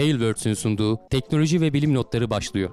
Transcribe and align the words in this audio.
Tailwords'ün 0.00 0.54
sunduğu 0.54 1.08
teknoloji 1.10 1.60
ve 1.60 1.72
bilim 1.72 1.94
notları 1.94 2.30
başlıyor. 2.30 2.70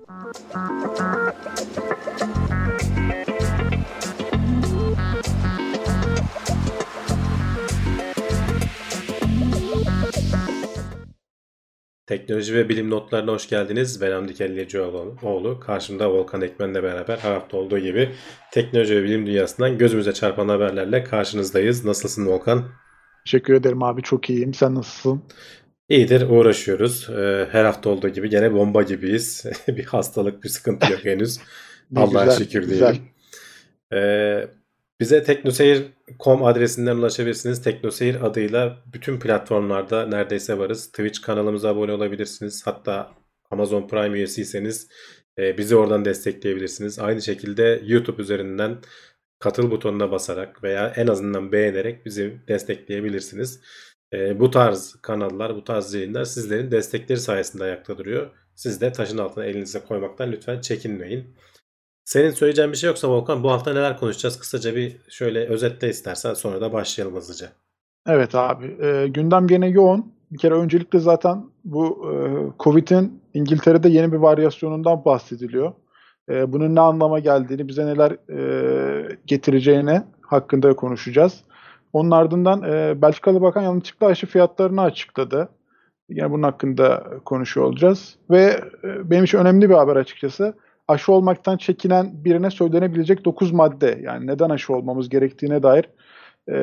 Teknoloji 12.05 12.53
ve 12.53 12.69
bilim 12.69 12.89
notlarına 12.89 13.31
hoş 13.31 13.49
geldiniz. 13.49 14.01
Ben 14.01 14.11
Hamdi 14.11 14.33
Kellecioğlu. 14.33 15.59
Karşımda 15.59 16.11
Volkan 16.11 16.41
Ekmen'le 16.41 16.83
beraber 16.83 17.17
her 17.17 17.33
hafta 17.33 17.57
olduğu 17.57 17.79
gibi 17.79 18.09
teknoloji 18.51 18.95
ve 18.95 19.03
bilim 19.03 19.25
dünyasından 19.25 19.77
gözümüze 19.77 20.13
çarpan 20.13 20.49
haberlerle 20.49 21.03
karşınızdayız. 21.03 21.85
Nasılsın 21.85 22.25
Volkan? 22.25 22.63
Teşekkür 23.25 23.53
ederim 23.53 23.83
abi 23.83 24.01
çok 24.01 24.29
iyiyim. 24.29 24.53
Sen 24.53 24.75
nasılsın? 24.75 25.23
İyidir 25.89 26.29
uğraşıyoruz. 26.29 27.09
Ee, 27.09 27.47
her 27.51 27.65
hafta 27.65 27.89
olduğu 27.89 28.09
gibi 28.09 28.29
gene 28.29 28.53
bomba 28.53 28.81
gibiyiz. 28.81 29.45
bir 29.67 29.85
hastalık 29.85 30.43
bir 30.43 30.49
sıkıntı 30.49 30.91
yok 30.91 30.99
henüz. 31.05 31.39
Allah'a 31.95 32.31
şükür 32.31 32.69
diyelim. 32.69 33.01
Ee, 33.93 34.47
bize 34.99 35.23
teknoseyir.com 35.23 36.43
adresinden 36.43 36.95
ulaşabilirsiniz. 36.95 37.63
Teknoseyir 37.63 38.25
adıyla 38.25 38.77
bütün 38.93 39.19
platformlarda 39.19 40.07
neredeyse 40.07 40.57
varız. 40.57 40.87
Twitch 40.87 41.21
kanalımıza 41.21 41.69
abone 41.69 41.91
olabilirsiniz. 41.91 42.67
Hatta 42.67 43.11
Amazon 43.51 43.87
Prime 43.87 44.17
üyesiyseniz 44.17 44.87
e, 45.39 45.57
bizi 45.57 45.75
oradan 45.75 46.05
destekleyebilirsiniz. 46.05 46.99
Aynı 46.99 47.21
şekilde 47.21 47.81
YouTube 47.85 48.21
üzerinden 48.21 48.77
katıl 49.39 49.71
butonuna 49.71 50.11
basarak 50.11 50.63
veya 50.63 50.93
en 50.95 51.07
azından 51.07 51.51
beğenerek 51.51 52.05
bizi 52.05 52.37
destekleyebilirsiniz. 52.47 53.61
E, 54.13 54.39
bu 54.39 54.51
tarz 54.51 54.95
kanallar, 55.01 55.55
bu 55.55 55.63
tarz 55.63 55.93
yayınlar 55.93 56.25
sizlerin 56.25 56.71
destekleri 56.71 57.19
sayesinde 57.19 57.63
ayakta 57.63 57.97
duruyor. 57.97 58.29
Siz 58.55 58.81
de 58.81 58.91
taşın 58.91 59.17
altına 59.17 59.45
elinize 59.45 59.79
koymaktan 59.79 60.31
lütfen 60.31 60.61
çekinmeyin. 60.61 61.35
Senin 62.05 62.29
söyleyeceğin 62.29 62.71
bir 62.71 62.77
şey 62.77 62.87
yoksa 62.87 63.09
Volkan 63.09 63.43
bu 63.43 63.51
hafta 63.51 63.73
neler 63.73 63.97
konuşacağız? 63.97 64.39
Kısaca 64.39 64.75
bir 64.75 64.97
şöyle 65.09 65.47
özetle 65.47 65.89
istersen 65.89 66.33
sonra 66.33 66.61
da 66.61 66.73
başlayalım 66.73 67.15
hızlıca. 67.15 67.47
Evet 68.07 68.35
abi 68.35 68.85
e, 68.85 69.07
gündem 69.07 69.47
gene 69.47 69.67
yoğun. 69.67 70.13
Bir 70.31 70.37
kere 70.37 70.53
öncelikle 70.53 70.99
zaten 70.99 71.45
bu 71.65 72.11
e, 72.11 72.15
Covid'in 72.63 73.21
İngiltere'de 73.33 73.89
yeni 73.89 74.11
bir 74.11 74.17
varyasyonundan 74.17 75.05
bahsediliyor. 75.05 75.73
E, 76.29 76.53
bunun 76.53 76.75
ne 76.75 76.79
anlama 76.79 77.19
geldiğini, 77.19 77.67
bize 77.67 77.85
neler 77.85 78.11
e, 78.11 79.17
getireceğini 79.25 80.01
hakkında 80.21 80.75
konuşacağız. 80.75 81.43
Onun 81.97 82.11
ardından 82.11 82.63
e, 82.63 83.01
Belçikalı 83.01 83.41
Bakan 83.41 83.61
yanlışlıkla 83.61 84.07
aşı 84.07 84.27
fiyatlarını 84.27 84.81
açıkladı. 84.81 85.49
Yine 86.09 86.31
bunun 86.31 86.43
hakkında 86.43 87.03
konuşuyor 87.25 87.67
olacağız. 87.67 88.15
Ve 88.29 88.43
e, 88.83 89.09
benim 89.09 89.23
için 89.23 89.37
önemli 89.37 89.69
bir 89.69 89.75
haber 89.75 89.95
açıkçası 89.95 90.53
aşı 90.87 91.11
olmaktan 91.11 91.57
çekinen 91.57 92.25
birine 92.25 92.49
söylenebilecek 92.51 93.25
9 93.25 93.51
madde 93.51 93.99
yani 94.01 94.27
neden 94.27 94.49
aşı 94.49 94.73
olmamız 94.73 95.09
gerektiğine 95.09 95.63
dair 95.63 95.89
e, 96.49 96.55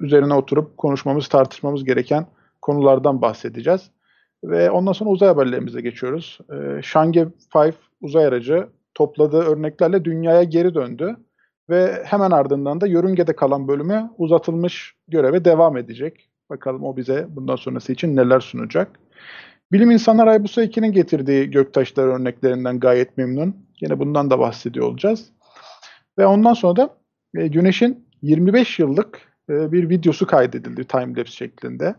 üzerine 0.00 0.34
oturup 0.34 0.76
konuşmamız, 0.76 1.28
tartışmamız 1.28 1.84
gereken 1.84 2.26
konulardan 2.62 3.22
bahsedeceğiz. 3.22 3.90
Ve 4.44 4.70
ondan 4.70 4.92
sonra 4.92 5.10
uzay 5.10 5.28
haberlerimize 5.28 5.80
geçiyoruz. 5.80 6.38
E, 6.50 6.82
Chang'e 6.82 7.26
5 7.54 7.74
uzay 8.00 8.24
aracı 8.24 8.68
topladığı 8.94 9.42
örneklerle 9.42 10.04
dünyaya 10.04 10.42
geri 10.42 10.74
döndü. 10.74 11.16
Ve 11.70 12.02
hemen 12.04 12.30
ardından 12.30 12.80
da 12.80 12.86
yörüngede 12.86 13.36
kalan 13.36 13.68
bölümü 13.68 14.10
uzatılmış 14.18 14.94
göreve 15.08 15.44
devam 15.44 15.76
edecek. 15.76 16.30
Bakalım 16.50 16.84
o 16.84 16.96
bize 16.96 17.26
bundan 17.28 17.56
sonrası 17.56 17.92
için 17.92 18.16
neler 18.16 18.40
sunacak. 18.40 19.00
Bilim 19.72 19.90
insanlar 19.90 20.28
Hayabusa 20.28 20.64
2'nin 20.64 20.92
getirdiği 20.92 21.50
göktaşları 21.50 22.12
örneklerinden 22.12 22.80
gayet 22.80 23.16
memnun. 23.16 23.56
Yine 23.80 23.98
bundan 23.98 24.30
da 24.30 24.38
bahsediyor 24.38 24.88
olacağız. 24.88 25.30
Ve 26.18 26.26
ondan 26.26 26.54
sonra 26.54 26.76
da 26.76 26.96
e, 27.36 27.46
Güneş'in 27.46 28.06
25 28.22 28.78
yıllık 28.78 29.20
e, 29.50 29.72
bir 29.72 29.88
videosu 29.88 30.26
kaydedildi 30.26 30.84
timelapse 30.84 31.32
şeklinde. 31.32 31.94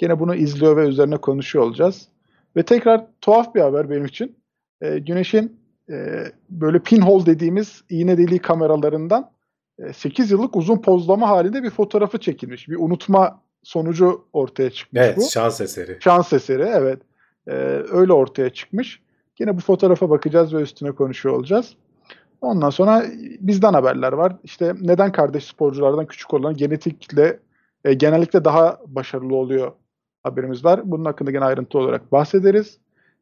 Yine 0.00 0.20
bunu 0.20 0.34
izliyor 0.34 0.76
ve 0.76 0.86
üzerine 0.86 1.16
konuşuyor 1.16 1.64
olacağız. 1.64 2.08
Ve 2.56 2.62
tekrar 2.62 3.06
tuhaf 3.20 3.54
bir 3.54 3.60
haber 3.60 3.90
benim 3.90 4.04
için. 4.04 4.36
E, 4.80 4.98
Güneş'in 4.98 5.59
e, 5.90 6.24
böyle 6.50 6.78
pinhole 6.78 7.26
dediğimiz 7.26 7.84
iğne 7.88 8.18
deliği 8.18 8.38
kameralarından 8.38 9.30
e, 9.78 9.92
8 9.92 10.30
yıllık 10.30 10.56
uzun 10.56 10.78
pozlama 10.78 11.28
halinde 11.28 11.62
bir 11.62 11.70
fotoğrafı 11.70 12.18
çekilmiş. 12.18 12.68
Bir 12.68 12.76
unutma 12.76 13.40
sonucu 13.62 14.24
ortaya 14.32 14.70
çıkmış 14.70 15.02
evet, 15.02 15.16
bu. 15.16 15.20
Evet 15.20 15.30
şans 15.30 15.60
eseri. 15.60 15.98
Şans 16.00 16.32
eseri 16.32 16.62
evet. 16.62 17.02
Ee, 17.48 17.52
öyle 17.92 18.12
ortaya 18.12 18.50
çıkmış. 18.50 19.02
Yine 19.38 19.56
bu 19.56 19.60
fotoğrafa 19.60 20.10
bakacağız 20.10 20.54
ve 20.54 20.62
üstüne 20.62 20.92
konuşuyor 20.92 21.34
olacağız. 21.34 21.74
Ondan 22.40 22.70
sonra 22.70 23.04
bizden 23.40 23.72
haberler 23.72 24.12
var. 24.12 24.36
İşte 24.44 24.74
neden 24.80 25.12
kardeş 25.12 25.44
sporculardan 25.44 26.06
küçük 26.06 26.34
olan 26.34 26.56
genetikle 26.56 27.38
e, 27.84 27.94
genellikle 27.94 28.44
daha 28.44 28.78
başarılı 28.86 29.34
oluyor 29.36 29.72
haberimiz 30.22 30.64
var. 30.64 30.80
Bunun 30.84 31.04
hakkında 31.04 31.30
gene 31.30 31.44
ayrıntı 31.44 31.78
olarak 31.78 32.12
bahsederiz. 32.12 32.78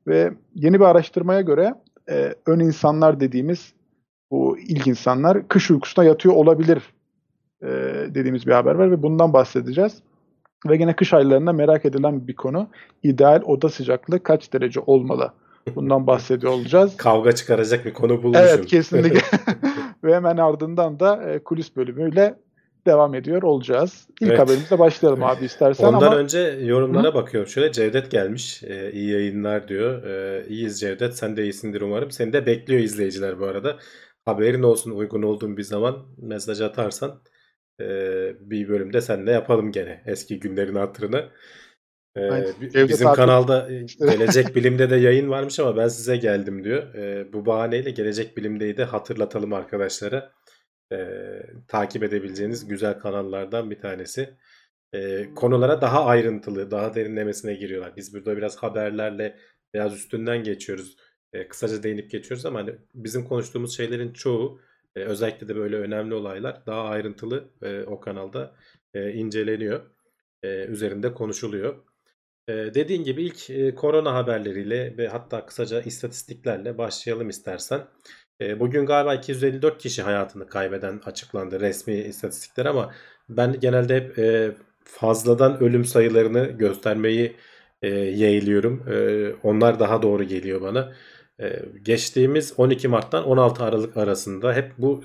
Ve 0.07 0.33
yeni 0.55 0.81
bir 0.81 0.85
araştırmaya 0.85 1.41
göre 1.41 1.75
e, 2.11 2.35
ön 2.47 2.61
insanlar 2.61 3.21
dediğimiz 3.21 3.73
bu 4.31 4.59
ilk 4.59 4.87
insanlar 4.87 5.49
kış 5.49 5.71
uykusuna 5.71 6.05
yatıyor 6.05 6.35
olabilir 6.35 6.83
e, 7.63 7.69
dediğimiz 8.15 8.47
bir 8.47 8.53
haber 8.53 8.75
var 8.75 8.91
ve 8.91 9.03
bundan 9.03 9.33
bahsedeceğiz. 9.33 10.03
Ve 10.69 10.77
yine 10.77 10.97
kış 10.97 11.15
aylarında 11.15 11.53
merak 11.53 11.85
edilen 11.85 12.29
bir 12.29 12.37
konu. 12.37 12.69
İdeal 13.03 13.43
oda 13.45 13.69
sıcaklığı 13.69 14.23
kaç 14.23 14.53
derece 14.53 14.81
olmalı? 14.81 15.33
Bundan 15.75 16.07
bahsediyor 16.07 16.53
olacağız. 16.53 16.97
Kavga 16.97 17.33
çıkaracak 17.33 17.85
bir 17.85 17.93
konu 17.93 18.23
bulmuşum. 18.23 18.47
Evet 18.49 18.67
kesinlikle. 18.67 19.21
Ve 20.05 20.15
hemen 20.15 20.37
ardından 20.37 21.01
da 21.01 21.23
e, 21.23 21.39
kulis 21.39 21.77
bölümüyle 21.77 22.35
devam 22.87 23.15
ediyor 23.15 23.43
olacağız. 23.43 24.09
İlk 24.21 24.29
evet. 24.29 24.41
haberimizle 24.41 24.79
başlayalım 24.79 25.23
abi 25.25 25.45
istersen 25.45 25.85
Ondan 25.85 26.07
ama... 26.07 26.17
önce 26.17 26.39
yorumlara 26.63 27.09
Hı? 27.09 27.15
bakıyorum. 27.15 27.51
Şöyle 27.51 27.73
Cevdet 27.73 28.11
gelmiş. 28.11 28.63
Ee, 28.63 28.93
iyi 28.93 29.11
yayınlar 29.11 29.69
diyor. 29.69 30.05
Ee, 30.05 30.47
iyiyiz 30.49 30.81
Cevdet. 30.81 31.17
Sen 31.17 31.37
de 31.37 31.43
iyisindir 31.43 31.81
umarım. 31.81 32.11
Seni 32.11 32.33
de 32.33 32.47
bekliyor 32.47 32.81
izleyiciler 32.81 33.41
bu 33.41 33.47
arada. 33.47 33.77
Haberin 34.25 34.63
olsun 34.63 34.91
uygun 34.91 35.23
olduğun 35.23 35.57
bir 35.57 35.63
zaman 35.63 36.07
mesaj 36.19 36.61
atarsan 36.61 37.23
ee, 37.81 38.33
bir 38.41 38.69
bölümde 38.69 39.01
seninle 39.01 39.33
yapalım 39.33 39.73
gene 39.73 40.03
eski 40.07 40.41
günlerin 40.41 40.75
hatırını. 40.75 41.29
Ee, 42.17 42.89
bizim 42.89 43.13
kanalda 43.13 43.73
e, 43.73 43.83
Gelecek 44.11 44.57
Bilim'de 44.57 44.91
de 44.91 44.97
yayın 44.97 45.31
varmış 45.31 45.61
ama 45.61 45.77
ben 45.77 45.89
size 45.89 46.17
geldim 46.17 46.65
diyor. 46.65 46.95
Ee, 46.95 47.33
bu 47.33 47.47
bahaneyle 47.47 47.91
Gelecek 47.91 48.37
Bilim'deyi 48.37 48.77
de 48.77 48.85
hatırlatalım 48.85 49.53
arkadaşlara. 49.53 50.33
Ee, 50.93 51.43
takip 51.69 52.03
edebileceğiniz 52.03 52.69
güzel 52.69 52.99
kanallardan 52.99 53.71
bir 53.71 53.79
tanesi. 53.79 54.35
Ee, 54.95 55.35
konulara 55.35 55.81
daha 55.81 56.05
ayrıntılı, 56.05 56.71
daha 56.71 56.95
derinlemesine 56.95 57.55
giriyorlar. 57.55 57.97
Biz 57.97 58.15
burada 58.15 58.37
biraz 58.37 58.57
haberlerle 58.57 59.39
biraz 59.75 59.95
üstünden 59.95 60.45
geçiyoruz. 60.45 60.97
Ee, 61.33 61.49
kısaca 61.49 61.83
değinip 61.83 62.11
geçiyoruz 62.11 62.47
ama 62.47 62.59
hani 62.59 62.75
bizim 62.95 63.25
konuştuğumuz 63.25 63.77
şeylerin 63.77 64.13
çoğu 64.13 64.61
e, 64.97 65.01
özellikle 65.01 65.49
de 65.49 65.57
böyle 65.57 65.77
önemli 65.77 66.15
olaylar 66.15 66.67
daha 66.67 66.85
ayrıntılı 66.85 67.49
e, 67.63 67.83
o 67.83 68.01
kanalda 68.01 68.55
e, 68.95 69.13
inceleniyor. 69.13 69.91
E, 70.43 70.65
üzerinde 70.65 71.15
konuşuluyor. 71.15 71.77
E, 72.49 72.53
dediğin 72.53 73.05
gibi 73.05 73.23
ilk 73.23 73.51
e, 73.51 73.75
korona 73.75 74.15
haberleriyle 74.15 74.97
ve 74.99 75.09
hatta 75.09 75.47
kısaca 75.47 75.83
istatistiklerle 75.83 76.79
başlayalım 76.79 77.29
istersen. 77.29 77.87
E, 78.41 78.61
bugün 78.61 78.87
galiba 78.87 79.15
254 79.15 79.79
kişi 79.79 80.03
hayatını 80.03 80.47
kaybeden 80.47 81.01
açıklandı 81.05 81.61
resmi 81.61 81.95
istatistikler 81.95 82.67
ama 82.67 82.93
ben 83.29 83.61
genelde 83.61 83.97
hep 83.97 84.19
e, 84.19 84.53
fazladan 84.85 85.63
ölüm 85.63 85.85
sayılarını 85.85 86.45
göstermeyi 86.45 87.37
e, 87.83 87.89
yeğliyorum. 87.89 88.89
E, 88.93 89.29
onlar 89.43 89.81
daha 89.81 90.03
doğru 90.03 90.25
geliyor 90.25 90.61
bana. 90.61 90.93
Ee, 91.41 91.63
geçtiğimiz 91.83 92.55
12 92.57 92.89
Mart'tan 92.89 93.25
16 93.25 93.65
Aralık 93.65 93.97
arasında 93.97 94.55
hep 94.55 94.73
bu 94.79 95.03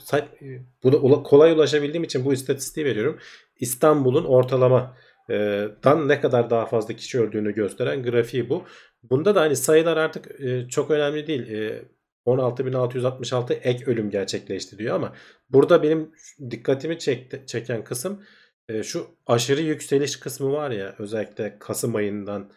bunu 0.83 1.23
kolay 1.23 1.51
ulaşabildiğim 1.51 2.03
için 2.03 2.25
bu 2.25 2.33
istatistiği 2.33 2.85
veriyorum. 2.85 3.19
İstanbul'un 3.59 4.25
ortalama 4.25 4.97
e, 5.29 5.67
dan 5.83 6.07
ne 6.07 6.21
kadar 6.21 6.49
daha 6.49 6.65
fazla 6.65 6.93
kişi 6.93 7.19
öldüğünü 7.19 7.53
gösteren 7.53 8.03
grafiği 8.03 8.49
bu. 8.49 8.63
Bunda 9.03 9.35
da 9.35 9.41
hani 9.41 9.55
sayılar 9.55 9.97
artık 9.97 10.41
e, 10.41 10.67
çok 10.69 10.91
önemli 10.91 11.27
değil. 11.27 11.51
E, 11.51 11.83
16.666 12.25 13.53
ek 13.53 13.85
ölüm 13.85 14.09
gerçekleşti 14.09 14.77
diyor 14.77 14.95
ama 14.95 15.13
burada 15.49 15.83
benim 15.83 16.11
dikkatimi 16.51 16.99
çekti, 16.99 17.43
çeken 17.47 17.83
kısım 17.83 18.23
e, 18.69 18.83
şu 18.83 19.07
aşırı 19.27 19.61
yükseliş 19.61 20.15
kısmı 20.15 20.51
var 20.51 20.71
ya 20.71 20.95
özellikle 20.99 21.59
Kasım 21.59 21.95
ayından 21.95 22.51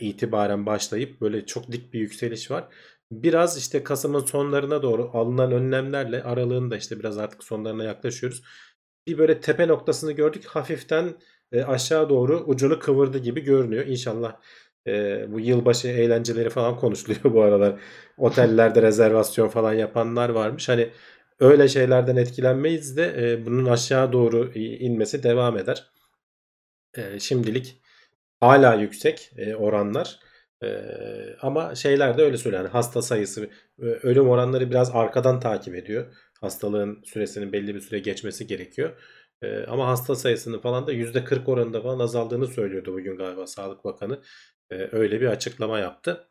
itibaren 0.00 0.66
başlayıp 0.66 1.20
böyle 1.20 1.46
çok 1.46 1.72
dik 1.72 1.92
bir 1.92 2.00
yükseliş 2.00 2.50
var 2.50 2.68
biraz 3.10 3.58
işte 3.58 3.84
Kasım'ın 3.84 4.24
sonlarına 4.24 4.82
doğru 4.82 5.10
alınan 5.12 5.52
önlemlerle 5.52 6.22
aralığın 6.22 6.70
da 6.70 6.76
işte 6.76 6.98
biraz 6.98 7.18
artık 7.18 7.44
sonlarına 7.44 7.84
yaklaşıyoruz. 7.84 8.42
Bir 9.06 9.18
böyle 9.18 9.40
tepe 9.40 9.68
noktasını 9.68 10.12
gördük. 10.12 10.44
Hafiften 10.44 11.16
e, 11.52 11.62
aşağı 11.62 12.08
doğru 12.08 12.44
ucunu 12.46 12.78
kıvırdı 12.78 13.18
gibi 13.18 13.40
görünüyor. 13.40 13.86
İnşallah 13.86 14.36
e, 14.86 15.24
bu 15.32 15.40
yılbaşı 15.40 15.88
eğlenceleri 15.88 16.50
falan 16.50 16.76
konuşuluyor 16.76 17.24
bu 17.34 17.42
aralar. 17.42 17.80
Otellerde 18.18 18.82
rezervasyon 18.82 19.48
falan 19.48 19.72
yapanlar 19.72 20.28
varmış. 20.28 20.68
Hani 20.68 20.88
öyle 21.40 21.68
şeylerden 21.68 22.16
etkilenmeyiz 22.16 22.96
de 22.96 23.32
e, 23.32 23.46
bunun 23.46 23.66
aşağı 23.66 24.12
doğru 24.12 24.52
inmesi 24.54 25.22
devam 25.22 25.58
eder. 25.58 25.90
E, 26.96 27.18
şimdilik 27.20 27.82
hala 28.40 28.74
yüksek 28.74 29.32
e, 29.36 29.54
oranlar. 29.54 30.20
E, 30.62 30.68
ama 31.40 31.74
şeyler 31.74 32.18
de 32.18 32.22
öyle 32.22 32.36
söylüyor. 32.38 32.62
Yani 32.62 32.72
hasta 32.72 33.02
sayısı, 33.02 33.50
e, 33.78 33.84
ölüm 33.84 34.28
oranları 34.28 34.70
biraz 34.70 34.90
arkadan 34.94 35.40
takip 35.40 35.74
ediyor. 35.74 36.14
Hastalığın 36.40 37.02
süresinin 37.04 37.52
belli 37.52 37.74
bir 37.74 37.80
süre 37.80 37.98
geçmesi 37.98 38.46
gerekiyor. 38.46 38.96
E, 39.42 39.64
ama 39.64 39.88
hasta 39.88 40.16
sayısının 40.16 40.58
falan 40.58 40.86
da 40.86 40.92
%40 40.92 41.50
oranında 41.50 41.82
falan 41.82 41.98
azaldığını 41.98 42.46
söylüyordu 42.46 42.92
bugün 42.92 43.16
galiba 43.16 43.46
Sağlık 43.46 43.84
Bakanı. 43.84 44.20
E, 44.70 44.88
öyle 44.92 45.20
bir 45.20 45.26
açıklama 45.26 45.78
yaptı. 45.78 46.28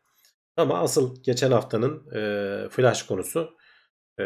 Ama 0.56 0.78
asıl 0.78 1.22
geçen 1.22 1.50
haftanın 1.50 2.10
e, 2.14 2.68
flash 2.68 3.02
konusu 3.02 3.56
e, 4.20 4.24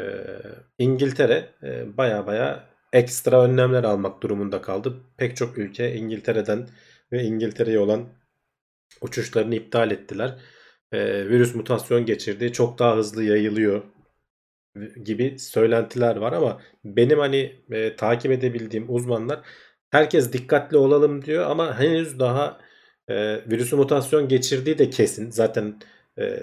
İngiltere 0.79 1.55
e, 1.63 1.97
baya 1.97 2.27
baya 2.27 2.71
ekstra 2.93 3.43
önlemler 3.43 3.85
almak 3.85 4.23
durumunda 4.23 4.63
kaldı. 4.63 4.97
Pek 5.17 5.37
çok 5.37 5.59
ülke 5.59 5.95
İngiltere'den 5.95 6.69
ve 7.13 7.23
İngiltere'ye 7.23 7.79
olan 7.79 8.09
uçuşlarını 9.01 9.55
iptal 9.55 9.91
ettiler. 9.91 10.39
E, 10.93 11.29
virüs 11.29 11.55
mutasyon 11.55 12.07
geçirdi. 12.07 12.53
Çok 12.53 12.79
daha 12.79 12.97
hızlı 12.97 13.25
yayılıyor 13.25 13.83
gibi 15.05 15.39
söylentiler 15.39 16.17
var 16.17 16.33
ama 16.33 16.61
benim 16.85 17.19
hani 17.19 17.57
e, 17.71 17.97
takip 17.97 18.33
edebildiğim 18.33 18.87
uzmanlar 18.95 19.41
herkes 19.91 20.33
dikkatli 20.33 20.77
olalım 20.77 21.25
diyor 21.25 21.51
ama 21.51 21.79
henüz 21.79 22.19
daha 22.19 22.61
e, 23.11 23.41
virüsü 23.51 23.77
mutasyon 23.77 24.29
geçirdiği 24.29 24.79
de 24.79 24.91
kesin. 24.91 25.31
Zaten 25.31 25.81
e, 26.19 26.43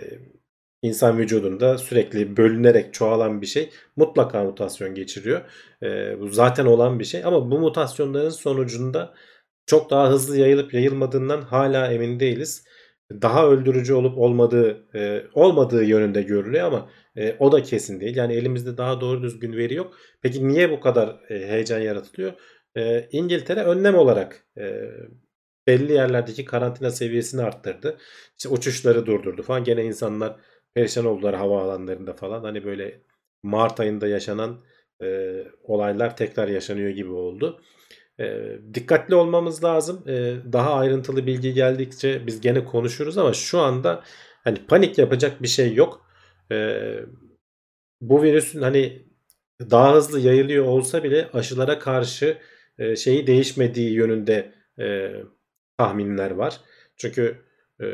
insan 0.81 1.17
vücudunda 1.17 1.77
sürekli 1.77 2.37
bölünerek 2.37 2.93
çoğalan 2.93 3.41
bir 3.41 3.47
şey 3.47 3.69
mutlaka 3.95 4.43
mutasyon 4.43 4.95
geçiriyor. 4.95 5.41
E, 5.83 6.19
bu 6.19 6.27
zaten 6.29 6.65
olan 6.65 6.99
bir 6.99 7.05
şey 7.05 7.25
ama 7.25 7.51
bu 7.51 7.59
mutasyonların 7.59 8.29
sonucunda 8.29 9.13
çok 9.65 9.89
daha 9.89 10.09
hızlı 10.09 10.37
yayılıp 10.37 10.73
yayılmadığından 10.73 11.41
hala 11.41 11.91
emin 11.93 12.19
değiliz. 12.19 12.65
Daha 13.11 13.47
öldürücü 13.47 13.93
olup 13.93 14.17
olmadığı 14.17 14.87
e, 14.95 15.23
olmadığı 15.33 15.83
yönünde 15.83 16.21
görülüyor 16.21 16.67
ama 16.67 16.89
e, 17.17 17.35
o 17.39 17.51
da 17.51 17.63
kesin 17.63 17.99
değil. 17.99 18.15
Yani 18.15 18.33
elimizde 18.33 18.77
daha 18.77 19.01
doğru 19.01 19.23
düzgün 19.23 19.53
veri 19.53 19.73
yok. 19.73 19.97
Peki 20.21 20.47
niye 20.47 20.71
bu 20.71 20.79
kadar 20.79 21.09
e, 21.29 21.47
heyecan 21.47 21.79
yaratılıyor? 21.79 22.33
E, 22.77 23.07
İngiltere 23.11 23.63
önlem 23.63 23.95
olarak 23.95 24.45
e, 24.57 24.91
belli 25.67 25.93
yerlerdeki 25.93 26.45
karantina 26.45 26.91
seviyesini 26.91 27.41
arttırdı. 27.41 27.97
İşte 28.37 28.49
uçuşları 28.49 29.05
durdurdu 29.05 29.43
falan. 29.43 29.63
Gene 29.63 29.83
insanlar 29.83 30.35
perişan 30.73 31.05
oldular 31.05 31.35
havaalanlarında 31.35 32.13
falan. 32.13 32.43
Hani 32.43 32.65
böyle 32.65 33.01
Mart 33.43 33.79
ayında 33.79 34.07
yaşanan 34.07 34.59
e, 35.03 35.07
olaylar 35.63 36.17
tekrar 36.17 36.47
yaşanıyor 36.47 36.89
gibi 36.89 37.11
oldu. 37.11 37.61
E, 38.19 38.57
dikkatli 38.73 39.15
olmamız 39.15 39.63
lazım. 39.63 40.03
E, 40.07 40.35
daha 40.53 40.73
ayrıntılı 40.73 41.27
bilgi 41.27 41.53
geldikçe 41.53 42.27
biz 42.27 42.41
gene 42.41 42.65
konuşuruz 42.65 43.17
ama 43.17 43.33
şu 43.33 43.59
anda 43.59 44.03
hani 44.43 44.65
panik 44.67 44.97
yapacak 44.97 45.41
bir 45.41 45.47
şey 45.47 45.73
yok. 45.73 46.05
E, 46.51 46.79
bu 48.01 48.23
virüsün 48.23 48.61
hani 48.61 49.07
daha 49.61 49.95
hızlı 49.95 50.19
yayılıyor 50.19 50.65
olsa 50.65 51.03
bile 51.03 51.29
aşılara 51.33 51.79
karşı 51.79 52.37
e, 52.79 52.95
şeyi 52.95 53.27
değişmediği 53.27 53.91
yönünde 53.93 54.53
e, 54.79 55.11
tahminler 55.77 56.31
var. 56.31 56.61
Çünkü 56.97 57.37
e, 57.81 57.85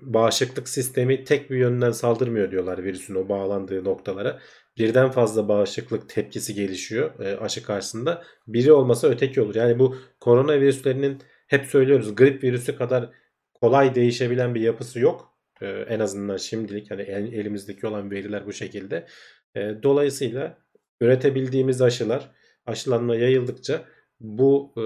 bağışıklık 0.00 0.68
sistemi 0.68 1.24
tek 1.24 1.50
bir 1.50 1.56
yönden 1.56 1.90
saldırmıyor 1.90 2.50
diyorlar 2.50 2.84
virüsün 2.84 3.14
o 3.14 3.28
bağlandığı 3.28 3.84
noktalara. 3.84 4.40
Birden 4.78 5.10
fazla 5.10 5.48
bağışıklık 5.48 6.08
tepkisi 6.08 6.54
gelişiyor 6.54 7.20
e, 7.20 7.36
aşı 7.36 7.62
karşısında. 7.62 8.22
Biri 8.46 8.72
olmasa 8.72 9.08
öteki 9.08 9.40
olur. 9.40 9.54
Yani 9.54 9.78
bu 9.78 9.96
koronavirüslerinin 10.20 11.18
hep 11.46 11.66
söylüyoruz 11.66 12.14
grip 12.14 12.44
virüsü 12.44 12.76
kadar 12.76 13.10
kolay 13.54 13.94
değişebilen 13.94 14.54
bir 14.54 14.60
yapısı 14.60 15.00
yok. 15.00 15.32
E, 15.60 15.66
en 15.66 16.00
azından 16.00 16.36
şimdilik 16.36 16.90
hani 16.90 17.02
el, 17.02 17.32
elimizdeki 17.32 17.86
olan 17.86 18.10
veriler 18.10 18.46
bu 18.46 18.52
şekilde. 18.52 19.06
E, 19.54 19.74
dolayısıyla 19.82 20.58
üretebildiğimiz 21.00 21.82
aşılar 21.82 22.30
aşılanma 22.66 23.16
yayıldıkça 23.16 23.84
bu 24.20 24.74
e, 24.76 24.82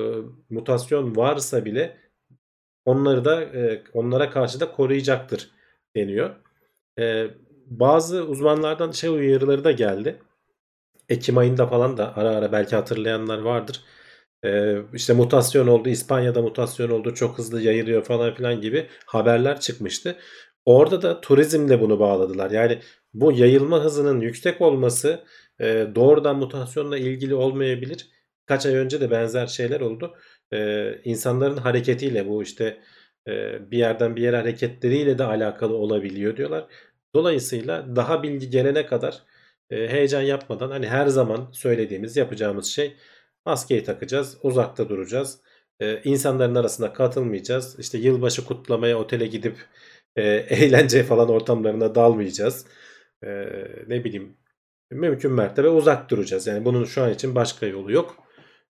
mutasyon 0.55 1.17
varsa 1.17 1.64
bile 1.64 1.97
onları 2.90 3.25
da 3.25 3.42
e, 3.42 3.82
onlara 3.92 4.31
karşı 4.31 4.60
da 4.60 4.72
koruyacaktır 4.72 5.50
deniyor. 5.96 6.31
E, 6.98 7.26
bazı 7.66 8.25
uzmanlardan 8.25 8.90
şey 8.90 9.10
uyarıları 9.10 9.64
da 9.64 9.72
geldi. 9.72 10.19
Ekim 11.08 11.38
ayında 11.38 11.66
falan 11.66 11.96
da 11.96 12.16
ara 12.16 12.31
ara 12.31 12.52
belki 12.52 12.76
hatırlayanlar 12.76 13.38
vardır. 13.38 13.81
E, 14.44 14.76
işte 14.94 15.12
mutasyon 15.12 15.66
oldu, 15.66 15.88
İspanya'da 15.88 16.42
mutasyon 16.42 16.90
oldu, 16.90 17.14
çok 17.14 17.38
hızlı 17.38 17.60
yayılıyor 17.62 18.04
falan 18.04 18.34
filan 18.34 18.60
gibi 18.60 18.87
haberler 19.06 19.60
çıkmıştı. 19.60 20.16
Orada 20.64 21.02
da 21.02 21.20
turizmle 21.20 21.81
bunu 21.81 22.00
bağladılar. 22.00 22.50
Yani 22.50 22.78
bu 23.14 23.32
yayılma 23.32 23.84
hızının 23.84 24.20
yüksek 24.20 24.60
olması 24.60 25.25
e, 25.60 25.87
doğrudan 25.94 26.37
mutasyonla 26.37 26.98
ilgili 26.98 27.34
olmayabilir. 27.34 28.08
Kaç 28.46 28.66
ay 28.66 28.75
önce 28.75 29.00
de 29.00 29.10
benzer 29.10 29.46
şeyler 29.46 29.81
oldu 29.81 30.14
e, 30.52 30.93
insanların 31.05 31.56
hareketiyle 31.56 32.29
bu 32.29 32.43
işte 32.43 32.81
e, 33.29 33.58
bir 33.70 33.79
yerden 33.79 34.17
bir 34.17 34.23
yere 34.23 34.37
hareketleriyle 34.37 35.19
de 35.19 35.25
alakalı 35.25 35.76
olabiliyor 35.76 36.37
diyorlar. 36.37 36.67
Dolayısıyla 37.14 37.97
daha 37.97 38.23
bilgi 38.23 38.50
gelene 38.50 38.87
kadar 38.87 39.23
e, 39.70 39.88
heyecan 39.88 40.23
yapmadan 40.23 40.70
hani 40.70 40.88
her 40.88 41.06
zaman 41.06 41.49
söylediğimiz 41.52 42.17
yapacağımız 42.17 42.67
şey 42.67 42.97
maskeyi 43.47 43.85
takacağız, 43.85 44.38
uzakta 44.43 44.88
duracağız. 44.88 45.41
E, 45.81 46.02
insanların 46.05 46.55
arasına 46.55 46.93
katılmayacağız. 46.93 47.79
İşte 47.79 47.99
yılbaşı 47.99 48.44
kutlamaya 48.44 48.99
otele 48.99 49.26
gidip 49.26 49.56
e, 50.17 50.23
eğlence 50.50 51.02
falan 51.02 51.29
ortamlarına 51.29 51.94
dalmayacağız. 51.94 52.67
E, 53.25 53.29
ne 53.88 54.05
bileyim 54.05 54.37
mümkün 54.91 55.32
mertebe 55.32 55.69
uzak 55.69 56.11
duracağız. 56.11 56.47
Yani 56.47 56.64
bunun 56.64 56.85
şu 56.85 57.02
an 57.02 57.12
için 57.12 57.35
başka 57.35 57.67
yolu 57.67 57.93
yok. 57.93 58.17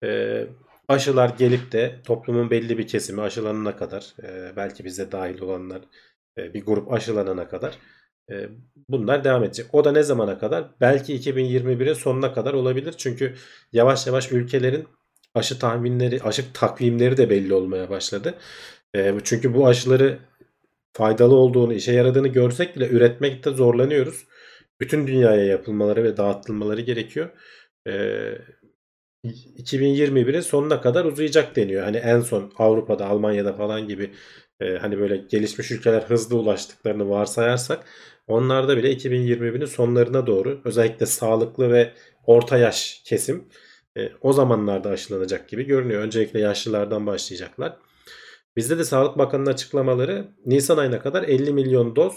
E, 0.04 0.48
aşılar 0.88 1.30
gelip 1.38 1.72
de 1.72 1.96
toplumun 2.06 2.50
belli 2.50 2.78
bir 2.78 2.88
kesimi 2.88 3.22
aşılanana 3.22 3.76
kadar 3.76 4.14
e, 4.24 4.56
belki 4.56 4.86
bize 4.86 5.12
dahil 5.12 5.42
olanlar 5.42 5.82
e, 6.38 6.54
bir 6.54 6.66
grup 6.66 6.94
aşılanana 6.94 7.48
kadar 7.48 7.78
e, 8.32 8.50
bunlar 8.90 9.24
devam 9.24 9.44
edecek. 9.44 9.66
O 9.74 9.86
da 9.86 9.92
ne 9.92 10.04
zamana 10.04 10.40
kadar? 10.40 10.66
Belki 10.82 11.16
2021'in 11.20 11.94
sonuna 11.94 12.34
kadar 12.34 12.54
olabilir. 12.54 12.94
Çünkü 12.98 13.36
yavaş 13.74 14.08
yavaş 14.08 14.32
ülkelerin 14.32 14.88
aşı 15.36 15.60
tahminleri, 15.60 16.22
aşı 16.24 16.54
takvimleri 16.54 17.18
de 17.18 17.30
belli 17.30 17.54
olmaya 17.54 17.90
başladı. 17.90 18.34
Çünkü 19.24 19.54
bu 19.54 19.68
aşıları 19.68 20.20
faydalı 20.94 21.36
olduğunu, 21.36 21.74
işe 21.74 21.92
yaradığını 21.94 22.28
görsek 22.28 22.76
bile 22.76 22.90
üretmekte 22.90 23.52
zorlanıyoruz. 23.52 24.26
Bütün 24.82 25.08
dünyaya 25.08 25.46
yapılmaları 25.46 26.04
ve 26.04 26.18
dağıtılmaları 26.18 26.82
gerekiyor. 26.82 27.30
2021'in 29.58 30.42
sonuna 30.42 30.82
kadar 30.82 31.06
uzayacak 31.06 31.56
deniyor. 31.56 31.84
Hani 31.84 31.98
en 31.98 32.22
son 32.22 32.52
Avrupa'da, 32.58 33.06
Almanya'da 33.06 33.54
falan 33.54 33.88
gibi 33.88 34.12
e, 34.60 34.78
hani 34.78 35.00
böyle 35.00 35.18
gelişmiş 35.18 35.72
ülkeler 35.72 36.02
hızlı 36.02 36.38
ulaştıklarını 36.38 37.10
varsayarsak 37.10 37.86
onlarda 38.28 38.78
bile 38.78 38.94
2021'in 38.94 39.66
sonlarına 39.66 40.28
doğru 40.28 40.62
özellikle 40.66 41.06
sağlıklı 41.06 41.72
ve 41.72 41.94
orta 42.26 42.58
yaş 42.58 43.02
kesim 43.06 43.46
e, 43.98 44.12
o 44.22 44.34
zamanlarda 44.34 44.90
aşılanacak 44.90 45.50
gibi 45.50 45.64
görünüyor. 45.64 46.02
Öncelikle 46.02 46.40
yaşlılardan 46.40 47.08
başlayacaklar. 47.08 47.78
Bizde 48.56 48.78
de 48.78 48.84
Sağlık 48.84 49.18
Bakanı'nın 49.18 49.52
açıklamaları 49.52 50.28
Nisan 50.46 50.78
ayına 50.78 51.02
kadar 51.02 51.24
50 51.24 51.54
milyon 51.54 51.96
doz 51.96 52.14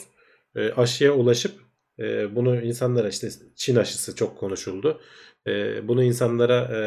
e, 0.57 0.73
aşıya 0.73 1.13
ulaşıp 1.13 1.53
e, 1.99 2.37
bunu 2.37 2.61
insanlara 2.63 3.09
işte 3.09 3.29
Çin 3.57 3.77
aşısı 3.77 4.15
çok 4.15 4.39
konuşuldu 4.39 5.01
e, 5.49 5.89
bunu 5.89 6.03
insanlara 6.03 6.57
e, 6.57 6.81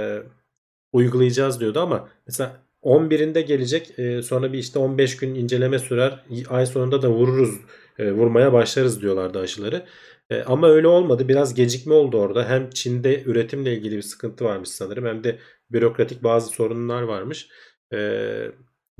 uygulayacağız 0.93 1.59
diyordu 1.59 1.79
ama 1.79 2.09
mesela 2.27 2.63
11'inde 2.83 3.41
gelecek 3.41 3.99
e, 3.99 4.21
sonra 4.21 4.53
bir 4.53 4.57
işte 4.59 4.79
15 4.79 5.17
gün 5.17 5.35
inceleme 5.35 5.79
sürer 5.79 6.23
ay 6.49 6.65
sonunda 6.65 7.01
da 7.01 7.09
vururuz 7.09 7.59
e, 7.99 8.11
vurmaya 8.11 8.53
başlarız 8.53 9.01
diyorlardı 9.01 9.39
aşıları. 9.39 9.85
E, 10.29 10.41
ama 10.43 10.69
öyle 10.69 10.87
olmadı 10.87 11.27
biraz 11.27 11.53
gecikme 11.53 11.93
oldu 11.93 12.17
orada 12.17 12.49
hem 12.49 12.69
Çin'de 12.69 13.23
üretimle 13.23 13.73
ilgili 13.73 13.97
bir 13.97 14.01
sıkıntı 14.01 14.45
varmış 14.45 14.69
sanırım 14.69 15.05
hem 15.05 15.23
de 15.23 15.39
bürokratik 15.71 16.23
bazı 16.23 16.49
sorunlar 16.49 17.01
varmış. 17.01 17.49
E, 17.93 17.97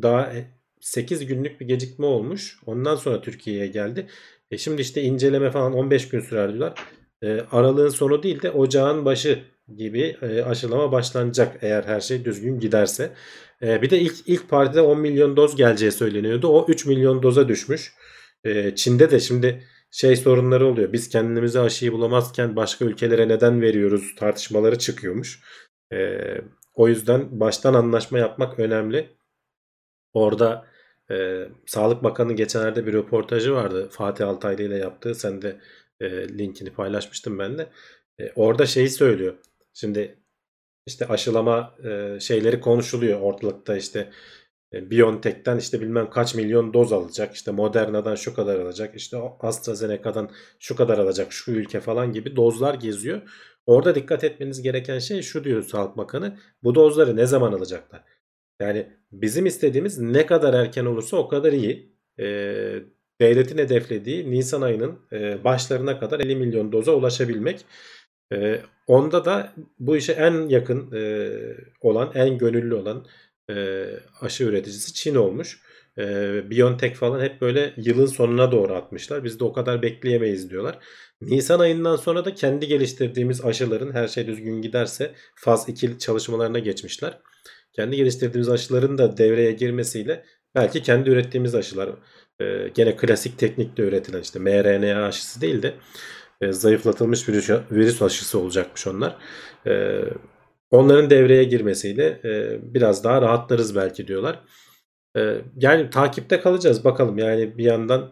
daha 0.02 0.34
8 0.82 1.26
günlük 1.26 1.62
bir 1.62 1.68
gecikme 1.68 2.06
olmuş 2.06 2.60
ondan 2.66 2.96
sonra 2.96 3.22
Türkiye'ye 3.22 3.68
geldi. 3.68 4.08
E 4.52 4.58
şimdi 4.58 4.82
işte 4.82 5.02
inceleme 5.02 5.52
falan 5.52 5.74
15 5.74 6.10
gün 6.10 6.20
sürer 6.20 6.50
diyorlar. 6.54 6.80
E, 7.24 7.42
aralığın 7.52 7.90
sonu 7.90 8.24
değil 8.24 8.42
de 8.42 8.52
ocağın 8.52 9.06
başı 9.06 9.44
gibi 9.78 10.18
e, 10.22 10.42
aşılama 10.44 10.92
başlanacak 10.92 11.58
eğer 11.62 11.84
her 11.84 12.02
şey 12.02 12.26
düzgün 12.26 12.60
giderse. 12.60 13.14
E, 13.62 13.82
bir 13.82 13.90
de 13.90 14.00
ilk 14.00 14.16
ilk 14.26 14.50
partide 14.50 14.82
10 14.82 15.00
milyon 15.00 15.38
doz 15.38 15.56
geleceği 15.56 15.92
söyleniyordu. 15.92 16.48
O 16.48 16.66
3 16.68 16.86
milyon 16.86 17.24
doza 17.24 17.48
düşmüş. 17.48 17.94
E, 18.44 18.76
Çin'de 18.76 19.12
de 19.12 19.20
şimdi 19.20 19.64
şey 19.92 20.16
sorunları 20.16 20.68
oluyor. 20.68 20.94
Biz 20.94 21.10
kendimize 21.10 21.60
aşıyı 21.60 21.92
bulamazken 21.92 22.56
başka 22.56 22.86
ülkelere 22.86 23.28
neden 23.28 23.62
veriyoruz 23.62 24.16
tartışmaları 24.16 24.78
çıkıyormuş. 24.80 25.40
O 26.76 26.88
yüzden 26.88 27.40
baştan 27.40 27.74
anlaşma 27.74 28.20
yapmak 28.20 28.60
önemli. 28.60 29.10
Orada 30.14 30.66
Sağlık 31.66 32.04
Bakanı 32.04 32.34
geçenlerde 32.34 32.86
bir 32.86 32.94
röportajı 32.94 33.54
vardı. 33.54 33.90
Fatih 33.92 34.28
Altaylı 34.28 34.64
ile 34.64 34.78
yaptığı. 34.78 35.16
Sen 35.16 35.42
de 35.42 35.60
linkini 36.30 36.74
paylaşmıştım 36.74 37.40
ben 37.40 37.58
de. 37.58 37.70
Orada 38.36 38.66
şeyi 38.66 38.90
söylüyor. 38.90 39.36
Şimdi 39.74 40.24
işte 40.86 41.08
aşılama 41.08 41.76
e, 41.84 42.20
şeyleri 42.20 42.62
konuşuluyor 42.62 43.22
ortalıkta 43.22 43.78
işte 43.78 44.12
e, 44.74 44.92
BioNTech'ten 44.92 45.58
işte 45.58 45.82
bilmem 45.82 46.10
kaç 46.10 46.36
milyon 46.36 46.74
doz 46.74 46.94
alacak. 46.94 47.36
işte 47.36 47.52
Moderna'dan 47.52 48.16
şu 48.16 48.34
kadar 48.34 48.60
alacak. 48.60 48.96
işte 48.96 49.18
AstraZeneca'dan 49.40 50.32
şu 50.60 50.76
kadar 50.76 50.98
alacak 50.98 51.34
şu 51.34 51.52
ülke 51.52 51.80
falan 51.80 52.14
gibi 52.14 52.36
dozlar 52.36 52.74
geziyor. 52.74 53.22
Orada 53.66 53.96
dikkat 53.96 54.24
etmeniz 54.24 54.62
gereken 54.62 55.00
şey 55.00 55.22
şu 55.22 55.44
diyor 55.44 55.64
Sağlık 55.64 55.98
Bakanı. 55.98 56.38
Bu 56.64 56.76
dozları 56.76 57.16
ne 57.16 57.26
zaman 57.26 57.54
alacaklar? 57.54 58.04
Yani 58.62 58.88
bizim 59.12 59.46
istediğimiz 59.46 60.00
ne 60.00 60.26
kadar 60.26 60.54
erken 60.54 60.86
olursa 60.86 61.18
o 61.18 61.28
kadar 61.28 61.54
iyi. 61.54 61.96
E, 62.20 62.26
devletin 63.22 63.58
hedeflediği 63.58 64.32
Nisan 64.32 64.62
ayının 64.62 65.00
e, 65.12 65.44
başlarına 65.44 66.00
kadar 66.00 66.20
50 66.20 66.36
milyon 66.36 66.72
doza 66.72 66.92
ulaşabilmek. 66.92 67.66
E, 68.32 68.62
onda 68.88 69.26
da 69.26 69.54
bu 69.80 69.98
işe 69.98 70.14
en 70.14 70.50
yakın 70.50 70.92
e, 70.92 71.30
olan, 71.82 72.12
en 72.16 72.38
gönüllü 72.38 72.76
olan 72.76 73.06
e, 73.50 73.86
aşı 74.22 74.44
üreticisi 74.44 74.94
Çin 74.94 75.16
olmuş. 75.16 75.62
E, 75.98 76.04
BioNTech 76.52 76.96
falan 76.96 77.20
hep 77.22 77.42
böyle 77.42 77.74
yılın 77.78 78.06
sonuna 78.06 78.52
doğru 78.52 78.74
atmışlar. 78.74 79.24
Biz 79.24 79.40
de 79.40 79.44
o 79.44 79.54
kadar 79.54 79.82
bekleyemeyiz 79.82 80.50
diyorlar. 80.50 80.80
Nisan 81.22 81.60
ayından 81.60 81.96
sonra 81.96 82.26
da 82.26 82.36
kendi 82.36 82.68
geliştirdiğimiz 82.68 83.46
aşıların 83.46 83.94
her 83.94 84.08
şey 84.08 84.28
düzgün 84.28 84.62
giderse 84.62 85.12
faz 85.36 85.70
2 85.70 86.00
çalışmalarına 86.00 86.60
geçmişler. 86.60 87.18
Kendi 87.74 87.96
geliştirdiğimiz 87.96 88.50
aşıların 88.50 88.98
da 88.98 89.18
devreye 89.18 89.52
girmesiyle 89.52 90.26
belki 90.56 90.84
kendi 90.84 91.10
ürettiğimiz 91.10 91.56
aşılar 91.56 91.90
e, 92.42 92.72
gene 92.76 92.96
klasik 92.96 93.38
teknikle 93.40 93.84
üretilen 93.84 94.22
işte 94.22 94.40
mRNA 94.40 95.06
aşısı 95.06 95.42
değil 95.42 95.62
de 95.62 95.74
e, 96.42 96.52
zayıflatılmış 96.52 97.30
virüs, 97.30 97.50
virüs 97.72 98.02
aşısı 98.02 98.40
olacakmış 98.40 98.88
onlar. 98.88 99.18
E, 99.68 100.02
onların 100.72 101.10
devreye 101.10 101.44
girmesiyle 101.44 102.22
e, 102.24 102.60
biraz 102.74 103.04
daha 103.04 103.22
rahatlarız 103.22 103.76
belki 103.76 104.08
diyorlar. 104.08 104.40
E, 105.18 105.36
yani 105.56 105.90
takipte 105.90 106.42
kalacağız 106.42 106.84
bakalım. 106.84 107.18
Yani 107.18 107.58
bir 107.58 107.64
yandan 107.64 108.12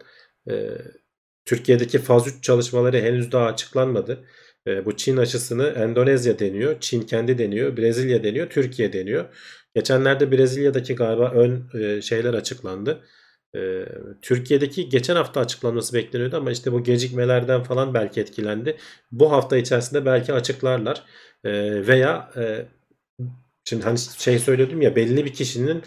e, 0.50 0.70
Türkiye'deki 1.46 2.00
faz 2.00 2.28
3 2.28 2.44
çalışmaları 2.44 2.98
henüz 3.02 3.32
daha 3.32 3.46
açıklanmadı. 3.46 4.26
E, 4.68 4.86
bu 4.86 4.98
Çin 4.98 5.18
aşısını 5.18 5.68
Endonezya 5.68 6.40
deniyor, 6.40 6.76
Çin 6.80 7.02
kendi 7.02 7.38
deniyor, 7.38 7.78
Brezilya 7.78 8.24
deniyor, 8.24 8.50
Türkiye 8.50 8.94
deniyor. 8.94 9.26
Geçenlerde 9.76 10.32
Brezilya'daki 10.32 10.96
galiba 10.96 11.32
ön 11.32 11.70
e, 11.80 12.02
şeyler 12.02 12.34
açıklandı. 12.34 13.04
Türkiye'deki 14.22 14.89
geçen 14.89 15.15
hafta 15.15 15.39
açıklanması 15.39 15.94
bekleniyordu 15.94 16.38
ama 16.38 16.51
işte 16.51 16.72
bu 16.72 16.84
gecikmelerden 16.84 17.63
falan 17.63 17.94
belki 17.94 18.22
etkilendi. 18.22 18.77
Bu 19.12 19.32
hafta 19.32 19.58
içerisinde 19.58 20.06
belki 20.06 20.34
açıklarlar. 20.34 21.03
Veya 21.88 22.32
şimdi 23.63 23.84
hani 23.84 23.98
şey 23.98 24.39
söyledim 24.39 24.82
ya 24.82 24.96
belli 24.96 25.25
bir 25.25 25.34
kişinin 25.34 25.84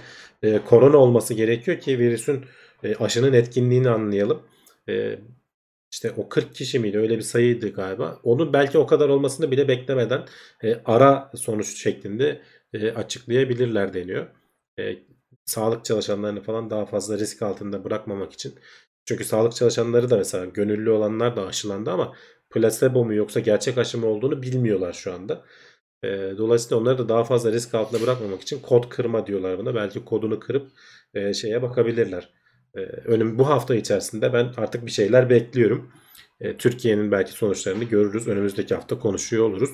korona 0.66 0.97
olması 0.97 1.35
gerekiyor 1.35 1.81
ki 1.81 1.99
virüsün 1.99 2.45
aşının 3.00 3.33
etkinliğini 3.33 3.90
anlayalım. 3.90 4.42
E, 4.88 5.19
işte 5.92 6.11
o 6.16 6.28
40 6.28 6.54
kişi 6.54 6.78
miydi 6.78 6.99
öyle 6.99 7.16
bir 7.16 7.23
sayıydı 7.23 7.73
galiba. 7.73 8.21
Onun 8.23 8.52
belki 8.52 8.78
o 8.78 8.87
kadar 8.87 9.09
olmasını 9.09 9.50
bile 9.50 9.69
beklemeden 9.69 10.23
ara 10.85 11.31
sonuç 11.35 11.83
şeklinde 11.83 12.42
açıklayabilirler 12.97 13.95
deniyor. 13.95 14.26
Sağlık 15.45 15.85
çalışanlarını 15.85 16.43
falan 16.43 16.71
daha 16.71 16.87
fazla 16.87 17.19
risk 17.19 17.43
altında 17.43 17.85
bırakmamak 17.85 18.33
için. 18.33 18.55
Çünkü 19.05 19.25
sağlık 19.25 19.55
çalışanları 19.55 20.11
da 20.11 20.17
mesela 20.17 20.45
gönüllü 20.45 20.91
olanlar 20.91 21.37
da 21.37 21.47
aşılandı 21.47 21.91
ama 21.91 22.13
plasebo 22.51 23.05
mu 23.05 23.15
yoksa 23.15 23.41
gerçek 23.41 23.79
aşı 23.79 23.99
mı 23.99 24.07
olduğunu 24.07 24.43
bilmiyorlar 24.43 24.93
şu 24.93 25.13
anda. 25.13 25.45
E, 26.05 26.09
dolayısıyla 26.39 26.77
onları 26.77 26.99
da 26.99 27.09
daha 27.09 27.25
fazla 27.25 27.53
risk 27.53 27.75
altında 27.75 28.03
bırakmamak 28.03 28.43
için 28.43 28.61
kod 28.61 28.89
kırma 28.89 29.27
diyorlar 29.27 29.59
buna. 29.59 29.75
Belki 29.75 30.05
kodunu 30.05 30.41
kırıp 30.41 30.69
e, 31.15 31.35
şeye 31.35 31.63
bakabilirler. 31.63 32.31
E, 32.77 32.81
önüm 32.81 33.39
bu 33.39 33.49
hafta 33.49 33.75
içerisinde 33.75 34.33
ben 34.33 34.53
artık 34.57 34.87
bir 34.87 34.91
şeyler 34.91 35.31
bekliyorum. 35.31 35.93
E, 36.41 36.57
Türkiye'nin 36.57 37.13
belki 37.13 37.33
sonuçlarını 37.33 37.85
görürüz. 37.85 38.29
Önümüzdeki 38.29 38.75
hafta 38.75 38.99
konuşuyor 38.99 39.45
oluruz. 39.51 39.71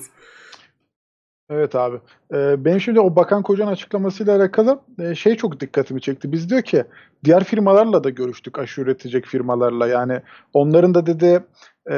Evet 1.49 1.75
abi. 1.75 1.97
Ee, 2.33 2.65
benim 2.65 2.81
şimdi 2.81 2.99
o 2.99 3.15
Bakan 3.15 3.43
Kocan 3.43 3.67
açıklamasıyla 3.67 4.35
alakalı 4.37 4.79
e, 4.99 5.15
şey 5.15 5.35
çok 5.35 5.59
dikkatimi 5.59 6.01
çekti. 6.01 6.31
Biz 6.31 6.49
diyor 6.49 6.61
ki 6.61 6.83
diğer 7.23 7.43
firmalarla 7.43 8.03
da 8.03 8.09
görüştük 8.09 8.59
aşı 8.59 8.81
üretecek 8.81 9.25
firmalarla. 9.25 9.87
Yani 9.87 10.21
onların 10.53 10.93
da 10.93 11.05
dedi 11.05 11.43
e, 11.91 11.95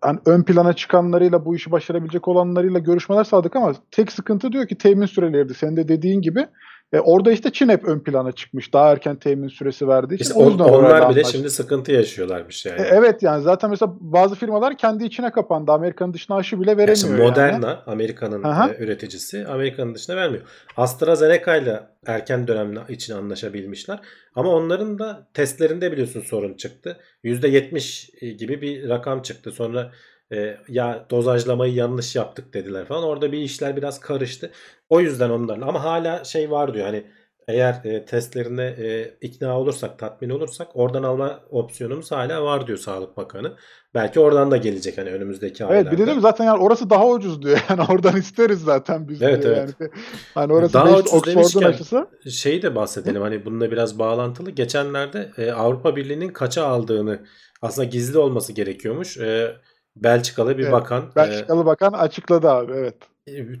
hani 0.00 0.18
ön 0.26 0.42
plana 0.42 0.72
çıkanlarıyla 0.72 1.44
bu 1.44 1.56
işi 1.56 1.72
başarabilecek 1.72 2.28
olanlarıyla 2.28 2.78
görüşmeler 2.78 3.24
sağladık 3.24 3.56
ama 3.56 3.72
tek 3.90 4.12
sıkıntı 4.12 4.52
diyor 4.52 4.66
ki 4.68 4.78
temin 4.78 5.06
süreleriydi. 5.06 5.54
Senin 5.54 5.76
de 5.76 5.88
dediğin 5.88 6.20
gibi 6.20 6.46
e, 6.92 7.00
orada 7.00 7.32
işte 7.32 7.52
Çin 7.52 7.68
hep 7.68 7.84
ön 7.84 8.00
plana 8.00 8.32
çıkmış. 8.32 8.72
Daha 8.72 8.92
erken 8.92 9.16
temin 9.16 9.48
süresi 9.48 9.88
verdiği 9.88 10.14
için. 10.14 10.24
İşte 10.24 10.34
on, 10.34 10.58
onlar 10.58 11.10
bile 11.10 11.24
şimdi 11.24 11.50
sıkıntı 11.50 11.92
yaşıyorlarmış 11.92 12.66
yani. 12.66 12.80
E, 12.80 12.84
evet 12.84 13.22
yani 13.22 13.42
zaten 13.42 13.70
mesela 13.70 13.92
bazı 14.00 14.34
firmalar 14.34 14.76
kendi 14.76 15.04
içine 15.04 15.30
kapandı. 15.30 15.72
Amerika'nın 15.72 16.12
dışına 16.12 16.36
aşı 16.36 16.60
bile 16.60 16.76
veremiyor. 16.76 17.10
Yani 17.10 17.22
Moderna 17.22 17.68
yani. 17.68 17.78
Amerika'nın 17.86 18.44
e, 18.44 18.76
üreticisi 18.78 19.46
Amerika'nın 19.46 19.94
dışına 19.94 20.16
vermiyor. 20.16 20.44
AstraZeneca 20.76 21.56
ile 21.56 21.82
erken 22.06 22.48
dönem 22.48 22.84
için 22.88 23.14
anlaşabilmişler. 23.14 24.00
Ama 24.34 24.50
onların 24.50 24.98
da 24.98 25.26
testlerinde 25.34 25.92
biliyorsun 25.92 26.20
sorun 26.20 26.54
çıktı. 26.54 27.00
%70 27.24 28.34
gibi 28.34 28.62
bir 28.62 28.88
rakam 28.88 29.22
çıktı. 29.22 29.50
Sonra 29.50 29.92
e, 30.32 30.56
ya 30.68 31.06
dozajlamayı 31.10 31.74
yanlış 31.74 32.16
yaptık 32.16 32.54
dediler 32.54 32.84
falan. 32.84 33.04
Orada 33.04 33.32
bir 33.32 33.38
işler 33.38 33.76
biraz 33.76 34.00
karıştı. 34.00 34.50
O 34.88 35.00
yüzden 35.00 35.30
onlarla 35.30 35.66
ama 35.66 35.84
hala 35.84 36.24
şey 36.24 36.50
var 36.50 36.74
diyor 36.74 36.86
hani 36.86 37.04
eğer 37.48 37.80
e, 37.84 38.04
testlerine 38.04 38.64
e, 38.64 39.14
ikna 39.20 39.60
olursak, 39.60 39.98
tatmin 39.98 40.30
olursak 40.30 40.68
oradan 40.74 41.02
alma 41.02 41.40
opsiyonumuz 41.50 42.12
hala 42.12 42.44
var 42.44 42.66
diyor 42.66 42.78
Sağlık 42.78 43.16
Bakanı. 43.16 43.52
Belki 43.94 44.20
oradan 44.20 44.50
da 44.50 44.56
gelecek 44.56 44.98
hani 44.98 45.10
önümüzdeki 45.10 45.64
evet, 45.64 45.70
aylarda. 45.70 45.88
Evet 45.88 45.98
bir 45.98 46.06
de 46.06 46.20
zaten 46.20 46.44
yani 46.44 46.62
orası 46.62 46.90
daha 46.90 47.08
ucuz 47.08 47.42
diyor. 47.42 47.58
Yani 47.70 47.82
oradan 47.88 48.16
isteriz 48.16 48.60
zaten 48.60 49.08
biz 49.08 49.22
evet, 49.22 49.42
diyor. 49.42 49.56
Evet. 49.56 49.74
Yani. 49.80 49.90
Hani 50.34 50.52
orası 50.52 50.72
daha 50.72 50.98
ucuz 50.98 51.14
Oxford'un 51.14 51.66
aşısı. 51.66 52.06
Şeyi 52.30 52.62
de 52.62 52.74
bahsedelim 52.74 53.22
hani 53.22 53.44
bununla 53.44 53.70
biraz 53.70 53.98
bağlantılı. 53.98 54.50
Geçenlerde 54.50 55.30
e, 55.38 55.52
Avrupa 55.52 55.96
Birliği'nin 55.96 56.28
kaça 56.28 56.66
aldığını 56.66 57.20
aslında 57.62 57.88
gizli 57.88 58.18
olması 58.18 58.52
gerekiyormuş. 58.52 59.18
E, 59.18 59.56
Belçikalı 59.96 60.58
bir 60.58 60.62
evet, 60.62 60.72
bakan. 60.72 61.12
Belçikalı 61.16 61.62
e, 61.62 61.66
bakan 61.66 61.92
açıkladı 61.92 62.50
abi 62.50 62.72
evet. 62.72 62.94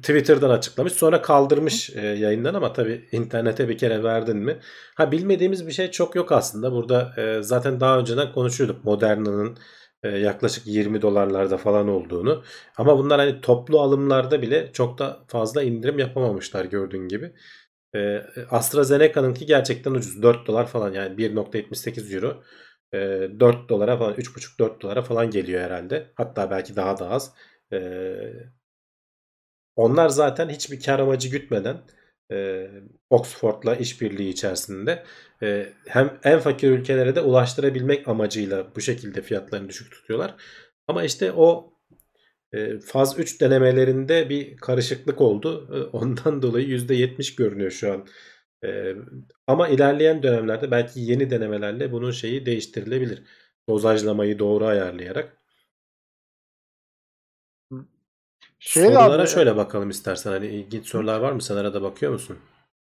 Twitter'dan 0.02 0.50
açıklamış 0.50 0.92
sonra 0.92 1.22
kaldırmış 1.22 1.90
e, 1.96 2.06
yayından 2.06 2.54
ama 2.54 2.72
tabi 2.72 3.08
internete 3.12 3.68
bir 3.68 3.78
kere 3.78 4.02
verdin 4.02 4.36
mi? 4.36 4.58
Ha 4.94 5.12
bilmediğimiz 5.12 5.66
bir 5.66 5.72
şey 5.72 5.90
çok 5.90 6.14
yok 6.14 6.32
aslında. 6.32 6.72
Burada 6.72 7.12
e, 7.16 7.42
zaten 7.42 7.80
daha 7.80 7.98
önceden 7.98 8.32
konuşuyorduk 8.32 8.84
Moderna'nın 8.84 9.58
e, 10.02 10.08
yaklaşık 10.08 10.66
20 10.66 11.02
dolarlarda 11.02 11.56
falan 11.56 11.88
olduğunu. 11.88 12.42
Ama 12.76 12.98
bunlar 12.98 13.20
hani 13.20 13.40
toplu 13.40 13.80
alımlarda 13.80 14.42
bile 14.42 14.70
çok 14.72 14.98
da 14.98 15.24
fazla 15.28 15.62
indirim 15.62 15.98
yapamamışlar 15.98 16.64
gördüğün 16.64 17.08
gibi. 17.08 17.32
E, 17.94 18.22
AstraZeneca'nınki 18.50 19.46
gerçekten 19.46 19.90
ucuz. 19.90 20.22
4 20.22 20.46
dolar 20.46 20.66
falan 20.66 20.92
yani 20.92 21.16
1.78 21.16 22.14
euro. 22.14 22.42
4 22.92 23.68
dolara 23.68 23.98
falan 23.98 24.14
3.5-4 24.14 24.80
dolara 24.80 25.02
falan 25.02 25.30
geliyor 25.30 25.62
herhalde. 25.62 26.10
Hatta 26.14 26.50
belki 26.50 26.76
daha 26.76 26.98
da 26.98 27.10
az. 27.10 27.34
Onlar 29.76 30.08
zaten 30.08 30.48
hiçbir 30.48 30.80
kar 30.80 30.98
amacı 30.98 31.28
gütmeden 31.28 31.76
Oxford'la 33.10 33.76
işbirliği 33.76 34.28
içerisinde 34.28 35.04
hem 35.86 36.18
en 36.24 36.38
fakir 36.38 36.70
ülkelere 36.70 37.14
de 37.14 37.20
ulaştırabilmek 37.20 38.08
amacıyla 38.08 38.66
bu 38.76 38.80
şekilde 38.80 39.22
fiyatlarını 39.22 39.68
düşük 39.68 39.92
tutuyorlar. 39.92 40.34
Ama 40.88 41.04
işte 41.04 41.32
o 41.32 41.72
faz 42.86 43.18
3 43.18 43.40
denemelerinde 43.40 44.28
bir 44.28 44.56
karışıklık 44.56 45.20
oldu. 45.20 45.88
Ondan 45.92 46.42
dolayı 46.42 46.66
%70 46.68 47.36
görünüyor 47.36 47.70
şu 47.70 47.92
an 47.92 48.06
ama 49.46 49.68
ilerleyen 49.68 50.22
dönemlerde 50.22 50.70
belki 50.70 51.00
yeni 51.00 51.30
denemelerle 51.30 51.92
bunun 51.92 52.10
şeyi 52.10 52.46
değiştirilebilir. 52.46 53.22
Dozajlamayı 53.68 54.38
doğru 54.38 54.66
ayarlayarak. 54.66 55.36
Şey 58.58 58.84
Sorulara 58.84 59.22
abi, 59.22 59.28
şöyle 59.28 59.56
bakalım 59.56 59.90
istersen. 59.90 60.30
Hani 60.30 60.46
ilginç 60.46 60.86
sorular 60.86 61.20
var 61.20 61.32
mı? 61.32 61.42
Sen 61.42 61.56
arada 61.56 61.82
bakıyor 61.82 62.12
musun? 62.12 62.38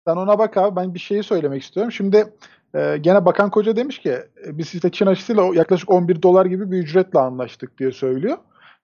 Sen 0.06 0.16
ona 0.16 0.38
bak 0.38 0.56
abi. 0.56 0.76
Ben 0.76 0.94
bir 0.94 0.98
şeyi 0.98 1.22
söylemek 1.22 1.62
istiyorum. 1.62 1.92
Şimdi 1.92 2.34
e, 2.74 2.96
gene 3.00 3.24
Bakan 3.24 3.50
Koca 3.50 3.76
demiş 3.76 3.98
ki 3.98 4.10
e, 4.10 4.58
biz 4.58 4.74
işte 4.74 4.90
Çin 4.90 5.06
aşısıyla 5.06 5.42
yaklaşık 5.54 5.90
11 5.90 6.22
dolar 6.22 6.46
gibi 6.46 6.70
bir 6.70 6.78
ücretle 6.78 7.18
anlaştık 7.18 7.78
diye 7.78 7.92
söylüyor. 7.92 8.38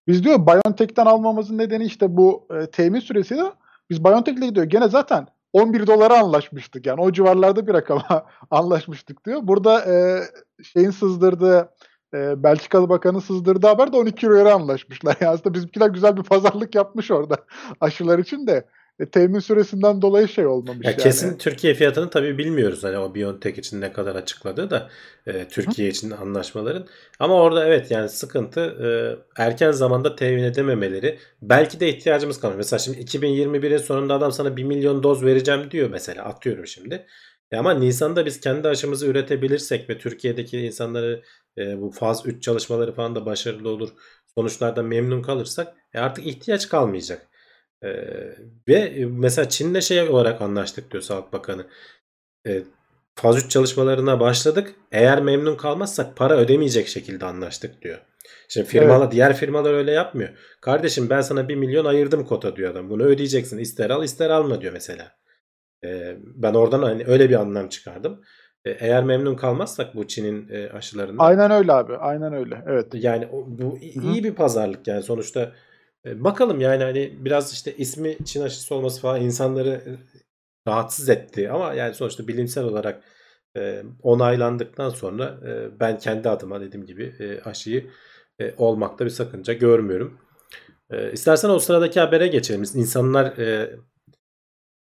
Biz 0.07 0.25
diyor 0.25 0.47
BioNTech'ten 0.47 1.07
almamızın 1.07 1.59
nedeni 1.59 1.85
işte 1.85 2.17
bu 2.17 2.49
e, 2.51 2.67
temin 2.67 3.01
süresi 3.01 3.37
de 3.37 3.53
biz 3.91 4.05
BioNTech'le 4.05 4.41
gidiyor. 4.49 4.67
Gene 4.67 4.89
zaten 4.89 5.27
11 5.57 5.87
dolara 5.87 6.19
anlaşmıştık. 6.19 6.87
Yani 6.87 7.01
o 7.01 7.13
civarlarda 7.13 7.67
bir 7.67 7.75
rakama 7.75 8.27
anlaşmıştık 8.51 9.25
diyor. 9.27 9.41
Burada 9.43 9.85
e, 9.85 10.23
şeyin 10.65 10.91
sızdırdığı 10.91 11.71
e, 12.15 12.43
Belçikalı 12.43 12.89
Bakan'ın 12.89 13.19
sızdırdığı 13.19 13.67
haber 13.67 13.93
de 13.93 13.97
12 13.97 14.27
euroya 14.27 14.55
anlaşmışlar. 14.55 15.17
Yani 15.21 15.33
aslında 15.33 15.55
bizimkiler 15.55 15.89
güzel 15.89 16.17
bir 16.17 16.23
pazarlık 16.23 16.75
yapmış 16.75 17.11
orada 17.11 17.37
aşılar 17.81 18.19
için 18.19 18.47
de. 18.47 18.67
E, 19.01 19.07
temin 19.07 19.39
süresinden 19.39 20.03
dolayı 20.03 20.29
şey 20.29 20.47
olmamış 20.47 20.85
Ya 20.85 20.91
yani. 20.91 21.03
kesin 21.03 21.39
Türkiye 21.39 21.75
fiyatını 21.75 22.11
tabii 22.11 22.39
bilmiyoruz. 22.39 22.85
Hani 22.85 22.99
o 22.99 23.15
BioNTech 23.15 23.59
için 23.59 23.81
ne 23.81 23.93
kadar 23.93 24.17
açıkladı 24.17 24.71
da 24.71 24.91
e, 25.27 25.49
Türkiye 25.49 25.89
için 25.89 26.11
anlaşmaların. 26.11 26.87
Ama 27.19 27.35
orada 27.35 27.67
evet 27.67 27.91
yani 27.91 28.09
sıkıntı 28.09 28.61
e, 28.61 28.89
erken 29.43 29.71
zamanda 29.71 30.17
temin 30.17 30.43
edememeleri. 30.43 31.19
Belki 31.43 31.81
de 31.81 31.89
ihtiyacımız 31.89 32.41
kalmış. 32.41 32.57
Mesela 32.57 32.79
şimdi 32.79 32.99
2021'in 32.99 33.79
sonunda 33.79 34.15
adam 34.15 34.33
sana 34.33 34.57
1 34.57 34.65
milyon 34.65 35.03
doz 35.03 35.25
vereceğim 35.25 35.71
diyor 35.71 35.91
mesela 35.91 36.25
atıyorum 36.25 36.67
şimdi. 36.67 37.07
E 37.51 37.57
ama 37.57 37.75
Nisan'da 37.75 38.27
biz 38.27 38.41
kendi 38.41 38.69
aşımızı 38.69 39.07
üretebilirsek 39.07 39.91
ve 39.91 39.99
Türkiye'deki 39.99 40.59
insanları 40.59 41.23
e, 41.59 41.81
bu 41.81 41.91
faz 41.91 42.27
3 42.27 42.43
çalışmaları 42.43 42.93
falan 42.95 43.15
da 43.15 43.27
başarılı 43.27 43.69
olur. 43.69 43.89
Sonuçlardan 44.35 44.85
memnun 44.85 45.23
kalırsak 45.23 45.75
e, 45.95 45.99
artık 45.99 46.27
ihtiyaç 46.27 46.69
kalmayacak. 46.69 47.29
Ee, 47.85 47.89
ve 48.69 49.07
mesela 49.11 49.49
Çin'le 49.49 49.81
şey 49.81 50.03
olarak 50.03 50.43
anlaştık 50.43 50.91
diyor 50.93 51.03
Sağlık 51.03 51.33
Bakanı. 51.33 51.67
Ee, 52.47 52.63
faz 53.15 53.45
3 53.45 53.51
çalışmalarına 53.51 54.21
başladık. 54.21 54.75
Eğer 54.93 55.23
memnun 55.23 55.57
kalmazsak 55.57 56.17
para 56.17 56.37
ödemeyecek 56.37 56.89
şekilde 56.89 57.25
anlaştık 57.25 57.83
diyor. 57.83 57.99
Şimdi 58.49 58.67
firmalar, 58.67 59.11
diğer 59.11 59.37
firmalar 59.37 59.75
öyle 59.75 59.93
yapmıyor. 59.93 60.31
Kardeşim 60.61 61.11
ben 61.11 61.21
sana 61.21 61.49
1 61.49 61.55
milyon 61.55 61.85
ayırdım 61.85 62.25
kota 62.25 62.57
diyor 62.57 62.71
adam. 62.71 62.91
Bunu 62.91 63.03
ödeyeceksin. 63.03 63.59
İster 63.59 63.91
al 63.91 64.05
ister 64.05 64.31
alma 64.31 64.61
diyor 64.61 64.73
mesela. 64.73 65.13
Ee, 65.85 66.17
ben 66.23 66.55
oradan 66.55 66.83
hani 66.83 67.05
öyle 67.07 67.29
bir 67.31 67.35
anlam 67.35 67.69
çıkardım. 67.69 68.21
Ee, 68.65 68.71
eğer 68.71 69.05
memnun 69.05 69.35
kalmazsak 69.35 69.95
bu 69.95 70.07
Çin'in 70.09 70.49
e, 70.49 70.69
aşılarından 70.71 71.25
Aynen 71.25 71.51
öyle 71.51 71.73
abi. 71.73 71.97
Aynen 71.97 72.33
öyle. 72.33 72.65
Evet. 72.67 72.87
yani 72.95 73.27
o- 73.33 73.45
bu 73.49 73.79
i- 73.79 73.97
Hı 73.97 74.01
hı. 74.01 74.13
iyi 74.13 74.25
bir 74.25 74.35
pazarlık 74.35 74.89
yani 74.89 75.03
sonuçta 75.03 75.41
E, 75.41 75.53
bakalım 76.15 76.61
yani 76.61 76.83
hani 76.85 77.17
biraz 77.19 77.53
işte 77.53 77.77
ismi 77.77 78.17
Çin 78.25 78.43
aşısı 78.43 78.75
olması 78.75 79.01
falan 79.01 79.21
insanları 79.21 79.69
e, 79.71 79.91
rahatsız 80.69 81.09
etti 81.09 81.51
ama 81.51 81.75
yani 81.75 81.95
sonuçta 81.95 82.29
bilimsel 82.29 82.65
olarak 82.65 83.03
e, 83.57 83.83
onaylandıktan 84.03 84.91
sonra 84.91 85.41
e, 85.49 85.81
ben 85.81 85.99
kendi 85.99 86.29
adıma 86.29 86.61
dediğim 86.61 86.87
gibi 86.87 87.15
e, 87.21 87.41
aşıyı 87.41 87.91
e, 88.41 88.55
olmakta 88.57 89.05
bir 89.05 89.11
sakınca 89.11 89.53
görmüyorum. 89.53 90.19
E, 90.91 91.13
istersen 91.13 91.49
o 91.49 91.59
sıradaki 91.59 92.01
habere 92.01 92.27
geçelim. 92.27 92.63
İnsanlar 92.63 93.39
e, 93.39 93.77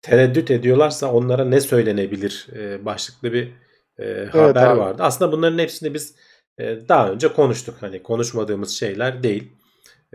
tereddüt 0.02 0.50
ediyorlarsa 0.50 1.12
onlara 1.12 1.44
ne 1.44 1.61
söylenebilir 1.61 2.46
e, 2.56 2.85
başlıklı 2.85 3.32
bir 3.32 3.52
e, 3.99 4.25
haber 4.25 4.66
abi. 4.66 4.78
vardı. 4.78 5.02
Aslında 5.02 5.32
bunların 5.32 5.58
hepsini 5.58 5.94
biz 5.94 6.14
e, 6.58 6.88
daha 6.88 7.11
önce 7.11 7.32
konuştuk. 7.32 7.75
Hani 7.80 8.02
konuşmadığımız 8.02 8.70
şeyler 8.70 9.23
değil. 9.23 9.52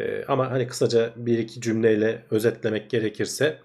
E, 0.01 0.25
ama 0.27 0.51
hani 0.51 0.67
kısaca 0.67 1.13
bir 1.15 1.37
iki 1.39 1.61
cümleyle 1.61 2.25
özetlemek 2.31 2.89
gerekirse 2.89 3.59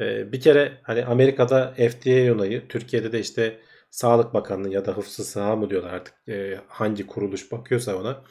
e, 0.00 0.32
bir 0.32 0.40
kere 0.40 0.72
hani 0.82 1.04
Amerika'da 1.04 1.74
FDA 1.74 2.34
onayı, 2.34 2.68
Türkiye'de 2.68 3.12
de 3.12 3.20
işte 3.20 3.60
Sağlık 3.90 4.34
Bakanlığı 4.34 4.68
ya 4.70 4.84
da 4.84 4.96
Hıfzı 4.96 5.24
Saha 5.24 5.56
mı 5.56 5.70
diyorlar 5.70 5.92
artık 5.92 6.14
e, 6.28 6.58
hangi 6.68 7.06
kuruluş 7.06 7.52
bakıyorsa 7.52 7.96
ona 7.96 8.24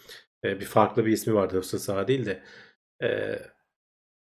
e, 0.46 0.60
bir 0.60 0.66
farklı 0.66 1.06
bir 1.06 1.12
ismi 1.12 1.34
vardı 1.34 1.58
Hıfzı 1.58 1.80
Saha 1.80 2.08
değil 2.08 2.26
de 2.26 2.44
e, 3.04 3.40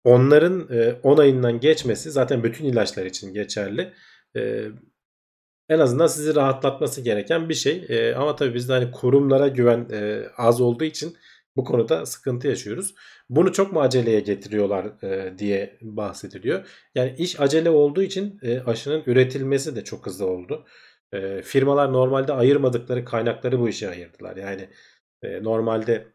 onların 0.04 0.68
e, 0.72 0.92
onayından 1.02 1.60
geçmesi 1.60 2.10
zaten 2.10 2.44
bütün 2.44 2.64
ilaçlar 2.64 3.06
için 3.06 3.34
geçerli. 3.34 3.92
E, 4.36 4.68
en 5.68 5.78
azından 5.78 6.06
sizi 6.06 6.34
rahatlatması 6.34 7.00
gereken 7.00 7.48
bir 7.48 7.54
şey. 7.54 7.86
E, 7.88 8.14
ama 8.14 8.36
tabii 8.36 8.54
bizde 8.54 8.72
hani 8.72 8.90
kurumlara 8.90 9.48
güven 9.48 9.88
e, 9.92 10.22
az 10.36 10.60
olduğu 10.60 10.84
için 10.84 11.16
bu 11.58 11.64
konuda 11.64 12.06
sıkıntı 12.06 12.48
yaşıyoruz. 12.48 12.94
Bunu 13.30 13.52
çok 13.52 13.72
mu 13.72 13.80
aceleye 13.80 14.20
getiriyorlar 14.20 15.02
e, 15.02 15.38
diye 15.38 15.78
bahsediliyor. 15.82 16.66
Yani 16.94 17.14
iş 17.18 17.40
acele 17.40 17.70
olduğu 17.70 18.02
için 18.02 18.38
e, 18.42 18.60
aşının 18.60 19.02
üretilmesi 19.06 19.76
de 19.76 19.84
çok 19.84 20.06
hızlı 20.06 20.26
oldu. 20.26 20.64
E, 21.12 21.42
firmalar 21.42 21.92
normalde 21.92 22.32
ayırmadıkları 22.32 23.04
kaynakları 23.04 23.60
bu 23.60 23.68
işe 23.68 23.88
ayırdılar. 23.90 24.36
Yani 24.36 24.68
e, 25.22 25.42
normalde 25.42 26.06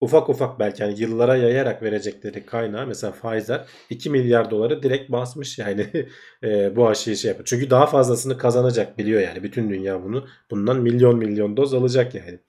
ufak 0.00 0.28
ufak 0.28 0.58
belki 0.58 0.82
yani 0.82 1.00
yıllara 1.00 1.36
yayarak 1.36 1.82
verecekleri 1.82 2.46
kaynağı 2.46 2.86
mesela 2.86 3.12
Pfizer 3.12 3.66
2 3.90 4.10
milyar 4.10 4.50
doları 4.50 4.82
direkt 4.82 5.12
basmış 5.12 5.58
yani 5.58 5.86
e, 6.44 6.76
bu 6.76 6.88
aşıyı 6.88 7.16
şey 7.16 7.28
yapıyor. 7.28 7.46
Çünkü 7.46 7.70
daha 7.70 7.86
fazlasını 7.86 8.38
kazanacak 8.38 8.98
biliyor 8.98 9.20
yani 9.20 9.42
bütün 9.42 9.70
dünya 9.70 10.04
bunu. 10.04 10.26
Bundan 10.50 10.80
milyon 10.80 11.18
milyon 11.18 11.56
doz 11.56 11.74
alacak 11.74 12.14
yani. 12.14 12.40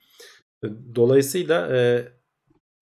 Dolayısıyla 0.96 1.78
e, 1.78 2.04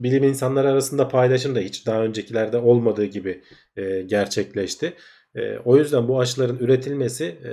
bilim 0.04 0.24
insanları 0.24 0.70
arasında 0.70 1.08
paylaşım 1.08 1.56
da 1.56 1.60
hiç 1.60 1.88
daha 1.88 2.04
öncekilerde 2.04 2.58
olmadığı 2.58 3.06
gibi 3.06 3.44
e, 3.78 4.02
gerçekleşti. 4.02 4.94
E, 5.36 5.58
o 5.58 5.78
yüzden 5.78 6.08
bu 6.08 6.20
aşıların 6.20 6.58
üretilmesi, 6.58 7.26
e, 7.26 7.52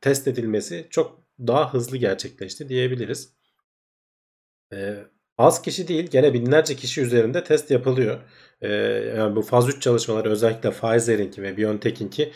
test 0.00 0.28
edilmesi 0.28 0.86
çok 0.90 1.24
daha 1.38 1.74
hızlı 1.74 1.96
gerçekleşti 1.96 2.68
diyebiliriz. 2.68 3.32
E, 4.72 4.96
az 5.38 5.62
kişi 5.62 5.88
değil, 5.88 6.06
gene 6.10 6.34
binlerce 6.34 6.76
kişi 6.76 7.00
üzerinde 7.00 7.44
test 7.44 7.70
yapılıyor. 7.70 8.20
E, 8.62 8.72
yani 9.16 9.36
bu 9.36 9.42
faz 9.42 9.68
3 9.68 9.82
çalışmaları 9.82 10.30
özellikle 10.30 10.70
Pfizer'inki 10.70 11.42
ve 11.42 11.56
BioNTech'inki 11.56 12.32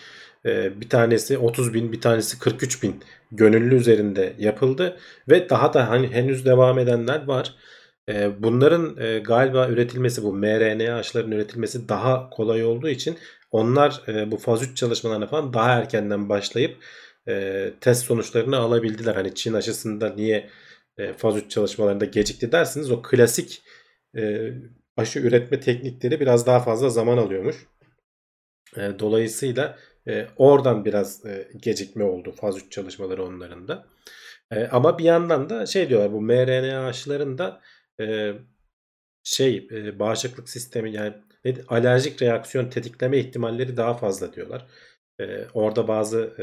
e, 0.46 0.80
bir 0.80 0.88
tanesi 0.88 1.38
30 1.38 1.74
bin, 1.74 1.92
bir 1.92 2.00
tanesi 2.00 2.38
43 2.38 2.82
bin 2.82 3.02
gönüllü 3.32 3.76
üzerinde 3.76 4.32
yapıldı 4.38 4.98
ve 5.28 5.50
daha 5.50 5.74
da 5.74 5.88
hani 5.90 6.08
henüz 6.08 6.46
devam 6.46 6.78
edenler 6.78 7.24
var. 7.26 7.54
E, 8.08 8.42
bunların 8.42 8.96
e, 9.00 9.18
galiba 9.18 9.68
üretilmesi 9.68 10.22
bu 10.22 10.34
mRNA 10.34 10.96
aşıların 10.96 11.32
üretilmesi 11.32 11.88
daha 11.88 12.30
kolay 12.30 12.64
olduğu 12.64 12.88
için 12.88 13.18
onlar 13.50 14.02
e, 14.08 14.30
bu 14.30 14.36
faz 14.36 14.62
3 14.62 14.76
çalışmalarına 14.76 15.26
falan 15.26 15.52
daha 15.52 15.70
erkenden 15.70 16.28
başlayıp 16.28 16.76
e, 17.28 17.70
test 17.80 18.04
sonuçlarını 18.04 18.56
alabildiler. 18.56 19.14
Hani 19.14 19.34
Çin 19.34 19.54
aşısında 19.54 20.14
niye 20.14 20.50
faz 21.16 21.36
3 21.36 21.50
çalışmalarında 21.50 22.04
gecikti 22.04 22.52
dersiniz 22.52 22.90
o 22.90 23.02
klasik 23.02 23.62
aşı 24.96 25.18
üretme 25.18 25.60
teknikleri 25.60 26.20
biraz 26.20 26.46
daha 26.46 26.60
fazla 26.60 26.88
zaman 26.88 27.16
alıyormuş. 27.16 27.56
Dolayısıyla 28.76 29.78
oradan 30.36 30.84
biraz 30.84 31.22
gecikme 31.56 32.04
oldu 32.04 32.32
faz 32.32 32.56
3 32.56 32.72
çalışmaları 32.72 33.24
onların 33.24 33.68
da. 33.68 33.86
Ama 34.70 34.98
bir 34.98 35.04
yandan 35.04 35.50
da 35.50 35.66
şey 35.66 35.88
diyorlar 35.88 36.12
bu 36.12 36.20
mRNA 36.20 36.86
aşılarında 36.86 37.60
şey 39.22 39.68
bağışıklık 39.98 40.48
sistemi 40.48 40.92
yani 40.92 41.14
alerjik 41.68 42.22
reaksiyon 42.22 42.70
tetikleme 42.70 43.18
ihtimalleri 43.18 43.76
daha 43.76 43.94
fazla 43.94 44.32
diyorlar. 44.32 44.66
Orada 45.54 45.88
bazı 45.88 46.34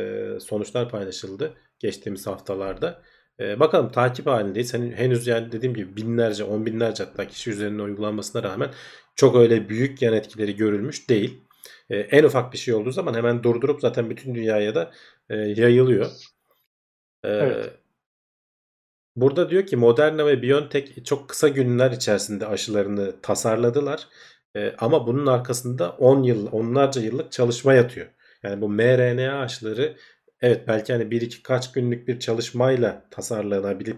sonuçlar 0.41 0.89
paylaşıldı 0.89 1.53
geçtiğimiz 1.79 2.27
haftalarda. 2.27 3.01
Bakalım 3.39 3.91
takip 3.91 4.27
halindeyiz. 4.27 4.73
Hani 4.73 4.95
henüz 4.95 5.27
yani 5.27 5.51
dediğim 5.51 5.75
gibi 5.75 5.97
binlerce, 5.97 6.43
on 6.43 6.65
binlerce 6.65 7.03
hatta 7.03 7.27
kişi 7.27 7.51
üzerinde 7.51 7.81
uygulanmasına 7.81 8.43
rağmen 8.43 8.71
çok 9.15 9.35
öyle 9.35 9.69
büyük 9.69 10.01
yan 10.01 10.13
etkileri 10.13 10.55
görülmüş 10.55 11.09
değil. 11.09 11.41
En 11.89 12.23
ufak 12.23 12.53
bir 12.53 12.57
şey 12.57 12.73
olduğu 12.73 12.91
zaman 12.91 13.13
hemen 13.13 13.43
durdurup 13.43 13.81
zaten 13.81 14.09
bütün 14.09 14.35
dünyaya 14.35 14.75
da 14.75 14.91
yayılıyor. 15.29 16.11
Evet. 17.23 17.73
Burada 19.15 19.49
diyor 19.49 19.65
ki 19.65 19.77
Moderna 19.77 20.25
ve 20.27 20.41
BioNTech 20.41 21.03
çok 21.05 21.29
kısa 21.29 21.47
günler 21.47 21.91
içerisinde 21.91 22.47
aşılarını 22.47 23.21
tasarladılar. 23.21 24.07
E, 24.55 24.75
ama 24.77 25.07
bunun 25.07 25.25
arkasında 25.25 25.91
10 25.91 26.23
yıl, 26.23 26.47
onlarca 26.51 27.01
yıllık 27.01 27.31
çalışma 27.31 27.73
yatıyor. 27.73 28.07
Yani 28.43 28.61
bu 28.61 28.69
mRNA 28.69 29.39
aşıları 29.39 29.95
evet 30.41 30.67
belki 30.67 30.93
hani 30.93 31.11
bir 31.11 31.21
iki 31.21 31.43
kaç 31.43 31.71
günlük 31.71 32.07
bir 32.07 32.19
çalışmayla 32.19 33.07
tasarlanabilip 33.11 33.97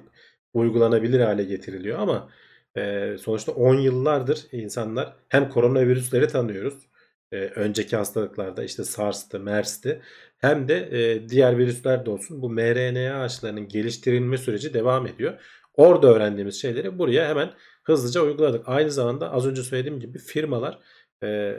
uygulanabilir 0.53 1.19
hale 1.19 1.43
getiriliyor 1.43 1.99
ama 1.99 2.29
e, 2.77 3.15
sonuçta 3.19 3.51
10 3.51 3.75
yıllardır 3.75 4.47
insanlar 4.51 5.13
hem 5.29 5.49
koronavirüsleri 5.49 6.27
tanıyoruz. 6.27 6.87
E, 7.31 7.37
önceki 7.37 7.95
hastalıklarda 7.95 8.63
işte 8.63 8.83
SARS'tı, 8.83 9.39
MERS'ti 9.39 10.01
hem 10.37 10.67
de 10.67 10.75
e, 10.91 11.29
diğer 11.29 11.57
virüsler 11.57 12.05
de 12.05 12.09
olsun 12.09 12.41
bu 12.41 12.49
mRNA 12.49 13.21
aşılarının 13.21 13.67
geliştirilme 13.67 14.37
süreci 14.37 14.73
devam 14.73 15.07
ediyor. 15.07 15.41
Orada 15.73 16.07
öğrendiğimiz 16.07 16.61
şeyleri 16.61 16.99
buraya 16.99 17.29
hemen 17.29 17.49
hızlıca 17.83 18.21
uyguladık. 18.21 18.69
Aynı 18.69 18.91
zamanda 18.91 19.31
az 19.31 19.47
önce 19.47 19.63
söylediğim 19.63 19.99
gibi 19.99 20.17
firmalar 20.17 20.79
e, 21.23 21.55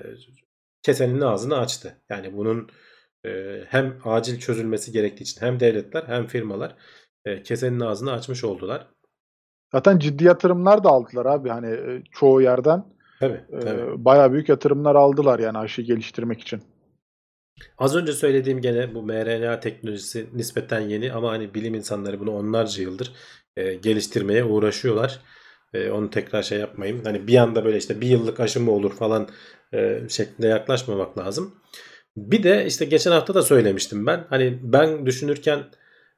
kesenin 0.83 1.21
ağzını 1.21 1.59
açtı. 1.59 1.95
Yani 2.11 2.37
bunun 2.37 2.71
e, 3.27 3.63
hem 3.69 3.99
acil 4.05 4.39
çözülmesi 4.41 4.93
gerektiği 4.93 5.23
için 5.23 5.41
hem 5.41 5.61
devletler 5.61 6.05
hem 6.07 6.27
firmalar 6.27 6.75
e, 7.25 7.43
kesenin 7.43 7.81
ağzını 7.81 8.13
açmış 8.13 8.45
oldular. 8.45 8.87
Zaten 9.73 9.99
ciddi 9.99 10.25
yatırımlar 10.25 10.85
da 10.85 10.89
aldılar 10.89 11.27
abi 11.27 11.49
hani 11.49 11.71
e, 11.71 12.03
çoğu 12.13 12.43
yerden. 12.43 12.85
Tabii, 13.21 13.41
e, 13.53 13.61
tabii. 13.61 14.05
bayağı 14.05 14.33
büyük 14.33 14.49
yatırımlar 14.49 14.95
aldılar 14.95 15.39
yani 15.39 15.59
aşıyı 15.59 15.87
geliştirmek 15.87 16.41
için. 16.41 16.63
Az 17.79 17.97
önce 17.97 18.13
söylediğim 18.13 18.61
gene 18.61 18.95
bu 18.95 19.03
mRNA 19.03 19.61
teknolojisi 19.61 20.27
nispeten 20.35 20.81
yeni 20.81 21.13
ama 21.13 21.31
hani 21.31 21.55
bilim 21.55 21.75
insanları 21.75 22.21
bunu 22.21 22.31
onlarca 22.31 22.83
yıldır 22.83 23.13
e, 23.57 23.75
geliştirmeye 23.75 24.45
uğraşıyorlar. 24.45 25.21
E, 25.75 25.91
onu 25.91 26.11
tekrar 26.11 26.43
şey 26.43 26.59
yapmayayım. 26.59 27.05
Hani 27.05 27.27
bir 27.27 27.37
anda 27.37 27.65
böyle 27.65 27.79
işte 27.79 28.01
bir 28.01 28.07
yıllık 28.07 28.41
aşı 28.41 28.61
mı 28.61 28.71
olur 28.71 28.97
falan 28.97 29.29
e, 29.75 30.01
şeklinde 30.09 30.47
yaklaşmamak 30.47 31.19
lazım. 31.19 31.55
Bir 32.17 32.43
de 32.43 32.67
işte 32.67 32.85
geçen 32.85 33.11
hafta 33.13 33.35
da 33.35 33.43
söylemiştim 33.43 34.07
ben. 34.07 34.27
Hani 34.31 34.59
ben 34.63 35.07
düşünürken 35.07 35.65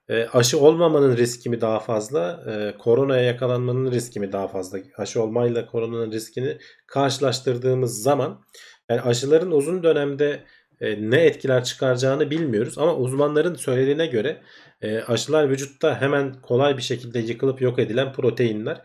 e, 0.08 0.26
aşı 0.32 0.60
olmamanın 0.60 1.16
riski 1.16 1.50
mi 1.50 1.60
daha 1.60 1.80
fazla, 1.80 2.44
e, 2.46 2.78
koronaya 2.78 3.22
yakalanmanın 3.22 3.92
riski 3.92 4.20
mi 4.20 4.32
daha 4.32 4.48
fazla? 4.48 4.78
Aşı 4.96 5.22
olmayla 5.22 5.66
koronanın 5.66 6.12
riskini 6.12 6.58
karşılaştırdığımız 6.86 8.02
zaman 8.02 8.44
yani 8.90 9.00
aşıların 9.00 9.50
uzun 9.50 9.82
dönemde 9.82 10.44
e, 10.80 11.10
ne 11.10 11.24
etkiler 11.24 11.64
çıkaracağını 11.64 12.30
bilmiyoruz. 12.30 12.78
Ama 12.78 12.96
uzmanların 12.96 13.54
söylediğine 13.54 14.06
göre 14.06 14.42
e, 14.82 15.00
aşılar 15.00 15.50
vücutta 15.50 16.00
hemen 16.00 16.34
kolay 16.42 16.76
bir 16.76 16.82
şekilde 16.82 17.18
yıkılıp 17.18 17.60
yok 17.60 17.78
edilen 17.78 18.12
proteinler. 18.12 18.82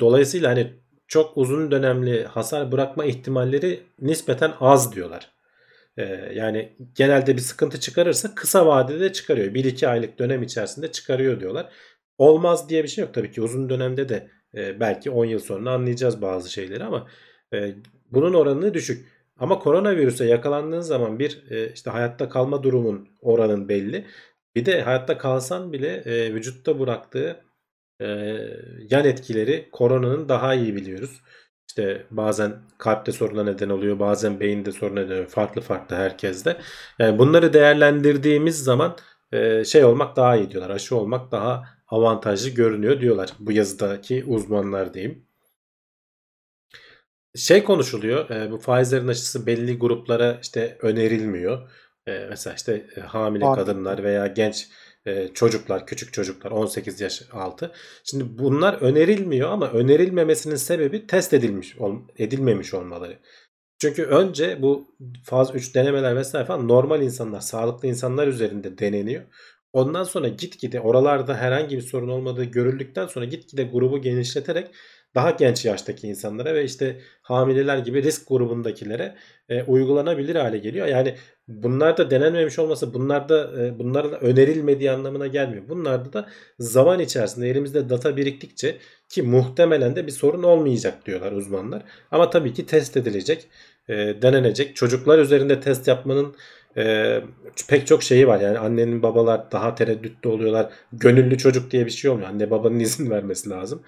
Dolayısıyla 0.00 0.50
hani 0.50 0.72
çok 1.08 1.36
uzun 1.36 1.70
dönemli 1.70 2.24
hasar 2.24 2.72
bırakma 2.72 3.04
ihtimalleri 3.04 3.82
nispeten 4.00 4.52
az 4.60 4.94
diyorlar. 4.94 5.32
E, 5.96 6.04
yani 6.34 6.76
genelde 6.94 7.36
bir 7.36 7.40
sıkıntı 7.40 7.80
çıkarırsa 7.80 8.34
kısa 8.34 8.66
vadede 8.66 9.12
çıkarıyor. 9.12 9.54
1-2 9.54 9.88
aylık 9.88 10.18
dönem 10.18 10.42
içerisinde 10.42 10.92
çıkarıyor 10.92 11.40
diyorlar. 11.40 11.72
Olmaz 12.18 12.68
diye 12.68 12.82
bir 12.82 12.88
şey 12.88 13.04
yok 13.04 13.14
tabii 13.14 13.30
ki 13.30 13.42
uzun 13.42 13.68
dönemde 13.68 14.08
de 14.08 14.28
belki 14.80 15.10
10 15.10 15.24
yıl 15.24 15.38
sonra 15.38 15.70
anlayacağız 15.70 16.22
bazı 16.22 16.52
şeyleri 16.52 16.84
ama 16.84 17.08
bunun 18.10 18.34
oranı 18.34 18.74
düşük. 18.74 19.11
Ama 19.42 19.58
koronavirüse 19.58 20.24
yakalandığın 20.26 20.80
zaman 20.80 21.18
bir 21.18 21.50
e, 21.50 21.72
işte 21.72 21.90
hayatta 21.90 22.28
kalma 22.28 22.62
durumun 22.62 23.08
oranın 23.20 23.68
belli. 23.68 24.06
Bir 24.56 24.66
de 24.66 24.82
hayatta 24.82 25.18
kalsan 25.18 25.72
bile 25.72 25.88
e, 25.88 26.34
vücutta 26.34 26.80
bıraktığı 26.80 27.44
e, 28.00 28.06
yan 28.90 29.04
etkileri 29.04 29.68
koronanın 29.72 30.28
daha 30.28 30.54
iyi 30.54 30.76
biliyoruz. 30.76 31.20
İşte 31.68 32.06
bazen 32.10 32.52
kalpte 32.78 33.12
soruna 33.12 33.44
neden 33.44 33.68
oluyor, 33.68 33.98
bazen 33.98 34.40
beyinde 34.40 34.72
soruna 34.72 35.00
neden 35.00 35.12
oluyor. 35.14 35.26
Farklı 35.26 35.60
farklı 35.60 35.96
herkeste. 35.96 36.56
Yani 36.98 37.18
bunları 37.18 37.52
değerlendirdiğimiz 37.52 38.64
zaman 38.64 38.96
şey 39.64 39.84
olmak 39.84 40.16
daha 40.16 40.36
iyi 40.36 40.50
diyorlar. 40.50 40.70
Aşı 40.70 40.96
olmak 40.96 41.32
daha 41.32 41.64
avantajlı 41.88 42.50
görünüyor 42.50 43.00
diyorlar. 43.00 43.30
Bu 43.38 43.52
yazıdaki 43.52 44.24
uzmanlar 44.24 44.94
diyeyim 44.94 45.26
şey 47.36 47.64
konuşuluyor. 47.64 48.30
E, 48.30 48.50
bu 48.50 48.58
Pfizer'in 48.60 49.08
aşısı 49.08 49.46
belli 49.46 49.78
gruplara 49.78 50.38
işte 50.42 50.78
önerilmiyor. 50.80 51.70
E, 52.06 52.26
mesela 52.30 52.54
işte 52.54 52.86
e, 52.96 53.00
hamile 53.00 53.44
Anladım. 53.44 53.64
kadınlar 53.64 54.04
veya 54.04 54.26
genç 54.26 54.68
e, 55.06 55.28
çocuklar, 55.28 55.86
küçük 55.86 56.12
çocuklar 56.12 56.50
18 56.50 57.00
yaş 57.00 57.22
altı. 57.32 57.72
Şimdi 58.04 58.38
bunlar 58.38 58.74
önerilmiyor 58.74 59.50
ama 59.50 59.70
önerilmemesinin 59.70 60.56
sebebi 60.56 61.06
test 61.06 61.34
edilmiş 61.34 61.78
ol, 61.78 61.96
edilmemiş 62.18 62.74
olmaları. 62.74 63.18
Çünkü 63.80 64.04
önce 64.04 64.62
bu 64.62 64.96
faz 65.24 65.54
3 65.54 65.74
denemeler 65.74 66.16
vesaire 66.16 66.46
falan 66.46 66.68
normal 66.68 67.02
insanlar, 67.02 67.40
sağlıklı 67.40 67.88
insanlar 67.88 68.26
üzerinde 68.26 68.78
deneniyor. 68.78 69.22
Ondan 69.72 70.04
sonra 70.04 70.28
gitgide 70.28 70.80
oralarda 70.80 71.36
herhangi 71.36 71.76
bir 71.76 71.82
sorun 71.82 72.08
olmadığı 72.08 72.44
görüldükten 72.44 73.06
sonra 73.06 73.24
gitgide 73.24 73.62
grubu 73.62 74.00
genişleterek 74.02 74.70
daha 75.14 75.30
genç 75.30 75.64
yaştaki 75.64 76.08
insanlara 76.08 76.54
ve 76.54 76.64
işte 76.64 77.00
hamileler 77.22 77.78
gibi 77.78 78.02
risk 78.02 78.28
grubundakilere 78.28 79.14
e, 79.48 79.62
uygulanabilir 79.62 80.36
hale 80.36 80.58
geliyor. 80.58 80.86
Yani 80.86 81.14
bunlar 81.48 81.96
da 81.96 82.10
denenmemiş 82.10 82.58
olması 82.58 82.94
bunlar 82.94 83.28
da 83.28 83.64
e, 83.64 83.78
bunlara 83.78 84.12
da 84.12 84.18
önerilmediği 84.18 84.90
anlamına 84.90 85.26
gelmiyor. 85.26 85.68
Bunlarda 85.68 86.12
da 86.12 86.28
zaman 86.58 87.00
içerisinde 87.00 87.50
elimizde 87.50 87.88
data 87.88 88.16
biriktikçe 88.16 88.78
ki 89.08 89.22
muhtemelen 89.22 89.96
de 89.96 90.06
bir 90.06 90.12
sorun 90.12 90.42
olmayacak 90.42 91.06
diyorlar 91.06 91.32
uzmanlar. 91.32 91.82
Ama 92.10 92.30
tabii 92.30 92.52
ki 92.52 92.66
test 92.66 92.96
edilecek, 92.96 93.48
e, 93.88 93.94
denenecek. 94.22 94.76
Çocuklar 94.76 95.18
üzerinde 95.18 95.60
test 95.60 95.88
yapmanın 95.88 96.34
e, 96.76 97.20
pek 97.68 97.86
çok 97.86 98.02
şeyi 98.02 98.28
var. 98.28 98.40
Yani 98.40 98.58
annenin 98.58 99.02
babalar 99.02 99.52
daha 99.52 99.74
tereddütlü 99.74 100.28
oluyorlar. 100.28 100.72
Gönüllü 100.92 101.38
çocuk 101.38 101.70
diye 101.70 101.86
bir 101.86 101.90
şey 101.90 102.10
olmuyor. 102.10 102.28
Anne 102.28 102.50
babanın 102.50 102.80
izin 102.80 103.10
vermesi 103.10 103.50
lazım. 103.50 103.82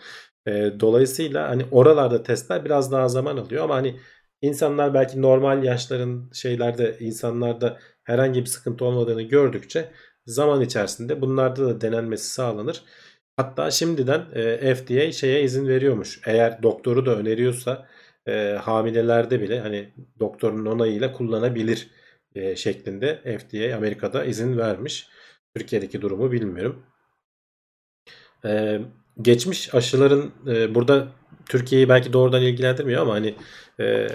E, 0.46 0.80
dolayısıyla 0.80 1.48
hani 1.48 1.66
oralarda 1.70 2.22
testler 2.22 2.64
biraz 2.64 2.92
daha 2.92 3.08
zaman 3.08 3.36
alıyor 3.36 3.64
ama 3.64 3.74
hani 3.74 4.00
insanlar 4.42 4.94
belki 4.94 5.22
normal 5.22 5.64
yaşların 5.64 6.30
şeylerde 6.32 6.96
insanlarda 7.00 7.78
herhangi 8.04 8.40
bir 8.40 8.46
sıkıntı 8.46 8.84
olmadığını 8.84 9.22
gördükçe 9.22 9.90
zaman 10.26 10.60
içerisinde 10.60 11.20
bunlarda 11.20 11.66
da 11.66 11.80
denenmesi 11.80 12.26
sağlanır. 12.30 12.82
Hatta 13.36 13.70
şimdiden 13.70 14.26
e, 14.34 14.74
FDA 14.74 15.12
şeye 15.12 15.42
izin 15.42 15.68
veriyormuş. 15.68 16.20
Eğer 16.26 16.62
doktoru 16.62 17.06
da 17.06 17.16
öneriyorsa 17.16 17.88
e, 18.26 18.58
hamilelerde 18.62 19.40
bile 19.40 19.60
hani 19.60 19.94
doktorun 20.20 20.66
onayıyla 20.66 21.12
kullanabilir 21.12 21.90
e, 22.34 22.56
şeklinde 22.56 23.38
FDA 23.38 23.76
Amerika'da 23.76 24.24
izin 24.24 24.58
vermiş. 24.58 25.08
Türkiye'deki 25.54 26.02
durumu 26.02 26.32
bilmiyorum. 26.32 26.86
E, 28.44 28.80
geçmiş 29.22 29.74
aşıların 29.74 30.32
e, 30.46 30.74
burada 30.74 31.08
Türkiye'yi 31.48 31.88
belki 31.88 32.12
doğrudan 32.12 32.42
ilgilendirmiyor 32.42 33.02
ama 33.02 33.14
hani 33.14 33.34
e, 33.80 34.08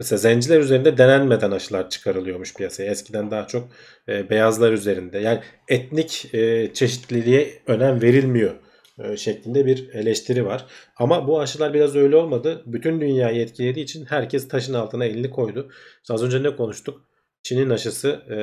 mesela 0.00 0.18
zenciler 0.18 0.60
üzerinde 0.60 0.98
denenmeden 0.98 1.50
aşılar 1.50 1.90
çıkarılıyormuş 1.90 2.54
piyasaya. 2.54 2.90
Eskiden 2.90 3.30
daha 3.30 3.46
çok 3.46 3.68
e, 4.08 4.30
beyazlar 4.30 4.72
üzerinde. 4.72 5.18
Yani 5.18 5.40
etnik 5.68 6.34
e, 6.34 6.72
çeşitliliğe 6.74 7.62
önem 7.66 8.02
verilmiyor 8.02 8.54
e, 8.98 9.16
şeklinde 9.16 9.66
bir 9.66 9.88
eleştiri 9.88 10.46
var. 10.46 10.66
Ama 10.96 11.28
bu 11.28 11.40
aşılar 11.40 11.74
biraz 11.74 11.96
öyle 11.96 12.16
olmadı. 12.16 12.62
Bütün 12.66 13.00
dünyayı 13.00 13.40
etkilediği 13.40 13.84
için 13.84 14.04
herkes 14.04 14.48
taşın 14.48 14.74
altına 14.74 15.04
elini 15.04 15.30
koydu. 15.30 15.70
İşte 16.02 16.14
az 16.14 16.22
önce 16.22 16.42
ne 16.42 16.56
konuştuk? 16.56 17.08
Çin'in 17.42 17.70
aşısı 17.70 18.08
e, 18.08 18.36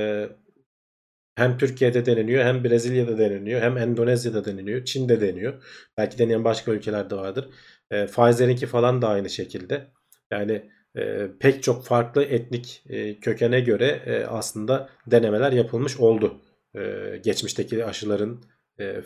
hem 1.35 1.57
Türkiye'de 1.57 2.05
deneniyor 2.05 2.45
hem 2.45 2.63
Brezilya'da 2.63 3.17
deneniyor 3.17 3.61
hem 3.61 3.77
Endonezya'da 3.77 4.45
deneniyor. 4.45 4.85
Çin'de 4.85 5.21
deniyor. 5.21 5.63
Belki 5.97 6.17
deneyen 6.17 6.43
başka 6.43 6.71
ülkelerde 6.71 7.15
vardır. 7.15 7.49
E, 7.91 8.05
Pfizer'inki 8.05 8.65
falan 8.65 9.01
da 9.01 9.07
aynı 9.07 9.29
şekilde. 9.29 9.87
Yani 10.31 10.69
e, 10.97 11.27
pek 11.39 11.63
çok 11.63 11.85
farklı 11.85 12.23
etnik 12.23 12.83
e, 12.89 13.19
kökene 13.19 13.59
göre 13.59 14.01
e, 14.05 14.25
aslında 14.25 14.89
denemeler 15.07 15.51
yapılmış 15.51 15.99
oldu. 15.99 16.41
E, 16.75 16.81
geçmişteki 17.23 17.85
aşıların 17.85 18.43
e, 18.79 19.01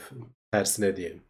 tersine 0.52 0.96
diyelim. 0.96 1.22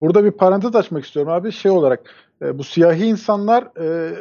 Burada 0.00 0.24
bir 0.24 0.30
parantez 0.30 0.76
açmak 0.76 1.04
istiyorum 1.04 1.32
abi. 1.32 1.52
Şey 1.52 1.70
olarak 1.70 2.14
e, 2.42 2.58
bu 2.58 2.64
siyahi 2.64 3.04
insanlar 3.04 3.62
e, 3.62 4.14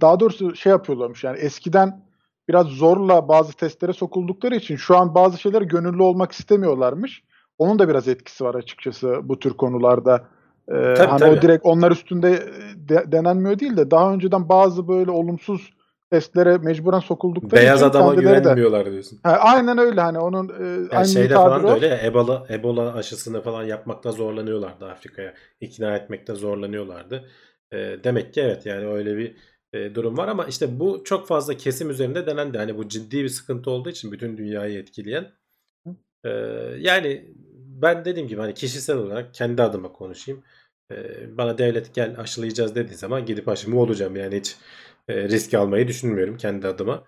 daha 0.00 0.20
doğrusu 0.20 0.56
şey 0.56 0.70
yapıyorlarmış 0.70 1.24
yani 1.24 1.38
eskiden 1.38 2.09
biraz 2.50 2.66
zorla 2.66 3.28
bazı 3.28 3.52
testlere 3.52 3.92
sokuldukları 3.92 4.54
için 4.56 4.76
şu 4.76 4.96
an 4.96 5.14
bazı 5.14 5.38
şeyler 5.38 5.62
gönüllü 5.62 6.02
olmak 6.02 6.32
istemiyorlarmış. 6.32 7.22
Onun 7.58 7.78
da 7.78 7.88
biraz 7.88 8.08
etkisi 8.08 8.44
var 8.44 8.54
açıkçası 8.54 9.20
bu 9.22 9.38
tür 9.38 9.50
konularda. 9.50 10.24
Ee, 10.68 10.94
Tabii, 10.96 11.08
hani 11.08 11.18
tabii. 11.20 11.38
o 11.38 11.42
direkt 11.42 11.66
onlar 11.66 11.90
üstünde 11.90 12.42
de, 12.76 13.04
denenmiyor 13.12 13.58
değil 13.58 13.76
de 13.76 13.90
daha 13.90 14.12
önceden 14.12 14.48
bazı 14.48 14.88
böyle 14.88 15.10
olumsuz 15.10 15.72
testlere 16.10 16.58
mecburen 16.58 16.98
sokuldukları 16.98 17.62
Beyaz 17.62 17.78
için 17.80 17.90
adama 17.90 18.14
kendileri 18.14 18.34
de- 18.36 18.40
güvenmiyorlar 18.40 18.92
diyorsun. 18.92 19.18
Ha, 19.22 19.30
aynen 19.40 19.78
öyle 19.78 20.00
hani 20.00 20.18
onun 20.18 20.48
e, 20.48 20.64
Yani 20.66 20.88
aynı 20.92 21.08
şeyde 21.08 21.34
falan 21.34 21.66
da 21.66 21.74
öyle 21.74 22.00
Ebola, 22.06 22.46
Ebola 22.50 22.94
aşısını 22.94 23.42
falan 23.42 23.64
yapmakta 23.64 24.12
zorlanıyorlardı 24.12 24.86
Afrika'ya. 24.90 25.34
ikna 25.60 25.96
etmekte 25.96 26.34
zorlanıyorlardı. 26.34 27.24
E, 27.72 27.76
demek 28.04 28.34
ki 28.34 28.40
evet 28.40 28.66
yani 28.66 28.86
öyle 28.86 29.16
bir 29.16 29.36
e, 29.72 29.94
durum 29.94 30.18
var 30.18 30.28
ama 30.28 30.46
işte 30.46 30.80
bu 30.80 31.04
çok 31.04 31.28
fazla 31.28 31.56
kesim 31.56 31.90
üzerinde 31.90 32.26
denendi. 32.26 32.58
Hani 32.58 32.78
bu 32.78 32.88
ciddi 32.88 33.24
bir 33.24 33.28
sıkıntı 33.28 33.70
olduğu 33.70 33.90
için 33.90 34.12
bütün 34.12 34.36
dünyayı 34.36 34.78
etkileyen. 34.78 35.32
E, 36.24 36.30
yani 36.78 37.34
ben 37.82 38.04
dediğim 38.04 38.28
gibi 38.28 38.40
hani 38.40 38.54
kişisel 38.54 38.96
olarak 38.96 39.34
kendi 39.34 39.62
adıma 39.62 39.92
konuşayım. 39.92 40.42
E, 40.92 40.96
bana 41.38 41.58
devlet 41.58 41.94
gel 41.94 42.20
aşılayacağız 42.20 42.74
dediği 42.74 42.94
zaman 42.94 43.26
gidip 43.26 43.48
aşımı 43.48 43.80
olacağım. 43.80 44.16
Yani 44.16 44.36
hiç 44.36 44.56
e, 45.08 45.28
risk 45.28 45.54
almayı 45.54 45.88
düşünmüyorum 45.88 46.36
kendi 46.36 46.66
adıma. 46.66 47.04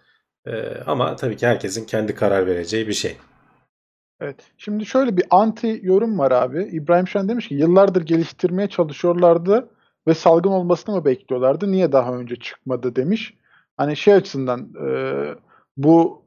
E, 0.46 0.76
ama 0.86 1.16
tabii 1.16 1.36
ki 1.36 1.46
herkesin 1.46 1.84
kendi 1.86 2.14
karar 2.14 2.46
vereceği 2.46 2.88
bir 2.88 2.92
şey. 2.92 3.16
Evet. 4.20 4.36
Şimdi 4.58 4.86
şöyle 4.86 5.16
bir 5.16 5.24
anti 5.30 5.80
yorum 5.82 6.18
var 6.18 6.30
abi. 6.30 6.62
İbrahim 6.62 7.08
Şen 7.08 7.28
demiş 7.28 7.48
ki 7.48 7.54
yıllardır 7.54 8.02
geliştirmeye 8.02 8.68
çalışıyorlardı. 8.68 9.68
Ve 10.08 10.14
salgın 10.14 10.50
olmasını 10.50 10.94
mı 10.96 11.04
bekliyorlardı? 11.04 11.72
Niye 11.72 11.92
daha 11.92 12.14
önce 12.16 12.36
çıkmadı 12.36 12.96
demiş. 12.96 13.34
Hani 13.76 13.96
şey 13.96 14.14
açısından 14.14 14.74
e, 14.88 14.88
bu 15.76 16.22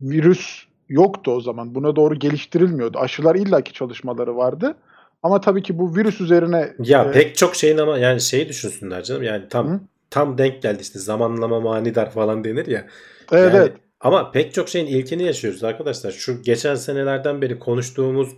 virüs 0.00 0.64
yoktu 0.88 1.30
o 1.30 1.40
zaman. 1.40 1.74
Buna 1.74 1.96
doğru 1.96 2.14
geliştirilmiyordu. 2.14 2.98
Aşılar 2.98 3.34
illaki 3.34 3.72
çalışmaları 3.72 4.36
vardı. 4.36 4.76
Ama 5.22 5.40
tabii 5.40 5.62
ki 5.62 5.78
bu 5.78 5.96
virüs 5.96 6.20
üzerine 6.20 6.74
Ya 6.78 7.04
e, 7.04 7.12
pek 7.12 7.36
çok 7.36 7.56
şeyin 7.56 7.78
ama 7.78 7.98
yani 7.98 8.20
şeyi 8.20 8.48
düşünsünler 8.48 9.02
canım. 9.02 9.22
Yani 9.22 9.48
tam 9.48 9.68
Hı. 9.68 9.80
tam 10.10 10.38
denk 10.38 10.62
geldi 10.62 10.82
işte 10.82 10.98
zamanlama 10.98 11.60
manidar 11.60 12.10
falan 12.10 12.44
denir 12.44 12.66
ya. 12.66 12.86
evet, 13.32 13.54
Yani 13.54 13.72
ama 14.00 14.30
pek 14.30 14.54
çok 14.54 14.68
şeyin 14.68 14.86
ilkini 14.86 15.22
yaşıyoruz 15.22 15.64
arkadaşlar. 15.64 16.10
Şu 16.10 16.42
geçen 16.42 16.74
senelerden 16.74 17.42
beri 17.42 17.58
konuştuğumuz 17.58 18.28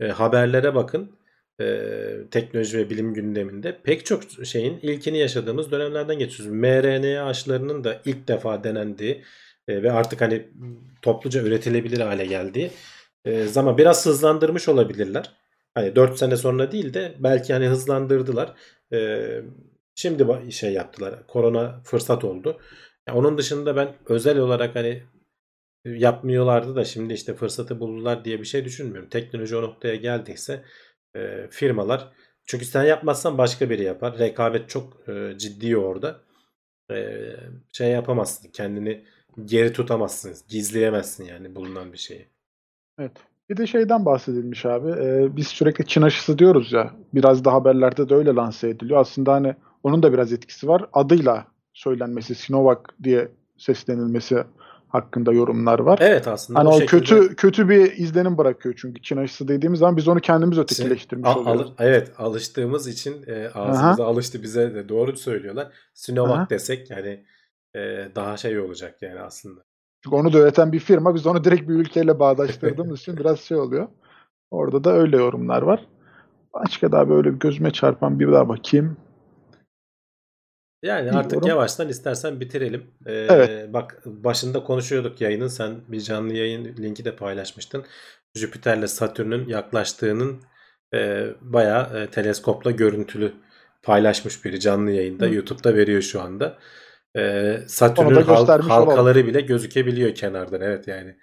e, 0.00 0.08
haberlere 0.08 0.74
bakın. 0.74 1.10
E, 1.60 1.86
teknoloji 2.30 2.78
ve 2.78 2.90
bilim 2.90 3.14
gündeminde 3.14 3.78
pek 3.82 4.06
çok 4.06 4.22
şeyin 4.44 4.78
ilkini 4.82 5.18
yaşadığımız 5.18 5.70
dönemlerden 5.70 6.18
geçiyoruz. 6.18 6.54
mRNA 6.54 7.26
aşılarının 7.26 7.84
da 7.84 8.02
ilk 8.04 8.28
defa 8.28 8.64
denendiği 8.64 9.24
e, 9.68 9.82
ve 9.82 9.92
artık 9.92 10.20
hani 10.20 10.48
topluca 11.02 11.42
üretilebilir 11.42 12.00
hale 12.00 12.26
geldiği 12.26 12.70
e, 13.24 13.44
zaman 13.44 13.78
biraz 13.78 14.06
hızlandırmış 14.06 14.68
olabilirler. 14.68 15.30
Hani 15.74 15.96
4 15.96 16.18
sene 16.18 16.36
sonra 16.36 16.72
değil 16.72 16.94
de 16.94 17.14
belki 17.18 17.52
hani 17.52 17.66
hızlandırdılar. 17.66 18.54
E, 18.92 19.28
şimdi 19.94 20.52
şey 20.52 20.72
yaptılar. 20.72 21.26
Korona 21.26 21.80
fırsat 21.84 22.24
oldu. 22.24 22.60
Ya 23.08 23.14
onun 23.14 23.38
dışında 23.38 23.76
ben 23.76 23.96
özel 24.08 24.38
olarak 24.38 24.74
hani 24.74 25.02
yapmıyorlardı 25.84 26.76
da 26.76 26.84
şimdi 26.84 27.14
işte 27.14 27.34
fırsatı 27.34 27.80
buldular 27.80 28.24
diye 28.24 28.40
bir 28.40 28.44
şey 28.44 28.64
düşünmüyorum. 28.64 29.08
Teknoloji 29.08 29.56
o 29.56 29.62
noktaya 29.62 29.96
geldiyse 29.96 30.64
e, 31.16 31.48
firmalar 31.50 32.12
çünkü 32.46 32.64
sen 32.64 32.84
yapmazsan 32.84 33.38
başka 33.38 33.70
biri 33.70 33.82
yapar. 33.82 34.18
Rekabet 34.18 34.68
çok 34.68 35.08
e, 35.08 35.38
ciddi 35.38 35.76
orada. 35.76 36.20
E, 36.90 37.20
şey 37.72 37.90
yapamazsın. 37.90 38.50
Kendini 38.50 39.04
geri 39.44 39.72
tutamazsın. 39.72 40.34
Gizleyemezsin 40.48 41.24
yani 41.24 41.54
bulunan 41.54 41.92
bir 41.92 41.98
şeyi. 41.98 42.28
Evet. 42.98 43.12
Bir 43.50 43.56
de 43.56 43.66
şeyden 43.66 44.04
bahsedilmiş 44.04 44.66
abi. 44.66 44.90
Ee, 44.90 45.36
biz 45.36 45.48
sürekli 45.48 45.86
Çin 45.86 46.02
aşısı 46.02 46.38
diyoruz 46.38 46.72
ya. 46.72 46.90
Biraz 47.14 47.44
da 47.44 47.52
haberlerde 47.52 48.08
de 48.08 48.14
öyle 48.14 48.34
lanse 48.34 48.68
ediliyor. 48.68 49.00
Aslında 49.00 49.32
hani 49.32 49.54
onun 49.82 50.02
da 50.02 50.12
biraz 50.12 50.32
etkisi 50.32 50.68
var. 50.68 50.84
Adıyla 50.92 51.46
söylenmesi, 51.72 52.34
Sinovac 52.34 52.78
diye 53.02 53.28
seslenilmesi 53.58 54.44
hakkında 54.94 55.32
yorumlar 55.32 55.78
var. 55.78 55.98
Evet 56.02 56.28
aslında 56.28 56.58
Hani 56.58 56.68
o 56.68 56.72
o 56.72 56.78
şekilde 56.78 57.00
kötü 57.00 57.36
kötü 57.36 57.68
bir 57.68 57.92
izlenim 57.92 58.38
bırakıyor 58.38 58.74
çünkü 58.78 59.02
Çin 59.02 59.16
aşısı 59.16 59.48
dediğimiz 59.48 59.80
zaman 59.80 59.96
biz 59.96 60.08
onu 60.08 60.20
kendimiz 60.20 60.58
ötekileştirmiş 60.58 61.30
Al- 61.30 61.40
oluyoruz. 61.40 61.72
al- 61.78 61.84
evet 61.86 62.12
alıştığımız 62.18 62.88
için 62.88 63.24
e, 63.26 63.48
ağzımıza 63.54 64.06
alıştı 64.06 64.42
bize 64.42 64.74
de 64.74 64.88
doğru 64.88 65.16
söylüyorlar. 65.16 65.68
Sinovac 65.94 66.38
Aha. 66.38 66.50
desek 66.50 66.90
yani 66.90 67.24
e, 67.76 68.08
daha 68.14 68.36
şey 68.36 68.58
olacak 68.60 69.02
yani 69.02 69.20
aslında. 69.20 69.60
Çünkü 70.04 70.16
onu 70.16 70.32
da 70.32 70.38
üreten 70.38 70.72
bir 70.72 70.78
firma 70.80 71.14
biz 71.14 71.26
onu 71.26 71.44
direkt 71.44 71.68
bir 71.68 71.74
ülkeyle 71.74 72.18
bağdaştırdığımız 72.18 73.00
için 73.00 73.16
biraz 73.16 73.40
şey 73.40 73.56
oluyor. 73.56 73.88
Orada 74.50 74.84
da 74.84 74.92
öyle 74.92 75.16
yorumlar 75.16 75.62
var. 75.62 75.86
Başka 76.54 76.92
daha 76.92 77.08
böyle 77.08 77.34
bir 77.34 77.38
gözüme 77.38 77.70
çarpan 77.70 78.20
bir 78.20 78.32
daha 78.32 78.48
bakayım. 78.48 78.96
Yani 80.84 80.98
Bilmiyorum. 80.98 81.18
artık 81.18 81.46
yavaştan 81.46 81.88
istersen 81.88 82.40
bitirelim. 82.40 82.84
Ee, 83.06 83.12
Evet. 83.12 83.72
Bak 83.72 84.02
başında 84.06 84.64
konuşuyorduk 84.64 85.20
yayının. 85.20 85.48
Sen 85.48 85.80
bir 85.88 86.00
canlı 86.00 86.34
yayın 86.34 86.76
linki 86.76 87.04
de 87.04 87.16
paylaşmıştın. 87.16 87.84
Jüpiter'le 88.34 88.86
Satürn'ün 88.86 89.48
yaklaştığının 89.48 90.42
e, 90.94 91.26
bayağı 91.40 91.98
e, 92.02 92.10
teleskopla 92.10 92.70
görüntülü 92.70 93.32
paylaşmış 93.82 94.44
biri 94.44 94.60
canlı 94.60 94.90
yayında. 94.90 95.26
Hı. 95.26 95.34
YouTube'da 95.34 95.74
veriyor 95.74 96.02
şu 96.02 96.20
anda. 96.20 96.58
Da 97.16 97.68
Satürn'ün 97.68 98.14
hal- 98.22 98.38
göstermiş 98.38 98.66
olalım. 98.66 98.88
halkaları 98.88 99.26
bile 99.26 99.40
gözükebiliyor 99.40 100.14
kenardan. 100.14 100.60
Evet 100.60 100.88
yani. 100.88 101.16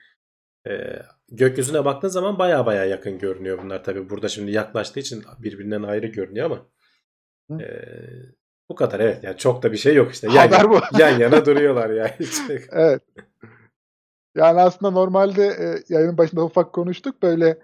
Ee, 0.68 1.02
gökyüzüne 1.32 1.86
baktığın 1.86 2.08
zaman 2.08 2.40
baya 2.40 2.66
baya 2.66 2.86
yakın 2.86 3.20
görünüyor 3.20 3.60
bunlar 3.64 3.84
tabii. 3.84 4.10
Burada 4.10 4.30
şimdi 4.30 4.52
yaklaştığı 4.52 5.00
için 5.00 5.24
birbirinden 5.40 5.84
ayrı 5.84 6.08
görünüyor 6.08 6.46
ama 6.46 6.66
Hı. 7.52 7.64
ee, 7.64 7.86
bu 8.72 8.76
kadar 8.76 9.00
evet. 9.00 9.24
Yani 9.24 9.38
çok 9.38 9.64
da 9.64 9.72
bir 9.72 9.78
şey 9.78 9.96
yok 9.96 10.12
işte. 10.12 10.28
Yan, 10.28 10.48
Haber 10.48 10.70
bu. 10.70 10.80
yan 11.00 11.20
yana 11.20 11.46
duruyorlar 11.46 11.90
yani. 11.90 12.12
Evet. 12.72 13.02
Yani 14.36 14.62
aslında 14.62 14.92
normalde 14.92 15.46
e, 15.46 15.94
yayının 15.94 16.18
başında 16.18 16.46
ufak 16.46 16.74
konuştuk 16.74 17.24
böyle 17.24 17.60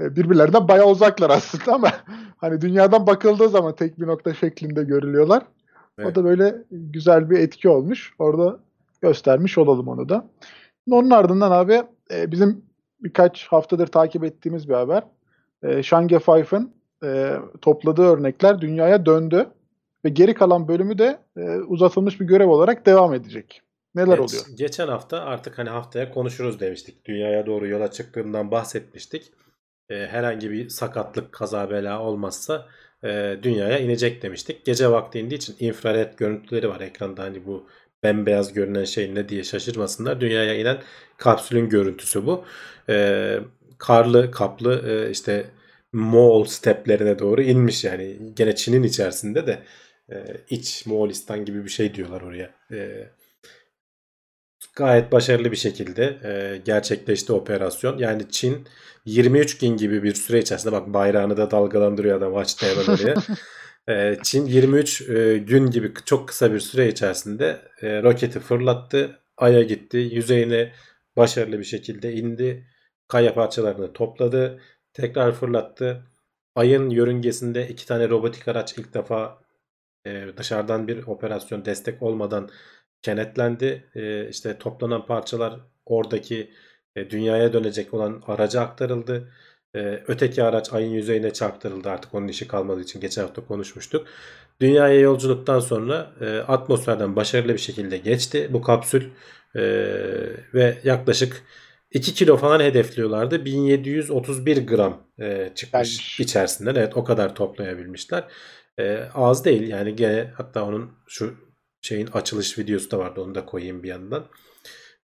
e, 0.00 0.16
birbirlerinden 0.16 0.68
bayağı 0.68 0.86
uzaklar 0.86 1.30
aslında 1.30 1.74
ama 1.74 1.90
hani 2.36 2.60
dünyadan 2.60 3.06
bakıldığı 3.06 3.48
zaman 3.48 3.74
tek 3.74 4.00
bir 4.00 4.06
nokta 4.06 4.34
şeklinde 4.34 4.82
görülüyorlar. 4.82 5.42
O 5.98 6.02
Evet. 6.02 6.16
da 6.16 6.24
böyle 6.24 6.54
güzel 6.70 7.30
bir 7.30 7.38
etki 7.38 7.68
olmuş. 7.68 8.14
Orada 8.18 8.58
göstermiş 9.00 9.58
olalım 9.58 9.88
onu 9.88 10.08
da. 10.08 10.28
Onun 10.90 11.10
ardından 11.10 11.50
abi 11.50 11.82
e, 12.12 12.30
bizim 12.30 12.64
birkaç 13.00 13.46
haftadır 13.46 13.86
takip 13.86 14.24
ettiğimiz 14.24 14.68
bir 14.68 14.74
haber. 14.74 15.02
E, 15.62 15.82
Şange 15.82 16.18
Five'ın 16.18 16.74
e, 17.04 17.32
topladığı 17.60 18.02
örnekler 18.02 18.60
dünyaya 18.60 19.06
döndü 19.06 19.46
ve 20.04 20.08
geri 20.08 20.34
kalan 20.34 20.68
bölümü 20.68 20.98
de 20.98 21.18
e, 21.36 21.40
uzatılmış 21.50 22.20
bir 22.20 22.26
görev 22.26 22.48
olarak 22.48 22.86
devam 22.86 23.14
edecek. 23.14 23.62
Neler 23.94 24.18
Geç- 24.18 24.20
oluyor? 24.20 24.44
Geçen 24.54 24.88
hafta 24.88 25.20
artık 25.20 25.58
hani 25.58 25.68
haftaya 25.68 26.10
konuşuruz 26.10 26.60
demiştik. 26.60 27.04
Dünyaya 27.04 27.46
doğru 27.46 27.66
yola 27.68 27.90
çıktığından 27.90 28.50
bahsetmiştik. 28.50 29.32
Ee, 29.90 29.94
herhangi 29.94 30.50
bir 30.50 30.68
sakatlık, 30.68 31.32
kaza 31.32 31.70
bela 31.70 32.00
olmazsa 32.02 32.66
e, 33.04 33.36
dünyaya 33.42 33.78
inecek 33.78 34.22
demiştik. 34.22 34.64
Gece 34.64 34.90
vakti 34.90 35.18
indiği 35.20 35.34
için 35.34 35.56
infrared 35.60 36.14
görüntüleri 36.16 36.68
var 36.68 36.80
ekranda 36.80 37.22
hani 37.22 37.46
bu 37.46 37.66
bembeyaz 38.02 38.52
görünen 38.52 38.84
şey 38.84 39.14
ne 39.14 39.28
diye 39.28 39.44
şaşırmasınlar. 39.44 40.20
Dünyaya 40.20 40.54
inen 40.54 40.78
kapsülün 41.16 41.68
görüntüsü 41.68 42.26
bu. 42.26 42.44
Ee, 42.88 43.38
karlı, 43.78 44.30
kaplı 44.30 44.82
e, 44.90 45.10
işte 45.10 45.44
Moğol 45.92 46.44
steplerine 46.44 47.18
doğru 47.18 47.42
inmiş 47.42 47.84
yani. 47.84 48.16
Gene 48.36 48.54
Çin'in 48.54 48.82
içerisinde 48.82 49.46
de 49.46 49.58
e, 50.10 50.16
iç 50.50 50.86
Moğolistan 50.86 51.44
gibi 51.44 51.64
bir 51.64 51.70
şey 51.70 51.94
diyorlar 51.94 52.20
oraya. 52.20 52.54
E, 52.72 53.08
gayet 54.76 55.12
başarılı 55.12 55.50
bir 55.52 55.56
şekilde 55.56 56.18
e, 56.24 56.56
gerçekleşti 56.64 57.32
operasyon. 57.32 57.98
Yani 57.98 58.30
Çin 58.30 58.66
23 59.04 59.58
gün 59.58 59.76
gibi 59.76 60.02
bir 60.02 60.14
süre 60.14 60.38
içerisinde 60.38 60.72
bak 60.72 60.86
bayrağını 60.86 61.36
da 61.36 61.50
dalgalandırıyor 61.50 62.18
adam 62.18 62.36
açtı 62.36 62.66
hemen 62.66 62.94
oraya. 62.94 63.14
E, 63.88 64.18
Çin 64.22 64.46
23 64.46 65.02
e, 65.02 65.38
gün 65.38 65.70
gibi 65.70 65.92
çok 66.04 66.28
kısa 66.28 66.52
bir 66.52 66.60
süre 66.60 66.88
içerisinde 66.88 67.60
e, 67.82 68.02
roketi 68.02 68.40
fırlattı. 68.40 69.18
Ay'a 69.36 69.62
gitti. 69.62 69.96
Yüzeyine 69.96 70.72
başarılı 71.16 71.58
bir 71.58 71.64
şekilde 71.64 72.12
indi. 72.12 72.66
Kaya 73.08 73.34
parçalarını 73.34 73.92
topladı. 73.92 74.60
Tekrar 74.92 75.32
fırlattı. 75.32 76.02
Ay'ın 76.54 76.90
yörüngesinde 76.90 77.68
iki 77.68 77.86
tane 77.86 78.08
robotik 78.08 78.48
araç 78.48 78.78
ilk 78.78 78.94
defa 78.94 79.41
e, 80.06 80.26
dışarıdan 80.36 80.88
bir 80.88 81.06
operasyon 81.06 81.64
destek 81.64 82.02
olmadan 82.02 82.50
kenetlendi. 83.02 83.90
E, 83.94 84.28
işte 84.28 84.58
toplanan 84.58 85.06
parçalar 85.06 85.60
oradaki 85.86 86.50
e, 86.96 87.10
dünyaya 87.10 87.52
dönecek 87.52 87.94
olan 87.94 88.22
araca 88.26 88.60
aktarıldı. 88.60 89.32
E, 89.76 90.02
öteki 90.08 90.42
araç 90.42 90.72
ayın 90.72 90.90
yüzeyine 90.90 91.32
çarptırıldı 91.32 91.90
artık 91.90 92.14
onun 92.14 92.28
işi 92.28 92.48
kalmadığı 92.48 92.82
için 92.82 93.00
geçen 93.00 93.22
hafta 93.22 93.46
konuşmuştuk. 93.46 94.06
Dünyaya 94.60 95.00
yolculuktan 95.00 95.60
sonra 95.60 96.12
e, 96.20 96.38
atmosferden 96.38 97.16
başarılı 97.16 97.52
bir 97.52 97.58
şekilde 97.58 97.98
geçti 97.98 98.48
bu 98.52 98.62
kapsül 98.62 99.10
E, 99.56 99.62
ve 100.54 100.78
yaklaşık 100.84 101.42
2 101.90 102.14
kilo 102.14 102.36
falan 102.36 102.60
hedefliyorlardı. 102.60 103.44
1731 103.44 104.66
gram 104.66 105.06
e, 105.20 105.52
çıkmış 105.54 105.72
Gelmiş. 105.72 106.20
içerisinden. 106.20 106.74
Evet 106.74 106.96
o 106.96 107.04
kadar 107.04 107.34
toplayabilmişler. 107.34 108.24
E, 108.78 109.08
az 109.14 109.44
değil 109.44 109.68
yani 109.68 109.96
gene 109.96 110.32
hatta 110.36 110.64
onun 110.64 110.92
şu 111.06 111.34
şeyin 111.82 112.06
açılış 112.06 112.58
videosu 112.58 112.90
da 112.90 112.98
vardı 112.98 113.20
onu 113.20 113.34
da 113.34 113.46
koyayım 113.46 113.82
bir 113.82 113.88
yandan. 113.88 114.26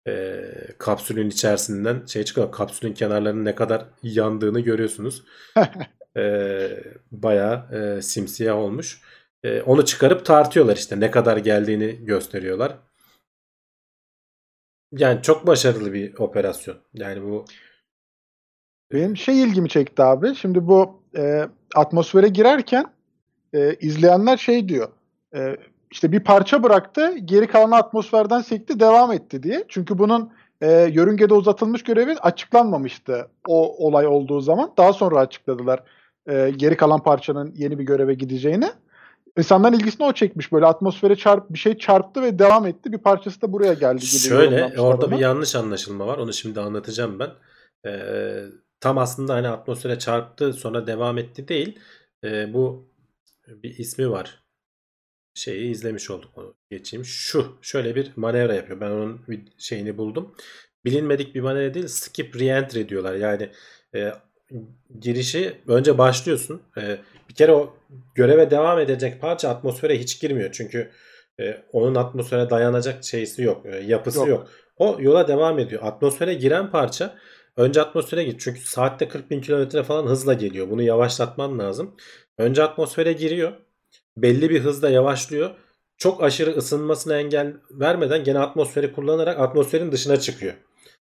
E, 0.09 0.41
kapsülün 0.79 1.29
içerisinden 1.31 2.07
şey 2.07 2.25
çıkıyor. 2.25 2.53
Kapsülün 2.53 2.95
kenarlarının 2.95 3.45
ne 3.45 3.55
kadar 3.55 3.85
yandığını 4.03 4.61
görüyorsunuz. 4.61 5.25
e, 6.17 6.85
bayağı 7.11 7.69
e, 7.73 8.03
simsiyah 8.03 8.57
olmuş. 8.57 9.01
E, 9.45 9.63
onu 9.63 9.85
çıkarıp 9.85 10.25
tartıyorlar 10.25 10.77
işte 10.77 11.01
ne 11.01 11.11
kadar 11.11 11.37
geldiğini 11.37 12.05
gösteriyorlar. 12.05 12.79
Yani 14.93 15.23
çok 15.23 15.47
başarılı 15.47 15.93
bir 15.93 16.15
operasyon. 16.15 16.77
Yani 16.95 17.23
bu 17.23 17.45
Benim 18.93 19.17
şey 19.17 19.43
ilgimi 19.43 19.69
çekti 19.69 20.03
abi. 20.03 20.35
Şimdi 20.35 20.67
bu 20.67 21.03
e, 21.17 21.49
atmosfere 21.75 22.29
girerken 22.29 22.98
e, 23.55 23.75
izleyenler 23.75 24.37
şey 24.37 24.69
diyor. 24.69 24.89
E, 25.35 25.57
işte 25.91 26.13
bir 26.13 26.21
parça 26.21 26.63
bıraktı, 26.63 27.19
geri 27.25 27.47
kalanı 27.47 27.77
atmosferden 27.77 28.41
sekti, 28.41 28.81
devam 28.81 29.13
etti 29.13 29.43
diye. 29.43 29.65
Çünkü 29.69 29.99
bunun 29.99 30.33
e, 30.61 30.73
yörüngede 30.73 31.35
uzatılmış 31.35 31.83
görevi 31.83 32.15
açıklanmamıştı 32.15 33.29
o 33.47 33.87
olay 33.87 34.07
olduğu 34.07 34.41
zaman. 34.41 34.73
Daha 34.77 34.93
sonra 34.93 35.19
açıkladılar 35.19 35.83
e, 36.29 36.51
geri 36.57 36.77
kalan 36.77 37.03
parçanın 37.03 37.53
yeni 37.57 37.79
bir 37.79 37.85
göreve 37.85 38.15
gideceğini. 38.15 38.71
İnsanların 39.39 39.75
ilgisini 39.75 40.07
o 40.07 40.13
çekmiş 40.13 40.53
böyle 40.53 40.67
atmosfere 40.67 41.17
çarp 41.17 41.51
bir 41.51 41.59
şey 41.59 41.79
çarptı 41.79 42.23
ve 42.23 42.39
devam 42.39 42.67
etti. 42.67 42.93
Bir 42.93 42.99
parçası 42.99 43.43
da 43.43 43.53
buraya 43.53 43.73
geldi 43.73 44.01
gibi. 44.01 44.21
Şöyle 44.21 44.81
orada 44.81 45.11
bir 45.11 45.19
yanlış 45.19 45.55
anlaşılma 45.55 46.07
var. 46.07 46.19
Onu 46.19 46.33
şimdi 46.33 46.61
anlatacağım 46.61 47.19
ben. 47.19 47.31
Ee, 47.87 48.45
tam 48.81 48.99
aslında 48.99 49.35
hani 49.35 49.49
atmosfere 49.49 49.99
çarptı 49.99 50.53
sonra 50.53 50.87
devam 50.87 51.19
etti 51.19 51.49
değil. 51.49 51.79
Ee, 52.25 52.55
bu 52.55 52.89
bir 53.63 53.79
ismi 53.79 54.11
var. 54.11 54.43
Şeyi 55.35 55.71
izlemiş 55.71 56.11
olduk 56.11 56.31
onu 56.37 56.55
geçeyim. 56.71 57.05
Şu 57.05 57.59
şöyle 57.63 57.95
bir 57.95 58.13
manevra 58.17 58.55
yapıyor. 58.55 58.81
Ben 58.81 58.91
onun 58.91 59.21
bir 59.29 59.43
şeyini 59.59 59.99
buldum. 59.99 60.35
Bilinmedik 60.85 61.35
bir 61.35 61.41
manevra 61.41 61.75
değil. 61.75 61.87
Skip 61.89 62.41
reentry 62.41 62.89
diyorlar. 62.89 63.15
Yani 63.15 63.51
e, 63.95 64.13
girişi 65.01 65.57
önce 65.69 65.99
başlıyorsun. 65.99 66.63
E, 66.79 66.99
bir 67.29 67.35
kere 67.35 67.53
o 67.53 67.77
göreve 68.15 68.51
devam 68.51 68.79
edecek 68.79 69.21
parça 69.21 69.49
atmosfere 69.49 69.99
hiç 69.99 70.21
girmiyor. 70.21 70.53
Çünkü 70.53 70.91
e, 71.41 71.63
onun 71.73 71.95
atmosfere 71.95 72.51
dayanacak 72.51 73.05
şeysi 73.05 73.43
yok. 73.43 73.67
e, 73.67 73.77
yapısı 73.77 74.19
Yok. 74.19 74.29
yok. 74.29 74.51
O 74.77 74.97
yola 75.01 75.29
devam 75.29 75.59
ediyor. 75.59 75.83
Atmosfere 75.85 76.35
giren 76.35 76.71
parça 76.71 77.19
önce 77.59 77.83
atmosfere 77.83 78.25
gir. 78.25 78.37
Çünkü 78.39 78.61
saatte 78.61 79.09
40 79.09 79.31
bin 79.31 79.41
kilometre 79.41 79.83
falan 79.83 80.07
hızla 80.07 80.35
geliyor. 80.35 80.71
Bunu 80.71 80.83
yavaşlatman 80.83 81.59
lazım. 81.59 81.97
Önce 82.39 82.63
atmosfere 82.63 83.13
giriyor. 83.13 83.53
Belli 84.17 84.51
bir 84.51 84.61
hızda 84.61 84.91
yavaşlıyor. 84.91 85.51
Çok 85.97 86.23
aşırı 86.23 86.51
ısınmasına 86.51 87.17
engel 87.17 87.55
vermeden 87.71 88.25
gene 88.25 88.39
atmosferi 88.39 88.93
kullanarak 88.93 89.41
atmosferin 89.41 89.93
dışına 89.93 90.21
çıkıyor. 90.21 90.55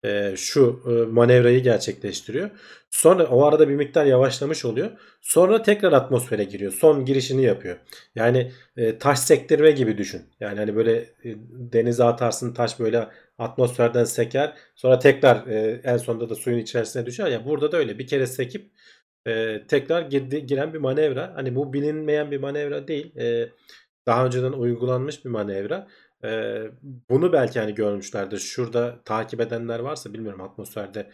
Ee, 0.05 0.35
şu 0.37 0.83
e, 0.87 0.90
manevrayı 1.12 1.62
gerçekleştiriyor. 1.62 2.50
Sonra 2.90 3.26
o 3.26 3.44
arada 3.44 3.68
bir 3.68 3.74
miktar 3.74 4.05
yavaşlamış 4.05 4.64
oluyor. 4.64 4.90
Sonra 5.20 5.62
tekrar 5.62 5.92
atmosfere 5.92 6.44
giriyor. 6.44 6.72
Son 6.72 7.05
girişini 7.05 7.42
yapıyor. 7.42 7.76
Yani 8.14 8.52
e, 8.76 8.98
taş 8.98 9.18
sektirme 9.18 9.70
gibi 9.70 9.98
düşün. 9.98 10.22
Yani 10.40 10.59
hani 10.59 10.76
böyle 10.76 10.92
e, 10.98 11.37
denize 11.50 12.05
atarsın 12.05 12.55
taş 12.55 12.81
böyle 12.81 13.09
atmosferden 13.38 14.04
seker. 14.04 14.54
Sonra 14.74 14.98
tekrar 14.98 15.46
e, 15.46 15.80
en 15.84 15.96
sonunda 15.96 16.30
da 16.30 16.34
suyun 16.34 16.58
içerisine 16.58 17.06
düşer. 17.06 17.28
Ya 17.28 17.44
burada 17.44 17.72
da 17.72 17.76
öyle 17.76 17.98
bir 17.98 18.06
kere 18.06 18.26
sekip 18.26 18.72
e, 19.26 19.62
tekrar 19.66 20.02
girdi, 20.02 20.46
giren 20.46 20.74
bir 20.74 20.78
manevra. 20.78 21.32
Hani 21.34 21.54
bu 21.54 21.72
bilinmeyen 21.72 22.30
bir 22.30 22.40
manevra 22.40 22.88
değil. 22.88 23.16
E, 23.16 23.48
daha 24.06 24.26
önceden 24.26 24.52
uygulanmış 24.52 25.24
bir 25.24 25.30
manevra. 25.30 25.88
E, 26.24 26.60
bunu 27.10 27.32
belki 27.32 27.60
hani 27.60 27.74
görmüşlerdir. 27.74 28.38
Şurada 28.38 29.02
takip 29.04 29.40
edenler 29.40 29.78
varsa 29.78 30.14
bilmiyorum 30.14 30.40
atmosferde 30.40 31.10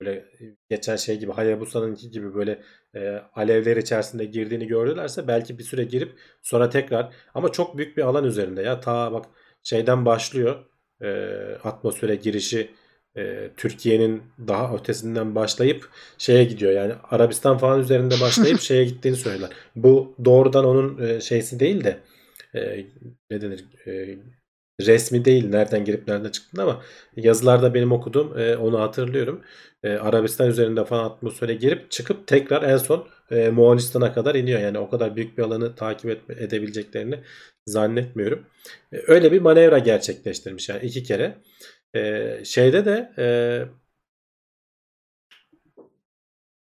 böyle 0.00 0.24
geçen 0.70 0.96
şey 0.96 1.18
gibi 1.18 1.32
Hayabusa'nınki 1.32 2.10
gibi 2.10 2.34
böyle 2.34 2.62
e, 2.94 3.22
alevler 3.34 3.76
içerisinde 3.76 4.24
girdiğini 4.24 4.66
gördülerse 4.66 5.28
belki 5.28 5.58
bir 5.58 5.64
süre 5.64 5.84
girip 5.84 6.18
sonra 6.42 6.70
tekrar 6.70 7.14
ama 7.34 7.52
çok 7.52 7.78
büyük 7.78 7.96
bir 7.96 8.02
alan 8.02 8.24
üzerinde 8.24 8.62
ya 8.62 8.80
ta 8.80 9.12
bak 9.12 9.24
şeyden 9.62 10.06
başlıyor 10.06 10.64
e, 11.02 11.08
atmosfere 11.64 12.14
girişi 12.14 12.70
e, 13.16 13.50
Türkiye'nin 13.56 14.22
daha 14.48 14.74
ötesinden 14.74 15.34
başlayıp 15.34 15.88
şeye 16.18 16.44
gidiyor 16.44 16.72
yani 16.72 16.92
Arabistan 17.10 17.58
falan 17.58 17.80
üzerinde 17.80 18.20
başlayıp 18.20 18.60
şeye 18.70 18.84
gittiğini 18.84 19.16
söyler. 19.16 19.50
Bu 19.76 20.16
doğrudan 20.24 20.64
onun 20.64 21.02
e, 21.02 21.20
şeysi 21.20 21.60
değil 21.60 21.84
de 21.84 21.98
e, 22.54 22.86
ne 23.30 23.40
denir 23.40 23.64
e, 23.86 24.16
resmi 24.80 25.24
değil 25.24 25.48
nereden 25.48 25.84
girip 25.84 26.08
nereden 26.08 26.30
çıktığını 26.30 26.62
ama 26.62 26.82
yazılarda 27.16 27.74
benim 27.74 27.92
okuduğum 27.92 28.38
e, 28.38 28.56
onu 28.56 28.80
hatırlıyorum. 28.80 29.42
E, 29.82 29.88
Arabistan 29.88 30.48
üzerinde 30.48 30.84
falan 30.84 31.04
atmosfere 31.04 31.54
girip 31.54 31.90
çıkıp 31.90 32.26
tekrar 32.26 32.62
en 32.62 32.76
son 32.76 33.08
e, 33.32 33.50
Moğolistan'a 33.50 34.12
kadar 34.12 34.34
iniyor. 34.34 34.60
Yani 34.60 34.78
o 34.78 34.90
kadar 34.90 35.16
büyük 35.16 35.38
bir 35.38 35.42
alanı 35.42 35.74
takip 35.74 36.10
etme, 36.10 36.34
edebileceklerini 36.38 37.20
zannetmiyorum. 37.66 38.46
E, 38.92 38.96
öyle 39.06 39.32
bir 39.32 39.40
manevra 39.40 39.78
gerçekleştirmiş 39.78 40.68
yani 40.68 40.82
iki 40.86 41.02
kere. 41.02 41.38
E, 41.94 42.44
şeyde 42.44 42.84
de 42.84 43.12
e, 43.18 43.26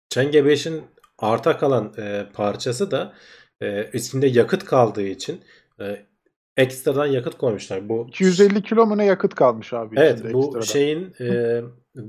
Çenge 0.10 0.40
5'in 0.40 0.84
arta 1.18 1.58
kalan 1.58 1.94
e, 1.98 2.26
parçası 2.34 2.92
da 2.92 3.14
e, 3.62 3.90
içinde 3.94 4.28
yakıt 4.28 4.66
kaldığı 4.66 5.02
için 5.08 5.42
e, 5.82 6.06
ekstradan 6.58 7.06
yakıt 7.06 7.38
koymuşlar. 7.38 7.90
Bu 7.90 8.06
250 8.10 8.64
kilo 8.64 8.86
mu 8.86 8.98
ne 8.98 9.06
yakıt 9.06 9.36
kalmış 9.36 9.74
abi 9.74 9.96
Evet 10.00 10.34
bu 10.34 10.40
ekstradan. 10.46 10.62
şeyin 10.62 11.14
e, 11.20 11.62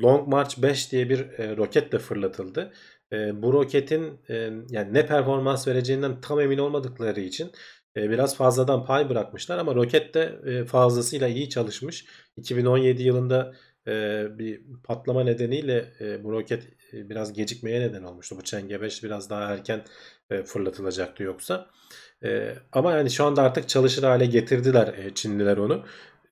Long 0.03 0.29
March 0.29 0.63
5 0.63 0.93
diye 0.93 1.09
bir 1.09 1.21
e, 1.39 1.57
roketle 1.57 1.99
fırlatıldı. 1.99 2.73
E, 3.13 3.43
bu 3.43 3.53
roketin 3.53 4.21
e, 4.29 4.35
yani 4.71 4.95
ne 4.95 5.07
performans 5.07 5.69
vereceğinden 5.69 6.21
tam 6.21 6.41
emin 6.41 6.59
olmadıkları 6.59 7.21
için 7.21 7.53
e, 7.97 8.11
biraz 8.11 8.37
fazladan 8.37 8.85
pay 8.85 9.11
bırakmışlar 9.11 9.59
ama 9.59 9.75
roket 9.75 10.15
de 10.15 10.39
e, 10.47 10.65
fazlasıyla 10.65 11.29
iyi 11.29 11.49
çalışmış. 11.49 12.07
2017 12.37 13.03
yılında 13.03 13.53
e, 13.87 14.25
bir 14.39 14.61
patlama 14.85 15.25
nedeniyle 15.25 15.93
e, 16.01 16.25
bu 16.25 16.33
roket 16.33 16.63
e, 16.93 17.11
biraz 17.11 17.33
gecikmeye 17.33 17.81
neden 17.81 18.03
olmuştu. 18.03 18.37
Bu 18.39 18.43
Çenge 18.43 18.81
5 18.81 19.05
biraz 19.05 19.31
daha 19.31 19.43
erken 19.53 19.85
e, 20.31 20.43
fırlatılacaktı 20.43 21.23
yoksa. 21.23 21.67
E, 22.25 22.55
ama 22.73 22.93
yani 22.93 23.11
şu 23.11 23.25
anda 23.25 23.43
artık 23.43 23.69
çalışır 23.69 24.03
hale 24.03 24.27
getirdiler 24.27 24.95
e, 24.99 25.15
Çinliler 25.15 25.57
onu 25.57 25.85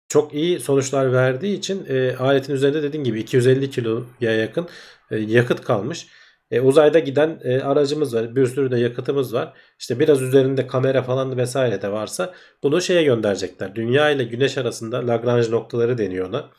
çok 0.08 0.34
iyi 0.34 0.60
sonuçlar 0.60 1.12
verdiği 1.12 1.58
için 1.58 1.86
e, 1.88 2.16
aletin 2.16 2.54
üzerinde 2.54 2.82
dediğim 2.82 3.04
gibi 3.04 3.20
250 3.20 3.70
kiloya 3.70 4.36
yakın 4.36 4.68
e, 5.10 5.16
yakıt 5.18 5.64
kalmış. 5.64 6.08
E, 6.50 6.60
uzayda 6.60 6.98
giden 6.98 7.40
e, 7.44 7.60
aracımız 7.60 8.14
var. 8.14 8.36
Bir 8.36 8.46
sürü 8.46 8.70
de 8.70 8.78
yakıtımız 8.78 9.34
var. 9.34 9.52
İşte 9.78 9.98
biraz 9.98 10.22
üzerinde 10.22 10.66
kamera 10.66 11.02
falan 11.02 11.36
vesaire 11.36 11.82
de 11.82 11.92
varsa 11.92 12.34
bunu 12.62 12.80
şeye 12.80 13.02
gönderecekler. 13.02 13.74
Dünya 13.74 14.10
ile 14.10 14.24
güneş 14.24 14.58
arasında 14.58 15.06
Lagrange 15.06 15.50
noktaları 15.50 15.98
deniyor 15.98 16.28
ona. 16.28 16.50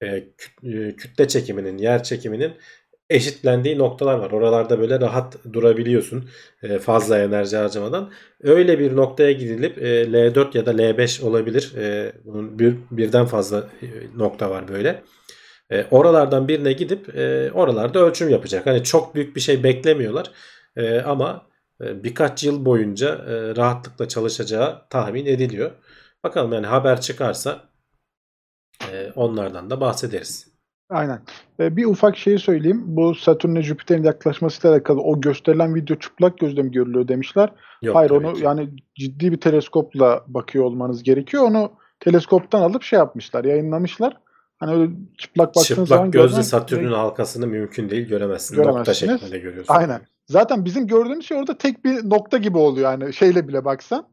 E, 0.00 0.06
e, 0.06 0.96
kütle 0.96 1.28
çekiminin, 1.28 1.78
yer 1.78 2.02
çekiminin 2.02 2.52
eşitlendiği 3.10 3.78
noktalar 3.78 4.18
var. 4.18 4.30
Oralarda 4.30 4.78
böyle 4.80 5.00
rahat 5.00 5.36
durabiliyorsun 5.52 6.30
e, 6.62 6.78
fazla 6.78 7.18
enerji 7.18 7.56
harcamadan. 7.56 8.10
Öyle 8.42 8.78
bir 8.78 8.96
noktaya 8.96 9.32
gidilip 9.32 9.78
e, 9.78 10.04
L4 10.04 10.56
ya 10.56 10.66
da 10.66 10.72
L5 10.72 11.22
olabilir. 11.22 11.72
Bunun 12.24 12.58
bir, 12.58 12.76
birden 12.90 13.26
fazla 13.26 13.68
nokta 14.16 14.50
var 14.50 14.68
böyle. 14.68 15.02
E, 15.70 15.86
oralardan 15.90 16.48
birine 16.48 16.72
gidip 16.72 17.16
e, 17.16 17.52
oralarda 17.52 17.98
ölçüm 17.98 18.28
yapacak. 18.28 18.66
Hani 18.66 18.84
çok 18.84 19.14
büyük 19.14 19.36
bir 19.36 19.40
şey 19.40 19.62
beklemiyorlar. 19.62 20.30
E, 20.76 21.00
ama 21.00 21.46
e, 21.80 22.04
birkaç 22.04 22.44
yıl 22.44 22.64
boyunca 22.64 23.08
e, 23.08 23.56
rahatlıkla 23.56 24.08
çalışacağı 24.08 24.88
tahmin 24.90 25.26
ediliyor. 25.26 25.70
Bakalım 26.24 26.52
yani 26.52 26.66
haber 26.66 27.00
çıkarsa 27.00 27.60
e, 28.92 29.12
onlardan 29.16 29.70
da 29.70 29.80
bahsederiz. 29.80 30.58
Aynen. 30.90 31.20
Ee, 31.60 31.76
bir 31.76 31.84
ufak 31.84 32.16
şeyi 32.16 32.38
söyleyeyim. 32.38 32.82
Bu 32.86 33.14
Satürn'e 33.14 33.62
Jüpiter'in 33.62 34.04
yaklaşmasıyla 34.04 34.74
alakalı 34.74 35.00
o 35.00 35.20
gösterilen 35.20 35.74
video 35.74 35.96
çıplak 35.96 36.38
gözle 36.38 36.62
mi 36.62 36.70
görülüyor 36.70 37.08
demişler. 37.08 37.52
Yok, 37.82 37.96
Hayır 37.96 38.10
onu 38.10 38.34
ki. 38.34 38.44
yani 38.44 38.70
ciddi 38.94 39.32
bir 39.32 39.40
teleskopla 39.40 40.24
bakıyor 40.26 40.64
olmanız 40.64 41.02
gerekiyor. 41.02 41.42
Onu 41.42 41.72
teleskoptan 42.00 42.62
alıp 42.62 42.82
şey 42.82 42.98
yapmışlar, 42.98 43.44
yayınlamışlar. 43.44 44.16
Hani 44.58 44.72
öyle 44.72 44.92
çıplak 45.18 45.56
baktığınız 45.56 45.88
zaman 45.88 46.04
Çıplak 46.04 46.12
gözle 46.12 46.28
görmen- 46.28 46.42
Satürn'ün 46.42 46.92
halkasını 46.92 47.46
mümkün 47.46 47.90
değil 47.90 48.08
göremezsin. 48.08 48.56
Nokta 48.56 48.70
Göremezsiniz. 48.70 49.20
şeklinde 49.20 49.38
görüyorsun. 49.38 49.74
Aynen. 49.74 50.00
Zaten 50.26 50.64
bizim 50.64 50.86
gördüğümüz 50.86 51.26
şey 51.26 51.36
orada 51.36 51.58
tek 51.58 51.84
bir 51.84 52.10
nokta 52.10 52.38
gibi 52.38 52.58
oluyor 52.58 52.90
yani 52.92 53.14
şeyle 53.14 53.48
bile 53.48 53.64
baksan. 53.64 54.06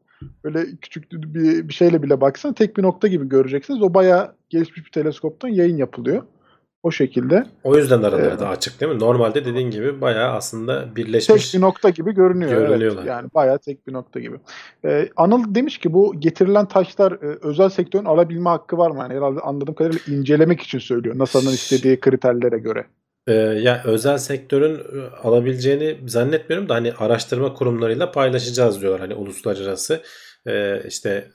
Böyle 0.44 0.66
küçük 0.82 1.12
bir, 1.12 1.68
bir 1.68 1.74
şeyle 1.74 2.02
bile 2.02 2.20
baksan 2.20 2.52
tek 2.52 2.76
bir 2.76 2.82
nokta 2.82 3.08
gibi 3.08 3.28
göreceksiniz. 3.28 3.82
O 3.82 3.94
bayağı 3.94 4.34
gelişmiş 4.50 4.86
bir 4.86 4.90
teleskoptan 4.90 5.48
yayın 5.48 5.76
yapılıyor. 5.76 6.22
O 6.86 6.90
şekilde. 6.90 7.46
O 7.64 7.76
yüzden 7.76 8.02
araları 8.02 8.26
Evet. 8.26 8.40
da 8.40 8.48
açık 8.48 8.80
değil 8.80 8.92
mi? 8.92 8.98
Normalde 8.98 9.44
dediğin 9.44 9.70
gibi 9.70 10.00
bayağı 10.00 10.32
aslında 10.32 10.84
Tek 10.84 10.96
birleşmiş. 10.96 11.54
bir 11.54 11.60
nokta 11.60 11.90
gibi 11.90 12.12
görünüyor. 12.14 12.50
Görünüyorlar. 12.50 12.98
Evet. 13.02 13.08
Yani 13.08 13.28
bayağı 13.34 13.58
tek 13.58 13.86
bir 13.86 13.92
nokta 13.92 14.20
gibi. 14.20 14.36
Ee, 14.84 15.08
Anıl 15.16 15.54
demiş 15.54 15.78
ki 15.78 15.92
bu 15.92 16.20
getirilen 16.20 16.66
taşlar 16.66 17.12
e, 17.12 17.38
özel 17.42 17.68
sektörün 17.68 18.04
alabilme 18.04 18.50
hakkı 18.50 18.78
var 18.78 18.90
mı? 18.90 18.98
Yani 18.98 19.14
herhalde 19.14 19.40
anladığım 19.40 19.74
kadarıyla 19.74 20.00
incelemek 20.16 20.60
için 20.60 20.78
söylüyor. 20.78 21.18
NASA'nın 21.18 21.50
istediği 21.52 22.00
kriterlere 22.00 22.58
göre. 22.58 22.84
Ee, 23.28 23.32
ya 23.34 23.82
özel 23.84 24.18
sektörün 24.18 24.74
e, 24.74 25.16
alabileceğini 25.22 25.96
zannetmiyorum 26.08 26.68
da 26.68 26.74
hani 26.74 26.92
araştırma 26.92 27.54
kurumlarıyla 27.54 28.12
paylaşacağız 28.12 28.80
diyorlar. 28.80 29.00
Hani 29.00 29.14
uluslararası 29.14 30.02
e, 30.46 30.82
işte 30.88 31.28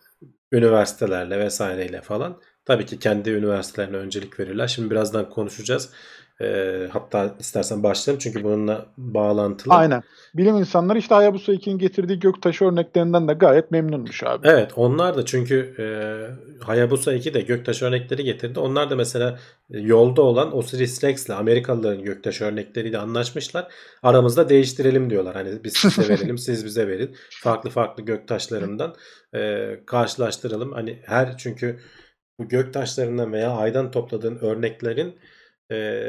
üniversitelerle 0.52 1.39
vesaireyle 1.39 2.02
falan. 2.02 2.38
Tabii 2.66 2.86
ki 2.86 2.99
kendi 2.99 3.30
üniversitelerine 3.30 3.97
öncelik 3.97 4.39
verirler. 4.39 4.68
Şimdi 4.68 4.91
birazdan 4.91 5.30
konuşacağız. 5.30 5.89
Ee, 6.41 6.88
hatta 6.91 7.36
istersen 7.39 7.84
başlayalım 7.84 8.20
çünkü 8.20 8.43
bununla 8.43 8.86
bağlantılı. 8.97 9.74
Aynen. 9.74 10.03
Bilim 10.34 10.55
insanları 10.55 10.97
işte 10.97 11.16
Hayabusa 11.16 11.53
2'nin 11.53 11.78
getirdiği 11.78 12.20
göktaşı 12.20 12.66
örneklerinden 12.66 13.28
de 13.28 13.34
gayet 13.34 13.72
memnunmuş 13.72 14.24
abi. 14.24 14.47
Evet 14.47 14.72
onlar 14.76 15.18
da 15.18 15.26
çünkü 15.26 15.76
e, 15.80 15.86
Hayabusa 16.64 17.14
2 17.14 17.34
de 17.34 17.41
göktaş 17.41 17.82
örnekleri 17.82 18.24
getirdi. 18.24 18.59
Onlar 18.59 18.89
da 18.89 18.95
mesela 18.95 19.39
e, 19.74 19.80
yolda 19.80 20.22
olan 20.22 20.57
Osiris 20.57 21.03
Rex 21.03 21.26
ile 21.26 21.34
Amerikalıların 21.34 22.03
göktaş 22.03 22.41
örnekleriyle 22.41 22.97
anlaşmışlar. 22.97 23.68
Aramızda 24.03 24.49
değiştirelim 24.49 25.09
diyorlar. 25.09 25.36
Hani 25.36 25.64
biz 25.64 25.74
size 25.74 26.09
verelim 26.09 26.38
siz 26.38 26.66
bize 26.66 26.88
verin. 26.88 27.16
Farklı 27.30 27.70
farklı 27.70 28.03
göktaşlarından 28.03 28.95
e, 29.36 29.70
karşılaştıralım. 29.86 30.72
Hani 30.72 30.99
her 31.05 31.38
çünkü 31.38 31.80
bu 32.42 32.48
göktaşlarından 32.48 33.34
veya 33.34 33.52
aydan 33.52 33.92
topladığın 33.92 34.36
örneklerin 34.36 35.16
e, 35.72 36.06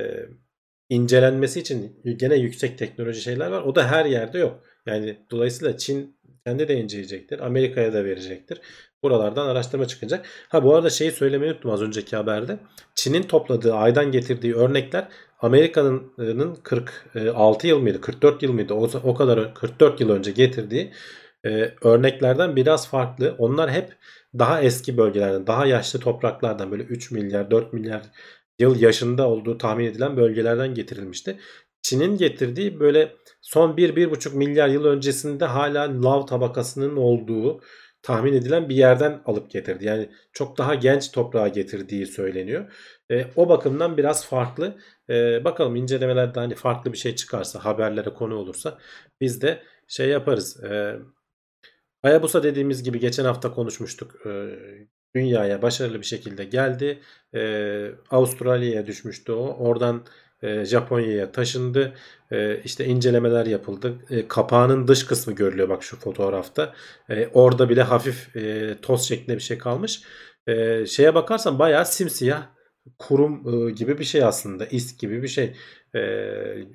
incelenmesi 0.88 1.60
için 1.60 2.00
gene 2.16 2.34
yüksek 2.36 2.78
teknoloji 2.78 3.20
şeyler 3.20 3.50
var. 3.50 3.62
O 3.62 3.74
da 3.74 3.88
her 3.90 4.04
yerde 4.04 4.38
yok. 4.38 4.60
Yani 4.86 5.16
dolayısıyla 5.30 5.76
Çin 5.76 6.16
kendi 6.46 6.68
de 6.68 6.74
inceleyecektir. 6.74 7.40
Amerika'ya 7.40 7.92
da 7.92 8.04
verecektir. 8.04 8.60
Buralardan 9.02 9.46
araştırma 9.46 9.86
çıkacak. 9.86 10.26
Ha 10.48 10.64
bu 10.64 10.74
arada 10.74 10.90
şeyi 10.90 11.10
söylemeyi 11.10 11.52
unuttum 11.52 11.70
az 11.70 11.82
önceki 11.82 12.16
haberde. 12.16 12.58
Çin'in 12.94 13.22
topladığı 13.22 13.74
aydan 13.74 14.12
getirdiği 14.12 14.54
örnekler 14.54 15.08
Amerika'nın 15.40 16.54
46 16.62 17.66
yıl 17.66 17.78
mıydı 17.78 18.00
44 18.00 18.42
yıl 18.42 18.52
mıydı 18.52 18.74
o, 18.74 18.90
o 19.04 19.14
kadar 19.14 19.54
44 19.54 20.00
yıl 20.00 20.10
önce 20.10 20.30
getirdiği 20.30 20.92
e, 21.44 21.74
örneklerden 21.82 22.56
biraz 22.56 22.88
farklı. 22.88 23.34
Onlar 23.38 23.70
hep 23.70 23.96
daha 24.38 24.62
eski 24.62 24.96
bölgelerden, 24.96 25.46
daha 25.46 25.66
yaşlı 25.66 26.00
topraklardan 26.00 26.70
böyle 26.70 26.82
3 26.82 27.10
milyar, 27.10 27.50
4 27.50 27.72
milyar 27.72 28.02
yıl 28.58 28.80
yaşında 28.80 29.28
olduğu 29.28 29.58
tahmin 29.58 29.84
edilen 29.84 30.16
bölgelerden 30.16 30.74
getirilmişti. 30.74 31.38
Çin'in 31.82 32.16
getirdiği 32.16 32.80
böyle 32.80 33.16
son 33.40 33.76
1-1,5 33.76 34.34
milyar 34.36 34.68
yıl 34.68 34.84
öncesinde 34.84 35.44
hala 35.44 36.02
lav 36.02 36.26
tabakasının 36.26 36.96
olduğu 36.96 37.60
tahmin 38.02 38.32
edilen 38.32 38.68
bir 38.68 38.74
yerden 38.76 39.22
alıp 39.26 39.50
getirdi. 39.50 39.84
Yani 39.84 40.08
çok 40.32 40.58
daha 40.58 40.74
genç 40.74 41.10
toprağa 41.10 41.48
getirdiği 41.48 42.06
söyleniyor. 42.06 42.72
E, 43.10 43.26
o 43.36 43.48
bakımdan 43.48 43.96
biraz 43.96 44.26
farklı. 44.26 44.76
E, 45.10 45.44
bakalım 45.44 45.76
incelemelerde 45.76 46.40
hani 46.40 46.54
farklı 46.54 46.92
bir 46.92 46.98
şey 46.98 47.14
çıkarsa, 47.14 47.64
haberlere 47.64 48.10
konu 48.10 48.34
olursa 48.34 48.78
biz 49.20 49.42
de 49.42 49.62
şey 49.88 50.08
yaparız. 50.08 50.64
E, 50.64 50.96
Hayabusa 52.02 52.42
dediğimiz 52.42 52.82
gibi 52.82 53.00
geçen 53.00 53.24
hafta 53.24 53.52
konuşmuştuk. 53.54 54.26
E, 54.26 54.30
dünyaya 55.16 55.62
başarılı 55.62 56.00
bir 56.00 56.06
şekilde 56.06 56.44
geldi. 56.44 57.00
E, 57.34 57.40
Avustralya'ya 58.10 58.86
düşmüştü 58.86 59.32
o. 59.32 59.56
Oradan 59.58 60.06
e, 60.42 60.64
Japonya'ya 60.64 61.32
taşındı. 61.32 61.94
E, 62.30 62.60
işte 62.64 62.84
incelemeler 62.84 63.46
yapıldı. 63.46 63.94
Kapağının 64.28 64.88
dış 64.88 65.04
kısmı 65.06 65.34
görülüyor 65.34 65.68
bak 65.68 65.82
şu 65.82 65.96
fotoğrafta. 66.00 66.74
E, 67.10 67.26
orada 67.26 67.68
bile 67.68 67.82
hafif 67.82 68.36
e, 68.36 68.74
toz 68.82 69.08
şeklinde 69.08 69.36
bir 69.36 69.42
şey 69.42 69.58
kalmış. 69.58 70.02
Şeye 70.86 71.14
bakarsan 71.14 71.58
bayağı 71.58 71.86
simsiyah 71.86 72.46
kurum 72.98 73.68
e, 73.68 73.70
gibi 73.70 73.98
bir 73.98 74.04
şey 74.04 74.24
aslında. 74.24 74.66
İsk 74.66 74.98
gibi 74.98 75.22
bir 75.22 75.28
şey. 75.28 75.56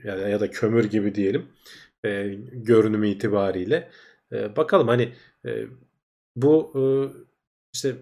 Ya, 0.03 0.15
ya 0.15 0.39
da 0.39 0.51
kömür 0.51 0.85
gibi 0.85 1.15
diyelim. 1.15 1.45
E, 2.05 2.35
görünümü 2.53 3.09
itibariyle. 3.09 3.89
E, 4.33 4.55
bakalım 4.55 4.87
hani 4.87 5.13
e, 5.45 5.65
bu 6.35 6.73
e, 6.75 6.81
işte 7.73 7.95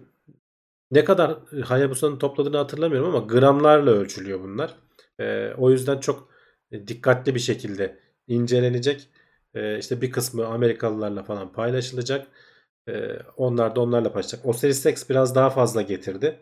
ne 0.90 1.04
kadar 1.04 1.38
Hayabusa'nın 1.64 2.18
topladığını 2.18 2.56
hatırlamıyorum 2.56 3.14
ama 3.14 3.26
gramlarla 3.26 3.90
ölçülüyor 3.90 4.40
bunlar. 4.40 4.74
E, 5.20 5.52
o 5.58 5.70
yüzden 5.70 5.98
çok 5.98 6.28
dikkatli 6.72 7.34
bir 7.34 7.40
şekilde 7.40 7.98
incelenecek. 8.28 9.08
E, 9.54 9.78
işte 9.78 10.00
bir 10.02 10.10
kısmı 10.10 10.46
Amerikalılarla 10.46 11.22
falan 11.22 11.52
paylaşılacak. 11.52 12.26
E, 12.88 13.18
onlar 13.36 13.76
da 13.76 13.80
onlarla 13.80 14.12
paylaşacak. 14.12 14.46
Osiris 14.46 14.86
Rex 14.86 15.10
biraz 15.10 15.34
daha 15.34 15.50
fazla 15.50 15.82
getirdi. 15.82 16.40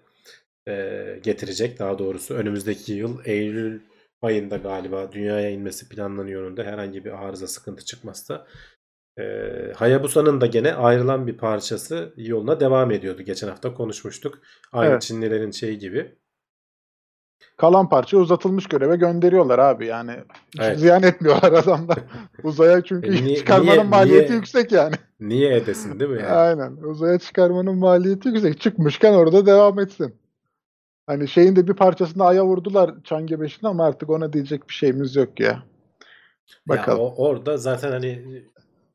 E, 0.68 1.20
getirecek 1.22 1.78
daha 1.78 1.98
doğrusu. 1.98 2.34
Önümüzdeki 2.34 2.92
yıl 2.92 3.18
Eylül 3.24 3.80
ayında 4.22 4.56
galiba 4.56 5.12
dünyaya 5.12 5.50
inmesi 5.50 5.88
planlanıyor 5.88 6.42
onun 6.42 6.56
da 6.56 6.64
herhangi 6.64 7.04
bir 7.04 7.24
arıza 7.26 7.46
sıkıntı 7.48 7.84
çıkmazsa. 7.84 8.46
E, 9.18 9.22
Hayabusa'nın 9.76 10.40
da 10.40 10.46
gene 10.46 10.74
ayrılan 10.74 11.26
bir 11.26 11.36
parçası 11.36 12.14
yoluna 12.16 12.60
devam 12.60 12.90
ediyordu. 12.90 13.22
Geçen 13.22 13.48
hafta 13.48 13.74
konuşmuştuk. 13.74 14.38
Aynı 14.72 14.90
Evet. 14.92 15.02
Çinlilerin 15.02 15.50
şeyi 15.50 15.78
gibi. 15.78 16.14
Kalan 17.56 17.88
parça 17.88 18.16
uzatılmış 18.18 18.66
göreve 18.66 18.96
gönderiyorlar 18.96 19.58
abi 19.58 19.86
yani. 19.86 20.12
Evet. 20.60 20.78
Ziyan 20.78 21.02
etmiyorlar 21.02 21.52
adamlar. 21.52 21.98
Uzaya 22.42 22.82
çünkü 22.84 23.08
E 23.08 23.24
niye- 23.24 23.36
çıkarmanın 23.36 23.70
niye- 23.76 23.82
maliyeti 23.82 24.26
niye- 24.26 24.36
yüksek 24.36 24.72
yani. 24.72 24.94
Niye 25.20 25.56
edesin 25.56 26.00
değil 26.00 26.10
mi? 26.10 26.16
Yani? 26.22 26.32
Aynen. 26.32 26.76
Uzaya 26.76 27.18
çıkarmanın 27.18 27.78
maliyeti 27.78 28.28
yüksek. 28.28 28.60
Çıkmışken 28.60 29.12
orada 29.14 29.46
devam 29.46 29.78
etsin. 29.80 30.14
Hani 31.06 31.28
şeyin 31.28 31.56
de 31.56 31.68
bir 31.68 31.74
parçasını 31.74 32.24
aya 32.24 32.44
vurdular 32.46 32.90
Çange 33.04 33.34
5'in 33.34 33.66
ama 33.66 33.86
artık 33.86 34.10
ona 34.10 34.32
diyecek 34.32 34.68
bir 34.68 34.74
şeyimiz 34.74 35.16
yok 35.16 35.40
ya. 35.40 35.46
Ya 35.48 35.62
Bakalım. 36.68 37.00
o- 37.00 37.14
orada 37.16 37.56
zaten 37.56 37.90
hani 37.90 38.44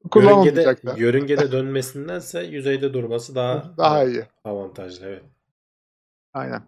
yörüngede, 0.04 0.10
Kullanılmayacak 0.10 0.86
da. 0.86 0.96
yörüngede 0.98 1.52
dönmesindense 1.52 2.44
yüzeyde 2.44 2.94
durması 2.94 3.36
daha 3.36 3.64
Daha 3.78 4.04
iyi. 4.06 4.24
avantajlı. 4.44 5.06
Evet. 5.08 5.22
Aynen. 6.34 6.62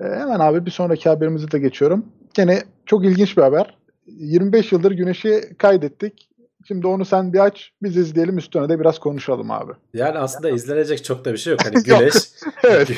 Ee, 0.00 0.04
hemen 0.04 0.40
abi 0.40 0.66
bir 0.66 0.70
sonraki 0.70 1.08
haberimize 1.08 1.50
de 1.50 1.58
geçiyorum. 1.58 2.06
Gene 2.34 2.62
çok 2.86 3.04
ilginç 3.04 3.36
bir 3.36 3.42
haber. 3.42 3.78
25 4.06 4.72
yıldır 4.72 4.92
güneşi 4.92 5.40
kaydettik. 5.58 6.28
Şimdi 6.68 6.86
onu 6.86 7.04
sen 7.04 7.32
bir 7.32 7.38
aç, 7.38 7.72
biz 7.82 7.96
izleyelim 7.96 8.38
üstüne 8.38 8.68
de 8.68 8.80
biraz 8.80 8.98
konuşalım 8.98 9.50
abi. 9.50 9.72
Yani 9.94 10.18
aslında 10.18 10.50
izlenecek 10.50 11.04
çok 11.04 11.24
da 11.24 11.32
bir 11.32 11.38
şey 11.38 11.50
yok. 11.50 11.60
Hani 11.64 11.74
güneş 11.84 12.14
Evet. 12.64 12.88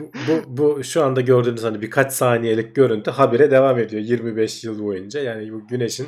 bu, 0.00 0.42
bu 0.46 0.84
şu 0.84 1.04
anda 1.04 1.20
gördüğünüz 1.20 1.64
hani 1.64 1.82
birkaç 1.82 2.12
saniyelik 2.12 2.74
görüntü 2.76 3.10
habire 3.10 3.50
devam 3.50 3.78
ediyor 3.78 4.02
25 4.02 4.64
yıl 4.64 4.82
boyunca. 4.84 5.20
Yani 5.20 5.52
bu 5.52 5.66
güneşin 5.68 6.06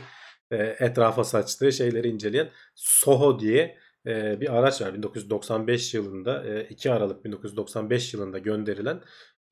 e, 0.55 0.77
etrafa 0.85 1.25
saçtığı 1.25 1.73
şeyleri 1.73 2.09
inceleyen 2.09 2.49
SOHO 2.75 3.41
diye 3.41 3.79
e, 4.07 4.41
bir 4.41 4.59
araç 4.59 4.83
var. 4.83 4.95
1995 4.95 5.95
yılında 5.95 6.45
e, 6.47 6.65
2 6.69 6.93
Aralık 6.93 7.25
1995 7.25 8.15
yılında 8.15 8.39
gönderilen 8.39 9.01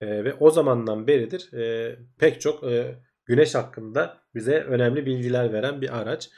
e, 0.00 0.24
ve 0.24 0.34
o 0.34 0.50
zamandan 0.50 1.06
beridir 1.06 1.52
e, 1.52 1.96
pek 2.18 2.40
çok 2.40 2.64
e, 2.64 2.98
güneş 3.26 3.54
hakkında 3.54 4.18
bize 4.34 4.58
önemli 4.60 5.06
bilgiler 5.06 5.52
veren 5.52 5.80
bir 5.80 6.00
araç. 6.00 6.30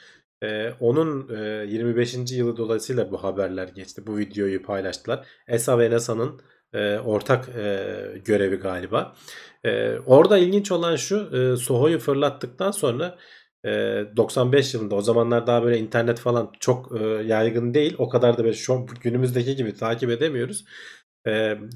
E, 0.43 0.71
onun 0.79 1.35
e, 1.35 1.65
25. 1.67 2.31
yılı 2.31 2.57
dolayısıyla 2.57 3.11
bu 3.11 3.23
haberler 3.23 3.67
geçti. 3.67 4.07
Bu 4.07 4.17
videoyu 4.17 4.63
paylaştılar. 4.63 5.27
ESA 5.47 5.79
ve 5.79 5.91
NASA'nın 5.91 6.41
e, 6.73 6.99
ortak 6.99 7.49
e, 7.49 7.85
görevi 8.25 8.55
galiba. 8.55 9.15
E, 9.63 9.97
orada 10.05 10.37
ilginç 10.37 10.71
olan 10.71 10.95
şu 10.95 11.29
e, 11.37 11.57
SOHO'yu 11.57 11.99
fırlattıktan 11.99 12.71
sonra 12.71 13.05
e, 13.05 13.17
95 13.65 14.73
yılında 14.73 14.95
o 14.95 15.01
zamanlar 15.01 15.47
daha 15.47 15.63
böyle 15.63 15.77
internet 15.77 16.19
falan 16.19 16.51
çok 16.59 16.91
yaygın 17.25 17.73
değil. 17.73 17.95
O 17.97 18.09
kadar 18.09 18.37
da 18.37 18.43
böyle 18.43 18.55
şu 18.55 18.73
an 18.73 18.87
günümüzdeki 19.01 19.55
gibi 19.55 19.75
takip 19.75 20.09
edemiyoruz. 20.09 20.65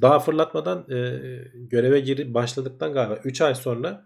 Daha 0.02 0.20
fırlatmadan 0.20 0.86
göreve 1.54 2.00
girip 2.00 2.34
başladıktan 2.34 2.94
galiba 2.94 3.20
3 3.24 3.42
ay 3.42 3.56
sonra 3.56 4.06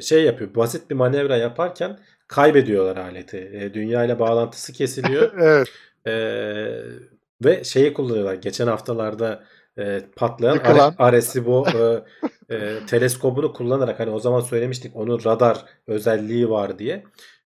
şey 0.00 0.24
yapıyor. 0.24 0.54
Basit 0.54 0.90
bir 0.90 0.94
manevra 0.94 1.36
yaparken 1.36 1.98
kaybediyorlar 2.28 2.96
aleti. 2.96 3.70
Dünya 3.74 4.04
ile 4.04 4.18
bağlantısı 4.18 4.72
kesiliyor. 4.72 5.32
evet. 5.38 5.68
Ve 7.44 7.64
şeyi 7.64 7.92
kullanıyorlar. 7.92 8.34
Geçen 8.34 8.66
haftalarda 8.66 9.44
e, 9.78 10.00
patlayan 10.16 10.54
Yıkılan. 10.54 10.90
Are- 10.90 10.94
Arecibo 10.98 11.64
e, 11.68 12.04
e, 12.54 12.86
teleskobunu 12.86 13.52
kullanarak 13.52 14.00
hani 14.00 14.10
o 14.10 14.18
zaman 14.18 14.40
söylemiştik 14.40 14.96
onun 14.96 15.24
radar 15.24 15.64
özelliği 15.86 16.50
var 16.50 16.78
diye. 16.78 17.04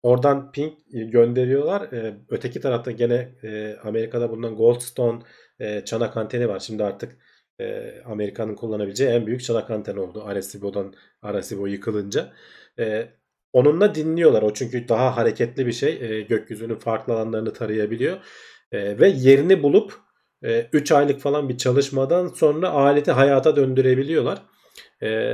Oradan 0.03 0.51
ping 0.51 0.73
gönderiyorlar. 0.91 1.81
E, 1.81 2.17
öteki 2.29 2.61
tarafta 2.61 2.91
gene 2.91 3.35
e, 3.43 3.75
Amerika'da 3.83 4.29
bulunan 4.29 4.55
Goldstone 4.55 5.19
e, 5.59 5.85
çanak 5.85 6.17
anteni 6.17 6.49
var. 6.49 6.59
Şimdi 6.59 6.83
artık 6.83 7.17
e, 7.59 7.93
Amerika'nın 8.05 8.55
kullanabileceği 8.55 9.09
en 9.09 9.27
büyük 9.27 9.43
çanak 9.43 9.71
anteni 9.71 9.99
oldu. 9.99 10.23
Arecibo'dan 10.25 10.93
Arecibo 11.21 11.67
yıkılınca. 11.67 12.33
E, 12.79 13.07
onunla 13.53 13.95
dinliyorlar. 13.95 14.41
O 14.41 14.53
çünkü 14.53 14.87
daha 14.87 15.17
hareketli 15.17 15.67
bir 15.67 15.71
şey. 15.71 15.97
E, 16.01 16.21
gökyüzünün 16.21 16.75
farklı 16.75 17.13
alanlarını 17.13 17.53
tarayabiliyor. 17.53 18.17
E, 18.71 18.99
ve 18.99 19.09
yerini 19.09 19.63
bulup 19.63 20.04
3 20.73 20.91
aylık 20.91 21.19
falan 21.19 21.49
bir 21.49 21.57
çalışmadan 21.57 22.27
sonra 22.27 22.69
aleti 22.69 23.11
hayata 23.11 23.55
döndürebiliyorlar. 23.55 24.41
E, 25.03 25.29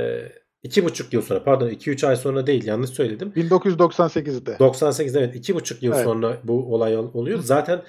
iki 0.62 0.84
buçuk 0.84 1.12
yıl 1.12 1.22
sonra 1.22 1.44
pardon 1.44 1.68
2-3 1.68 2.06
ay 2.06 2.16
sonra 2.16 2.46
değil 2.46 2.66
yanlış 2.66 2.90
söyledim. 2.90 3.32
1998'de. 3.36 4.58
98 4.58 5.16
evet 5.16 5.36
iki 5.36 5.54
buçuk 5.54 5.82
yıl 5.82 5.92
Evet. 5.92 6.04
sonra 6.04 6.38
bu 6.44 6.74
olay 6.74 6.96
ol- 6.96 7.10
oluyor. 7.14 7.38
Zaten 7.38 7.82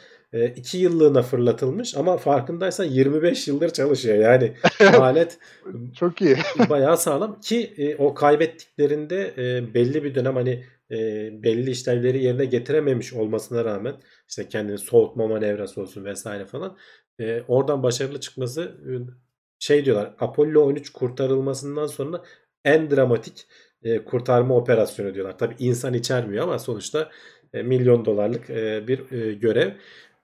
2 0.55 0.77
yıllığına 0.77 1.21
fırlatılmış 1.21 1.97
ama 1.97 2.17
farkındaysan 2.17 2.83
25 2.85 3.47
yıldır 3.47 3.69
çalışıyor. 3.69 4.17
Yani 4.17 4.53
alet 4.99 5.37
Çok 5.99 6.21
iyi. 6.21 6.35
bayağı 6.69 6.97
sağlam 6.97 7.39
ki 7.41 7.73
e, 7.77 7.95
o 7.95 8.13
kaybettiklerinde 8.13 9.33
e, 9.37 9.73
belli 9.73 10.03
bir 10.03 10.15
dönem 10.15 10.35
hani 10.35 10.63
e, 10.91 10.97
belli 11.43 11.71
işlevleri 11.71 12.23
yerine 12.23 12.45
getirememiş 12.45 13.13
olmasına 13.13 13.65
rağmen 13.65 13.95
işte 14.29 14.47
kendini 14.49 14.77
soğutma 14.77 15.27
manevrası 15.27 15.81
olsun 15.81 16.05
vesaire 16.05 16.45
falan 16.45 16.77
e, 17.19 17.41
oradan 17.47 17.83
başarılı 17.83 18.19
çıkması 18.19 18.61
e, 18.61 18.91
şey 19.59 19.85
diyorlar 19.85 20.15
Apollo 20.19 20.61
13 20.61 20.89
kurtarılmasından 20.89 21.87
sonra 21.87 22.21
en 22.65 22.91
dramatik 22.91 23.47
e, 23.83 24.05
kurtarma 24.05 24.55
operasyonu 24.55 25.13
diyorlar. 25.13 25.37
Tabi 25.37 25.55
insan 25.59 25.93
içermiyor 25.93 26.43
ama 26.43 26.59
sonuçta 26.59 27.09
e, 27.53 27.63
milyon 27.63 28.05
dolarlık 28.05 28.49
e, 28.49 28.87
bir 28.87 29.11
e, 29.11 29.33
görev. 29.33 29.71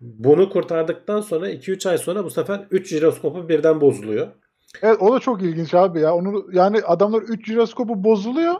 Bunu 0.01 0.49
kurtardıktan 0.49 1.21
sonra 1.21 1.51
2-3 1.51 1.89
ay 1.89 1.97
sonra 1.97 2.23
bu 2.23 2.29
sefer 2.29 2.67
3 2.71 2.89
jiroskopu 2.89 3.49
birden 3.49 3.81
bozuluyor. 3.81 4.27
Evet 4.81 4.97
o 5.01 5.13
da 5.13 5.19
çok 5.19 5.41
ilginç 5.41 5.73
abi 5.73 5.99
ya. 5.99 6.15
Onu 6.15 6.45
yani 6.53 6.81
adamlar 6.81 7.21
3 7.21 7.47
jiroskopu 7.47 8.03
bozuluyor. 8.03 8.55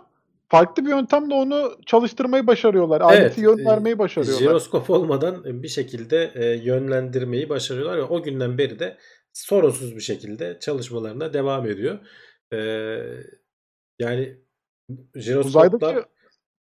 Farklı 0.49 0.85
bir 0.85 0.89
yöntemle 0.89 1.33
onu 1.33 1.77
çalıştırmayı 1.85 2.47
başarıyorlar. 2.47 3.01
Aleti 3.01 3.21
Evet, 3.21 3.37
yön 3.37 3.57
e, 3.57 3.65
vermeyi 3.65 3.99
başarıyorlar. 3.99 4.39
Jiroskop 4.39 4.89
olmadan 4.89 5.63
bir 5.63 5.67
şekilde 5.67 6.31
e, 6.35 6.45
yönlendirmeyi 6.45 7.49
başarıyorlar 7.49 7.97
ve 7.97 8.03
o 8.03 8.23
günden 8.23 8.57
beri 8.57 8.79
de 8.79 8.97
sorunsuz 9.33 9.95
bir 9.95 10.01
şekilde 10.01 10.57
çalışmalarına 10.61 11.33
devam 11.33 11.67
ediyor. 11.67 11.99
E, 12.53 12.57
yani 13.99 14.37
jiroskoplar 15.15 15.65
Uzaydaki 15.65 15.85
ya 15.85 16.05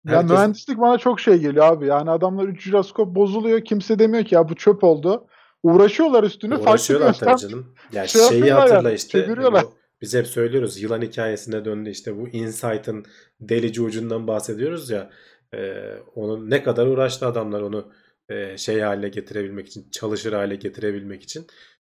herkes- 0.07 0.31
mühendislik 0.31 0.79
bana 0.79 0.99
çok 0.99 1.21
şey 1.21 1.39
geliyor 1.39 1.67
abi. 1.67 1.87
Yani 1.87 2.11
adamlar 2.11 2.45
3 2.45 2.63
jiroskop 2.63 3.15
bozuluyor. 3.15 3.65
Kimse 3.65 3.99
demiyor 3.99 4.25
ki 4.25 4.35
ya 4.35 4.49
bu 4.49 4.55
çöp 4.55 4.85
oldu. 4.85 5.27
Uğraşıyorlar 5.63 6.25
üstüne 6.25 6.57
uğraşıyorlar 6.57 7.19
tabii 7.19 7.41
canım. 7.41 7.75
Ya 7.93 8.07
şey 8.07 8.21
şeyi 8.23 8.39
yapıyorlar 8.39 8.71
hatırla 8.71 8.89
yani, 8.89 8.97
işte. 8.97 9.23
çeviriyorlar. 9.23 9.63
bu- 9.65 9.84
biz 10.05 10.15
hep 10.15 10.27
söylüyoruz 10.27 10.83
yılan 10.83 11.03
hikayesine 11.03 11.65
döndü 11.65 11.91
işte 11.91 12.17
bu 12.17 12.29
Insight'ın 12.29 13.05
delici 13.41 13.83
ucundan 13.83 14.27
bahsediyoruz 14.27 14.91
ya. 14.91 15.11
e, 15.55 15.75
onun 16.15 16.51
ne 16.51 16.63
kadar 16.63 16.87
uğraştı 16.87 17.27
adamlar 17.27 17.61
onu 17.61 17.93
e, 18.29 18.57
şey 18.59 18.81
haline 18.81 19.09
getirebilmek 19.09 19.67
için, 19.67 19.91
çalışır 19.91 20.33
hale 20.33 20.57
getirebilmek 20.57 21.23
için. 21.23 21.47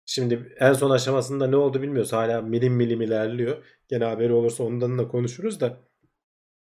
Şimdi 0.06 0.54
en 0.60 0.72
son 0.72 0.90
aşamasında 0.90 1.46
ne 1.46 1.56
oldu 1.56 1.82
bilmiyoruz. 1.82 2.12
Hala 2.12 2.42
milim 2.42 2.74
milim 2.74 3.02
ilerliyor. 3.02 3.64
Gene 3.88 4.04
haberi 4.04 4.32
olursa 4.32 4.64
ondan 4.64 4.98
da 4.98 5.08
konuşuruz 5.08 5.60
da. 5.60 5.76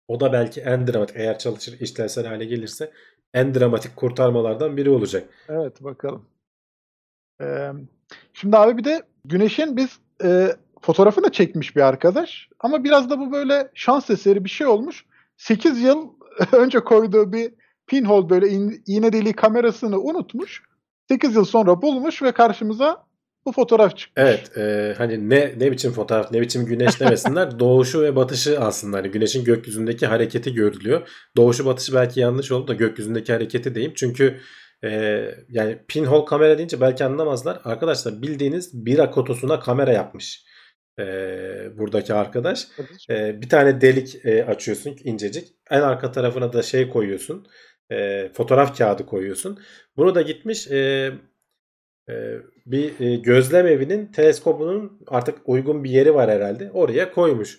O 0.08 0.20
da 0.20 0.32
belki 0.32 0.60
en 0.60 0.86
dramatik 0.86 1.16
eğer 1.16 1.38
çalışır 1.38 1.80
işlevsel 1.80 2.26
hale 2.26 2.44
gelirse 2.44 2.92
en 3.34 3.54
dramatik 3.54 3.96
kurtarmalardan 3.96 4.76
biri 4.76 4.90
olacak. 4.90 5.28
Evet 5.48 5.84
bakalım. 5.84 6.26
Ee, 7.40 7.72
şimdi 8.32 8.56
abi 8.56 8.78
bir 8.78 8.84
de 8.84 9.02
Güneş'in 9.24 9.76
biz 9.76 9.98
e, 10.24 10.56
fotoğrafını 10.82 11.24
da 11.24 11.32
çekmiş 11.32 11.76
bir 11.76 11.80
arkadaş. 11.80 12.48
Ama 12.60 12.84
biraz 12.84 13.10
da 13.10 13.18
bu 13.18 13.32
böyle 13.32 13.70
şans 13.74 14.10
eseri 14.10 14.44
bir 14.44 14.50
şey 14.50 14.66
olmuş. 14.66 15.04
8 15.36 15.80
yıl 15.82 16.08
önce 16.52 16.80
koyduğu 16.80 17.32
bir 17.32 17.52
pinhole 17.86 18.30
böyle 18.30 18.48
iğne 18.86 19.12
deliği 19.12 19.32
kamerasını 19.32 20.00
unutmuş. 20.00 20.62
8 21.08 21.34
yıl 21.34 21.44
sonra 21.44 21.82
bulmuş 21.82 22.22
ve 22.22 22.32
karşımıza 22.32 23.08
bu 23.46 23.52
fotoğraf 23.52 23.96
çıkmış. 23.96 24.12
Evet, 24.16 24.56
e, 24.56 24.94
hani 24.98 25.30
ne 25.30 25.54
ne 25.58 25.72
biçim 25.72 25.92
fotoğraf, 25.92 26.32
ne 26.32 26.40
biçim 26.40 26.66
güneş 26.66 27.00
demesinler. 27.00 27.58
doğuşu 27.58 28.02
ve 28.02 28.16
batışı 28.16 28.60
aslında 28.60 28.96
hani 28.96 29.08
güneşin 29.08 29.44
gökyüzündeki 29.44 30.06
hareketi 30.06 30.54
görülüyor. 30.54 31.08
Doğuşu 31.36 31.66
batışı 31.66 31.94
belki 31.94 32.20
yanlış 32.20 32.52
oldu 32.52 32.68
da 32.68 32.74
gökyüzündeki 32.74 33.32
hareketi 33.32 33.74
diyeyim. 33.74 33.92
Çünkü 33.96 34.40
e, 34.84 34.90
yani 35.48 35.78
pinhole 35.88 36.24
kamera 36.24 36.58
deyince 36.58 36.80
belki 36.80 37.04
anlamazlar. 37.04 37.60
Arkadaşlar 37.64 38.22
bildiğiniz 38.22 38.86
bira 38.86 39.10
kotosuna 39.10 39.60
kamera 39.60 39.92
yapmış. 39.92 40.44
E, 40.98 41.04
buradaki 41.78 42.14
arkadaş. 42.14 42.68
E, 43.10 43.42
bir 43.42 43.48
tane 43.48 43.80
delik 43.80 44.24
e, 44.24 44.44
açıyorsun 44.44 44.96
incecik. 45.04 45.48
En 45.70 45.80
arka 45.80 46.12
tarafına 46.12 46.52
da 46.52 46.62
şey 46.62 46.88
koyuyorsun. 46.88 47.46
E, 47.90 48.28
fotoğraf 48.32 48.78
kağıdı 48.78 49.06
koyuyorsun. 49.06 49.58
Bunu 49.96 50.14
da 50.14 50.22
gitmiş 50.22 50.70
e, 50.70 51.12
bir 52.66 53.14
gözlem 53.22 53.66
evinin 53.66 54.06
teleskobunun 54.06 55.00
artık 55.06 55.38
uygun 55.44 55.84
bir 55.84 55.90
yeri 55.90 56.14
var 56.14 56.30
herhalde. 56.30 56.70
Oraya 56.70 57.12
koymuş. 57.12 57.58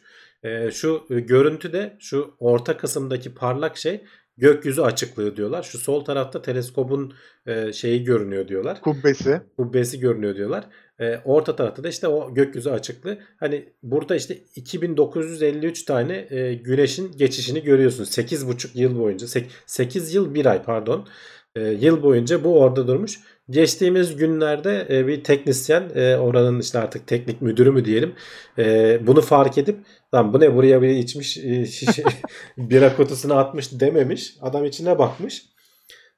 Şu 0.72 1.06
e, 1.10 1.20
görüntü 1.20 1.74
de 1.74 1.98
şu 2.00 2.36
orta 2.40 2.78
kısımdaki 2.78 3.34
parlak 3.34 3.78
şey 3.78 4.04
gökyüzü 4.38 4.82
açıklığı 4.82 5.38
diyorlar. 5.38 5.64
Şu 5.64 5.78
sol 5.78 6.06
tarafta 6.06 6.42
teleskobun 6.42 7.14
e, 7.46 7.74
şeyi 7.74 8.04
görünüyor 8.04 8.48
diyorlar 8.48 8.82
Kubbesi. 8.82 9.42
kubbesi 9.58 10.00
görünüyor 10.00 10.36
diyorlar. 10.36 10.66
Ee, 11.00 11.20
orta 11.26 11.56
tarafta 11.56 11.84
da 11.84 11.90
işte 11.90 12.08
o 12.08 12.34
gökyüzü 12.34 12.70
açıklığı. 12.70 13.18
Hani 13.38 13.70
burada 13.84 14.16
işte 14.16 14.38
2953 14.56 15.86
tane 15.86 16.28
e, 16.30 16.54
güneşin 16.54 17.12
geçişini 17.18 17.64
görüyorsun. 17.64 18.04
8,5 18.04 18.68
yıl 18.74 19.00
boyunca. 19.00 19.28
8 19.66 20.14
yıl 20.14 20.34
1 20.34 20.46
ay 20.46 20.64
pardon. 20.64 21.08
E, 21.56 21.62
yıl 21.62 22.04
boyunca 22.04 22.44
bu 22.44 22.60
orada 22.60 22.88
durmuş. 22.88 23.20
Geçtiğimiz 23.50 24.16
günlerde 24.16 24.88
e, 24.90 25.08
bir 25.08 25.24
teknisyen 25.24 25.92
e, 25.96 26.18
oranın 26.18 26.60
işte 26.60 26.80
artık 26.80 27.08
teknik 27.08 27.42
müdürü 27.42 27.72
mü 27.72 27.86
diyelim 27.86 28.14
e, 28.58 28.98
bunu 29.08 29.22
fark 29.22 29.58
edip 29.58 29.78
lan 30.14 30.34
bu 30.34 30.40
ne 30.40 30.56
buraya 30.56 30.82
bir 30.82 30.90
içmiş 30.90 31.38
e, 31.38 31.66
şişe 31.66 32.04
bira 32.58 32.96
kutusuna 32.96 33.36
atmış 33.36 33.80
dememiş. 33.80 34.34
Adam 34.42 34.66
içine 34.66 35.00
bakmış. 35.00 35.46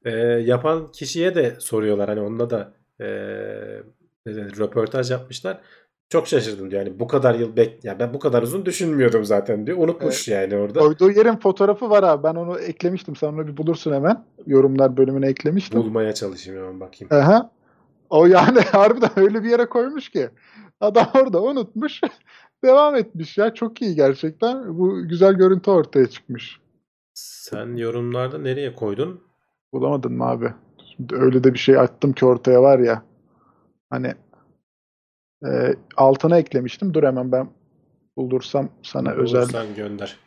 E, 0.05 0.11
yapan 0.45 0.91
kişiye 0.91 1.35
de 1.35 1.55
soruyorlar 1.59 2.09
hani 2.09 2.21
onunla 2.21 2.49
da 2.49 2.73
e, 3.01 3.07
röportaj 4.27 5.11
yapmışlar. 5.11 5.61
Çok 6.09 6.27
şaşırdım 6.27 6.71
diyor. 6.71 6.85
Yani 6.85 6.99
bu 6.99 7.07
kadar 7.07 7.35
yıl 7.35 7.55
bek 7.55 7.85
yani 7.85 7.99
ben 7.99 8.13
bu 8.13 8.19
kadar 8.19 8.43
uzun 8.43 8.65
düşünmüyordum 8.65 9.25
zaten 9.25 9.67
diyor. 9.67 9.77
Unutmuş 9.77 10.27
yani 10.27 10.55
orada. 10.55 10.79
Koyduğu 10.79 11.11
yerin 11.11 11.35
fotoğrafı 11.35 11.89
var 11.89 12.03
abi. 12.03 12.23
Ben 12.23 12.35
onu 12.35 12.59
eklemiştim. 12.59 13.15
Sen 13.15 13.27
onu 13.27 13.47
bir 13.47 13.57
bulursun 13.57 13.93
hemen. 13.93 14.25
Yorumlar 14.45 14.97
bölümüne 14.97 15.27
eklemiştim. 15.27 15.79
Bulmaya 15.79 16.13
çalışayım 16.13 16.61
hemen 16.61 16.79
bakayım. 16.79 17.13
Aha. 17.13 17.51
O 18.09 18.25
yani 18.25 18.59
harbiden 18.71 19.09
öyle 19.15 19.43
bir 19.43 19.49
yere 19.49 19.65
koymuş 19.65 20.09
ki. 20.09 20.29
Adam 20.81 21.07
orada 21.15 21.41
unutmuş. 21.41 22.01
devam 22.63 22.95
etmiş 22.95 23.37
ya. 23.37 23.53
Çok 23.53 23.81
iyi 23.81 23.95
gerçekten. 23.95 24.79
Bu 24.79 25.07
güzel 25.07 25.33
görüntü 25.33 25.71
ortaya 25.71 26.09
çıkmış. 26.09 26.59
Sen 27.13 27.75
yorumlarda 27.75 28.37
nereye 28.37 28.75
koydun? 28.75 29.21
Bulamadın 29.73 30.13
mı 30.13 30.25
abi? 30.25 30.53
Şimdi 30.97 31.15
öyle 31.15 31.43
de 31.43 31.53
bir 31.53 31.59
şey 31.59 31.77
attım 31.77 32.13
ki 32.13 32.25
ortaya 32.25 32.61
var 32.61 32.79
ya. 32.79 33.03
Hani 33.91 34.15
e, 35.45 35.75
altına 35.97 36.37
eklemiştim. 36.37 36.93
Dur 36.93 37.03
hemen 37.03 37.31
ben 37.31 37.49
buldursam 38.17 38.69
sana 38.83 39.11
özel. 39.11 39.41
Bulursan 39.41 39.75
gönder. 39.75 40.19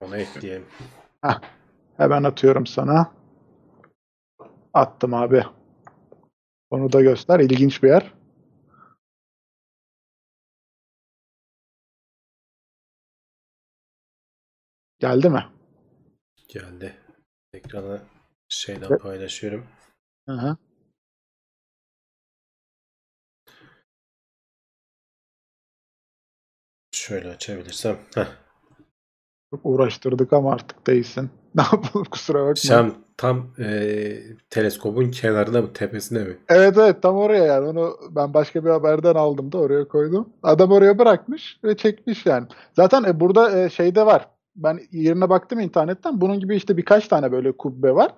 Ona 0.00 0.16
ekleyelim. 0.16 0.66
Hemen 1.96 2.22
atıyorum 2.22 2.66
sana. 2.66 3.12
Attım 4.74 5.14
abi. 5.14 5.44
Onu 6.70 6.92
da 6.92 7.00
göster. 7.02 7.40
İlginç 7.40 7.82
bir 7.82 7.88
yer. 7.88 8.12
Geldi 14.98 15.30
mi? 15.30 15.44
Geldi. 16.48 16.96
Ekranı 17.52 18.00
şeyden 18.48 18.98
paylaşıyorum. 18.98 19.66
Hı 20.28 20.32
hı. 20.32 20.56
Şöyle 27.06 27.28
açabilirsem. 27.28 27.96
Heh. 28.14 28.26
Çok 29.50 29.60
uğraştırdık 29.64 30.32
ama 30.32 30.52
artık 30.52 30.86
değilsin. 30.86 31.30
Ne 31.54 31.62
yapalım 31.62 32.06
kusura 32.10 32.38
bakma. 32.38 32.54
Şam 32.54 32.94
tam 33.16 33.46
e, 33.58 34.16
teleskobun 34.50 35.10
kenarına 35.10 35.62
mı 35.62 35.72
tepesine 35.72 36.24
mi? 36.24 36.36
Evet 36.48 36.78
evet 36.78 37.02
tam 37.02 37.16
oraya 37.16 37.44
yani. 37.44 37.68
Onu 37.68 37.96
ben 38.10 38.34
başka 38.34 38.64
bir 38.64 38.70
haberden 38.70 39.14
aldım 39.14 39.52
da 39.52 39.58
oraya 39.58 39.88
koydum. 39.88 40.28
Adam 40.42 40.72
oraya 40.72 40.98
bırakmış 40.98 41.60
ve 41.64 41.76
çekmiş 41.76 42.26
yani. 42.26 42.46
Zaten 42.76 43.04
e, 43.04 43.20
burada 43.20 43.58
e, 43.58 43.70
şeyde 43.70 44.06
var. 44.06 44.28
Ben 44.56 44.80
yerine 44.92 45.28
baktım 45.28 45.60
internetten. 45.60 46.20
Bunun 46.20 46.40
gibi 46.40 46.56
işte 46.56 46.76
birkaç 46.76 47.08
tane 47.08 47.32
böyle 47.32 47.52
kubbe 47.52 47.94
var. 47.94 48.14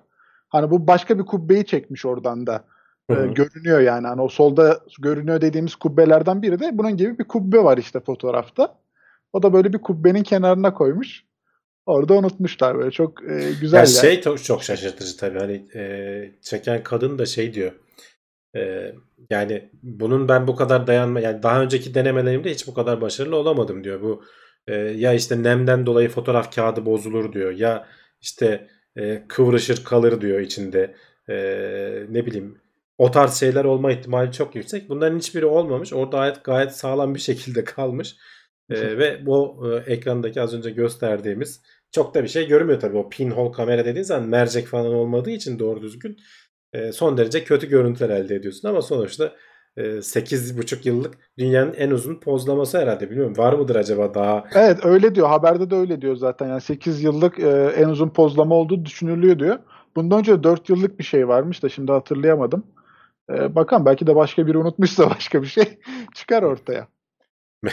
Hani 0.49 0.71
bu 0.71 0.87
başka 0.87 1.19
bir 1.19 1.25
kubbeyi 1.25 1.65
çekmiş 1.65 2.05
oradan 2.05 2.47
da. 2.47 2.63
E, 3.09 3.13
görünüyor 3.13 3.79
yani. 3.79 4.07
Hani 4.07 4.21
o 4.21 4.29
solda 4.29 4.79
görünüyor 4.99 5.41
dediğimiz 5.41 5.75
kubbelerden 5.75 6.41
biri 6.41 6.59
de 6.59 6.69
bunun 6.73 6.97
gibi 6.97 7.19
bir 7.19 7.23
kubbe 7.23 7.63
var 7.63 7.77
işte 7.77 7.99
fotoğrafta. 7.99 8.79
O 9.33 9.43
da 9.43 9.53
böyle 9.53 9.73
bir 9.73 9.77
kubbenin 9.77 10.23
kenarına 10.23 10.73
koymuş. 10.73 11.23
Orada 11.85 12.13
unutmuşlar 12.13 12.77
böyle 12.77 12.91
çok 12.91 13.23
e, 13.23 13.51
güzel 13.61 13.77
Ya 13.77 13.83
yani. 13.83 14.01
şey 14.01 14.21
çok, 14.21 14.43
çok 14.43 14.63
şaşırtıcı 14.63 15.17
tabii. 15.17 15.39
Hani 15.39 15.67
e, 15.75 16.31
çeken 16.41 16.83
kadın 16.83 17.19
da 17.19 17.25
şey 17.25 17.53
diyor. 17.53 17.71
E, 18.55 18.91
yani 19.29 19.69
bunun 19.83 20.27
ben 20.27 20.47
bu 20.47 20.55
kadar 20.55 20.87
dayanma 20.87 21.19
yani 21.19 21.43
daha 21.43 21.61
önceki 21.61 21.93
denemelerimde 21.93 22.51
hiç 22.51 22.67
bu 22.67 22.73
kadar 22.73 23.01
başarılı 23.01 23.35
olamadım 23.35 23.83
diyor. 23.83 24.01
Bu 24.01 24.23
e, 24.67 24.75
ya 24.75 25.13
işte 25.13 25.43
nemden 25.43 25.85
dolayı 25.85 26.09
fotoğraf 26.09 26.55
kağıdı 26.55 26.85
bozulur 26.85 27.33
diyor. 27.33 27.51
Ya 27.51 27.87
işte 28.21 28.67
e, 28.95 29.23
kıvrışır 29.27 29.83
kalır 29.83 30.21
diyor 30.21 30.39
içinde. 30.39 30.95
E, 31.29 31.35
ne 32.09 32.25
bileyim 32.25 32.61
o 32.99 33.11
tarz 33.11 33.33
şeyler 33.39 33.65
olma 33.65 33.91
ihtimali 33.91 34.31
çok 34.31 34.55
yüksek. 34.55 34.89
Bunların 34.89 35.17
hiçbiri 35.17 35.45
olmamış. 35.45 35.93
Orada 35.93 36.17
gayet, 36.17 36.43
gayet 36.43 36.71
sağlam 36.71 37.15
bir 37.15 37.19
şekilde 37.29 37.63
kalmış. 37.63 38.15
Ee, 38.69 38.97
ve 38.97 39.25
bu 39.25 39.67
e, 39.71 39.93
ekrandaki 39.93 40.41
az 40.41 40.53
önce 40.53 40.69
gösterdiğimiz 40.69 41.61
çok 41.91 42.15
da 42.15 42.23
bir 42.23 42.27
şey 42.27 42.47
görmüyor 42.47 42.79
tabii. 42.79 42.97
O 42.97 43.09
pinhole 43.09 43.51
kamera 43.51 43.85
dediğin 43.85 44.03
zaman 44.03 44.29
mercek 44.29 44.67
falan 44.67 44.93
olmadığı 44.93 45.31
için 45.31 45.59
doğru 45.59 45.81
düzgün 45.81 46.17
e, 46.73 46.91
son 46.91 47.17
derece 47.17 47.43
kötü 47.43 47.69
görüntüler 47.69 48.09
elde 48.09 48.35
ediyorsun 48.35 48.69
ama 48.69 48.81
sonuçta 48.81 49.35
e, 49.77 49.81
8,5 49.81 50.87
yıllık 50.87 51.17
dünyanın 51.37 51.73
en 51.73 51.91
uzun 51.91 52.19
pozlaması 52.19 52.77
herhalde. 52.77 53.09
Bilmiyorum 53.09 53.37
var 53.37 53.53
mıdır 53.53 53.75
acaba 53.75 54.13
daha? 54.13 54.43
Evet 54.55 54.85
öyle 54.85 55.15
diyor. 55.15 55.27
Haberde 55.27 55.69
de 55.69 55.75
öyle 55.75 56.01
diyor 56.01 56.15
zaten. 56.15 56.47
Yani 56.47 56.61
8 56.61 57.03
yıllık 57.03 57.39
e, 57.39 57.73
en 57.77 57.89
uzun 57.89 58.09
pozlama 58.09 58.55
olduğu 58.55 58.85
düşünülüyor 58.85 59.39
diyor. 59.39 59.59
Bundan 59.95 60.19
önce 60.19 60.43
4 60.43 60.69
yıllık 60.69 60.99
bir 60.99 61.03
şey 61.03 61.27
varmış 61.27 61.63
da 61.63 61.69
şimdi 61.69 61.91
hatırlayamadım. 61.91 62.63
E, 63.29 63.55
bakalım 63.55 63.85
belki 63.85 64.07
de 64.07 64.15
başka 64.15 64.47
biri 64.47 64.57
unutmuşsa 64.57 65.09
başka 65.15 65.41
bir 65.41 65.47
şey 65.47 65.79
çıkar 66.15 66.43
ortaya. 66.43 66.87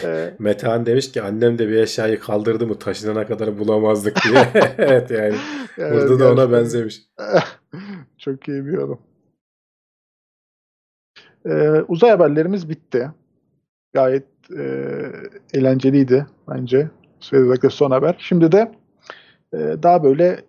E, 0.05 0.35
Metehan 0.39 0.87
demiş 0.87 1.13
ki 1.13 1.23
annem 1.23 1.59
de 1.59 1.69
bir 1.69 1.77
eşyayı 1.77 2.21
kaldırdı 2.21 2.67
mı 2.67 2.79
taşınana 2.79 3.27
kadar 3.27 3.59
bulamazdık 3.59 4.17
diye. 4.25 4.49
evet 4.79 5.11
yani. 5.11 5.35
Evet, 5.79 5.93
Burada 5.93 6.21
da 6.21 6.33
ona 6.33 6.53
benzemiş. 6.53 7.03
Çok 8.19 8.49
iyi 8.49 8.67
bir 8.67 8.73
yorum. 8.73 9.01
Ee, 11.47 11.83
uzay 11.89 12.11
haberlerimiz 12.11 12.69
bitti. 12.69 13.11
Gayet 13.93 14.27
e, 14.59 14.63
eğlenceliydi 15.55 16.27
bence. 16.49 16.91
Özellikle 17.33 17.71
son 17.71 17.91
haber. 17.91 18.17
Şimdi 18.19 18.53
de 18.53 18.73
e, 19.53 19.59
daha 19.59 20.03
böyle 20.05 20.41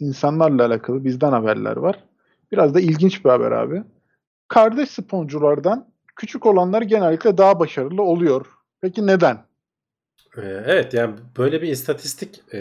insanlarla 0.00 0.66
alakalı 0.66 1.04
bizden 1.04 1.32
haberler 1.32 1.76
var. 1.76 2.04
Biraz 2.52 2.74
da 2.74 2.80
ilginç 2.80 3.24
bir 3.24 3.30
haber 3.30 3.52
abi. 3.52 3.82
Kardeş 4.48 4.90
sporculardan 4.90 5.88
küçük 6.16 6.46
olanlar 6.46 6.82
genellikle 6.82 7.38
daha 7.38 7.60
başarılı 7.60 8.02
oluyor. 8.02 8.46
Peki 8.80 9.06
neden? 9.06 9.38
Evet 10.66 10.94
yani 10.94 11.14
böyle 11.38 11.62
bir 11.62 11.68
istatistik 11.68 12.54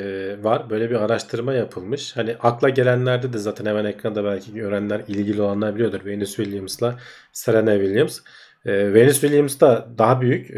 var. 0.43 0.69
Böyle 0.69 0.89
bir 0.89 0.95
araştırma 0.95 1.53
yapılmış. 1.53 2.17
Hani 2.17 2.35
akla 2.39 2.69
gelenlerde 2.69 3.33
de 3.33 3.37
zaten 3.37 3.65
hemen 3.65 3.85
ekranda 3.85 4.23
belki 4.23 4.53
görenler, 4.53 5.03
ilgili 5.07 5.41
olanlar 5.41 5.75
biliyordur. 5.75 6.05
Venus 6.05 6.35
Williams'la 6.35 6.99
Serena 7.33 7.73
Williams. 7.73 8.19
Venus 8.65 9.21
Williams 9.21 9.59
da 9.59 9.87
daha 9.97 10.21
büyük 10.21 10.51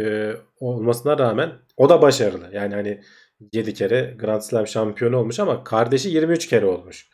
olmasına 0.59 1.17
rağmen 1.17 1.51
o 1.78 1.89
da 1.89 2.01
başarılı. 2.01 2.49
Yani 2.53 2.76
hani 2.76 3.01
7 3.53 3.74
kere 3.74 4.15
Grand 4.19 4.41
Slam 4.41 4.67
şampiyonu 4.67 5.17
olmuş 5.17 5.39
ama 5.39 5.63
kardeşi 5.63 6.09
23 6.09 6.47
kere 6.47 6.65
olmuş. 6.65 7.09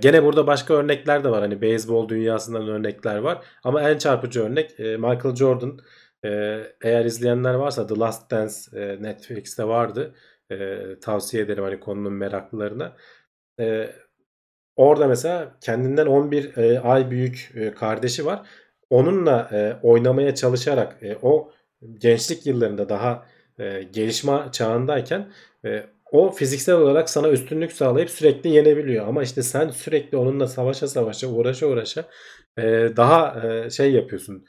Gene 0.00 0.24
burada 0.24 0.46
başka 0.46 0.74
örnekler 0.74 1.24
de 1.24 1.30
var. 1.30 1.40
Hani 1.40 1.62
beyzbol 1.62 2.08
dünyasından 2.08 2.68
örnekler 2.68 3.16
var. 3.16 3.44
Ama 3.64 3.90
en 3.90 3.98
çarpıcı 3.98 4.42
örnek 4.42 4.78
Michael 4.78 5.34
Jordan 5.34 5.80
ee, 6.26 6.72
eğer 6.82 7.04
izleyenler 7.04 7.54
varsa 7.54 7.86
The 7.86 7.96
Last 7.98 8.30
Dance 8.30 8.54
e, 8.72 9.02
Netflix'te 9.02 9.64
vardı. 9.68 10.14
E, 10.50 10.78
tavsiye 11.00 11.42
ederim 11.42 11.64
hani 11.64 11.80
konunun 11.80 12.12
meraklılarına. 12.12 12.96
E, 13.60 13.90
orada 14.76 15.06
mesela 15.06 15.56
kendinden 15.60 16.06
11 16.06 16.56
e, 16.56 16.80
ay 16.80 17.10
büyük 17.10 17.52
e, 17.54 17.74
kardeşi 17.74 18.26
var. 18.26 18.48
Onunla 18.90 19.50
e, 19.52 19.76
oynamaya 19.82 20.34
çalışarak 20.34 21.02
e, 21.02 21.16
o 21.22 21.52
gençlik 21.98 22.46
yıllarında 22.46 22.88
daha 22.88 23.26
e, 23.58 23.82
gelişme 23.82 24.40
çağındayken 24.52 25.32
e, 25.64 25.86
o 26.16 26.30
fiziksel 26.32 26.74
olarak 26.74 27.10
sana 27.10 27.28
üstünlük 27.28 27.72
sağlayıp 27.72 28.10
sürekli 28.10 28.50
yenebiliyor. 28.50 29.08
Ama 29.08 29.22
işte 29.22 29.42
sen 29.42 29.68
sürekli 29.68 30.16
onunla 30.16 30.48
savaşa 30.48 30.88
savaşa 30.88 31.28
uğraşa 31.28 31.66
uğraşa 31.66 32.04
e, 32.58 32.62
daha 32.96 33.48
e, 33.48 33.70
şey 33.70 33.92
yapıyorsun 33.92 34.46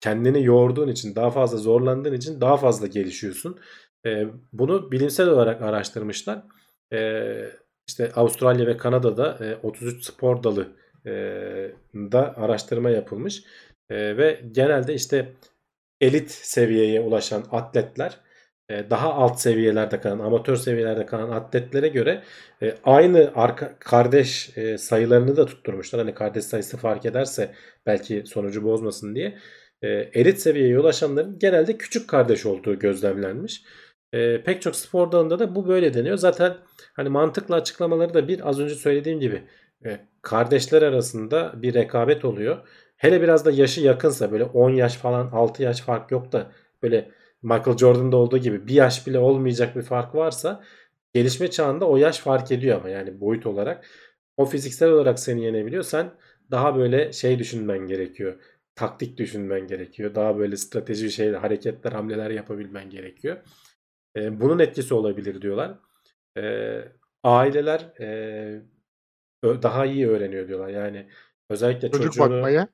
kendini 0.00 0.44
yorduğun 0.44 0.88
için, 0.88 1.14
daha 1.14 1.30
fazla 1.30 1.58
zorlandığın 1.58 2.12
için 2.12 2.40
daha 2.40 2.56
fazla 2.56 2.86
gelişiyorsun. 2.86 3.58
E, 4.06 4.26
bunu 4.52 4.92
bilimsel 4.92 5.28
olarak 5.28 5.62
araştırmışlar. 5.62 6.42
E, 6.92 7.20
işte 7.88 8.12
Avustralya 8.16 8.66
ve 8.66 8.76
Kanada'da 8.76 9.46
e, 9.46 9.56
33 9.66 10.04
spor 10.04 10.42
dalı 10.42 10.76
e, 11.06 11.12
da 11.94 12.36
araştırma 12.36 12.90
yapılmış. 12.90 13.44
E, 13.90 14.16
ve 14.16 14.40
genelde 14.52 14.94
işte 14.94 15.32
elit 16.00 16.30
seviyeye 16.30 17.00
ulaşan 17.00 17.44
atletler 17.50 18.20
daha 18.70 19.14
alt 19.14 19.40
seviyelerde 19.40 20.00
kalan, 20.00 20.18
amatör 20.18 20.56
seviyelerde 20.56 21.06
kalan 21.06 21.30
atletlere 21.30 21.88
göre 21.88 22.22
e, 22.62 22.74
aynı 22.84 23.32
arka, 23.34 23.78
kardeş 23.78 24.58
e, 24.58 24.78
sayılarını 24.78 25.36
da 25.36 25.46
tutturmuşlar. 25.46 26.00
Hani 26.00 26.14
kardeş 26.14 26.44
sayısı 26.44 26.76
fark 26.76 27.06
ederse 27.06 27.54
belki 27.86 28.22
sonucu 28.26 28.64
bozmasın 28.64 29.14
diye 29.14 29.38
e, 29.82 29.88
elit 29.88 30.38
seviyeye 30.38 30.78
ulaşanların 30.78 31.38
genelde 31.38 31.76
küçük 31.76 32.08
kardeş 32.08 32.46
olduğu 32.46 32.78
gözlemlenmiş. 32.78 33.62
Pek 34.44 34.62
çok 34.62 34.76
spor 34.76 35.12
dalında 35.12 35.38
da 35.38 35.54
bu 35.54 35.68
böyle 35.68 35.94
deniyor. 35.94 36.16
Zaten 36.16 36.56
hani 36.92 37.08
mantıklı 37.08 37.54
açıklamaları 37.54 38.14
da 38.14 38.28
bir 38.28 38.48
az 38.48 38.60
önce 38.60 38.74
söylediğim 38.74 39.20
gibi 39.20 39.42
kardeşler 40.22 40.82
arasında 40.82 41.52
bir 41.62 41.74
rekabet 41.74 42.24
oluyor. 42.24 42.68
Hele 42.96 43.22
biraz 43.22 43.44
da 43.44 43.50
yaşı 43.50 43.80
yakınsa 43.80 44.32
böyle 44.32 44.44
10 44.44 44.70
yaş 44.70 44.96
falan 44.96 45.30
6 45.32 45.62
yaş 45.62 45.80
fark 45.80 46.10
yok 46.10 46.32
da 46.32 46.52
böyle 46.82 47.10
Michael 47.44 47.76
Jordan'da 47.76 48.16
olduğu 48.16 48.38
gibi 48.38 48.66
bir 48.66 48.74
yaş 48.74 49.06
bile 49.06 49.18
olmayacak 49.18 49.76
bir 49.76 49.82
fark 49.82 50.14
varsa 50.14 50.64
gelişme 51.12 51.50
çağında 51.50 51.88
o 51.88 51.96
yaş 51.96 52.18
fark 52.18 52.52
ediyor 52.52 52.80
ama 52.80 52.88
yani 52.88 53.20
boyut 53.20 53.46
olarak 53.46 53.86
o 54.36 54.46
fiziksel 54.46 54.90
olarak 54.90 55.18
seni 55.18 55.44
yenebiliyor. 55.44 55.82
Sen 55.82 56.10
daha 56.50 56.76
böyle 56.76 57.12
şey 57.12 57.38
düşünmen 57.38 57.78
gerekiyor 57.78 58.38
taktik 58.74 59.18
düşünmen 59.18 59.66
gerekiyor. 59.66 60.14
Daha 60.14 60.38
böyle 60.38 60.56
strateji 60.56 61.10
şeyler, 61.10 61.38
hareketler, 61.38 61.92
hamleler 61.92 62.30
yapabilmen 62.30 62.90
gerekiyor. 62.90 63.36
E, 64.16 64.40
bunun 64.40 64.58
etkisi 64.58 64.94
olabilir 64.94 65.42
diyorlar. 65.42 65.78
E, 66.38 66.74
aileler 67.22 67.80
e, 68.00 68.62
daha 69.42 69.86
iyi 69.86 70.08
öğreniyor 70.08 70.48
diyorlar. 70.48 70.68
Yani 70.68 71.08
özellikle 71.50 71.90
çocuk 71.90 72.12
çocuğunu, 72.12 72.36
bakmayı 72.36 72.66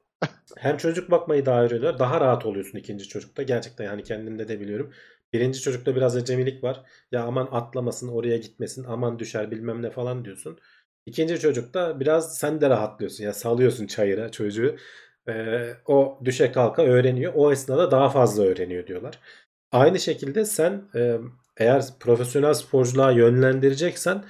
hem 0.56 0.76
çocuk 0.76 1.10
bakmayı 1.10 1.46
daha 1.46 1.62
öğreniyorlar. 1.62 1.98
Daha 1.98 2.20
rahat 2.20 2.46
oluyorsun 2.46 2.78
ikinci 2.78 3.08
çocukta. 3.08 3.42
Gerçekten 3.42 3.84
yani 3.84 4.02
kendimde 4.02 4.48
de 4.48 4.60
biliyorum. 4.60 4.92
Birinci 5.32 5.60
çocukta 5.60 5.96
biraz 5.96 6.16
acemilik 6.16 6.64
var. 6.64 6.82
Ya 7.12 7.24
aman 7.24 7.48
atlamasın, 7.52 8.08
oraya 8.08 8.36
gitmesin, 8.36 8.84
aman 8.84 9.18
düşer 9.18 9.50
bilmem 9.50 9.82
ne 9.82 9.90
falan 9.90 10.24
diyorsun. 10.24 10.58
İkinci 11.06 11.40
çocukta 11.40 12.00
biraz 12.00 12.38
sen 12.38 12.60
de 12.60 12.70
rahatlıyorsun. 12.70 13.24
Ya 13.24 13.32
salıyorsun 13.32 13.86
çayıra 13.86 14.30
çocuğu 14.30 14.76
e, 15.28 15.66
o 15.86 16.20
düşe 16.24 16.52
kalka 16.52 16.82
öğreniyor. 16.82 17.32
O 17.36 17.52
esnada 17.52 17.90
daha 17.90 18.08
fazla 18.08 18.42
öğreniyor 18.44 18.86
diyorlar. 18.86 19.18
Aynı 19.72 19.98
şekilde 20.00 20.44
sen 20.44 20.82
e, 20.94 21.18
eğer 21.56 21.84
profesyonel 22.00 22.54
sporculuğa 22.54 23.10
yönlendireceksen 23.12 24.24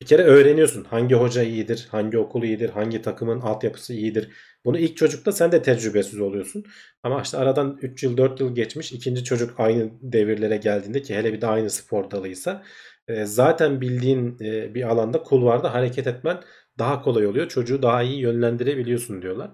bir 0.00 0.06
kere 0.06 0.22
öğreniyorsun. 0.22 0.84
Hangi 0.84 1.14
hoca 1.14 1.42
iyidir, 1.42 1.88
hangi 1.90 2.18
okul 2.18 2.42
iyidir, 2.42 2.70
hangi 2.70 3.02
takımın 3.02 3.40
altyapısı 3.40 3.94
iyidir. 3.94 4.30
Bunu 4.66 4.78
ilk 4.78 4.96
çocukta 4.96 5.32
sen 5.32 5.52
de 5.52 5.62
tecrübesiz 5.62 6.20
oluyorsun. 6.20 6.64
Ama 7.02 7.22
işte 7.22 7.38
aradan 7.38 7.78
3 7.82 8.02
yıl 8.02 8.16
4 8.16 8.40
yıl 8.40 8.54
geçmiş 8.54 8.92
ikinci 8.92 9.24
çocuk 9.24 9.60
aynı 9.60 9.90
devirlere 10.02 10.56
geldiğinde 10.56 11.02
ki 11.02 11.14
hele 11.14 11.32
bir 11.32 11.40
de 11.40 11.46
aynı 11.46 11.70
spor 11.70 12.10
dalıysa 12.10 12.62
e, 13.08 13.24
zaten 13.24 13.80
bildiğin 13.80 14.36
e, 14.40 14.74
bir 14.74 14.82
alanda 14.88 15.22
kulvarda 15.22 15.74
hareket 15.74 16.06
etmen 16.06 16.40
daha 16.78 17.02
kolay 17.02 17.26
oluyor. 17.26 17.48
Çocuğu 17.48 17.82
daha 17.82 18.02
iyi 18.02 18.20
yönlendirebiliyorsun 18.20 19.22
diyorlar. 19.22 19.50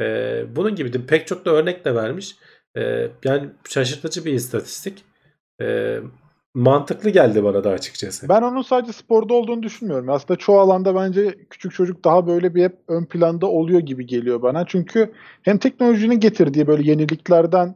Ee, 0.00 0.44
bunun 0.56 0.74
gibi 0.74 0.92
de 0.92 1.06
pek 1.06 1.26
çok 1.26 1.44
da 1.44 1.50
örnek 1.50 1.84
de 1.84 1.94
vermiş. 1.94 2.36
Yani 3.24 3.50
şaşırtıcı 3.68 4.24
bir 4.24 4.32
istatistik. 4.32 5.04
Mantıklı 6.54 7.10
geldi 7.10 7.44
bana 7.44 7.64
da 7.64 7.70
açıkçası. 7.70 8.28
Ben 8.28 8.42
onun 8.42 8.62
sadece 8.62 8.92
sporda 8.92 9.34
olduğunu 9.34 9.62
düşünmüyorum. 9.62 10.08
Aslında 10.08 10.38
çoğu 10.38 10.58
alanda 10.58 10.94
bence 10.94 11.34
küçük 11.50 11.72
çocuk 11.72 12.04
daha 12.04 12.26
böyle 12.26 12.54
bir 12.54 12.64
hep 12.64 12.76
ön 12.88 13.04
planda 13.04 13.46
oluyor 13.46 13.80
gibi 13.80 14.06
geliyor 14.06 14.42
bana. 14.42 14.66
Çünkü 14.66 15.12
hem 15.42 15.58
teknolojinin 15.58 16.20
getirdiği 16.20 16.66
böyle 16.66 16.90
yeniliklerden 16.90 17.74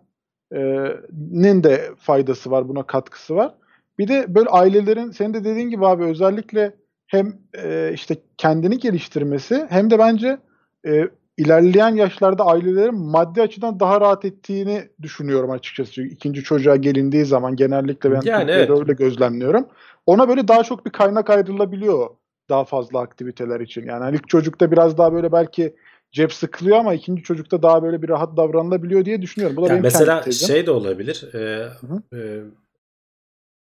e, 0.54 0.86
nin 1.30 1.64
de 1.64 1.90
faydası 1.98 2.50
var, 2.50 2.68
buna 2.68 2.82
katkısı 2.82 3.34
var. 3.36 3.54
Bir 3.98 4.08
de 4.08 4.34
böyle 4.34 4.48
ailelerin 4.48 5.10
senin 5.10 5.34
de 5.34 5.44
dediğin 5.44 5.70
gibi 5.70 5.86
abi 5.86 6.04
özellikle 6.04 6.76
hem 7.06 7.38
e, 7.54 7.90
işte 7.94 8.16
kendini 8.36 8.78
geliştirmesi 8.78 9.66
hem 9.68 9.90
de 9.90 9.98
bence 9.98 10.38
e, 10.86 11.08
ilerleyen 11.38 11.94
yaşlarda 11.94 12.44
ailelerin 12.44 12.94
maddi 12.94 13.42
açıdan 13.42 13.80
daha 13.80 14.00
rahat 14.00 14.24
ettiğini 14.24 14.88
düşünüyorum 15.02 15.50
açıkçası. 15.50 16.02
İkinci 16.02 16.42
çocuğa 16.42 16.76
gelindiği 16.76 17.24
zaman 17.24 17.56
genellikle 17.56 18.12
ben 18.12 18.20
yani 18.24 18.50
evet. 18.50 18.70
öyle 18.70 18.92
gözlemliyorum. 18.92 19.68
Ona 20.06 20.28
böyle 20.28 20.48
daha 20.48 20.62
çok 20.62 20.86
bir 20.86 20.90
kaynak 20.90 21.30
ayrılabiliyor 21.30 22.10
daha 22.48 22.64
fazla 22.64 23.00
aktiviteler 23.00 23.60
için. 23.60 23.86
Yani 23.86 24.04
hani 24.04 24.16
ilk 24.16 24.28
çocukta 24.28 24.70
biraz 24.70 24.98
daha 24.98 25.12
böyle 25.12 25.32
belki 25.32 25.76
cep 26.12 26.32
sıkılıyor 26.32 26.76
ama 26.76 26.94
ikinci 26.94 27.22
çocukta 27.22 27.62
daha 27.62 27.82
böyle 27.82 28.02
bir 28.02 28.08
rahat 28.08 28.36
davranılabiliyor 28.36 29.04
diye 29.04 29.22
düşünüyorum. 29.22 29.56
Bu 29.56 29.62
da 29.62 29.66
yani 29.66 29.72
benim 29.72 29.82
mesela 29.82 30.32
şey 30.32 30.66
de 30.66 30.70
olabilir. 30.70 31.34
E, 31.34 31.68
e, 32.16 32.20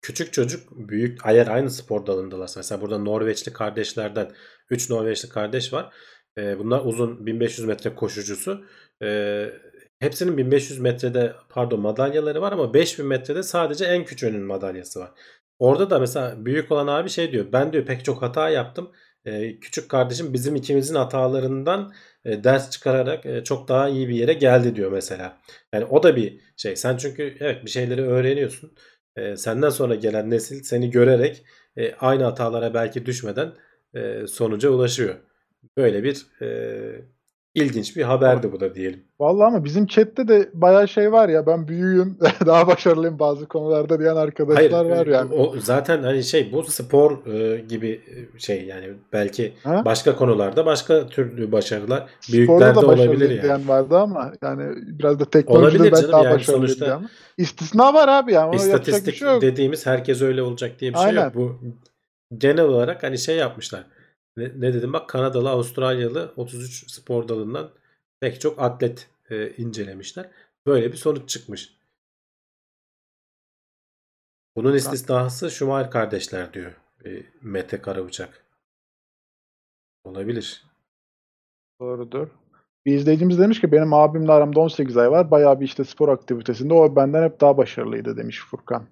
küçük 0.03 0.33
çocuk 0.33 0.71
büyük 0.71 1.19
eğer 1.25 1.47
aynı 1.47 1.71
spor 1.71 2.07
dalındalarsa 2.07 2.61
mesela 2.61 2.81
burada 2.81 2.99
Norveçli 2.99 3.53
kardeşlerden 3.53 4.31
3 4.71 4.91
Norveçli 4.91 5.29
kardeş 5.29 5.73
var. 5.73 5.95
E, 6.41 6.59
bunlar 6.59 6.85
uzun 6.85 7.27
1500 7.27 7.69
metre 7.69 7.95
koşucusu. 7.95 8.65
E, 9.03 9.47
hepsinin 10.01 10.37
1500 10.37 10.79
metrede 10.81 11.33
pardon 11.49 11.81
madalyaları 11.81 12.41
var 12.43 12.53
ama 12.53 12.75
5000 12.75 13.07
metrede 13.07 13.43
sadece 13.43 13.85
en 13.85 14.05
küçüğünün 14.05 14.43
madalyası 14.43 15.01
var. 15.01 15.11
Orada 15.59 15.91
da 15.91 15.99
mesela 15.99 16.47
büyük 16.47 16.73
olan 16.73 16.87
abi 16.87 17.11
şey 17.11 17.33
diyor. 17.33 17.47
Ben 17.53 17.73
diyor 17.73 17.85
pek 17.87 18.05
çok 18.05 18.23
hata 18.23 18.49
yaptım. 18.51 18.93
E, 19.25 19.61
küçük 19.61 19.89
kardeşim 19.89 20.33
bizim 20.33 20.57
ikimizin 20.57 20.95
hatalarından 20.95 21.93
e, 22.25 22.45
ders 22.45 22.71
çıkararak 22.71 23.27
e, 23.27 23.45
çok 23.45 23.69
daha 23.69 23.89
iyi 23.89 24.09
bir 24.09 24.15
yere 24.15 24.33
geldi 24.33 24.77
diyor 24.77 24.93
mesela. 24.93 25.39
Yani 25.75 25.85
o 25.85 26.03
da 26.03 26.17
bir 26.17 26.41
şey. 26.57 26.77
Sen 26.77 26.97
çünkü 26.97 27.37
evet 27.41 27.65
bir 27.65 27.71
şeyleri 27.71 28.03
öğreniyorsun. 28.03 28.73
E, 29.17 29.37
senden 29.37 29.71
sonra 29.71 29.95
gelen 29.95 30.31
nesil 30.31 30.63
seni 30.63 30.91
görerek 30.91 31.45
e, 31.77 31.95
aynı 31.95 32.25
hatalara 32.25 32.75
belki 32.75 33.07
düşmeden 33.07 33.53
e, 33.95 34.27
sonuca 34.27 34.71
ulaşıyor. 34.71 35.30
Böyle 35.77 36.05
bir 36.05 36.27
e, 36.43 36.49
ilginç 37.55 37.97
bir 37.97 38.03
haberdi 38.03 38.53
bu 38.53 38.61
da 38.61 38.75
diyelim. 38.75 39.05
Vallahi 39.21 39.47
ama 39.47 39.65
bizim 39.65 39.87
chatte 39.87 40.29
de 40.29 40.51
bayağı 40.55 40.89
şey 40.89 41.13
var 41.13 41.29
ya 41.29 41.47
ben 41.47 41.69
büyüğüm 41.69 42.19
daha 42.47 42.67
başarılıyım 42.67 43.19
bazı 43.19 43.47
konularda 43.47 44.01
diyen 44.01 44.17
arkadaşlar 44.17 44.85
var 44.85 45.07
e, 45.07 45.11
yani. 45.13 45.35
O 45.35 45.55
zaten 45.59 46.03
hani 46.03 46.25
şey 46.25 46.53
bu 46.53 46.63
spor 46.63 47.27
e, 47.27 47.61
gibi 47.61 48.01
şey 48.39 48.65
yani 48.65 48.87
belki 49.13 49.53
Ha? 49.63 49.83
başka 49.85 50.17
konularda 50.17 50.67
başka 50.67 51.07
türlü 51.09 51.53
başarılar 51.53 52.07
Sporda 52.21 52.37
büyüklerde 52.37 52.81
da 52.81 52.87
olabilir 52.87 53.31
yani. 53.31 53.43
diyen 53.43 53.69
vardı 53.69 53.99
ama 53.99 54.33
yani 54.43 54.75
biraz 54.77 55.21
da 55.21 55.25
teknolojide 55.25 55.93
ben 55.93 55.97
canım 56.01 56.13
daha 56.13 56.25
yani 56.25 56.35
başarılıyım 56.35 56.69
sonuçta. 56.69 57.03
İstisna 57.39 57.95
var 57.95 58.09
abi 58.09 58.33
yani 58.33 58.57
İstatistik 58.57 59.15
şey 59.15 59.29
yok. 59.29 59.43
dediğimiz 59.43 59.87
herkes 59.87 60.23
öyle 60.23 60.43
olacak 60.43 60.81
diye 60.81 60.93
bir 60.93 60.99
şey 60.99 61.07
Aynen. 61.07 61.25
yok. 61.25 61.35
Bu 61.35 61.59
genel 62.39 62.65
olarak 62.65 63.03
hani 63.03 63.19
şey 63.19 63.37
yapmışlar. 63.37 63.87
Ne, 64.37 64.45
ne 64.45 64.75
dedim 64.75 64.93
bak 64.93 65.09
Kanadalı, 65.09 65.51
Avustralyalı 65.51 66.33
33 66.37 66.91
spor 66.91 67.29
dalından 67.29 67.71
pek 68.21 68.41
çok 68.41 68.63
atlet 68.63 69.09
e, 69.31 69.51
incelemişler. 69.51 70.31
Böyle 70.67 70.93
bir 70.93 70.97
sonuç 70.97 71.29
çıkmış. 71.29 71.75
Bunun 74.57 74.75
istisnası 74.75 75.51
Schumacher 75.51 75.91
kardeşler 75.91 76.53
diyor. 76.53 76.73
E, 77.05 77.23
Mete 77.43 77.83
Karabıçak. 77.83 78.45
Olabilir. 80.05 80.65
Doğrudur. 81.81 82.29
Bir 82.87 82.95
izleyicimiz 82.95 83.39
demiş 83.39 83.61
ki 83.61 83.73
benim 83.73 83.95
abimle 83.95 84.33
aramda 84.33 84.61
18 84.61 84.97
ay 84.97 85.11
var. 85.11 85.31
Bayağı 85.31 85.61
bir 85.61 85.65
işte 85.65 85.85
spor 85.85 86.09
aktivitesinde 86.09 86.75
o 86.75 86.97
benden 86.97 87.23
hep 87.23 87.41
daha 87.41 87.57
başarılıydı 87.57 88.17
demiş 88.17 88.41
Furkan. 88.41 88.87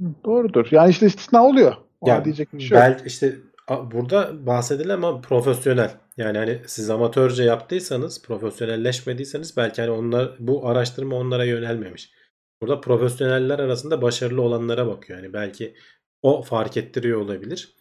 Hı, 0.00 0.06
Doğrudur. 0.24 0.68
Yani 0.70 0.90
işte 0.90 1.06
istisna 1.06 1.44
oluyor. 1.46 1.76
Ona 2.00 2.14
Ya 2.14 2.24
diyecek 2.24 2.52
bir 2.52 2.60
şey 2.60 2.78
yok. 2.78 2.86
Bel 2.86 3.02
işte 3.06 3.26
a- 3.26 3.36
burada 3.68 4.46
bahsedilen 4.46 4.94
ama 4.94 5.20
profesyonel. 5.20 5.90
Yani 6.16 6.38
hani 6.38 6.62
siz 6.66 6.90
amatörce 6.90 7.44
yaptıysanız, 7.44 8.22
profesyonelleşmediyseniz 8.22 9.56
belki 9.56 9.82
hani 9.82 9.90
onlar 9.90 10.36
bu 10.38 10.68
araştırma 10.68 11.16
onlara 11.16 11.44
yönelmemiş. 11.44 12.10
Burada 12.62 12.80
profesyoneller 12.80 13.58
arasında 13.58 14.02
başarılı 14.02 14.42
olanlara 14.42 14.86
bakıyor. 14.86 15.18
Yani 15.18 15.32
belki 15.32 15.74
o 16.22 16.42
fark 16.42 16.76
ettiriyor 16.76 17.20
olabilir. 17.20 17.76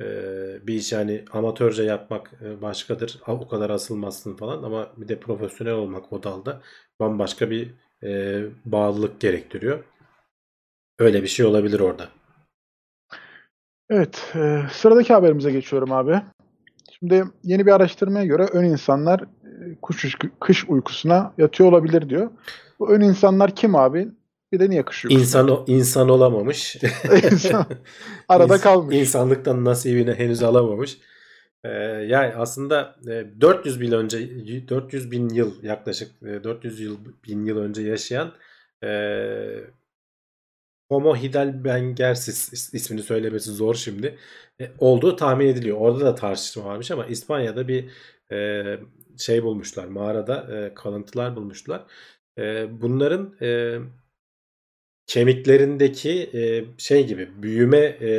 Ee, 0.00 0.66
bir 0.66 0.74
iş 0.74 0.92
hani 0.92 1.24
amatörce 1.32 1.82
yapmak 1.82 2.32
e, 2.42 2.62
başkadır. 2.62 3.20
O 3.26 3.48
kadar 3.48 3.70
asılmazsın 3.70 4.36
falan 4.36 4.62
ama 4.62 4.92
bir 4.96 5.08
de 5.08 5.20
profesyonel 5.20 5.74
olmak 5.74 6.12
o 6.12 6.22
dalda 6.22 6.62
bambaşka 7.00 7.50
bir 7.50 7.74
e, 8.02 8.42
bağlılık 8.64 9.20
gerektiriyor. 9.20 9.84
Öyle 10.98 11.22
bir 11.22 11.28
şey 11.28 11.46
olabilir 11.46 11.80
orada. 11.80 12.08
Evet. 13.92 14.32
e, 14.34 14.60
sıradaki 14.72 15.12
haberimize 15.12 15.50
geçiyorum 15.52 15.92
abi. 15.92 16.20
Şimdi 16.98 17.24
yeni 17.44 17.66
bir 17.66 17.72
araştırmaya 17.72 18.24
göre 18.24 18.46
ön 18.52 18.64
insanlar 18.64 19.20
e, 19.20 19.80
kuş, 19.82 20.16
kış 20.40 20.64
uykusuna 20.68 21.34
yatıyor 21.38 21.68
olabilir 21.68 22.08
diyor. 22.08 22.30
Bu 22.80 22.90
ön 22.92 23.00
insanlar 23.00 23.54
kim 23.54 23.76
abi? 23.76 24.08
Bir 24.52 24.60
de 24.60 24.70
niye 24.70 24.82
kış 24.84 25.04
uykusuna? 25.04 25.20
İnsan 25.22 25.48
o- 25.48 25.64
insan 25.66 26.08
olamamış. 26.08 26.76
İnsan 27.32 27.66
arada 28.28 28.56
İns- 28.56 28.60
kalmış. 28.62 28.96
İnsanlıktan 28.96 29.64
nasibini 29.64 30.14
henüz 30.14 30.42
alamamış. 30.42 30.98
Ee, 31.64 31.68
yani 32.08 32.34
aslında 32.36 32.96
e, 33.08 33.40
400 33.40 33.80
bin 33.80 33.92
önce 33.92 34.18
400 34.68 35.10
bin 35.10 35.28
yıl 35.28 35.62
yaklaşık 35.62 36.10
e, 36.22 36.44
400 36.44 36.80
yıl 36.80 36.96
bin 37.28 37.44
yıl 37.44 37.58
önce 37.58 37.82
yaşayan 37.82 38.32
e, 38.84 38.88
Homo 40.92 41.16
heidelbergensis 41.16 42.52
is- 42.52 42.76
ismini 42.76 43.02
söylemesi 43.02 43.50
zor 43.50 43.74
şimdi 43.74 44.18
e, 44.60 44.70
olduğu 44.78 45.16
tahmin 45.16 45.46
ediliyor. 45.46 45.76
Orada 45.80 46.04
da 46.04 46.14
tartışma 46.14 46.64
varmış 46.64 46.90
ama 46.90 47.06
İspanya'da 47.06 47.68
bir 47.68 47.90
e, 48.32 48.64
şey 49.18 49.42
bulmuşlar. 49.42 49.84
Mağarada 49.84 50.58
e, 50.66 50.74
kalıntılar 50.74 51.36
bulmuşlar. 51.36 51.84
E, 52.38 52.66
bunların 52.80 53.36
e, 53.42 53.78
kemiklerindeki 55.06 56.30
e, 56.34 56.64
şey 56.78 57.06
gibi 57.06 57.28
büyüme 57.42 57.78
e, 57.78 58.10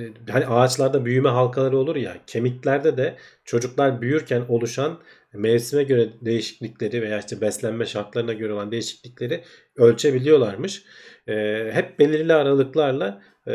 e, 0.00 0.12
hani 0.30 0.46
ağaçlarda 0.46 1.04
büyüme 1.04 1.28
halkaları 1.28 1.78
olur 1.78 1.96
ya 1.96 2.16
kemiklerde 2.26 2.96
de 2.96 3.16
çocuklar 3.44 4.02
büyürken 4.02 4.44
oluşan 4.48 4.98
mevsime 5.34 5.82
göre 5.82 6.08
değişiklikleri 6.20 7.02
veya 7.02 7.18
işte 7.18 7.40
beslenme 7.40 7.86
şartlarına 7.86 8.32
göre 8.32 8.52
olan 8.52 8.72
değişiklikleri 8.72 9.44
ölçebiliyorlarmış. 9.76 10.84
E, 11.28 11.70
hep 11.72 11.98
belirli 11.98 12.32
aralıklarla 12.34 13.22
e, 13.48 13.52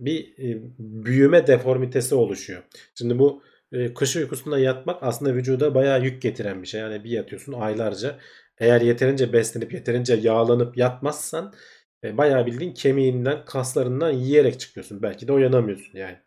bir 0.00 0.38
e, 0.38 0.62
büyüme 0.78 1.46
deformitesi 1.46 2.14
oluşuyor. 2.14 2.62
Şimdi 2.94 3.18
bu 3.18 3.42
e, 3.72 3.94
kış 3.94 4.16
uykusunda 4.16 4.58
yatmak 4.58 5.02
aslında 5.02 5.34
vücuda 5.34 5.74
bayağı 5.74 6.02
yük 6.04 6.22
getiren 6.22 6.62
bir 6.62 6.66
şey. 6.68 6.80
Yani 6.80 7.04
bir 7.04 7.10
yatıyorsun 7.10 7.52
aylarca. 7.52 8.18
Eğer 8.58 8.80
yeterince 8.80 9.32
beslenip 9.32 9.72
yeterince 9.72 10.14
yağlanıp 10.14 10.76
yatmazsan 10.76 11.52
e, 12.04 12.18
bayağı 12.18 12.46
bildiğin 12.46 12.74
kemiğinden, 12.74 13.44
kaslarından 13.44 14.10
yiyerek 14.10 14.60
çıkıyorsun. 14.60 15.02
Belki 15.02 15.28
de 15.28 15.32
uyanamıyorsun 15.32 15.98
yani. 15.98 16.18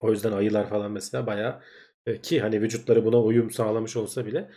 O 0.00 0.10
yüzden 0.10 0.32
ayılar 0.32 0.68
falan 0.68 0.92
mesela 0.92 1.26
bayağı 1.26 1.60
e, 2.06 2.20
ki 2.20 2.40
hani 2.40 2.62
vücutları 2.62 3.04
buna 3.04 3.22
uyum 3.22 3.50
sağlamış 3.50 3.96
olsa 3.96 4.26
bile 4.26 4.50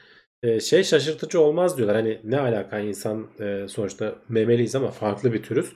e, 0.43 0.59
şey 0.59 0.83
şaşırtıcı 0.83 1.41
olmaz 1.41 1.77
diyorlar. 1.77 1.95
Hani 1.97 2.19
ne 2.23 2.39
alaka 2.39 2.79
insan 2.79 3.27
e, 3.39 3.67
sonuçta 3.67 4.15
memeliyiz 4.29 4.75
ama 4.75 4.91
farklı 4.91 5.33
bir 5.33 5.43
türüz. 5.43 5.73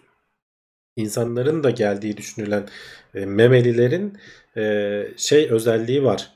İnsanların 0.96 1.64
da 1.64 1.70
geldiği 1.70 2.18
düşünülen 2.18 2.68
e, 3.16 3.26
memelilerin 3.26 4.18
e, 4.58 5.04
şey 5.18 5.52
özelliği 5.52 6.04
var. 6.04 6.30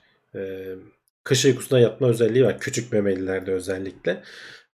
Kış 1.24 1.46
uykusuna 1.46 1.80
yatma 1.80 2.08
özelliği 2.08 2.46
var. 2.46 2.60
Küçük 2.60 2.94
memelilerde 2.94 3.52
özellikle. 3.52 4.24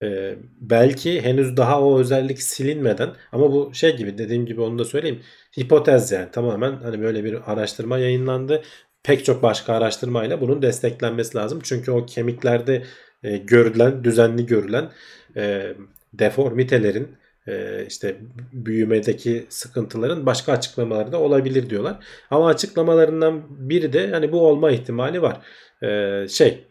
Ee, 0.03 0.37
belki 0.61 1.23
henüz 1.23 1.57
daha 1.57 1.83
o 1.83 2.01
özellik 2.01 2.43
silinmeden 2.43 3.11
ama 3.33 3.53
bu 3.53 3.75
şey 3.75 3.97
gibi 3.97 4.19
dediğim 4.19 4.47
gibi 4.47 4.61
onu 4.61 4.79
da 4.79 4.85
söyleyeyim. 4.85 5.23
Hipotez 5.59 6.13
yani 6.13 6.31
tamamen 6.31 6.73
hani 6.77 7.03
böyle 7.03 7.25
bir 7.25 7.53
araştırma 7.53 7.99
yayınlandı. 7.99 8.63
Pek 9.03 9.25
çok 9.25 9.43
başka 9.43 9.75
araştırmayla 9.75 10.41
bunun 10.41 10.63
desteklenmesi 10.63 11.37
lazım. 11.39 11.61
Çünkü 11.65 11.91
o 11.91 12.07
kemiklerde 12.07 12.83
e, 13.23 13.37
görülen, 13.37 14.05
düzenli 14.05 14.47
görülen 14.47 14.91
e, 15.37 15.75
deformitelerin 16.13 17.09
e, 17.49 17.87
işte 17.87 18.17
büyümedeki 18.53 19.47
sıkıntıların 19.49 20.27
başka 20.27 20.53
açıklamaları 20.53 21.13
da 21.13 21.21
olabilir 21.21 21.71
diyorlar. 21.71 22.05
Ama 22.31 22.49
açıklamalarından 22.49 23.43
biri 23.71 23.93
de 23.93 24.11
hani 24.11 24.33
bu 24.33 24.41
olma 24.49 24.71
ihtimali 24.71 25.23
var. 25.23 25.41
E, 25.83 26.29
şey 26.29 26.65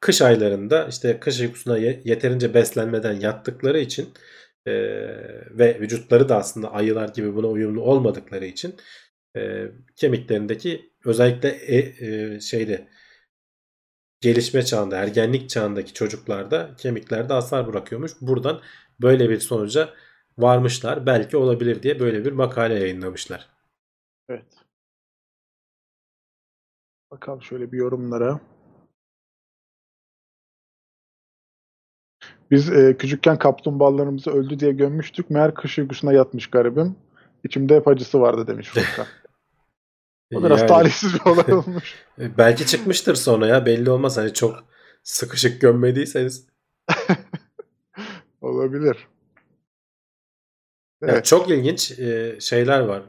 kış 0.00 0.22
aylarında 0.22 0.86
işte 0.90 1.20
kış 1.20 1.40
uykusuna 1.40 1.78
ye- 1.78 2.00
yeterince 2.04 2.54
beslenmeden 2.54 3.12
yattıkları 3.20 3.78
için 3.78 4.08
e, 4.66 4.72
ve 5.50 5.80
vücutları 5.80 6.28
da 6.28 6.36
aslında 6.36 6.72
ayılar 6.72 7.08
gibi 7.08 7.34
buna 7.34 7.46
uyumlu 7.46 7.82
olmadıkları 7.82 8.46
için 8.46 8.74
e, 9.36 9.64
kemiklerindeki 9.96 10.90
özellikle 11.04 11.48
e, 11.48 11.76
e, 12.06 12.40
şeyde 12.40 12.88
gelişme 14.26 14.62
çağında, 14.62 14.96
ergenlik 14.96 15.50
çağındaki 15.50 15.94
çocuklarda 15.94 16.70
kemiklerde 16.78 17.32
hasar 17.32 17.66
bırakıyormuş. 17.66 18.12
Buradan 18.20 18.60
böyle 19.00 19.30
bir 19.30 19.40
sonuca 19.40 19.88
varmışlar. 20.38 21.06
Belki 21.06 21.36
olabilir 21.36 21.82
diye 21.82 22.00
böyle 22.00 22.24
bir 22.24 22.32
makale 22.32 22.74
yayınlamışlar. 22.74 23.48
Evet. 24.28 24.44
Bakalım 27.10 27.42
şöyle 27.42 27.72
bir 27.72 27.78
yorumlara. 27.78 28.40
Biz 32.50 32.72
e, 32.72 32.96
küçükken 32.96 33.38
kaplumbağalarımızı 33.38 34.30
öldü 34.30 34.60
diye 34.60 34.72
gömmüştük. 34.72 35.30
Meğer 35.30 35.54
kış 35.54 35.78
uykusuna 35.78 36.12
yatmış 36.12 36.50
garibim. 36.50 36.96
İçimde 37.44 37.76
hep 37.76 37.88
acısı 37.88 38.20
vardı 38.20 38.46
demiş 38.46 38.68
Furkan. 38.68 39.06
O 40.32 40.44
biraz 40.44 40.58
Yani, 40.60 40.68
talihsiz 40.68 41.14
bir 41.14 41.20
olay 41.30 41.52
olmuş. 41.54 41.94
e, 42.20 42.38
belki 42.38 42.66
çıkmıştır 42.66 43.14
sonra 43.14 43.46
ya 43.46 43.66
belli 43.66 43.90
olmaz. 43.90 44.16
Hani 44.16 44.34
çok 44.34 44.64
sıkışık 45.02 45.60
gömmediyseniz. 45.60 46.46
Olabilir. 48.40 49.08
Evet. 51.02 51.24
çok 51.24 51.50
ilginç 51.50 51.98
e, 51.98 52.36
şeyler 52.40 52.80
var. 52.80 53.02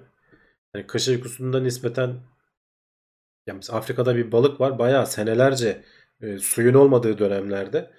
Yani 0.76 0.88
kış 0.88 1.08
uykusunda 1.08 1.60
nispeten 1.62 2.20
Ya 3.48 3.54
mesela 3.54 3.78
Afrika'da 3.80 4.16
bir 4.16 4.32
balık 4.32 4.62
var. 4.62 4.80
Bayağı 4.80 5.08
senelerce 5.08 5.84
e, 6.22 6.38
suyun 6.38 6.74
olmadığı 6.74 7.18
dönemlerde 7.18 7.92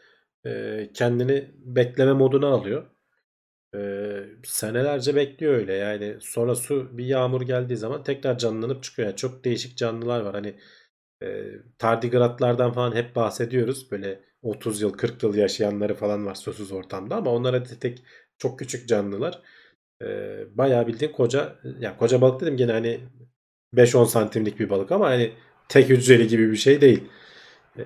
e, 0.47 0.91
kendini 0.95 1.51
bekleme 1.59 2.13
moduna 2.13 2.47
alıyor. 2.49 2.87
E, 3.75 3.81
senelerce 4.45 5.15
bekliyor 5.17 5.55
öyle. 5.55 5.75
Yani 5.75 6.17
sonra 6.21 6.55
su 6.55 6.99
bir 6.99 7.05
yağmur 7.05 7.43
geldiği 7.43 7.77
zaman 7.77 8.03
tekrar 8.03 8.39
canlanıp 8.39 8.83
çıkıyor. 8.83 9.09
Yani 9.09 9.17
çok 9.17 9.45
değişik 9.45 9.77
canlılar 9.77 10.21
var. 10.21 10.35
Hani 10.35 10.55
e, 11.23 11.45
tardigratlardan 11.79 12.73
falan 12.73 12.95
hep 12.95 13.17
bahsediyoruz. 13.17 13.91
Böyle 13.91 14.21
30 14.43 14.83
yıl 14.83 14.93
40 14.93 15.23
yıl 15.23 15.35
yaşayanları 15.35 15.95
falan 15.95 16.27
var 16.27 16.35
susuz 16.35 16.73
ortamda 16.73 17.17
ama 17.17 17.31
onlara 17.31 17.63
tek 17.63 18.03
çok 18.39 18.59
küçük 18.59 18.89
canlılar. 18.89 19.43
E, 20.03 20.07
bayağı 20.59 20.87
bildiğin 20.87 21.13
koca 21.13 21.57
ya 21.81 21.97
koca 21.97 22.21
balık 22.21 22.41
dedim 22.41 22.57
gene 22.57 22.73
hani 22.73 23.01
5-10 23.75 24.07
santimlik 24.07 24.61
bir 24.61 24.71
balık 24.71 24.93
ama 24.93 25.07
hani 25.07 25.33
tek 25.69 25.89
hücreli 25.89 26.29
gibi 26.29 26.51
bir 26.53 26.57
şey 26.57 26.81
değil. 26.81 27.05
E, 27.79 27.83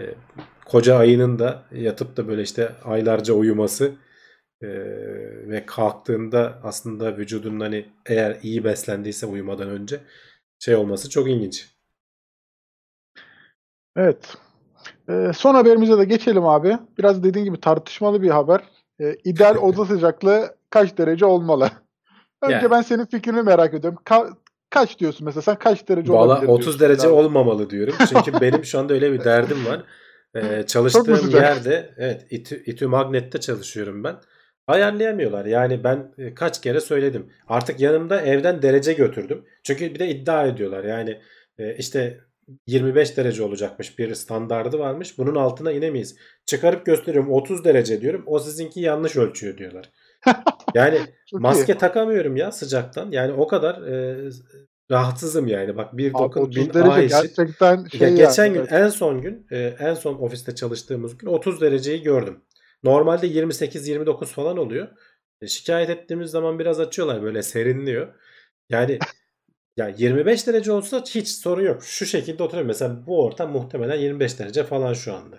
koca 0.67 0.97
ayının 0.97 1.39
da 1.39 1.65
yatıp 1.73 2.17
da 2.17 2.29
böyle 2.29 2.43
işte 2.43 2.73
aylarca 2.85 3.35
uyuması 3.35 3.93
e, 4.63 4.69
ve 5.49 5.67
kalktığında 5.67 6.61
aslında 6.63 7.17
vücudunun 7.17 7.61
hani 7.61 7.87
eğer 8.07 8.39
iyi 8.43 8.65
beslendiyse 8.65 9.27
uyumadan 9.27 9.69
önce 9.69 10.01
şey 10.59 10.75
olması 10.75 11.11
çok 11.11 11.31
ilginç. 11.31 11.69
Evet. 13.97 14.37
Ee, 15.09 15.31
son 15.37 15.55
haberimize 15.55 15.99
de 15.99 16.05
geçelim 16.05 16.47
abi. 16.47 16.79
Biraz 16.99 17.25
dediğin 17.25 17.45
gibi 17.45 17.61
tartışmalı 17.61 18.23
bir 18.23 18.31
haber. 18.31 18.61
Ee, 19.01 19.17
ideal 19.25 19.57
oda 19.63 19.85
sıcaklığı 19.85 20.57
kaç 20.71 20.99
derece 20.99 21.27
olmalı? 21.27 21.71
Önce 22.43 22.55
Yani. 22.55 22.71
ben 22.71 22.83
senin 22.83 23.07
fikrini 23.07 23.43
merak 23.43 23.75
ediyorum. 23.75 23.99
Ka- 24.05 24.37
kaç 24.71 24.99
diyorsun 24.99 25.25
mesela? 25.25 25.43
Sen 25.43 25.59
kaç 25.59 25.89
derece 25.89 26.13
Valla 26.13 26.35
olabilir 26.35 26.49
30 26.49 26.65
diyorsun 26.65 26.81
derece 26.81 27.09
abi? 27.09 27.15
olmamalı 27.15 27.71
diyorum. 27.71 27.95
Çünkü 28.09 28.33
benim 28.41 28.65
şu 28.65 28.79
anda 28.79 28.95
öyle 28.95 29.13
bir 29.13 29.25
derdim 29.25 29.67
var. 29.67 29.85
Ee, 30.35 30.65
çalıştığım 30.67 31.31
yerde 31.31 31.95
evet 31.97 32.27
İTÜ, 32.31 32.63
İTÜ 32.67 32.87
Magnet'te 32.87 33.41
çalışıyorum 33.41 34.05
ben. 34.05 34.17
Ayarlayamıyorlar. 34.67 35.45
Yani 35.45 35.85
ben 35.85 36.15
e, 36.19 36.35
kaç 36.35 36.61
kere 36.61 36.81
söyledim. 36.81 37.33
Artık 37.49 37.81
yanımda 37.81 38.21
evden 38.21 38.63
derece 38.63 38.93
götürdüm. 38.93 39.45
Çünkü 39.63 39.95
bir 39.95 39.99
de 39.99 40.09
iddia 40.09 40.47
ediyorlar. 40.47 40.85
Yani 40.85 41.21
e, 41.59 41.77
işte 41.77 42.21
25 42.67 43.17
derece 43.17 43.43
olacakmış 43.43 43.99
bir 43.99 44.15
standardı 44.15 44.79
varmış. 44.79 45.19
Bunun 45.19 45.35
altına 45.35 45.73
inemeyiz. 45.73 46.17
Çıkarıp 46.47 46.87
gösteriyorum 46.87 47.33
30 47.33 47.65
derece 47.65 48.01
diyorum. 48.01 48.23
O 48.27 48.39
sizinki 48.39 48.81
yanlış 48.81 49.17
ölçüyor 49.17 49.59
diyorlar. 49.59 49.91
Yani 50.75 50.97
iyi. 50.97 51.41
maske 51.41 51.79
takamıyorum 51.79 52.37
ya 52.37 52.53
sıcaktan. 52.53 53.11
Yani 53.11 53.33
o 53.33 53.47
kadar 53.47 53.83
e, 53.83 54.17
rahatsızım 54.91 55.47
yani. 55.47 55.77
Bak 55.77 55.97
bir 55.97 56.13
dokun 56.13 56.41
30 56.41 56.57
bin 56.57 56.75
derece 56.75 56.91
A 56.91 57.03
gerçekten 57.03 57.85
şey 57.85 58.01
Ya 58.01 58.09
yani, 58.09 58.19
geçen 58.19 58.55
gün 58.55 58.61
evet. 58.61 58.73
en 58.73 58.89
son 58.89 59.21
gün 59.21 59.47
e, 59.51 59.59
en 59.79 59.95
son 59.95 60.15
ofiste 60.15 60.55
çalıştığımız 60.55 61.19
gün 61.19 61.27
30 61.29 61.61
dereceyi 61.61 62.03
gördüm. 62.03 62.41
Normalde 62.83 63.27
28-29 63.27 64.27
falan 64.27 64.57
oluyor. 64.57 64.89
E, 65.41 65.47
şikayet 65.47 65.91
ettiğimiz 65.91 66.31
zaman 66.31 66.59
biraz 66.59 66.81
açıyorlar 66.81 67.23
böyle 67.23 67.43
serinliyor. 67.43 68.15
Yani 68.69 68.99
ya 69.77 69.89
25 69.89 70.47
derece 70.47 70.73
olsa 70.73 71.01
hiç 71.01 71.29
sorun 71.29 71.63
yok. 71.63 71.85
Şu 71.85 72.07
şekilde 72.07 72.43
oturuyorum. 72.43 72.69
Mesela 72.69 73.07
bu 73.07 73.25
ortam 73.25 73.53
muhtemelen 73.53 73.99
25 73.99 74.39
derece 74.39 74.65
falan 74.65 74.93
şu 74.93 75.15
anda. 75.15 75.39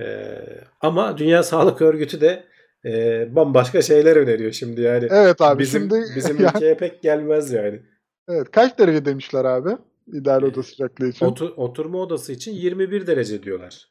E, 0.00 0.38
ama 0.80 1.18
Dünya 1.18 1.42
Sağlık 1.42 1.82
Örgütü 1.82 2.20
de 2.20 2.44
e, 2.84 3.26
bambaşka 3.36 3.82
şeyler 3.82 4.16
öneriyor 4.16 4.52
şimdi 4.52 4.80
yani. 4.80 5.08
Evet 5.10 5.40
abi 5.40 5.58
bizim 5.58 5.82
şimdi 5.82 6.04
bizim 6.16 6.40
yani, 6.40 6.50
ülkeye 6.56 6.76
pek 6.76 7.02
gelmez 7.02 7.52
yani. 7.52 7.82
evet, 8.28 8.50
kaç 8.50 8.78
derece 8.78 9.04
demişler 9.04 9.44
abi? 9.44 9.70
İdeal 10.12 10.42
oda 10.42 10.62
sıcaklığı 10.62 11.08
için. 11.08 11.26
Otur- 11.26 11.54
oturma 11.56 11.98
odası 11.98 12.32
için 12.32 12.52
21 12.52 13.06
derece 13.06 13.42
diyorlar. 13.42 13.88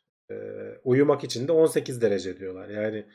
Uyumak 0.83 1.23
için 1.23 1.47
de 1.47 1.51
18 1.51 2.01
derece 2.01 2.39
diyorlar. 2.39 2.69
Yani 2.69 3.05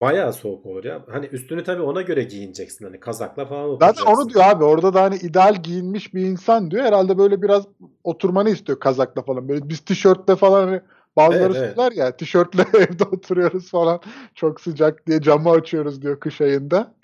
bayağı 0.00 0.32
soğuk 0.32 0.66
olur 0.66 0.84
ya. 0.84 1.04
Hani 1.10 1.26
üstünü 1.26 1.64
tabii 1.64 1.82
ona 1.82 2.02
göre 2.02 2.22
giyineceksin. 2.22 2.84
Hani 2.84 3.00
kazakla 3.00 3.46
falan 3.46 3.70
Zaten 3.70 3.86
oturacaksın. 3.86 4.22
onu 4.22 4.28
diyor 4.30 4.44
abi. 4.44 4.64
Orada 4.64 4.94
da 4.94 5.02
hani 5.02 5.16
ideal 5.16 5.62
giyinmiş 5.62 6.14
bir 6.14 6.20
insan 6.26 6.70
diyor. 6.70 6.84
Herhalde 6.84 7.18
böyle 7.18 7.42
biraz 7.42 7.66
oturmanı 8.04 8.50
istiyor 8.50 8.80
kazakla 8.80 9.22
falan. 9.22 9.48
Böyle 9.48 9.68
biz 9.68 9.80
tişörtle 9.80 10.36
falan 10.36 10.66
hani 10.68 10.80
bazıları 11.16 11.44
Evet, 11.44 11.56
evet. 11.56 11.76
söyler 11.76 11.92
ya 11.92 12.16
tişörtle 12.16 12.62
evde 12.78 13.04
oturuyoruz 13.04 13.70
falan. 13.70 14.00
Çok 14.34 14.60
sıcak 14.60 15.06
diye 15.06 15.22
camı 15.22 15.50
açıyoruz 15.50 16.02
diyor 16.02 16.20
kış 16.20 16.40
ayında. 16.40 16.94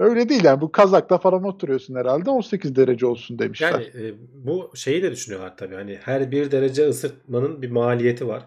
Öyle 0.00 0.28
değil 0.28 0.44
yani. 0.44 0.60
Bu 0.60 0.72
kazakla 0.72 1.18
falan 1.18 1.44
oturuyorsun 1.44 1.94
herhalde. 1.94 2.30
18 2.30 2.76
derece 2.76 3.06
olsun 3.06 3.38
demişler. 3.38 3.72
Yani 3.72 4.06
e, 4.06 4.14
bu 4.32 4.70
şeyi 4.74 5.02
de 5.02 5.10
düşünüyorlar 5.10 5.56
tabii. 5.56 5.74
Hani 5.74 5.96
her 6.02 6.30
bir 6.30 6.50
derece 6.50 6.88
ısıtmanın 6.88 7.62
bir 7.62 7.70
maliyeti 7.70 8.28
var. 8.28 8.46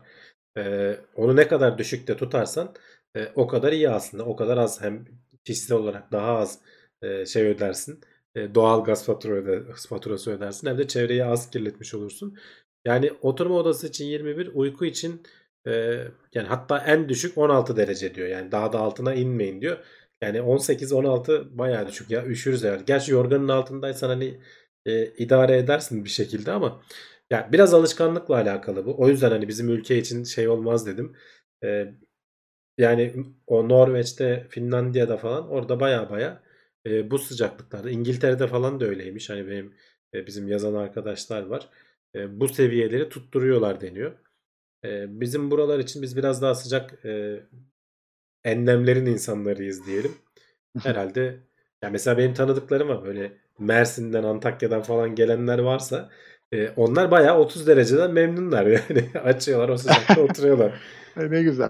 Ee, 0.57 0.97
onu 1.15 1.35
ne 1.35 1.47
kadar 1.47 1.77
düşükte 1.77 2.17
tutarsan 2.17 2.73
e, 3.17 3.27
o 3.35 3.47
kadar 3.47 3.71
iyi 3.71 3.89
aslında. 3.89 4.25
O 4.25 4.35
kadar 4.35 4.57
az 4.57 4.81
hem 4.81 5.05
kişisel 5.43 5.77
olarak 5.77 6.11
daha 6.11 6.37
az 6.37 6.59
e, 7.01 7.25
şey 7.25 7.43
ödersin. 7.47 8.01
E, 8.35 8.55
doğal 8.55 8.83
gaz 8.83 9.05
faturası 9.89 10.31
ödersin. 10.31 10.67
Hem 10.67 10.77
de 10.77 10.87
çevreyi 10.87 11.25
az 11.25 11.49
kirletmiş 11.49 11.93
olursun. 11.93 12.37
Yani 12.85 13.11
oturma 13.21 13.55
odası 13.55 13.87
için 13.87 14.05
21, 14.05 14.51
uyku 14.53 14.85
için 14.85 15.21
e, 15.67 15.71
yani 16.33 16.47
hatta 16.47 16.77
en 16.77 17.09
düşük 17.09 17.37
16 17.37 17.77
derece 17.77 18.15
diyor. 18.15 18.27
Yani 18.27 18.51
daha 18.51 18.73
da 18.73 18.79
altına 18.79 19.13
inmeyin 19.13 19.61
diyor. 19.61 19.77
Yani 20.23 20.41
18-16 20.41 21.57
bayağı 21.57 21.87
düşük 21.87 22.11
ya. 22.11 22.25
Üşürüz 22.25 22.63
herhalde. 22.63 22.83
Gerçi 22.87 23.11
yorganın 23.11 23.47
altındaysan 23.47 24.09
hani 24.09 24.39
e, 24.85 25.05
idare 25.05 25.57
edersin 25.57 26.05
bir 26.05 26.09
şekilde 26.09 26.51
ama 26.51 26.81
ya 27.31 27.49
biraz 27.51 27.73
alışkanlıkla 27.73 28.35
alakalı 28.35 28.85
bu. 28.85 28.95
O 29.01 29.09
yüzden 29.09 29.31
hani 29.31 29.47
bizim 29.47 29.69
ülke 29.69 29.97
için 29.97 30.23
şey 30.23 30.47
olmaz 30.47 30.87
dedim. 30.87 31.15
E, 31.63 31.93
yani 32.77 33.13
o 33.47 33.69
Norveç'te, 33.69 34.47
Finlandiya'da 34.49 35.17
falan 35.17 35.49
orada 35.49 35.79
baya 35.79 36.09
baya 36.09 36.43
e, 36.87 37.11
bu 37.11 37.19
sıcaklıklarda. 37.19 37.89
İngiltere'de 37.89 38.47
falan 38.47 38.79
da 38.79 38.85
öyleymiş. 38.85 39.29
Hani 39.29 39.47
benim 39.47 39.73
e, 40.13 40.27
bizim 40.27 40.47
yazan 40.47 40.73
arkadaşlar 40.73 41.43
var. 41.45 41.69
E, 42.15 42.39
bu 42.39 42.47
seviyeleri 42.47 43.09
tutturuyorlar 43.09 43.81
deniyor. 43.81 44.13
E, 44.85 45.21
bizim 45.21 45.51
buralar 45.51 45.79
için 45.79 46.01
biz 46.01 46.17
biraz 46.17 46.41
daha 46.41 46.55
sıcak 46.55 47.05
e, 47.05 47.43
enlemlerin 48.43 49.05
insanlarıyız 49.05 49.85
diyelim. 49.85 50.11
Herhalde 50.83 51.39
ya 51.81 51.89
mesela 51.89 52.17
benim 52.17 52.33
tanıdıklarım 52.33 52.89
var 52.89 53.05
böyle 53.05 53.31
Mersin'den, 53.59 54.23
Antakya'dan 54.23 54.81
falan 54.81 55.15
gelenler 55.15 55.59
varsa 55.59 56.09
e, 56.51 56.69
onlar 56.69 57.11
bayağı 57.11 57.37
30 57.39 57.67
dereceden 57.67 58.11
memnunlar 58.11 58.65
yani. 58.65 59.09
Açıyorlar 59.23 59.69
o 59.69 59.77
sıcakta 59.77 60.21
oturuyorlar. 60.29 60.81
E, 61.17 61.31
ne 61.31 61.43
güzel. 61.43 61.69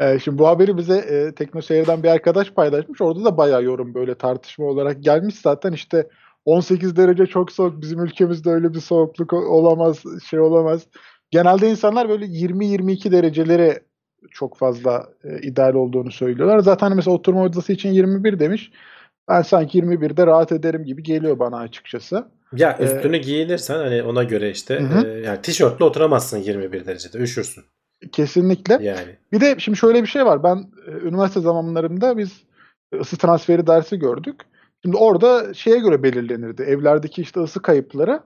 E, 0.00 0.18
şimdi 0.18 0.38
bu 0.38 0.48
haberi 0.48 0.76
bize 0.76 0.96
e, 0.96 1.34
TeknoSeyir'den 1.34 2.02
bir 2.02 2.08
arkadaş 2.08 2.50
paylaşmış. 2.50 3.00
Orada 3.00 3.24
da 3.24 3.36
bayağı 3.36 3.64
yorum 3.64 3.94
böyle 3.94 4.14
tartışma 4.14 4.66
olarak 4.66 5.02
gelmiş. 5.02 5.34
Zaten 5.34 5.72
işte 5.72 6.08
18 6.44 6.96
derece 6.96 7.26
çok 7.26 7.52
soğuk. 7.52 7.82
Bizim 7.82 8.04
ülkemizde 8.04 8.50
öyle 8.50 8.74
bir 8.74 8.80
soğukluk 8.80 9.32
olamaz, 9.32 10.02
şey 10.30 10.40
olamaz. 10.40 10.86
Genelde 11.30 11.70
insanlar 11.70 12.08
böyle 12.08 12.24
20-22 12.24 13.12
derecelere 13.12 13.80
çok 14.30 14.58
fazla 14.58 15.08
e, 15.24 15.40
ideal 15.40 15.74
olduğunu 15.74 16.12
söylüyorlar. 16.12 16.58
Zaten 16.58 16.86
hani 16.86 16.96
mesela 16.96 17.14
oturma 17.14 17.42
odası 17.42 17.72
için 17.72 17.92
21 17.92 18.38
demiş. 18.38 18.70
Ben 19.28 19.42
sanki 19.42 19.78
21'de 19.78 20.26
rahat 20.26 20.52
ederim 20.52 20.84
gibi 20.84 21.02
geliyor 21.02 21.38
bana 21.38 21.58
açıkçası. 21.58 22.24
Ya 22.56 22.76
Ee, 22.80 22.84
üstünü 22.84 23.18
giyinirsen 23.18 23.78
hani 23.78 24.02
ona 24.02 24.22
göre 24.22 24.50
işte 24.50 24.80
hı. 24.80 25.06
e, 25.06 25.20
yani 25.20 25.42
tişörtle 25.42 25.84
oturamazsın 25.84 26.38
21 26.38 26.86
derecede 26.86 27.18
üşürsün 27.18 27.64
Kesinlikle. 28.12 28.78
yani. 28.82 29.16
Bir 29.32 29.40
de 29.40 29.54
şimdi 29.58 29.78
şöyle 29.78 30.02
bir 30.02 30.08
şey 30.08 30.26
var. 30.26 30.42
Ben 30.42 30.56
e, 30.86 30.90
üniversite 30.90 31.40
zamanlarımda 31.40 32.18
biz 32.18 32.42
ısı 33.00 33.16
transferi 33.16 33.66
dersi 33.66 33.98
gördük. 33.98 34.40
Şimdi 34.84 34.96
orada 34.96 35.54
şeye 35.54 35.78
göre 35.78 36.02
belirlenirdi. 36.02 36.62
Evlerdeki 36.62 37.22
işte 37.22 37.40
ısı 37.40 37.62
kayıpları 37.62 38.20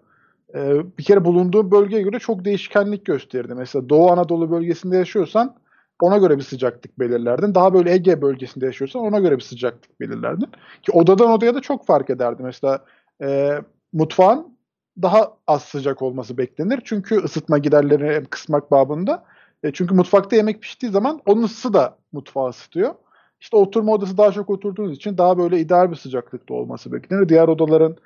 e, 0.54 0.74
bir 0.98 1.04
kere 1.04 1.24
bulunduğu 1.24 1.70
bölgeye 1.70 2.02
göre 2.02 2.18
çok 2.18 2.44
değişkenlik 2.44 3.04
gösterirdi. 3.04 3.54
Mesela 3.54 3.88
Doğu 3.88 4.10
Anadolu 4.10 4.50
bölgesinde 4.50 4.96
yaşıyorsan 4.96 5.56
ona 6.02 6.18
göre 6.18 6.36
bir 6.38 6.42
sıcaklık 6.42 6.98
belirlerdin. 6.98 7.54
Daha 7.54 7.74
böyle 7.74 7.92
Ege 7.92 8.22
bölgesinde 8.22 8.66
yaşıyorsan 8.66 9.02
ona 9.02 9.18
göre 9.18 9.36
bir 9.36 9.42
sıcaklık 9.42 10.00
belirlerdin. 10.00 10.48
Ki 10.82 10.92
odadan 10.92 11.30
odaya 11.30 11.54
da 11.54 11.60
çok 11.60 11.86
fark 11.86 12.10
ederdi. 12.10 12.42
Mesela 12.42 12.84
e, 13.22 13.58
mutfağın 13.92 14.58
daha 15.02 15.32
az 15.46 15.62
sıcak 15.62 16.02
olması 16.02 16.38
beklenir. 16.38 16.80
Çünkü 16.84 17.16
ısıtma 17.16 17.58
giderlerini 17.58 18.26
kısmak 18.26 18.70
babında. 18.70 19.24
E, 19.62 19.72
çünkü 19.72 19.94
mutfakta 19.94 20.36
yemek 20.36 20.62
piştiği 20.62 20.92
zaman 20.92 21.20
onun 21.26 21.42
ısısı 21.42 21.72
da 21.72 21.96
mutfağı 22.12 22.48
ısıtıyor. 22.48 22.94
İşte 23.40 23.56
oturma 23.56 23.92
odası 23.92 24.18
daha 24.18 24.32
çok 24.32 24.50
oturduğunuz 24.50 24.96
için 24.96 25.18
daha 25.18 25.38
böyle 25.38 25.60
ideal 25.60 25.90
bir 25.90 25.96
sıcaklıkta 25.96 26.54
olması 26.54 26.92
beklenir. 26.92 27.28
Diğer 27.28 27.48
odaların 27.48 27.96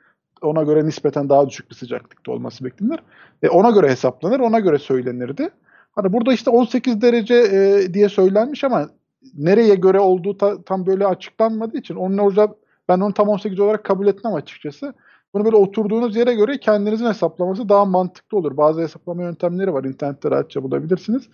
ona 0.42 0.62
göre 0.62 0.86
nispeten 0.86 1.28
daha 1.28 1.48
düşük 1.48 1.70
bir 1.70 1.74
sıcaklıkta 1.74 2.32
olması 2.32 2.64
beklenir. 2.64 3.00
E, 3.42 3.48
ona 3.48 3.70
göre 3.70 3.90
hesaplanır, 3.90 4.40
ona 4.40 4.60
göre 4.60 4.78
söylenirdi. 4.78 5.50
Hani 5.92 6.12
burada 6.12 6.32
işte 6.32 6.50
18 6.50 7.02
derece 7.02 7.34
e, 7.34 7.94
diye 7.94 8.08
söylenmiş 8.08 8.64
ama 8.64 8.88
nereye 9.34 9.74
göre 9.74 10.00
olduğu 10.00 10.36
ta- 10.36 10.62
tam 10.62 10.86
böyle 10.86 11.06
açıklanmadığı 11.06 11.78
için 11.78 11.94
onun 11.94 12.18
orada 12.18 12.54
ben 12.88 13.00
onu 13.00 13.14
tam 13.14 13.28
18 13.28 13.60
olarak 13.60 13.84
kabul 13.84 14.06
etmem 14.06 14.34
açıkçası. 14.34 14.94
Bunu 15.34 15.44
böyle 15.44 15.56
oturduğunuz 15.56 16.16
yere 16.16 16.34
göre 16.34 16.58
kendinizin 16.58 17.06
hesaplaması 17.06 17.68
daha 17.68 17.84
mantıklı 17.84 18.38
olur. 18.38 18.56
Bazı 18.56 18.80
hesaplama 18.80 19.22
yöntemleri 19.22 19.74
var. 19.74 19.84
İnternette 19.84 20.30
rahatça 20.30 20.62
bulabilirsiniz. 20.62 21.28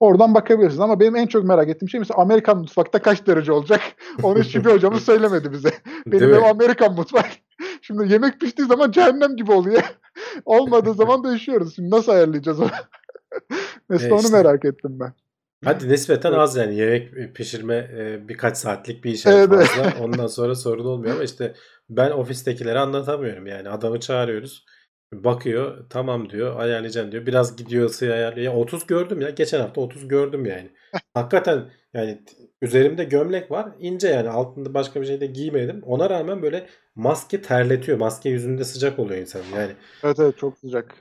Oradan 0.00 0.34
bakabilirsiniz. 0.34 0.80
Ama 0.80 1.00
benim 1.00 1.16
en 1.16 1.26
çok 1.26 1.44
merak 1.44 1.68
ettiğim 1.68 1.88
şey 1.88 2.00
mesela 2.00 2.20
Amerikan 2.20 2.58
mutfakta 2.58 3.02
kaç 3.02 3.26
derece 3.26 3.52
olacak? 3.52 3.80
Onu 4.22 4.36
bir 4.36 4.70
hocamız 4.70 5.02
söylemedi 5.02 5.52
bize. 5.52 5.70
Benim 6.06 6.34
ev 6.34 6.42
Amerikan 6.42 6.94
mutfak. 6.94 7.26
Şimdi 7.82 8.12
yemek 8.12 8.40
piştiği 8.40 8.68
zaman 8.68 8.90
cehennem 8.90 9.36
gibi 9.36 9.52
oluyor. 9.52 9.82
Olmadığı 10.44 10.94
zaman 10.94 11.24
da 11.24 11.34
üşüyoruz. 11.34 11.74
Şimdi 11.74 11.90
nasıl 11.90 12.12
ayarlayacağız 12.12 12.60
onu? 12.60 12.68
Mesela 13.88 14.10
E 14.10 14.12
onu 14.14 14.20
işte. 14.20 14.32
merak 14.36 14.64
ettim 14.64 15.00
ben. 15.00 15.12
Hadi 15.64 15.88
nispeten 15.88 16.28
Evet. 16.30 16.38
az 16.40 16.56
yani 16.56 16.74
yemek 16.76 17.34
pişirme 17.36 17.74
e, 17.76 18.28
birkaç 18.28 18.56
saatlik 18.56 19.04
bir 19.04 19.12
iş 19.12 19.26
Evet, 19.26 19.48
fazla. 19.48 19.94
Ondan 20.04 20.26
sonra 20.26 20.54
sorun 20.54 20.84
olmuyor 20.84 21.14
ama 21.14 21.24
işte 21.24 21.54
ben 21.90 22.10
ofistekilere 22.10 22.78
anlatamıyorum 22.78 23.46
yani. 23.46 23.68
Adamı 23.68 24.00
çağırıyoruz. 24.00 24.64
Bakıyor 25.12 25.86
tamam 25.90 26.30
diyor 26.30 26.60
ayarlayacağım 26.60 27.12
diyor. 27.12 27.26
Biraz 27.26 27.56
gidiyor 27.56 27.86
ısıyı 27.86 28.12
ayarlıyor. 28.12 28.52
Ya 28.52 28.58
30 28.58 28.86
gördüm 28.86 29.20
ya. 29.20 29.30
Geçen 29.30 29.60
hafta 29.60 29.80
30 29.80 30.08
gördüm 30.08 30.46
yani. 30.46 30.70
Hakikaten 31.14 31.70
yani 31.94 32.22
üzerimde 32.62 33.04
gömlek 33.04 33.50
var. 33.50 33.68
ince 33.78 34.08
yani 34.08 34.28
altında 34.28 34.74
başka 34.74 35.00
bir 35.00 35.06
şey 35.06 35.20
de 35.20 35.26
giymedim. 35.26 35.82
Ona 35.82 36.10
rağmen 36.10 36.42
böyle 36.42 36.66
maske 36.94 37.42
terletiyor. 37.42 37.98
Maske 37.98 38.28
yüzünde 38.30 38.64
sıcak 38.64 38.98
oluyor 38.98 39.20
insan 39.20 39.42
yani. 39.54 39.72
Evet 40.04 40.18
evet 40.20 40.38
çok 40.38 40.58
sıcak. 40.58 40.94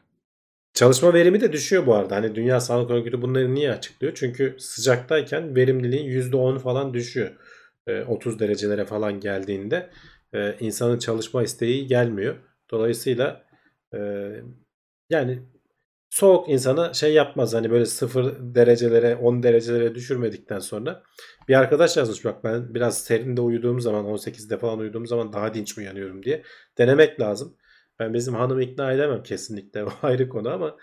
Çalışma 0.78 1.14
verimi 1.14 1.42
de 1.42 1.52
düşüyor 1.52 1.86
bu 1.86 1.96
arada. 1.96 2.16
Hani 2.16 2.36
Dünya 2.36 2.60
Sağlık 2.60 2.92
Örgütü 2.92 3.22
bunları 3.22 3.56
niye 3.56 3.72
açıklıyor? 3.72 4.14
Çünkü 4.16 4.56
sıcaktayken 4.60 5.56
verimliliğin 5.56 6.06
%10 6.06 6.60
falan 6.60 6.94
düşüyor. 6.94 7.32
Ee, 7.88 8.04
30 8.04 8.40
derecelere 8.40 8.86
falan 8.86 9.20
geldiğinde 9.20 9.90
e, 10.34 10.56
insanın 10.60 11.00
çalışma 11.00 11.44
isteği 11.44 11.88
gelmiyor. 11.88 12.36
Dolayısıyla 12.72 13.46
e, 13.94 14.00
yani 15.10 15.40
soğuk 16.10 16.50
insana 16.50 16.94
şey 16.94 17.14
yapmaz. 17.14 17.54
Hani 17.54 17.72
böyle 17.72 17.86
0 17.86 18.36
derecelere 18.56 19.16
10 19.16 19.44
derecelere 19.44 19.96
düşürmedikten 19.96 20.60
sonra 20.60 21.04
bir 21.48 21.56
arkadaş 21.56 21.98
yazmış 21.98 22.26
bak 22.26 22.44
ben 22.44 22.76
biraz 22.76 23.04
serinde 23.04 23.42
uyuduğum 23.42 23.82
zaman 23.82 24.06
18'de 24.06 24.58
falan 24.58 24.80
uyuduğum 24.80 25.08
zaman 25.08 25.34
daha 25.34 25.54
dinç 25.54 25.78
uyanıyorum 25.78 26.24
diye 26.24 26.44
denemek 26.78 27.20
lazım. 27.20 27.58
Ben 28.00 28.14
bizim 28.14 28.34
hanımı 28.34 28.64
ikna 28.64 28.92
edemem 28.92 29.24
kesinlikle. 29.24 29.84
O 29.86 29.90
ayrı 30.02 30.30
konu 30.30 30.50
ama 30.50 30.76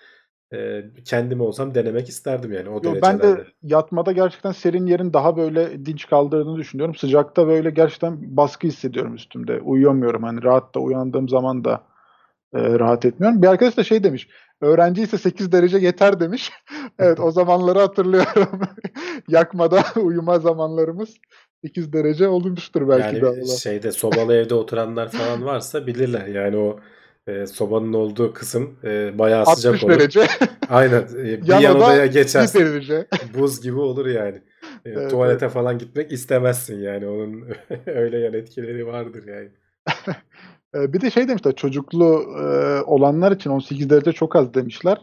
e, 0.53 0.85
kendim 1.05 1.41
olsam 1.41 1.75
denemek 1.75 2.09
isterdim 2.09 2.53
yani 2.53 2.69
o 2.69 2.75
Yo, 2.75 2.81
ben 2.85 2.93
derecelerde. 2.93 3.39
de 3.39 3.47
yatmada 3.62 4.12
gerçekten 4.12 4.53
serin 4.53 4.87
yerin 4.87 5.12
daha 5.12 5.37
böyle 5.37 5.87
dinç 5.87 6.07
kaldırdığını 6.07 6.57
düşünüyorum. 6.57 6.95
Sıcakta 6.95 7.47
böyle 7.47 7.71
gerçekten 7.71 8.37
baskı 8.37 8.67
hissediyorum 8.67 9.15
üstümde. 9.15 9.61
Uyuyamıyorum. 9.61 10.23
Hani 10.23 10.43
rahat 10.43 10.75
da 10.75 10.81
uyandığım 10.81 11.29
zaman 11.29 11.65
da 11.65 11.85
e, 12.55 12.79
rahat 12.79 13.05
etmiyorum. 13.05 13.43
Bir 13.43 13.47
arkadaş 13.47 13.77
da 13.77 13.85
şey 13.85 14.05
demiş. 14.05 14.29
Öğrenci 14.61 15.03
ise 15.03 15.19
8 15.19 15.53
derece 15.53 15.79
yeter 15.79 16.21
demiş. 16.21 16.53
evet 16.99 17.21
o 17.21 17.31
zamanları 17.31 17.79
hatırlıyorum. 17.79 18.61
Yakmada 19.29 19.85
uyuma 19.97 20.39
zamanlarımız 20.39 21.17
8 21.65 21.93
derece 21.93 22.29
olmuştur 22.29 22.89
belki 22.89 23.23
de. 23.23 23.27
Yani 23.27 23.49
şeyde 23.49 23.93
sobalı 23.93 24.35
evde 24.35 24.55
oturanlar 24.55 25.09
falan 25.09 25.45
varsa 25.45 25.87
bilirler. 25.87 26.27
Yani 26.27 26.57
o 26.57 26.81
e, 27.27 27.47
sobanın 27.47 27.93
olduğu 27.93 28.33
kısım 28.33 28.77
e, 28.85 29.18
bayağı 29.18 29.47
sıcak 29.47 29.75
60 29.75 29.85
olur. 29.85 29.93
derece. 30.01 30.27
Aynen. 30.68 31.03
e, 31.18 31.25
bir 31.43 31.47
Yan 31.47 31.61
yan 31.61 31.77
oda 31.77 31.85
odaya 31.85 32.05
1 32.05 32.12
geçersin. 32.12 32.59
derece. 32.61 33.07
Buz 33.39 33.61
gibi 33.62 33.79
olur 33.81 34.07
yani. 34.07 34.37
E, 34.85 34.91
Evet, 34.91 35.11
tuvalete 35.11 35.49
falan 35.49 35.79
gitmek 35.79 36.12
istemezsin 36.12 36.83
yani. 36.83 37.07
Onun 37.09 37.45
öyle 37.87 38.18
yan 38.18 38.35
etkileri 38.35 38.87
vardır 38.87 39.25
yani. 39.29 39.49
E, 40.77 40.93
bir 40.93 41.01
de 41.01 41.11
şey 41.11 41.29
demişler 41.29 41.55
çocuklu 41.55 42.25
e, 42.41 42.45
olanlar 42.83 43.33
için 43.33 43.51
18 43.51 43.91
derece 43.91 44.12
çok 44.12 44.37
az 44.37 44.55
demişler. 44.55 44.99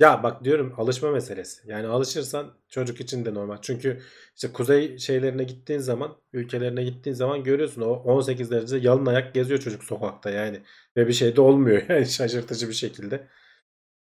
Ya 0.00 0.22
bak 0.22 0.44
diyorum 0.44 0.74
alışma 0.76 1.10
meselesi. 1.10 1.70
Yani 1.70 1.86
alışırsan 1.86 2.54
çocuk 2.68 3.00
için 3.00 3.24
de 3.24 3.34
normal. 3.34 3.56
Çünkü 3.62 4.00
işte 4.36 4.52
kuzey 4.52 4.98
şeylerine 4.98 5.44
gittiğin 5.44 5.80
zaman, 5.80 6.16
ülkelerine 6.32 6.84
gittiğin 6.84 7.14
zaman 7.14 7.44
görüyorsun 7.44 7.82
o 7.82 7.86
18 7.90 8.50
derece 8.50 8.76
yalın 8.76 9.06
ayak 9.06 9.34
geziyor 9.34 9.60
çocuk 9.60 9.84
sokakta 9.84 10.30
yani. 10.30 10.62
Ve 10.96 11.06
bir 11.08 11.12
şey 11.12 11.36
de 11.36 11.40
olmuyor 11.40 11.82
yani 11.88 12.06
şaşırtıcı 12.06 12.68
bir 12.68 12.74
şekilde. 12.74 13.28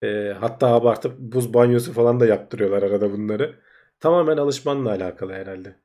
Ee, 0.02 0.36
hatta 0.40 0.68
abartıp 0.68 1.18
buz 1.20 1.54
banyosu 1.54 1.92
falan 1.92 2.20
da 2.20 2.26
yaptırıyorlar 2.26 2.82
arada 2.82 3.12
bunları. 3.12 3.60
Tamamen 4.00 4.36
alışmanla 4.36 4.90
alakalı 4.90 5.32
herhalde. 5.32 5.76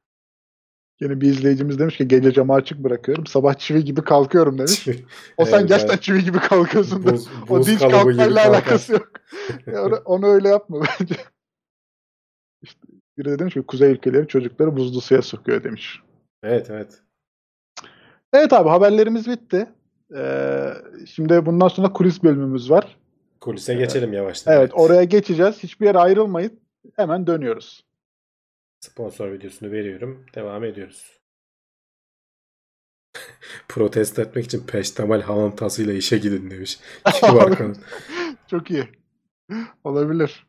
Yine 1.01 1.21
bir 1.21 1.27
izleyicimiz 1.27 1.79
demiş 1.79 1.97
ki 1.97 2.07
gece 2.07 2.31
camı 2.33 2.53
açık 2.53 2.77
bırakıyorum. 2.79 3.25
Sabah 3.25 3.53
çivi 3.53 3.83
gibi 3.83 4.01
kalkıyorum 4.01 4.57
demiş. 4.57 4.87
O 5.37 5.45
sen 5.45 5.59
Evet, 5.59 5.69
gerçekten 5.69 5.93
evet. 5.93 6.03
çivi 6.03 6.23
gibi 6.23 6.39
kalkıyorsun. 6.39 7.03
da. 7.05 7.13
Buz, 7.13 7.27
o 7.49 7.57
buz 7.57 7.67
dinç 7.67 7.79
kalkmayla 7.79 8.49
alakası 8.49 8.93
yok. 8.93 9.11
Ya 9.67 9.83
onu, 10.05 10.27
öyle 10.27 10.49
yapma 10.49 10.81
bence. 10.81 11.15
İşte 12.61 12.79
biri 13.17 13.29
de 13.29 13.39
demiş 13.39 13.53
ki 13.53 13.61
kuzey 13.61 13.91
ülkeleri 13.91 14.27
çocukları 14.27 14.77
buzlu 14.77 15.01
suya 15.01 15.21
sokuyor 15.21 15.63
demiş. 15.63 16.01
Evet 16.43 16.69
evet. 16.69 17.01
Evet 18.33 18.53
abi 18.53 18.69
haberlerimiz 18.69 19.27
bitti. 19.27 19.67
Ee, 20.15 20.73
şimdi 21.05 21.45
bundan 21.45 21.67
sonra 21.67 21.93
kulis 21.93 22.23
bölümümüz 22.23 22.71
var. 22.71 22.97
Kulise 23.41 23.73
geçelim 23.73 24.13
yavaştan. 24.13 24.53
Evet 24.53 24.71
oraya 24.73 25.03
geçeceğiz. 25.03 25.63
Hiçbir 25.63 25.85
yere 25.85 25.97
ayrılmayın. 25.97 26.59
Hemen 26.95 27.27
dönüyoruz. 27.27 27.85
Sponsor 28.85 29.31
videosunu 29.31 29.71
veriyorum. 29.71 30.25
Devam 30.35 30.63
ediyoruz. 30.63 31.19
Protesto 33.67 34.21
etmek 34.21 34.45
için 34.45 34.65
peştemal 34.67 35.21
hamam 35.21 35.55
tasıyla 35.55 35.93
işe 35.93 36.17
gidin 36.17 36.51
demiş. 36.51 36.79
Konu? 37.21 37.73
Çok 38.47 38.71
iyi. 38.71 38.83
Olabilir. 39.83 40.47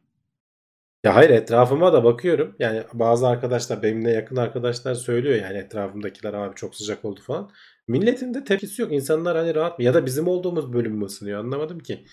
Ya 1.05 1.15
hayır 1.15 1.31
etrafıma 1.31 1.93
da 1.93 2.05
bakıyorum. 2.05 2.57
Yani 2.59 2.83
bazı 2.93 3.29
arkadaşlar 3.29 3.83
benimle 3.83 4.11
yakın 4.11 4.37
arkadaşlar 4.37 4.95
söylüyor 4.95 5.35
yani 5.35 5.59
etrafımdakiler 5.59 6.35
abi 6.35 6.55
çok 6.55 6.75
sıcak 6.75 7.05
oldu 7.05 7.21
falan. 7.23 7.51
Milletin 7.89 8.35
de 8.35 8.45
tepkisi 8.45 8.83
yok. 8.83 8.93
İnsanlar 8.93 9.37
hani 9.37 9.55
rahat 9.55 9.79
mı? 9.79 9.85
Ya 9.85 9.95
da 9.95 10.07
bizim 10.07 10.29
olduğumuz 10.29 10.73
bölüm 10.73 10.93
mü 10.97 11.05
ısınıyor? 11.05 11.41
Anlamadım 11.41 11.79
ki. 11.79 12.07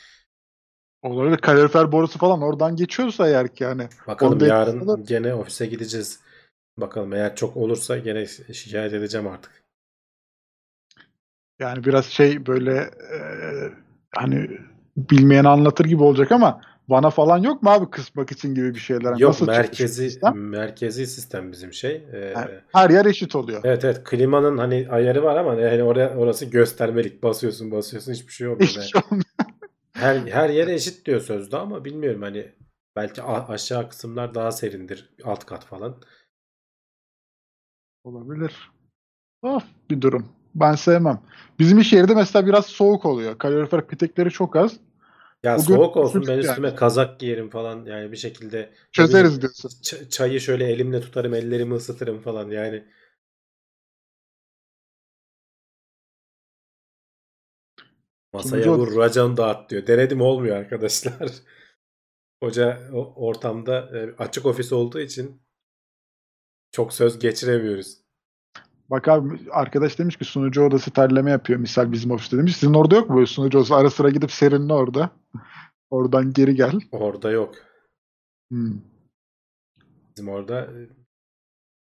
Olabilir. 1.04 1.38
Kalorifer 1.38 1.92
borusu 1.92 2.20
falan 2.20 2.42
oradan 2.42 2.76
geçiyorsa 2.76 3.28
eğer 3.28 3.56
ki 3.56 3.64
yani. 3.64 3.88
Bakalım 4.08 4.46
yarın 4.46 4.80
olur. 4.80 5.00
gene 5.08 5.34
ofise 5.34 5.66
gideceğiz. 5.66 6.20
Bakalım 6.78 7.14
eğer 7.14 7.36
çok 7.36 7.58
olursa 7.58 7.98
gene 7.98 8.26
şikayet 8.54 8.94
edeceğim 8.94 9.28
artık. 9.28 9.64
Yani 11.60 11.84
biraz 11.86 12.06
şey 12.06 12.46
böyle 12.46 12.76
e, 13.14 13.18
hani 14.16 14.50
bilmeyen 14.98 15.46
anlatır 15.46 15.86
gibi 15.86 16.04
olacak 16.04 16.32
ama 16.32 16.62
vana 16.90 17.10
falan 17.10 17.38
yok 17.38 17.64
mu 17.64 17.70
abi 17.70 17.90
kısmak 17.90 18.32
için 18.32 18.56
gibi 18.56 18.76
bir 18.76 18.80
şeyler? 18.80 19.04
Hani 19.12 19.22
Yok 19.22 19.30
Nasıl 19.30 19.48
merkezi 19.48 20.10
sistem? 20.10 20.50
merkezi 20.50 21.08
sistem 21.08 21.52
bizim 21.52 21.74
şey. 21.74 22.04
Ee, 22.14 22.34
Ha, 22.34 22.50
Her 22.74 22.90
yer 22.90 23.06
eşit 23.06 23.36
oluyor. 23.36 23.62
Evet 23.64 23.86
evet 23.86 24.04
klimanın 24.04 24.58
hani 24.58 24.88
ayarı 24.90 25.24
var 25.24 25.36
ama 25.38 25.54
yani 25.56 25.84
oraya 25.84 26.16
orası 26.18 26.46
göstermelik 26.46 27.24
basıyorsun 27.24 27.72
basıyorsun 27.72 28.14
hiçbir 28.14 28.34
şey 28.34 28.48
olmuyor. 28.48 28.68
Hiçbir 28.68 28.82
Yani 28.82 28.90
şey 28.90 29.02
olmuyor. 29.12 29.26
Her 30.04 30.28
her 30.28 30.50
yere 30.50 30.74
eşit 30.74 31.06
diyor 31.06 31.22
sözde 31.22 31.58
ama 31.58 31.86
bilmiyorum 31.86 32.22
hani 32.22 32.52
belki 32.96 33.24
aşağı 33.24 33.90
kısımlar 33.90 34.36
daha 34.36 34.52
serindir 34.52 35.10
alt 35.24 35.46
kat 35.46 35.66
falan. 35.66 36.02
Olabilir. 38.04 38.72
Of 39.42 39.64
bir 39.90 40.02
durum. 40.02 40.28
Ben 40.56 40.76
sevmem. 40.76 41.22
Bizim 41.60 41.80
iş 41.80 41.94
yerinde 41.94 42.14
mesela 42.16 42.48
biraz 42.48 42.66
soğuk 42.66 43.06
oluyor. 43.06 43.38
Kalorifer 43.38 43.88
petekleri 43.88 44.32
çok 44.32 44.56
az. 44.56 44.80
Ya 45.44 45.58
Bugün 45.58 45.76
soğuk 45.76 45.98
olsun 45.98 46.24
ben 46.28 46.38
üstüme 46.38 46.68
yani. 46.68 46.76
kazak 46.76 47.20
giyerim 47.20 47.50
falan 47.50 47.86
yani 47.86 48.12
bir 48.12 48.18
şekilde 48.18 48.74
Çözeriz 48.92 49.42
diyorsun. 49.42 49.72
çayı 50.10 50.40
şöyle 50.40 50.66
elimle 50.66 51.02
tutarım 51.02 51.34
ellerimi 51.34 51.74
ısıtırım 51.74 52.22
falan 52.22 52.50
yani. 52.50 52.84
Masaya 58.34 58.64
Sunucu 58.64 58.82
vur 58.82 58.98
racon 58.98 59.38
dağıt 59.38 59.70
diyor. 59.70 59.88
Denedim 59.88 60.22
olmuyor 60.22 60.58
arkadaşlar. 60.58 61.32
Hoca 62.44 62.92
ortamda 63.16 64.00
e, 64.00 64.16
açık 64.18 64.46
ofis 64.46 64.74
olduğu 64.74 65.00
için 65.00 65.42
çok 66.72 66.94
söz 66.94 67.20
geçiremiyoruz. 67.20 67.98
Bak 68.90 69.08
abi 69.08 69.40
arkadaş 69.52 70.00
demiş 70.00 70.18
ki 70.18 70.26
sunucu 70.26 70.64
odası 70.64 70.92
terleme 70.92 71.32
yapıyor. 71.32 71.60
Misal 71.60 71.92
bizim 71.92 72.12
ofiste 72.12 72.38
demiş. 72.38 72.58
Sizin 72.58 72.74
orada 72.74 72.96
yok 72.96 73.10
mu 73.10 73.16
böyle 73.16 73.26
sunucu 73.26 73.58
odası? 73.58 73.76
Ara 73.76 73.90
sıra 73.90 74.10
gidip 74.10 74.32
serinle 74.32 74.74
orada. 74.74 75.10
Oradan 75.90 76.34
geri 76.34 76.56
gel. 76.56 76.80
Orada 76.92 77.32
yok. 77.32 77.56
Hmm. 78.52 78.82
Bizim 80.10 80.30
orada 80.30 80.62
e, 80.62 80.90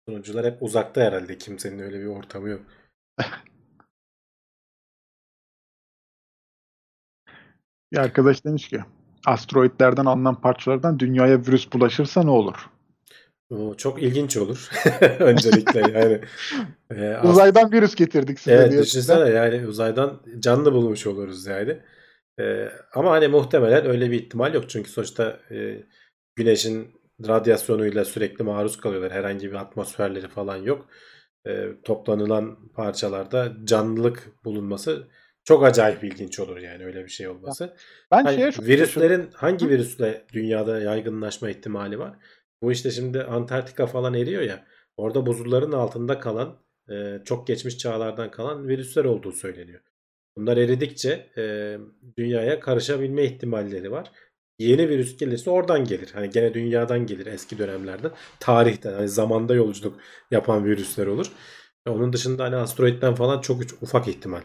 sunucular 0.08 0.46
hep 0.46 0.62
uzakta 0.62 1.00
herhalde. 1.00 1.38
Kimsenin 1.38 1.78
öyle 1.78 2.00
bir 2.00 2.06
ortamı 2.06 2.48
yok. 2.48 2.62
Bir 7.92 7.98
arkadaş 7.98 8.44
demiş 8.44 8.68
ki 8.68 8.80
asteroidlerden 9.26 10.04
alınan 10.04 10.40
parçalardan 10.40 10.98
dünyaya 10.98 11.38
virüs 11.40 11.72
bulaşırsa 11.72 12.22
ne 12.22 12.30
olur? 12.30 12.70
Çok 13.76 14.02
ilginç 14.02 14.36
olur. 14.36 14.68
Öncelikle 15.18 15.80
yani. 15.80 16.20
E, 16.90 17.18
Uzaydan 17.18 17.72
virüs 17.72 17.94
getirdik 17.94 18.40
size 18.40 18.56
evet 18.56 18.72
düşünsene 18.72 19.30
yani 19.30 19.66
uzaydan 19.66 20.20
canlı 20.38 20.72
bulmuş 20.72 21.06
oluruz 21.06 21.46
yani. 21.46 21.78
E, 22.40 22.68
ama 22.94 23.10
hani 23.10 23.28
muhtemelen 23.28 23.86
öyle 23.86 24.10
bir 24.10 24.22
ihtimal 24.22 24.54
yok. 24.54 24.64
Çünkü 24.68 24.90
sonuçta 24.90 25.40
e, 25.50 25.84
güneşin 26.36 26.88
radyasyonuyla 27.28 28.04
sürekli 28.04 28.44
maruz 28.44 28.76
kalıyorlar. 28.76 29.12
Herhangi 29.12 29.50
bir 29.50 29.56
atmosferleri 29.56 30.28
falan 30.28 30.56
yok. 30.56 30.88
E, 31.46 31.66
toplanılan 31.84 32.68
parçalarda 32.74 33.52
canlılık 33.64 34.32
bulunması 34.44 35.08
çok 35.50 35.64
acayip 35.64 36.04
ilginç 36.04 36.40
olur 36.40 36.56
yani 36.58 36.84
öyle 36.84 37.04
bir 37.04 37.10
şey 37.10 37.28
olması. 37.28 37.74
Ben 38.10 38.24
Hani 38.24 38.36
şeye 38.36 38.52
çok 38.52 38.66
virüslerin 38.66 39.30
hangi 39.34 39.68
virüsle 39.68 40.24
dünyada 40.32 40.80
yaygınlaşma 40.80 41.50
ihtimali 41.50 41.98
var? 41.98 42.14
Bu 42.62 42.72
işte 42.72 42.90
şimdi 42.90 43.22
Antarktika 43.22 43.86
falan 43.86 44.14
eriyor 44.14 44.42
ya. 44.42 44.64
Orada 44.96 45.26
buzulların 45.26 45.72
altında 45.72 46.20
kalan 46.20 46.58
e, 46.90 47.18
çok 47.24 47.46
geçmiş 47.46 47.78
çağlardan 47.78 48.30
kalan 48.30 48.68
virüsler 48.68 49.04
olduğu 49.04 49.32
söyleniyor. 49.32 49.80
Bunlar 50.36 50.56
eridikçe 50.56 51.30
e, 51.38 51.76
dünyaya 52.18 52.60
karışabilme 52.60 53.24
ihtimalleri 53.24 53.90
var. 53.90 54.10
Yeni 54.58 54.88
virüs 54.88 55.16
gelirse 55.16 55.50
oradan 55.50 55.84
gelir. 55.84 56.10
Hani 56.14 56.30
gene 56.30 56.54
dünyadan 56.54 57.06
gelir 57.06 57.26
eski 57.26 57.58
dönemlerden. 57.58 58.10
Tarihten 58.40 58.92
hani 58.92 59.08
zamanda 59.08 59.54
yolculuk 59.54 60.00
yapan 60.30 60.64
virüsler 60.64 61.06
olur. 61.06 61.32
Onun 61.88 62.12
dışında 62.12 62.44
hani 62.44 62.56
asteroitten 62.56 63.14
falan 63.14 63.40
çok 63.40 63.60
ufak 63.82 64.08
ihtimal. 64.08 64.42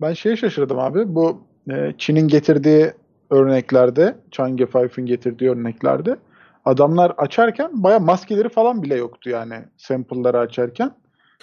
Ben 0.00 0.12
şeye 0.12 0.36
şaşırdım 0.36 0.78
abi. 0.78 1.14
Bu 1.14 1.46
e, 1.70 1.94
Çin'in 1.98 2.28
getirdiği 2.28 2.92
örneklerde, 3.30 4.16
Chang'e 4.30 4.66
Five'ın 4.66 5.06
getirdiği 5.06 5.50
örneklerde 5.50 6.16
adamlar 6.64 7.12
açarken 7.16 7.70
baya 7.72 7.98
maskeleri 7.98 8.48
falan 8.48 8.82
bile 8.82 8.96
yoktu 8.96 9.30
yani 9.30 9.54
sample'ları 9.76 10.38
açarken. 10.38 10.96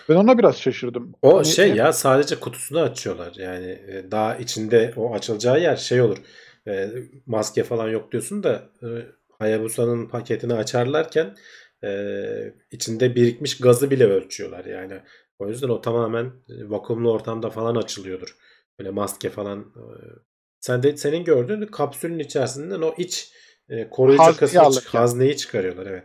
Ben 0.10 0.16
ona 0.16 0.38
biraz 0.38 0.58
şaşırdım. 0.58 1.14
O 1.22 1.38
Hani, 1.38 1.46
şey 1.46 1.72
e, 1.72 1.76
ya 1.76 1.94
sadece 1.94 2.40
kutusunu 2.40 2.80
açıyorlar. 2.80 3.34
Yani 3.38 3.66
e, 3.66 4.12
daha 4.12 4.36
içinde 4.36 4.94
o 4.98 5.14
açılacağı 5.14 5.62
yer 5.62 5.76
şey 5.76 6.02
olur. 6.02 6.18
E, 6.68 6.90
maske 7.26 7.64
falan 7.64 7.90
yok 7.90 8.12
diyorsun 8.12 8.44
da 8.44 8.64
e, 8.84 8.88
Hayabusa'nın 9.40 10.08
paketini 10.08 10.54
açarlarken 10.54 11.36
e, 11.84 11.92
içinde 12.72 13.16
birikmiş 13.16 13.58
gazı 13.58 13.92
bile 13.92 14.06
ölçüyorlar 14.06 14.66
yani. 14.66 14.94
O 15.44 15.50
yüzden 15.50 15.70
o 15.70 15.82
tamamen 15.82 16.26
e, 16.26 16.70
vakumlu 16.70 17.12
ortamda 17.12 17.50
falan 17.50 17.76
açılıyordur. 17.76 18.38
Böyle 18.80 18.90
maske 18.90 19.30
falan. 19.30 19.60
e, 19.60 19.86
sen 20.60 20.84
de 20.84 20.98
senin 20.98 21.24
gördüğün 21.24 21.66
kapsülün 21.66 22.20
içerisinden 22.20 22.82
o 22.82 22.94
iç 22.98 23.34
e, 23.70 23.90
koruyucu 23.90 24.24
Hazneyi 24.24 24.40
kısmı 24.40 24.62
alırken. 24.62 25.00
hazneyi 25.00 25.38
çıkarıyorlar 25.38 25.86
evet. 25.86 26.04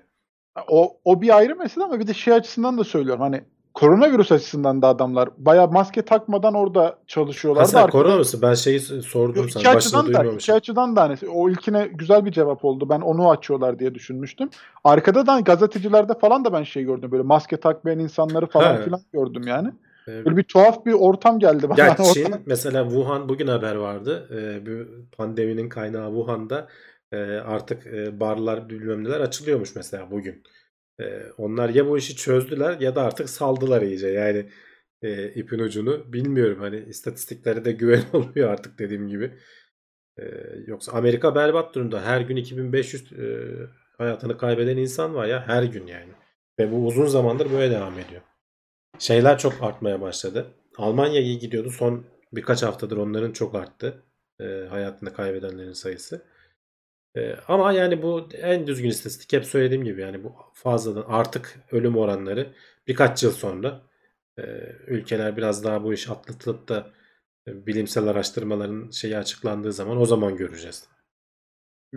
O, 0.68 1.00
o 1.04 1.22
bir 1.22 1.36
ayrı 1.36 1.56
mesele 1.56 1.84
ama 1.84 2.00
bir 2.00 2.06
de 2.06 2.14
şey 2.14 2.34
açısından 2.34 2.78
da 2.78 2.84
söylüyorum. 2.84 3.22
Hani 3.22 3.44
koronavirüs 3.80 4.32
açısından 4.32 4.82
da 4.82 4.88
adamlar 4.88 5.28
baya 5.38 5.66
maske 5.66 6.02
takmadan 6.02 6.54
orada 6.54 6.98
çalışıyorlar. 7.06 7.64
Sen 7.64 7.78
arkada- 7.78 7.90
korona 7.90 8.16
mısın? 8.16 8.40
Ben 8.42 8.54
şeyi 8.54 8.80
sordum 8.80 9.42
Yok, 9.42 9.50
sana. 9.50 9.68
açıdan 9.70 10.14
da, 10.14 10.24
iki 10.24 10.52
açıdan 10.52 10.96
da 10.96 11.02
hani 11.02 11.16
o 11.32 11.50
ilkine 11.50 11.90
güzel 11.94 12.24
bir 12.24 12.32
cevap 12.32 12.64
oldu. 12.64 12.88
Ben 12.88 13.00
onu 13.00 13.30
açıyorlar 13.30 13.78
diye 13.78 13.94
düşünmüştüm. 13.94 14.50
Arkada 14.84 15.26
da 15.26 15.40
gazetecilerde 15.40 16.12
falan 16.20 16.44
da 16.44 16.52
ben 16.52 16.62
şey 16.62 16.84
gördüm. 16.84 17.10
Böyle 17.12 17.22
maske 17.22 17.56
takmayan 17.56 17.98
insanları 17.98 18.46
falan 18.46 18.76
Ha. 18.76 18.82
filan 18.82 19.00
gördüm 19.12 19.42
yani. 19.46 19.68
E, 20.08 20.24
Böyle 20.24 20.36
bir 20.36 20.42
tuhaf 20.42 20.86
bir 20.86 20.92
ortam 20.92 21.38
geldi 21.38 21.68
bana. 21.68 21.80
Ya 21.84 21.90
Ortam- 21.92 22.12
Çin 22.14 22.34
mesela 22.46 22.84
Wuhan 22.84 23.28
bugün 23.28 23.46
haber 23.46 23.74
vardı. 23.74 24.28
Ee, 24.32 24.66
bu 24.66 24.70
pandeminin 25.16 25.68
kaynağı 25.68 26.08
Wuhan'da 26.08 26.68
e, 27.12 27.16
artık 27.46 27.86
e, 27.86 28.20
barlar 28.20 28.68
bilmem 28.70 29.04
neler 29.04 29.20
açılıyormuş 29.20 29.76
mesela 29.76 30.10
bugün. 30.10 30.42
E, 31.00 31.22
onlar 31.38 31.68
ya 31.68 31.86
bu 31.88 31.98
işi 31.98 32.16
çözdüler 32.16 32.80
ya 32.80 32.94
da 32.94 33.02
artık 33.02 33.30
saldılar 33.30 33.82
iyice. 33.82 34.08
Yani 34.08 34.50
e, 35.02 35.28
ipin 35.28 35.58
ucunu 35.58 36.12
bilmiyorum. 36.12 36.58
Hani 36.60 36.84
istatistiklere 36.88 37.64
de 37.64 37.72
güven 37.72 38.04
olmuyor 38.12 38.50
artık 38.50 38.78
dediğim 38.78 39.08
gibi. 39.08 39.38
E, 40.18 40.24
yoksa 40.66 40.92
Amerika 40.92 41.34
berbat 41.34 41.74
durumda. 41.74 42.02
Her 42.04 42.20
gün 42.20 42.36
2500 42.36 43.12
e, 43.12 43.46
hayatını 43.98 44.38
kaybeden 44.38 44.76
insan 44.76 45.14
var 45.14 45.26
ya 45.26 45.48
her 45.48 45.62
gün 45.62 45.86
yani. 45.86 46.12
Ve 46.58 46.72
bu 46.72 46.86
uzun 46.86 47.06
zamandır 47.06 47.52
böyle 47.52 47.74
devam 47.74 47.98
ediyor. 47.98 48.22
Şeyler 48.98 49.38
çok 49.38 49.62
artmaya 49.62 50.00
başladı. 50.00 50.54
Almanya 50.76 51.20
iyi 51.20 51.38
gidiyordu. 51.38 51.70
Son 51.70 52.06
birkaç 52.32 52.62
haftadır 52.62 52.96
onların 52.96 53.32
çok 53.32 53.54
arttı. 53.54 54.02
e, 54.40 54.44
hayatını 54.44 55.12
kaybedenlerin 55.12 55.72
sayısı. 55.72 56.22
E, 57.16 57.34
ama 57.48 57.72
yani 57.72 58.02
bu 58.02 58.28
en 58.32 58.66
düzgün 58.66 58.88
istatistik 58.88 59.32
hep 59.32 59.44
söylediğim 59.44 59.84
gibi 59.84 60.00
yani 60.00 60.24
bu 60.24 60.32
fazladan 60.54 61.04
artık 61.08 61.60
ölüm 61.72 61.96
oranları 61.96 62.52
birkaç 62.88 63.22
yıl 63.22 63.32
sonra 63.32 63.82
e, 64.38 64.42
ülkeler 64.86 65.36
biraz 65.36 65.64
daha 65.64 65.84
bu 65.84 65.92
iş 65.92 66.10
atlatılıp 66.10 66.68
da 66.68 66.90
e, 67.48 67.66
bilimsel 67.66 68.06
araştırmaların 68.06 68.90
şeyi 68.90 69.18
açıklandığı 69.18 69.72
zaman 69.72 70.00
o 70.00 70.06
zaman 70.06 70.36
göreceğiz. 70.36 70.88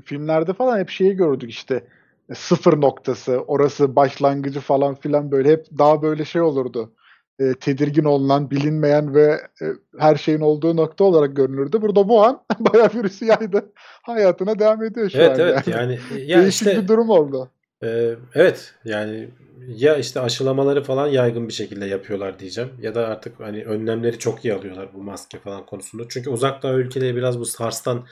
Filmlerde 0.06 0.54
falan 0.54 0.80
hep 0.80 0.90
şeyi 0.90 1.14
gördük 1.14 1.50
işte 1.50 1.88
sıfır 2.34 2.82
noktası, 2.82 3.40
orası 3.40 3.96
başlangıcı 3.96 4.60
falan 4.60 4.96
filan 4.96 5.32
böyle 5.32 5.50
hep 5.50 5.66
daha 5.78 6.02
böyle 6.02 6.26
şey 6.26 6.42
olurdu. 6.42 6.94
E, 7.40 7.54
tedirgin 7.54 8.04
olunan, 8.04 8.52
bilinmeyen 8.52 9.16
ve 9.16 9.42
e, 9.62 9.66
her 10.00 10.16
şeyin 10.16 10.40
olduğu 10.40 10.76
nokta 10.76 11.04
olarak 11.04 11.36
görünürdü. 11.36 11.82
Burada 11.82 12.10
bu 12.10 12.24
an 12.24 12.44
bayağı 12.60 12.90
virüsü 12.96 13.26
yaydı. 13.26 13.72
Hayatına 14.04 14.60
devam 14.60 14.84
ediyor 14.84 15.10
şu 15.10 15.18
Evet 15.18 15.40
an 15.40 15.40
evet 15.40 15.68
yani. 15.68 16.00
yani 16.12 16.26
ya 16.26 16.42
Değişik 16.42 16.68
işte 16.68 16.82
bir 16.82 16.88
durum 16.88 17.10
oldu. 17.10 17.52
Ee, 17.84 18.16
evet 18.36 18.74
yani 18.86 19.30
ya 19.68 19.98
işte 19.98 20.20
aşılamaları 20.20 20.84
falan 20.84 21.08
yaygın 21.08 21.48
bir 21.48 21.54
şekilde 21.54 21.86
yapıyorlar 21.86 22.40
diyeceğim 22.40 22.70
ya 22.82 22.96
da 22.96 23.08
artık 23.08 23.40
hani 23.40 23.66
önlemleri 23.66 24.20
çok 24.20 24.46
iyi 24.46 24.54
alıyorlar 24.54 24.94
bu 24.94 25.04
maske 25.04 25.40
falan 25.40 25.66
konusunda. 25.66 26.04
Çünkü 26.10 26.30
uzak 26.30 26.64
doğu 26.64 26.80
ülkeleri 26.80 27.16
biraz 27.16 27.40
bu 27.40 27.46
SARS'tan 27.46 28.06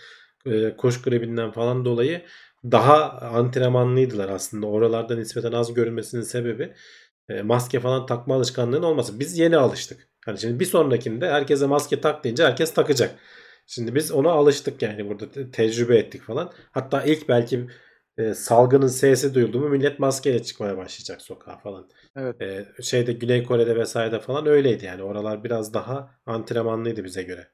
e, 0.46 0.76
kuş 0.78 1.02
gribinden 1.02 1.52
falan 1.52 1.86
dolayı 1.86 2.22
daha 2.64 3.12
antrenmanlıydılar 3.20 4.30
aslında. 4.30 4.68
Oralarda 4.68 5.16
nispeten 5.16 5.52
az 5.52 5.74
görülmesinin 5.74 6.22
sebebi 6.22 6.64
e, 6.64 6.74
maske 7.44 7.80
falan 7.80 8.06
takma 8.06 8.36
alışkanlığının 8.36 8.84
olması. 8.84 9.20
Biz 9.20 9.38
yeni 9.40 9.58
alıştık. 9.58 10.10
Hani 10.26 10.40
şimdi 10.40 10.60
bir 10.60 10.66
sonrakinde 10.66 11.32
herkese 11.32 11.66
maske 11.68 12.02
tak 12.02 12.24
deyince 12.24 12.44
herkes 12.46 12.74
takacak. 12.74 13.16
Şimdi 13.68 13.96
biz 13.96 14.12
ona 14.12 14.32
alıştık 14.32 14.82
yani 14.82 15.10
burada 15.10 15.32
te- 15.32 15.52
tecrübe 15.52 15.98
ettik 15.98 16.22
falan. 16.22 16.52
Hatta 16.72 17.04
ilk 17.04 17.30
belki 17.30 17.68
e, 18.18 18.34
salgının 18.34 18.88
sesi 18.88 19.34
duyuldu 19.34 19.60
mu 19.60 19.70
millet 19.70 20.00
maskeyle 20.00 20.44
çıkmaya 20.44 20.78
başlayacak 20.78 21.22
sokağa 21.22 21.58
falan. 21.58 21.90
Evet. 22.16 22.42
E, 22.42 22.66
şeyde 22.84 23.14
Güney 23.14 23.44
Kore'de 23.44 23.76
vesairede 23.76 24.20
falan 24.20 24.46
öyleydi 24.46 24.86
yani. 24.86 25.04
Oralar 25.04 25.44
biraz 25.44 25.74
daha 25.74 26.12
antrenmanlıydı 26.26 27.04
bize 27.04 27.24
göre. 27.24 27.48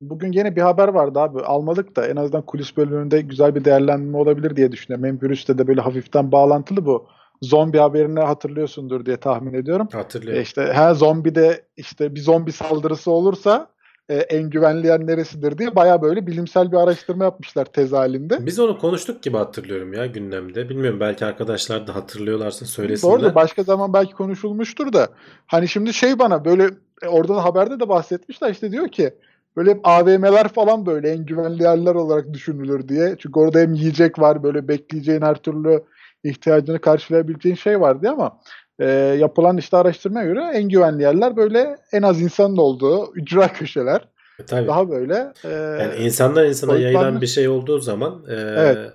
Bugün 0.00 0.32
yine 0.32 0.56
bir 0.56 0.60
haber 0.60 0.88
vardı 0.88 1.18
abi. 1.18 1.40
Almadık 1.40 1.96
da 1.96 2.06
en 2.06 2.16
azından 2.16 2.46
kulis 2.46 2.76
bölümünde 2.76 3.20
güzel 3.20 3.54
bir 3.54 3.64
değerlendirme 3.64 4.16
olabilir 4.18 4.56
diye 4.56 4.72
düşünüyorum. 4.72 5.06
Hem 5.06 5.22
virüsle 5.22 5.58
de 5.58 5.66
böyle 5.66 5.80
hafiften 5.80 6.32
bağlantılı 6.32 6.86
bu. 6.86 7.08
Zombi 7.42 7.78
haberini 7.78 8.20
hatırlıyorsundur 8.20 9.06
diye 9.06 9.16
tahmin 9.16 9.54
ediyorum. 9.54 9.88
E 9.94 9.96
Hatırlıyorum. 9.96 10.42
işte 10.42 10.70
her 10.72 10.94
zombide 10.94 11.62
işte 11.76 12.14
bir 12.14 12.20
zombi 12.20 12.52
saldırısı 12.52 13.10
olursa 13.10 13.68
e, 14.08 14.16
en 14.16 14.50
güvenli 14.50 14.86
yer 14.86 15.06
neresidir 15.06 15.58
diye 15.58 15.76
baya 15.76 16.02
böyle 16.02 16.26
bilimsel 16.26 16.72
bir 16.72 16.76
araştırma 16.76 17.24
yapmışlar 17.24 17.64
tez 17.64 17.92
halinde. 17.92 18.46
Biz 18.46 18.58
onu 18.58 18.78
konuştuk 18.78 19.22
gibi 19.22 19.36
hatırlıyorum 19.36 19.92
ya 19.92 20.06
gündemde. 20.06 20.68
Bilmiyorum 20.68 21.00
belki 21.00 21.24
arkadaşlar 21.24 21.86
da 21.86 21.94
hatırlıyorlarsa 21.94 22.60
Doğru 22.60 22.68
söylesinler. 22.70 23.22
da 23.22 23.34
başka 23.34 23.62
zaman 23.62 23.92
belki 23.92 24.14
konuşulmuştur 24.14 24.92
da 24.92 25.08
hani 25.46 25.68
şimdi 25.68 25.94
şey 25.94 26.18
bana 26.18 26.44
böyle 26.44 26.70
e, 27.02 27.08
orada 27.08 27.34
da 27.36 27.44
haberde 27.44 27.80
de 27.80 27.88
bahsetmişler 27.88 28.50
işte 28.50 28.72
diyor 28.72 28.88
ki 28.88 29.14
böyle 29.56 29.70
hep 29.70 29.80
AVM'ler 29.84 30.48
falan 30.48 30.86
böyle 30.86 31.10
en 31.10 31.26
güvenli 31.26 31.62
yerler 31.62 31.94
olarak 31.94 32.32
düşünülür 32.32 32.88
diye. 32.88 33.16
Çünkü 33.18 33.40
orada 33.40 33.58
hem 33.58 33.74
yiyecek 33.74 34.18
var 34.18 34.42
böyle 34.42 34.68
bekleyeceğin 34.68 35.22
her 35.22 35.34
türlü 35.34 35.82
ihtiyacını 36.28 36.78
karşılayabileceğin 36.78 37.56
şey 37.56 37.80
var 37.80 38.02
diye 38.02 38.12
ama 38.12 38.40
e, 38.78 38.86
yapılan 39.18 39.56
işte 39.56 39.76
araştırmaya 39.76 40.26
göre 40.26 40.50
en 40.54 40.68
güvenli 40.68 41.02
yerler 41.02 41.36
böyle 41.36 41.76
en 41.92 42.02
az 42.02 42.20
insanın 42.20 42.56
olduğu 42.56 43.12
ücra 43.14 43.52
köşeler. 43.52 44.08
E, 44.40 44.44
Tabii. 44.46 44.66
Daha 44.68 44.90
böyle 44.90 45.32
e, 45.44 45.48
Yani 45.50 45.94
insandan 46.04 46.46
insana 46.48 46.72
soyutlanmış- 46.72 46.82
yayılan 46.82 47.20
bir 47.20 47.26
şey 47.26 47.48
olduğu 47.48 47.78
zaman 47.78 48.24
e, 48.28 48.34
Evet. 48.34 48.92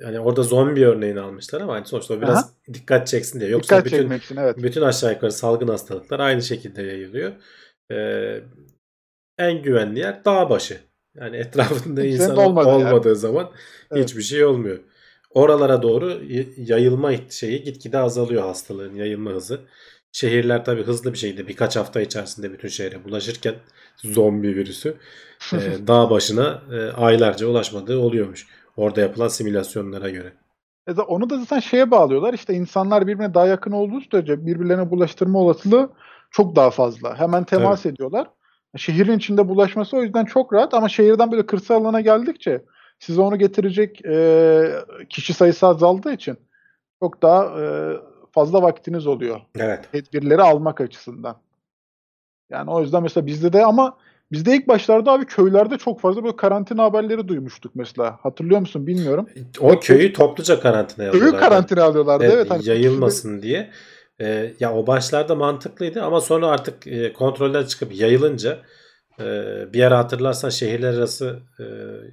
yani 0.00 0.20
orada 0.20 0.42
zombi 0.42 0.86
örneğini 0.86 1.20
almışlar 1.20 1.60
ama 1.60 1.74
hani 1.74 1.86
sonuçta 1.86 2.22
biraz 2.22 2.52
dikkat 2.74 3.06
çeksin 3.06 3.40
diye. 3.40 3.50
Yoksa 3.50 3.84
dikkat 3.84 3.92
bütün 4.00 4.10
için 4.10 4.36
evet. 4.36 4.56
bütün 4.62 4.82
aşağı 4.82 5.12
yukarı 5.12 5.32
salgın 5.32 5.68
hastalıklar 5.68 6.20
aynı 6.20 6.42
şekilde 6.42 6.82
yayılıyor. 6.82 7.32
E, 7.92 7.96
en 9.38 9.62
güvenli 9.62 9.98
yer 9.98 10.24
dağ 10.24 10.50
başı. 10.50 10.76
Yani 11.14 11.36
etrafında 11.36 12.04
insan 12.04 12.36
olmadığı 12.36 12.68
olmadığı, 12.68 13.08
yer. 13.08 13.14
zaman 13.14 13.50
Evet. 13.92 14.04
hiçbir 14.04 14.22
şey 14.22 14.44
olmuyor. 14.44 14.78
Oralara 15.34 15.82
doğru 15.82 16.20
yayılma 16.56 17.12
şeyi 17.30 17.62
gitgide 17.62 17.98
azalıyor 17.98 18.42
hastalığın 18.42 18.94
yayılma 18.94 19.30
hızı. 19.30 19.60
Şehirler 20.12 20.64
tabii 20.64 20.82
hızlı 20.82 21.12
bir 21.12 21.18
şekilde 21.18 21.48
birkaç 21.48 21.76
hafta 21.76 22.00
içerisinde 22.00 22.52
bütün 22.52 22.68
şehre 22.68 23.04
bulaşırken 23.04 23.54
zombi 23.96 24.48
virüsü 24.48 24.96
e, 25.52 25.58
dağ 25.86 26.10
başına 26.10 26.62
e, 26.72 26.92
aylarca 26.92 27.46
ulaşmadığı 27.46 27.98
oluyormuş. 27.98 28.46
Orada 28.76 29.00
yapılan 29.00 29.28
simülasyonlara 29.28 30.10
göre. 30.10 30.32
E 30.88 30.96
da- 30.96 31.02
onu 31.02 31.30
da 31.30 31.38
zaten 31.38 31.60
şeye 31.60 31.90
bağlıyorlar. 31.90 32.34
İşte 32.34 32.54
insanlar 32.54 33.06
birbirine 33.06 33.34
daha 33.34 33.46
yakın 33.46 33.72
olduğu 33.72 34.00
sürece 34.00 34.46
birbirlerine 34.46 34.90
bulaştırma 34.90 35.38
olasılığı 35.38 35.90
çok 36.30 36.56
daha 36.56 36.70
fazla. 36.70 37.18
Hemen 37.18 37.44
temas 37.44 37.86
ediyorlar. 37.86 38.30
Şehrin 38.76 39.18
içinde 39.18 39.48
bulaşması 39.48 39.96
o 39.96 40.02
yüzden 40.02 40.24
çok 40.24 40.52
rahat 40.52 40.74
ama 40.74 40.88
şehirden 40.88 41.32
böyle 41.32 41.46
kırsal 41.46 41.84
alana 41.84 42.00
geldikçe 42.00 42.64
size 43.02 43.20
onu 43.20 43.38
getirecek 43.38 44.04
e, 44.04 44.72
kişi 45.08 45.34
sayısı 45.34 45.66
azaldığı 45.66 46.12
için 46.12 46.36
çok 47.02 47.22
daha 47.22 47.60
e, 47.60 47.66
fazla 48.32 48.62
vaktiniz 48.62 49.06
oluyor 49.06 49.40
Evet. 49.58 49.92
tedbirleri 49.92 50.42
almak 50.42 50.80
açısından. 50.80 51.36
Yani 52.50 52.70
o 52.70 52.80
yüzden 52.80 53.02
mesela 53.02 53.26
bizde 53.26 53.52
de 53.52 53.64
ama 53.64 53.96
bizde 54.32 54.56
ilk 54.56 54.68
başlarda 54.68 55.12
abi 55.12 55.24
köylerde 55.24 55.78
çok 55.78 56.00
fazla 56.00 56.24
böyle 56.24 56.36
karantina 56.36 56.82
haberleri 56.82 57.28
duymuştuk 57.28 57.72
mesela. 57.74 58.18
Hatırlıyor 58.22 58.60
musun 58.60 58.86
bilmiyorum. 58.86 59.28
O 59.60 59.80
köyü 59.80 60.12
topluca 60.12 60.60
karantinaya 60.60 61.10
Köyü 61.10 61.22
alıyorlar. 61.22 61.48
karantina 61.48 61.84
alıyorlardı. 61.84 62.24
Evet, 62.24 62.34
Evet, 62.34 62.50
hani 62.50 62.68
yayılmasın 62.68 63.42
diye. 63.42 63.70
Ee, 64.20 64.52
ya 64.60 64.74
o 64.74 64.86
başlarda 64.86 65.34
mantıklıydı 65.34 66.02
ama 66.02 66.20
sonra 66.20 66.46
artık 66.46 66.86
e, 66.86 67.12
kontrolden 67.12 67.64
çıkıp 67.64 67.94
yayılınca 67.94 68.52
e, 68.52 68.58
bir 69.72 69.82
ara 69.82 69.98
hatırlarsan 69.98 70.48
şehirler 70.48 70.94
arası 70.94 71.38
e, 71.60 71.64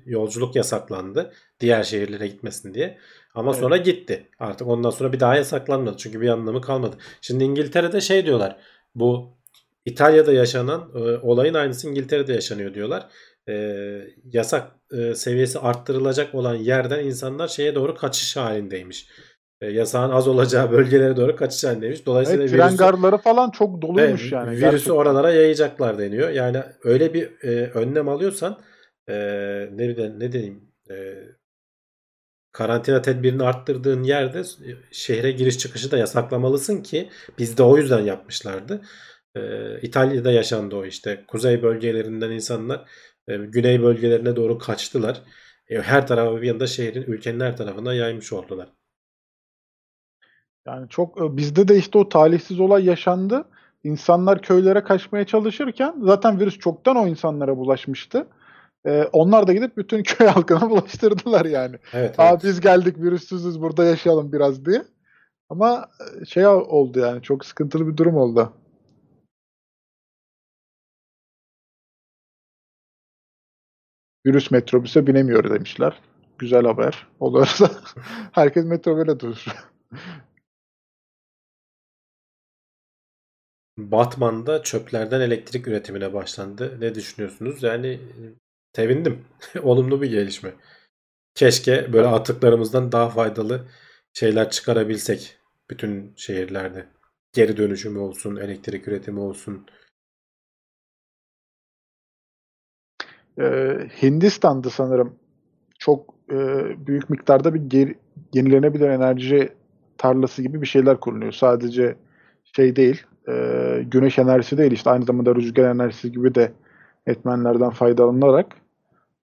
yolculuk 0.05 0.55
yasaklandı. 0.55 1.33
Diğer 1.59 1.83
şehirlere 1.83 2.27
gitmesin 2.27 2.73
diye. 2.73 2.97
Ama 3.35 3.51
Evet. 3.51 3.59
sonra 3.61 3.77
gitti. 3.77 4.29
Artık 4.39 4.67
ondan 4.67 4.89
sonra 4.89 5.13
bir 5.13 5.19
daha 5.19 5.35
yasaklanmadı. 5.35 5.97
Çünkü 5.97 6.21
bir 6.21 6.29
anlamı 6.29 6.61
kalmadı. 6.61 6.95
Şimdi 7.21 7.43
İngiltere'de 7.43 8.01
şey 8.01 8.25
diyorlar. 8.25 8.57
Bu 8.95 9.37
İtalya'da 9.85 10.33
yaşanan 10.33 10.91
e, 10.95 10.99
olayın 10.99 11.53
aynısı 11.53 11.89
İngiltere'de 11.89 12.33
yaşanıyor 12.33 12.73
diyorlar. 12.73 13.07
E, 13.49 13.53
yasak 14.25 14.71
seviyesi 15.15 15.59
arttırılacak 15.59 16.35
olan 16.35 16.55
yerden 16.55 17.05
insanlar 17.05 17.47
şeye 17.47 17.75
doğru 17.75 17.95
kaçış 17.95 18.37
halindeymiş. 18.37 19.07
E, 19.61 19.67
yasağın 19.67 20.11
az 20.11 20.27
olacağı 20.27 20.71
bölgelere 20.71 21.15
doğru 21.15 21.35
kaçış 21.35 21.63
halindeymiş. 21.63 22.05
Dolayısıyla 22.05 22.43
Evet, 22.43 22.53
tren 22.53 22.77
garları 22.77 23.17
falan 23.17 23.49
çok 23.51 23.81
doluymuş 23.81 24.21
Evet, 24.21 24.31
yani. 24.31 24.49
virüsü 24.49 24.61
gerçekten. 24.61 24.93
oralara 24.93 25.31
yayacaklar 25.33 25.99
deniyor. 25.99 26.29
Yani 26.29 26.63
öyle 26.83 27.13
bir 27.13 27.43
e, 27.43 27.71
önlem 27.71 28.09
alıyorsan 28.09 28.59
e, 29.09 29.13
ne 29.73 30.19
ne 30.19 30.31
diyeyim 30.31 30.61
e, 30.91 31.15
karantina 32.51 33.01
tedbirini 33.01 33.43
arttırdığın 33.43 34.03
yerde 34.03 34.39
e, 34.39 34.71
şehre 34.91 35.31
giriş 35.31 35.57
çıkışı 35.57 35.91
da 35.91 35.97
yasaklamalısın 35.97 36.81
ki 36.83 37.09
bizde 37.37 37.63
o 37.63 37.77
yüzden 37.77 37.99
yapmışlardı. 37.99 38.81
E, 39.35 39.41
İtalya'da 39.81 40.31
yaşandı 40.31 40.75
o 40.75 40.85
işte. 40.85 41.23
Kuzey 41.27 41.63
bölgelerinden 41.63 42.31
insanlar 42.31 42.89
e, 43.27 43.37
güney 43.37 43.81
bölgelerine 43.83 44.35
doğru 44.35 44.57
kaçtılar. 44.57 45.21
E, 45.67 45.81
her 45.81 46.07
tarafa 46.07 46.41
bir 46.41 46.47
yanda 46.47 46.67
şehrin 46.67 47.01
ülkenin 47.03 47.39
her 47.39 47.57
tarafına 47.57 47.93
yaymış 47.93 48.33
oldular. 48.33 48.69
Yani 50.69 50.89
çok 50.89 51.21
e, 51.21 51.37
bizde 51.37 51.67
de 51.67 51.77
işte 51.77 51.97
o 51.97 52.09
talihsiz 52.09 52.59
olay 52.59 52.85
yaşandı. 52.85 53.45
İnsanlar 53.83 54.41
köylere 54.41 54.83
kaçmaya 54.83 55.25
çalışırken 55.25 55.95
zaten 56.01 56.39
virüs 56.39 56.59
çoktan 56.59 56.95
o 56.95 57.07
insanlara 57.07 57.57
bulaşmıştı. 57.57 58.27
E, 58.85 59.03
onlar 59.03 59.47
da 59.47 59.53
gidip 59.53 59.77
bütün 59.77 60.03
köy 60.03 60.27
halkına 60.27 60.69
bulaştırdılar 60.69 61.45
yani. 61.45 61.75
Evet, 61.93 62.19
Aa 62.19 62.29
evet. 62.29 62.43
biz 62.43 62.61
geldik 62.61 62.97
virüssüzüz 62.97 63.61
burada 63.61 63.85
yaşayalım 63.85 64.31
biraz 64.31 64.65
diye. 64.65 64.83
Ama 65.49 65.89
e, 66.21 66.25
şey 66.25 66.47
oldu 66.47 66.99
yani 66.99 67.21
çok 67.21 67.45
sıkıntılı 67.45 67.87
bir 67.87 67.97
durum 67.97 68.17
oldu. 68.17 68.53
Virüs 74.25 74.51
metrobüse 74.51 75.07
binemiyor 75.07 75.49
demişler. 75.49 75.99
Güzel 76.37 76.65
haber. 76.65 77.07
Olursa 77.19 77.71
herkes 78.31 78.65
metrobüse 78.65 79.19
durur. 79.19 79.45
Batman'da 83.79 84.63
çöplerden 84.63 85.21
elektrik 85.21 85.67
üretimine 85.67 86.13
başlandı. 86.13 86.77
Ne 86.79 86.95
düşünüyorsunuz? 86.95 87.63
Yani 87.63 87.87
e, 87.87 88.21
sevindim. 88.75 89.25
Olumlu 89.63 90.01
bir 90.01 90.09
gelişme. 90.11 90.53
Keşke 91.35 91.93
böyle 91.93 92.07
atıklarımızdan 92.07 92.91
daha 92.91 93.09
faydalı 93.09 93.67
şeyler 94.13 94.49
çıkarabilsek 94.49 95.37
bütün 95.69 96.13
şehirlerde. 96.15 96.85
Geri 97.33 97.57
dönüşümü 97.57 97.99
olsun, 97.99 98.35
elektrik 98.35 98.87
üretimi 98.87 99.19
olsun. 99.19 99.65
Ee, 103.39 103.89
Hindistan'da 104.01 104.69
sanırım 104.69 105.15
çok 105.79 106.13
e, 106.31 106.37
büyük 106.87 107.09
miktarda 107.09 107.53
bir 107.53 107.59
geri, 107.59 107.95
yenilenebilir 108.33 108.89
enerji 108.89 109.49
tarlası 109.97 110.41
gibi 110.41 110.61
bir 110.61 110.67
şeyler 110.67 110.99
kuruluyor. 110.99 111.31
Sadece 111.31 111.95
şey 112.55 112.75
değil, 112.75 113.03
e, 113.29 113.83
güneş 113.91 114.19
enerjisi 114.19 114.57
değil 114.57 114.71
işte 114.71 114.89
aynı 114.89 115.05
zamanda 115.05 115.35
rüzgar 115.35 115.69
enerjisi 115.69 116.11
gibi 116.11 116.35
de 116.35 116.51
etmenlerden 117.07 117.69
faydalanarak 117.69 118.55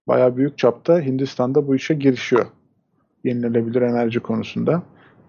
bayağı 0.09 0.37
büyük 0.37 0.59
çapta 0.59 1.01
Hindistan'da 1.01 1.67
bu 1.67 1.75
işe 1.75 1.95
girişiyor. 1.95 2.47
Yenilenebilir 3.25 3.83
enerji 3.83 4.21
konusunda. 4.21 4.83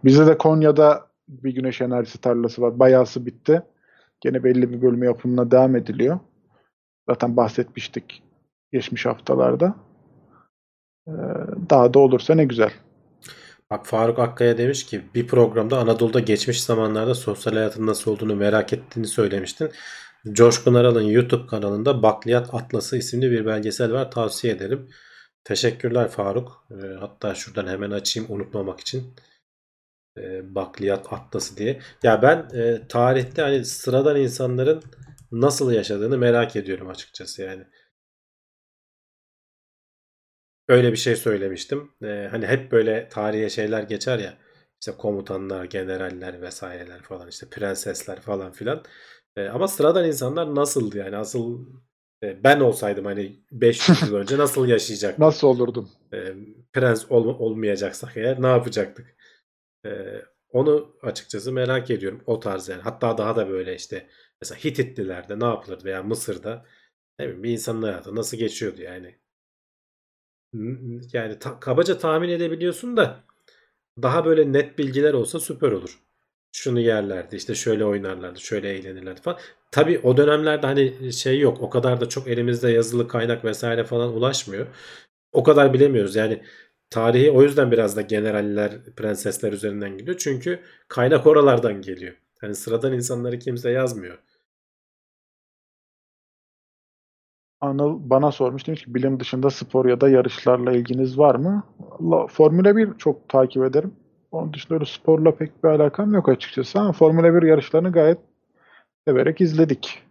Bizde 0.04 0.28
de 0.28 0.38
Konya'da 0.38 1.08
bir 1.28 1.56
güneş 1.56 1.82
enerjisi 1.82 2.22
tarlası 2.22 2.62
var. 2.62 2.80
Bayağısı 2.80 3.26
bitti. 3.26 3.62
Gene 4.22 4.44
belli 4.44 4.72
bir 4.72 4.82
bölümü 4.82 5.06
yapımına 5.06 5.52
devam 5.52 5.76
ediliyor. 5.76 6.20
Zaten 7.10 7.38
bahsetmiştik 7.38 8.24
geçmiş 8.72 9.06
haftalarda. 9.06 9.76
Ee, 11.08 11.12
daha 11.70 11.94
da 11.94 12.00
olursa 12.00 12.36
ne 12.36 12.46
güzel. 12.46 12.72
Bak 13.72 13.86
Faruk 13.86 14.20
Akkaya 14.20 14.58
demiş 14.58 14.86
ki 14.86 15.02
bir 15.16 15.28
programda 15.28 15.80
Anadolu'da 15.80 16.20
geçmiş 16.20 16.64
zamanlarda 16.64 17.16
sosyal 17.16 17.54
hayatın 17.54 17.88
nasıl 17.88 18.12
olduğunu 18.12 18.36
merak 18.36 18.74
ettiğini 18.74 19.08
söylemiştin. 19.08 19.72
Coşkun 20.32 20.74
Aral'ın 20.74 21.02
YouTube 21.02 21.48
kanalında 21.48 22.04
Bakliyat 22.04 22.54
Atlası 22.54 22.98
isimli 22.98 23.32
bir 23.32 23.46
belgesel 23.46 23.92
var. 23.94 24.12
Tavsiye 24.12 24.54
ederim. 24.54 24.90
Teşekkürler 25.44 26.08
Faruk. 26.10 26.68
Ee, 26.72 26.76
hatta 27.00 27.36
şuradan 27.36 27.68
hemen 27.68 27.92
açayım 27.92 28.32
unutmamak 28.32 28.80
için. 28.80 29.16
Ee, 30.18 30.56
Bakliyat 30.56 31.14
Atlası 31.14 31.58
diye. 31.58 31.82
Ya 32.04 32.22
ben 32.22 32.50
e, 32.54 32.88
tarihte 32.88 33.42
hani 33.42 33.66
sıradan 33.66 34.18
insanların 34.18 34.84
nasıl 35.32 35.72
yaşadığını 35.72 36.18
merak 36.18 36.56
ediyorum 36.56 36.90
açıkçası 36.90 37.42
yani. 37.42 37.64
Öyle 40.68 40.92
bir 40.92 40.98
şey 40.98 41.16
söylemiştim. 41.16 41.92
Ee, 42.04 42.28
hani 42.32 42.48
hep 42.48 42.72
böyle 42.72 43.10
tarihe 43.10 43.50
şeyler 43.50 43.84
geçer 43.84 44.20
ya. 44.20 44.38
İşte 44.82 44.92
komutanlar, 44.98 45.66
generaller 45.66 46.42
vesaireler 46.42 47.02
falan 47.02 47.28
işte 47.28 47.50
prensesler 47.50 48.22
falan 48.22 48.52
filan. 48.52 48.84
Ee, 49.38 49.48
ama 49.48 49.68
sıradan 49.68 50.06
insanlar 50.08 50.56
nasıldı 50.56 50.98
yani? 50.98 51.18
Asıl 51.18 51.66
e, 52.24 52.44
ben 52.44 52.60
olsaydım 52.60 53.06
hani 53.06 53.40
500 53.52 54.02
yıl 54.02 54.14
önce 54.22 54.38
nasıl 54.38 54.68
yaşayacaktım? 54.68 55.26
Nasıl 55.26 55.48
olurdum? 55.48 55.90
e, 56.14 56.34
prens 56.74 57.06
ol- 57.12 57.40
olmayacaksak 57.40 58.18
eğer 58.18 58.42
ne 58.42 58.48
yapacaktık? 58.48 59.16
E, 59.86 60.22
onu 60.50 60.96
açıkçası 61.02 61.52
merak 61.52 61.92
ediyorum. 61.92 62.22
O 62.26 62.40
tarz 62.40 62.70
yani. 62.70 62.82
Hatta 62.82 63.18
daha 63.18 63.36
da 63.36 63.50
böyle 63.50 63.76
işte 63.76 64.08
mesela 64.42 64.60
Hititlilerde 64.64 65.40
ne 65.40 65.46
yapılırdı 65.46 65.86
veya 65.86 66.04
Mısır'da 66.04 66.66
ne 67.20 67.26
bileyim, 67.26 67.44
bir 67.44 67.52
insanın 67.52 67.82
hayatı 67.84 68.16
nasıl 68.16 68.38
geçiyordu 68.38 68.82
yani. 68.82 69.20
Yani 71.14 71.40
ta- 71.40 71.60
kabaca 71.60 71.98
tahmin 71.98 72.30
edebiliyorsun 72.30 72.98
da 72.98 73.24
daha 74.04 74.26
böyle 74.26 74.54
net 74.54 74.78
bilgiler 74.80 75.14
olsa 75.14 75.40
süper 75.40 75.72
olur. 75.72 76.00
Şunu 76.54 76.80
yerlerdi 76.80 77.36
işte 77.36 77.56
şöyle 77.56 77.86
oynarlardı 77.86 78.40
şöyle 78.40 78.70
eğlenirlerdi 78.70 79.22
falan. 79.22 79.40
Tabii 79.72 80.00
o 80.04 80.18
dönemlerde 80.18 80.68
hani 80.68 81.14
şey 81.14 81.40
yok 81.40 81.62
o 81.62 81.70
kadar 81.70 82.02
da 82.02 82.10
çok 82.10 82.28
elimizde 82.28 82.72
yazılı 82.72 83.08
kaynak 83.08 83.46
vesaire 83.46 83.84
falan 83.84 84.14
ulaşmıyor. 84.14 84.68
O 85.34 85.44
kadar 85.44 85.74
bilemiyoruz 85.74 86.16
yani 86.16 86.44
tarihi 86.90 87.32
o 87.32 87.44
yüzden 87.44 87.72
biraz 87.72 87.98
da 87.98 88.02
generaller 88.02 88.84
prensesler 88.98 89.54
üzerinden 89.54 89.98
gidiyor. 89.98 90.18
Çünkü 90.18 90.60
kaynak 90.88 91.28
oralardan 91.28 91.82
geliyor. 91.82 92.16
Yani 92.44 92.56
sıradan 92.56 92.94
insanları 92.94 93.40
kimse 93.40 93.72
yazmıyor. 93.72 94.20
Anıl 97.62 98.10
bana 98.10 98.32
sormuş 98.32 98.68
demiş 98.68 98.84
ki 98.86 98.96
bilim 98.96 99.20
dışında 99.20 99.50
spor 99.50 99.86
ya 99.86 100.02
da 100.02 100.10
yarışlarla 100.10 100.72
ilginiz 100.72 101.18
var 101.18 101.36
mı? 101.36 101.64
Allah, 102.00 102.28
Formula 102.28 102.78
1 102.78 102.98
çok 102.98 103.30
takip 103.30 103.64
ederim. 103.64 103.94
Onun 104.32 104.54
dışında 104.54 104.74
öyle 104.74 104.86
sporla 104.86 105.36
pek 105.36 105.64
bir 105.64 105.70
alakam 105.70 106.14
yok 106.14 106.30
açıkçası 106.30 106.80
ama 106.80 106.92
Formula 106.92 107.42
1 107.42 107.48
yarışlarını 107.48 107.92
gayet 107.92 108.18
severek 109.08 109.42
izledik. 109.42 110.04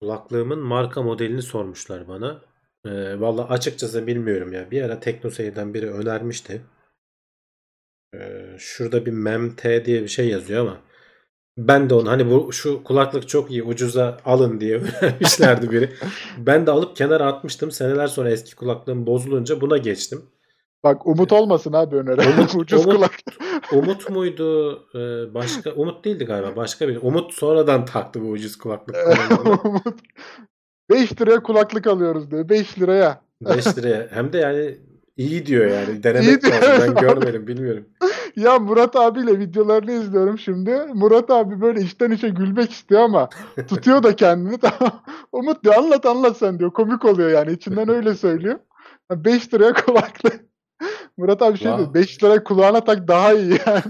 Kulaklığımın 0.00 0.58
marka 0.58 1.02
modelini 1.02 1.42
sormuşlar 1.42 2.08
bana. 2.08 2.40
Ee, 2.84 3.20
Valla 3.20 3.48
açıkçası 3.48 4.06
bilmiyorum 4.06 4.52
ya. 4.52 4.70
Bir 4.70 4.82
ara 4.82 5.00
TeknoSeyir'den 5.00 5.74
biri 5.74 5.90
önermişti. 5.90 6.62
Ee, 8.14 8.46
şurada 8.58 9.06
bir 9.06 9.12
MEMT 9.12 9.64
diye 9.84 10.02
bir 10.02 10.08
şey 10.08 10.28
yazıyor 10.28 10.60
ama 10.66 10.80
ben 11.58 11.90
de 11.90 11.94
onu 11.94 12.10
hani 12.10 12.30
bu 12.30 12.52
şu 12.52 12.82
kulaklık 12.84 13.28
çok 13.28 13.50
iyi 13.50 13.62
ucuza 13.62 14.16
alın 14.24 14.60
diye 14.60 14.76
önermişlerdi 15.02 15.70
biri. 15.70 15.90
Ben 16.38 16.66
de 16.66 16.70
alıp 16.70 16.96
kenara 16.96 17.26
atmıştım. 17.26 17.70
Seneler 17.70 18.06
sonra 18.06 18.30
eski 18.30 18.56
kulaklığım 18.56 19.06
bozulunca 19.06 19.60
buna 19.60 19.76
geçtim. 19.76 20.22
Bak 20.84 21.06
Umut 21.06 21.32
olmasın 21.32 21.72
abi 21.72 21.96
öneri. 21.96 22.20
Umut- 22.20 22.56
Ucuz 22.60 22.86
Umut- 22.86 22.94
kulak. 22.96 23.12
Umut 23.72 24.10
muydu? 24.10 24.72
Ee, 24.94 25.34
başka 25.34 25.70
Umut 25.72 26.04
değildi 26.04 26.24
galiba. 26.24 26.56
Başka 26.56 26.88
bir. 26.88 26.98
Umut 27.02 27.34
sonradan 27.34 27.84
taktı 27.84 28.22
bu 28.22 28.28
ucuz 28.28 28.56
kulaklık. 28.58 28.96
Umut. 29.64 29.98
5 30.90 31.20
liraya 31.20 31.42
kulaklık 31.42 31.86
alıyoruz 31.86 32.30
diyor. 32.30 32.48
5 32.48 32.78
liraya. 32.78 33.20
5 33.40 33.78
liraya. 33.78 34.08
Hem 34.10 34.32
de 34.32 34.38
yani 34.38 34.78
iyi 35.18 35.46
diyor 35.46 35.66
yani. 35.70 36.02
Denemek 36.02 36.44
İyi 36.44 36.50
lazım. 36.50 36.94
Ben 36.94 36.94
görmedim 37.06 37.46
bilmiyorum. 37.46 37.88
Ya 38.36 38.58
Murat 38.58 38.96
abiyle 38.96 39.38
videolarını 39.38 39.92
izliyorum 39.92 40.38
şimdi. 40.38 40.70
Murat 40.94 41.30
abi 41.30 41.60
böyle 41.60 41.80
içten 41.80 42.10
içe 42.10 42.28
gülmek 42.28 42.70
istiyor 42.72 43.00
ama 43.00 43.28
tutuyor 43.68 44.02
da 44.02 44.16
kendini. 44.16 44.58
Umut 45.32 45.64
diyor 45.64 45.74
anlat 45.74 46.06
anlat 46.06 46.36
sen 46.36 46.58
diyor. 46.58 46.70
Komik 46.72 47.04
oluyor 47.04 47.30
yani. 47.30 47.52
İçinden 47.52 47.88
öyle 47.88 48.14
söylüyor. 48.14 48.58
5 49.10 49.54
liraya 49.54 49.72
kulaklık. 49.72 50.40
Murat 51.16 51.42
abi 51.42 51.58
şey 51.58 51.66
Wow. 51.66 51.84
diyor. 51.84 51.94
5 51.94 52.24
liraya 52.24 52.44
kulağına 52.44 52.84
tak 52.84 53.08
daha 53.08 53.32
iyi 53.32 53.58
yani. 53.66 53.82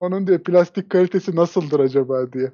Onun 0.00 0.26
diyor 0.26 0.38
plastik 0.42 0.90
kalitesi 0.90 1.36
nasıldır 1.36 1.80
acaba 1.80 2.32
diye. 2.32 2.52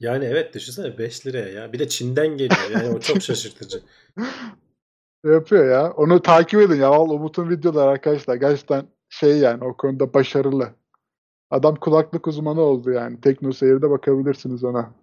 yani 0.00 0.24
evet 0.24 0.54
düşünsene 0.54 0.98
5 0.98 1.26
liraya 1.26 1.48
ya. 1.48 1.72
Bir 1.72 1.78
de 1.78 1.88
Çin'den 1.88 2.28
geliyor. 2.28 2.70
Yani 2.72 2.88
o 2.88 3.00
çok 3.00 3.22
şaşırtıcı. 3.22 3.80
Şey 5.24 5.32
yapıyor 5.32 5.70
ya. 5.70 5.92
Onu 5.92 6.22
takip 6.22 6.60
edin 6.60 6.80
ya. 6.80 6.90
Vallahi 6.90 7.16
Umut'un 7.16 7.50
videoları 7.50 7.90
arkadaşlar. 7.90 8.34
Gerçekten 8.34 8.86
şey 9.08 9.38
yani 9.38 9.64
o 9.64 9.76
konuda 9.76 10.14
başarılı. 10.14 10.70
Adam 11.50 11.76
kulaklık 11.76 12.26
uzmanı 12.26 12.60
oldu 12.60 12.90
yani. 12.90 13.20
Tekno 13.20 13.52
Seyir'de 13.52 13.90
bakabilirsiniz 13.90 14.64
ona. 14.64 14.94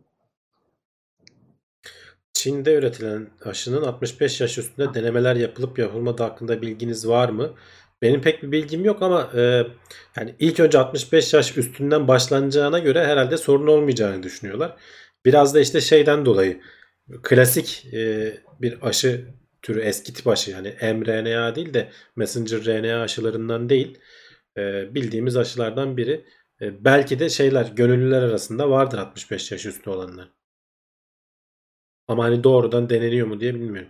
Çin'de 2.33 2.75
üretilen 2.75 3.27
aşının 3.45 3.81
65 3.83 4.41
yaş 4.41 4.57
üstünde 4.57 4.93
denemeler 4.93 5.35
yapılıp 5.35 5.79
yapılmadığı 5.79 6.23
hakkında 6.23 6.61
bilginiz 6.61 7.07
var 7.07 7.29
mı? 7.29 7.53
Benim 8.01 8.21
pek 8.21 8.43
bir 8.43 8.51
bilgim 8.51 8.85
yok 8.85 9.01
ama 9.01 9.29
e, 9.35 9.67
yani 10.17 10.35
ilk 10.39 10.59
önce 10.59 10.77
65 10.79 11.33
yaş 11.33 11.57
üstünden 11.57 12.07
başlanacağına 12.07 12.79
göre 12.79 13.05
herhalde 13.05 13.37
sorun 13.37 13.67
olmayacağını 13.67 14.23
düşünüyorlar. 14.23 14.77
Biraz 15.25 15.55
da 15.55 15.59
işte 15.59 15.81
şeyden 15.81 16.25
dolayı 16.25 16.61
klasik 17.23 17.93
e, 17.93 18.33
bir 18.61 18.87
aşı 18.87 19.25
türü 19.65 19.81
eski 19.81 20.13
tip 20.13 20.27
aşı 20.27 20.51
yani 20.51 20.75
mRNA 20.93 21.55
değil 21.55 21.73
de 21.73 21.91
messenger 22.15 22.65
RNA 22.65 23.01
aşılarından 23.01 23.69
değil 23.69 23.99
e, 24.57 24.95
bildiğimiz 24.95 25.37
aşılardan 25.37 25.97
biri. 25.97 26.25
E, 26.61 26.85
belki 26.85 27.19
de 27.19 27.29
şeyler 27.29 27.65
gönüllüler 27.65 28.21
arasında 28.21 28.69
vardır 28.69 28.97
65 28.97 29.51
yaş 29.51 29.65
üstü 29.65 29.89
olanlar. 29.89 30.31
Ama 32.07 32.23
hani 32.23 32.43
doğrudan 32.43 32.89
deneniyor 32.89 33.27
mu 33.27 33.39
diye 33.39 33.55
bilmiyorum. 33.55 33.89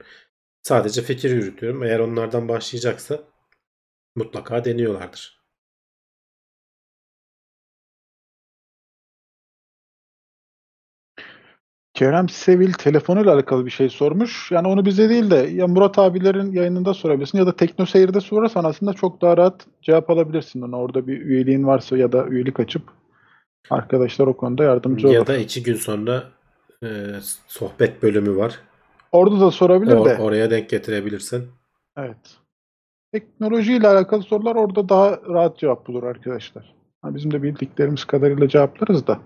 Sadece 0.63 1.01
fikir 1.01 1.31
yürütüyorum. 1.31 1.83
Eğer 1.83 1.99
onlardan 1.99 2.49
başlayacaksa 2.49 3.23
mutlaka 4.15 4.65
deniyorlardır. 4.65 5.44
Kerem 11.95 12.29
Sevil 12.29 12.73
telefonuyla 12.73 13.33
alakalı 13.33 13.65
bir 13.65 13.71
şey 13.71 13.89
sormuş. 13.89 14.51
Yani 14.51 14.67
onu 14.67 14.85
bize 14.85 15.09
değil 15.09 15.31
de 15.31 15.35
ya 15.35 15.67
Murat 15.67 15.99
abilerin 15.99 16.51
yayınında 16.51 16.93
sorabilirsin 16.93 17.37
ya 17.37 17.47
da 17.47 17.55
Tekno 17.55 17.85
Seyir'de 17.85 18.21
sorarsan 18.21 18.63
aslında 18.63 18.93
çok 18.93 19.21
daha 19.21 19.37
rahat 19.37 19.67
cevap 19.81 20.09
alabilirsin 20.09 20.61
ona. 20.61 20.77
Orada 20.77 21.07
bir 21.07 21.21
üyeliğin 21.21 21.67
varsa 21.67 21.97
ya 21.97 22.11
da 22.11 22.25
üyelik 22.27 22.59
açıp 22.59 22.81
arkadaşlar 23.69 24.27
o 24.27 24.37
konuda 24.37 24.63
yardımcı 24.63 25.07
olur. 25.07 25.15
Ya 25.15 25.27
da 25.27 25.37
iki 25.37 25.63
gün 25.63 25.75
sonra 25.75 26.23
e, 26.83 26.87
sohbet 27.47 28.03
bölümü 28.03 28.35
var. 28.37 28.59
Orada 29.11 29.39
da 29.39 29.51
sorabilir 29.51 29.91
Or- 29.93 30.05
de. 30.05 30.21
oraya 30.21 30.51
denk 30.51 30.69
getirebilirsin. 30.69 31.47
Evet. 31.97 32.37
Teknolojiyle 33.13 33.87
alakalı 33.87 34.23
sorular 34.23 34.55
orada 34.55 34.89
daha 34.89 35.19
rahat 35.29 35.57
cevap 35.57 35.87
bulur 35.87 36.03
arkadaşlar. 36.03 36.73
Ha, 37.01 37.15
bizim 37.15 37.31
de 37.33 37.43
bildiklerimiz 37.43 38.05
kadarıyla 38.05 38.47
cevaplarız 38.47 39.07
da. 39.07 39.19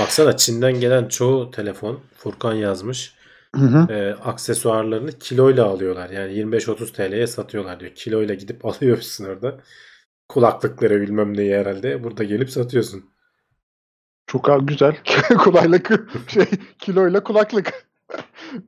Baksana 0.00 0.36
Çin'den 0.36 0.80
gelen 0.80 1.08
çoğu 1.08 1.50
telefon 1.50 2.00
Furkan 2.14 2.54
yazmış. 2.54 3.14
Hı 3.54 3.60
hı. 3.60 3.92
e, 3.92 4.14
aksesuarlarını 4.14 5.12
kiloyla 5.12 5.66
alıyorlar. 5.66 6.10
Yani 6.10 6.32
25-30 6.32 6.92
TL'ye 6.92 7.26
satıyorlar 7.26 7.80
diyor. 7.80 7.92
Kiloyla 7.94 8.34
gidip 8.34 8.64
alıyorsun 8.66 9.24
orada. 9.24 9.60
Kulaklıkları 10.28 11.00
bilmem 11.00 11.36
neyi 11.36 11.54
herhalde. 11.54 12.04
Burada 12.04 12.24
gelip 12.24 12.50
satıyorsun. 12.50 13.04
Çok 14.26 14.68
güzel. 14.68 14.96
Kolaylık 15.38 15.90
şey 16.28 16.44
kiloyla 16.78 17.22
kulaklık. 17.22 17.88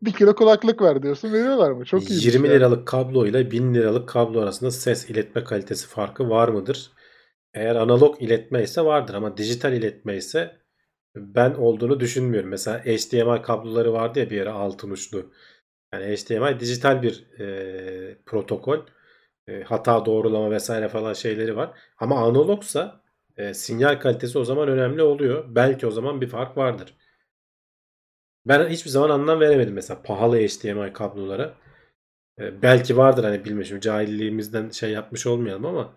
bir 0.02 0.12
kilo 0.12 0.34
kulaklık 0.34 0.82
ver 0.82 1.02
diyorsun 1.02 1.32
veriyorlar 1.32 1.70
mı? 1.70 1.84
Çok 1.84 2.10
iyi. 2.10 2.26
20 2.26 2.48
liralık 2.48 2.88
kablo 2.88 3.26
ile 3.26 3.50
1000 3.50 3.74
liralık 3.74 4.08
kablo 4.08 4.40
arasında 4.40 4.70
ses 4.70 5.10
iletme 5.10 5.44
kalitesi 5.44 5.88
farkı 5.88 6.30
var 6.30 6.48
mıdır? 6.48 6.90
Eğer 7.54 7.74
analog 7.76 8.22
iletme 8.22 8.62
ise 8.62 8.84
vardır 8.84 9.14
ama 9.14 9.36
dijital 9.36 9.72
iletme 9.72 10.16
ise 10.16 10.60
ben 11.16 11.54
olduğunu 11.54 12.00
düşünmüyorum. 12.00 12.50
Mesela 12.50 12.78
HDMI 12.84 13.42
kabloları 13.42 13.92
vardı 13.92 14.18
ya 14.18 14.30
bir 14.30 14.42
ara 14.42 14.52
altın 14.52 14.90
uçlu. 14.90 15.32
Yani 15.92 16.04
HDMI 16.16 16.60
dijital 16.60 17.02
bir 17.02 17.40
e, 17.40 18.18
protokol. 18.26 18.78
E, 19.48 19.62
hata 19.62 20.06
doğrulama 20.06 20.50
vesaire 20.50 20.88
falan 20.88 21.12
şeyleri 21.12 21.56
var. 21.56 21.78
Ama 21.98 22.18
analogsa 22.26 23.02
e, 23.36 23.54
sinyal 23.54 24.00
kalitesi 24.00 24.38
o 24.38 24.44
zaman 24.44 24.68
önemli 24.68 25.02
oluyor. 25.02 25.44
Belki 25.54 25.86
o 25.86 25.90
zaman 25.90 26.20
bir 26.20 26.28
fark 26.28 26.56
vardır. 26.56 26.94
Ben 28.46 28.68
hiçbir 28.68 28.90
zaman 28.90 29.10
anlam 29.10 29.40
veremedim 29.40 29.74
mesela 29.74 30.02
pahalı 30.02 30.36
HDMI 30.38 30.92
kablolara. 30.92 31.54
E, 32.40 32.62
belki 32.62 32.96
vardır 32.96 33.24
hani 33.24 33.44
bilmiyorum 33.44 33.80
cahilliğimizden 33.80 34.70
şey 34.70 34.90
yapmış 34.90 35.26
olmayalım 35.26 35.66
ama 35.66 35.96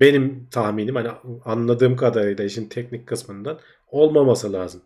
benim 0.00 0.48
tahminim 0.50 0.94
hani 0.94 1.08
anladığım 1.44 1.96
kadarıyla 1.96 2.44
işin 2.44 2.68
teknik 2.68 3.08
kısmından 3.08 3.60
olmaması 3.90 4.52
lazım. 4.52 4.82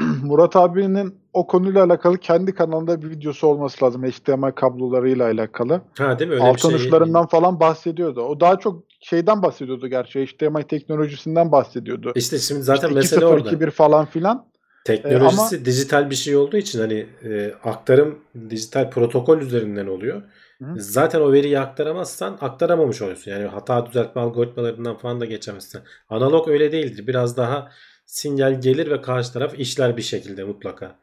Murat 0.22 0.56
abinin 0.56 1.14
o 1.32 1.46
konuyla 1.46 1.84
alakalı 1.84 2.18
kendi 2.18 2.54
kanalında 2.54 3.02
bir 3.02 3.10
videosu 3.10 3.46
olması 3.46 3.84
lazım. 3.84 4.02
HDMI 4.02 4.54
kablolarıyla 4.54 5.26
alakalı. 5.26 5.80
Ha 5.98 6.18
değil 6.18 6.30
mi? 6.30 6.34
Öyle 6.34 6.44
Altın 6.44 6.70
bir 6.70 6.78
şey. 6.78 6.86
uçlarından 6.86 7.26
falan 7.26 7.60
bahsediyordu. 7.60 8.22
O 8.22 8.40
daha 8.40 8.58
çok 8.58 8.84
şeyden 9.00 9.42
bahsediyordu 9.42 9.86
gerçi. 9.86 10.26
HDMI 10.26 10.64
teknolojisinden 10.64 11.52
bahsediyordu. 11.52 12.12
İşte 12.14 12.38
şimdi 12.38 12.62
zaten 12.62 12.88
İşte 12.88 12.94
mesele 12.94 13.20
2.0, 13.20 13.26
orada. 13.26 13.48
2.1 13.50 13.70
falan 13.70 14.06
filan. 14.06 14.52
Teknolojisi 14.84 15.64
dijital 15.64 16.10
bir 16.10 16.14
şey 16.14 16.36
olduğu 16.36 16.56
için 16.56 16.78
hani 16.78 17.06
e, 17.24 17.54
aktarım 17.64 18.18
dijital 18.50 18.90
protokol 18.90 19.38
üzerinden 19.38 19.86
oluyor. 19.86 20.22
Hı. 20.62 20.74
Zaten 20.76 21.20
o 21.20 21.32
veriyi 21.32 21.60
aktaramazsan 21.60 22.38
aktaramamış 22.40 23.02
oluyorsun. 23.02 23.30
Yani 23.30 23.46
hata 23.46 23.86
düzeltme 23.86 24.22
algoritmalarından 24.22 24.98
falan 24.98 25.20
da 25.20 25.24
geçemezsin. 25.24 25.80
Analog 26.08 26.48
öyle 26.48 26.72
değildir. 26.72 27.06
Biraz 27.06 27.36
daha 27.36 27.68
sinyal 28.06 28.60
gelir 28.60 28.90
ve 28.90 29.00
karşı 29.00 29.32
taraf 29.32 29.58
işler 29.58 29.96
bir 29.96 30.02
şekilde 30.02 30.44
mutlaka. 30.44 30.98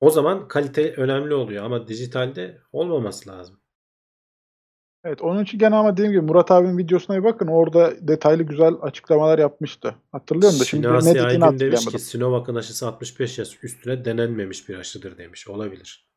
O 0.00 0.10
zaman 0.10 0.48
kalite 0.48 0.92
önemli 0.92 1.34
oluyor 1.34 1.64
ama 1.64 1.88
dijitalde 1.88 2.58
olmaması 2.72 3.30
lazım. 3.30 3.60
Evet 5.04 5.22
onun 5.22 5.44
için 5.44 5.58
gene 5.58 5.76
ama 5.76 5.92
dediğim 5.92 6.12
gibi 6.12 6.20
Murat 6.20 6.50
abinin 6.50 6.78
videosuna 6.78 7.16
bir 7.18 7.24
bakın. 7.24 7.46
Orada 7.46 8.08
detaylı 8.08 8.42
güzel 8.42 8.74
açıklamalar 8.82 9.38
yapmıştı. 9.38 9.94
Hatırlıyorum 10.12 10.60
da 10.60 10.64
şimdi 10.64 10.86
Şinasi 10.86 11.08
net 11.08 11.16
ikini 11.16 11.44
Aygün 11.44 11.60
demiş 11.60 11.86
ki 11.86 11.98
Sinovac'ın 11.98 12.54
aşısı 12.54 12.86
65 12.88 13.38
yaş 13.38 13.64
üstüne 13.64 14.04
denenmemiş 14.04 14.68
bir 14.68 14.78
aşıdır 14.78 15.18
demiş. 15.18 15.48
Olabilir. 15.48 16.08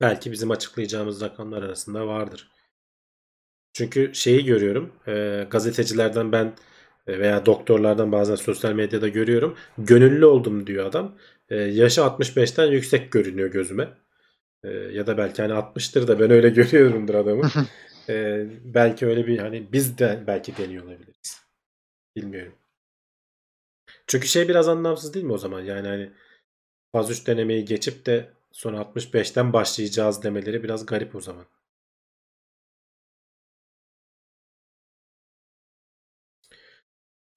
Belki 0.00 0.32
bizim 0.32 0.50
açıklayacağımız 0.50 1.20
rakamlar 1.20 1.62
arasında 1.62 2.06
vardır. 2.06 2.50
Çünkü 3.72 4.14
şeyi 4.14 4.44
görüyorum. 4.44 4.92
e, 5.06 5.46
gazetecilerden 5.50 6.32
ben 6.32 6.54
veya 7.08 7.46
doktorlardan 7.46 8.12
bazen 8.12 8.34
sosyal 8.34 8.72
medyada 8.72 9.08
görüyorum. 9.08 9.56
Gönüllü 9.78 10.26
oldum 10.26 10.66
diyor 10.66 10.86
adam. 10.86 11.14
E, 11.48 11.56
yaşı 11.56 12.00
65'ten 12.00 12.66
yüksek 12.66 13.12
görünüyor 13.12 13.50
gözüme. 13.50 13.88
E, 14.64 14.68
ya 14.68 15.06
da 15.06 15.18
belki 15.18 15.42
hani 15.42 15.52
60'tır 15.52 16.08
da 16.08 16.20
ben 16.20 16.30
öyle 16.30 16.48
görüyorumdur 16.60 17.14
adamı. 17.14 17.50
E, 18.08 18.46
belki 18.64 19.06
öyle 19.06 19.26
bir 19.26 19.38
hani 19.38 19.72
biz 19.72 19.98
de 19.98 20.24
belki 20.26 20.56
deniyor 20.56 20.84
olabiliriz. 20.84 21.42
Bilmiyorum. 22.16 22.54
Çünkü 24.06 24.28
şey 24.28 24.48
biraz 24.48 24.68
anlamsız 24.68 25.14
değil 25.14 25.26
mi 25.26 25.32
o 25.32 25.38
zaman? 25.38 25.60
Yani 25.60 25.88
hani 25.88 26.10
faz 26.92 27.10
3 27.10 27.26
denemeyi 27.26 27.64
geçip 27.64 28.06
de 28.06 28.28
sonra 28.52 28.78
65'ten 28.78 29.52
başlayacağız 29.52 30.22
demeleri 30.22 30.62
biraz 30.62 30.86
garip 30.86 31.16
o 31.16 31.20
zaman. 31.20 31.44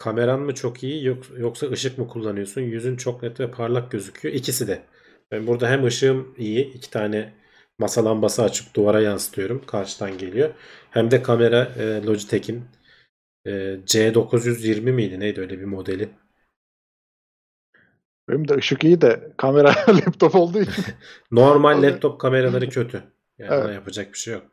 Kameran 0.01 0.39
mı 0.39 0.53
çok 0.55 0.83
iyi 0.83 1.05
yok- 1.05 1.25
yoksa 1.37 1.67
ışık 1.69 1.97
mı 1.97 2.07
kullanıyorsun? 2.07 2.61
Yüzün 2.61 2.97
çok 2.97 3.23
net 3.23 3.39
ve 3.39 3.51
parlak 3.51 3.91
gözüküyor. 3.91 4.35
İkisi 4.35 4.67
de. 4.67 4.81
Ben 5.31 5.47
burada 5.47 5.69
hem 5.69 5.85
ışığım 5.85 6.35
iyi. 6.37 6.73
iki 6.73 6.89
tane 6.89 7.33
masa 7.79 8.05
lambası 8.05 8.43
açıp 8.43 8.75
duvara 8.75 9.01
yansıtıyorum. 9.01 9.65
Karşıdan 9.65 10.17
geliyor. 10.17 10.53
Hem 10.91 11.11
de 11.11 11.23
kamera 11.23 11.63
e, 11.77 12.03
Logitech'in 12.05 12.63
e, 13.47 13.51
C920 13.85 14.91
miydi? 14.91 15.19
Neydi 15.19 15.41
öyle 15.41 15.59
bir 15.59 15.65
modeli? 15.65 16.09
Benim 18.29 18.47
de 18.47 18.55
ışık 18.55 18.83
iyi 18.83 19.01
de 19.01 19.33
kamera 19.37 19.69
laptop 19.87 20.35
olduğu 20.35 20.61
için. 20.61 20.85
Normal 21.31 21.83
laptop 21.83 22.21
kameraları 22.21 22.69
kötü. 22.69 23.03
Yani 23.37 23.53
Evet. 23.53 23.75
yapacak 23.75 24.13
bir 24.13 24.17
şey 24.17 24.33
yok. 24.33 24.43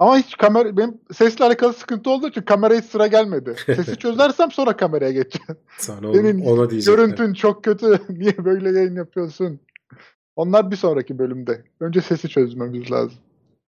Ama 0.00 0.18
hiç 0.18 0.36
kamera 0.36 0.76
benim 0.76 1.00
sesle 1.12 1.44
alakalı 1.44 1.72
sıkıntı 1.72 2.10
olduğu 2.10 2.28
için 2.28 2.42
kameraya 2.42 2.80
hiç 2.80 2.90
sıra 2.90 3.06
gelmedi. 3.06 3.54
Sesi 3.66 3.96
çözersem 3.96 4.50
sonra 4.50 4.76
kameraya 4.76 5.12
geçeceğim. 5.12 5.60
Sana 5.78 6.08
onu, 6.08 6.14
Senin 6.14 6.40
ona. 6.40 6.64
Görüntün 6.64 7.32
çok 7.32 7.64
kötü. 7.64 7.98
Niye 8.08 8.44
böyle 8.44 8.78
yayın 8.78 8.96
yapıyorsun? 8.96 9.60
Onlar 10.36 10.70
bir 10.70 10.76
sonraki 10.76 11.18
bölümde. 11.18 11.64
Önce 11.80 12.00
sesi 12.00 12.28
çözmemiz 12.28 12.90
lazım. 12.90 13.18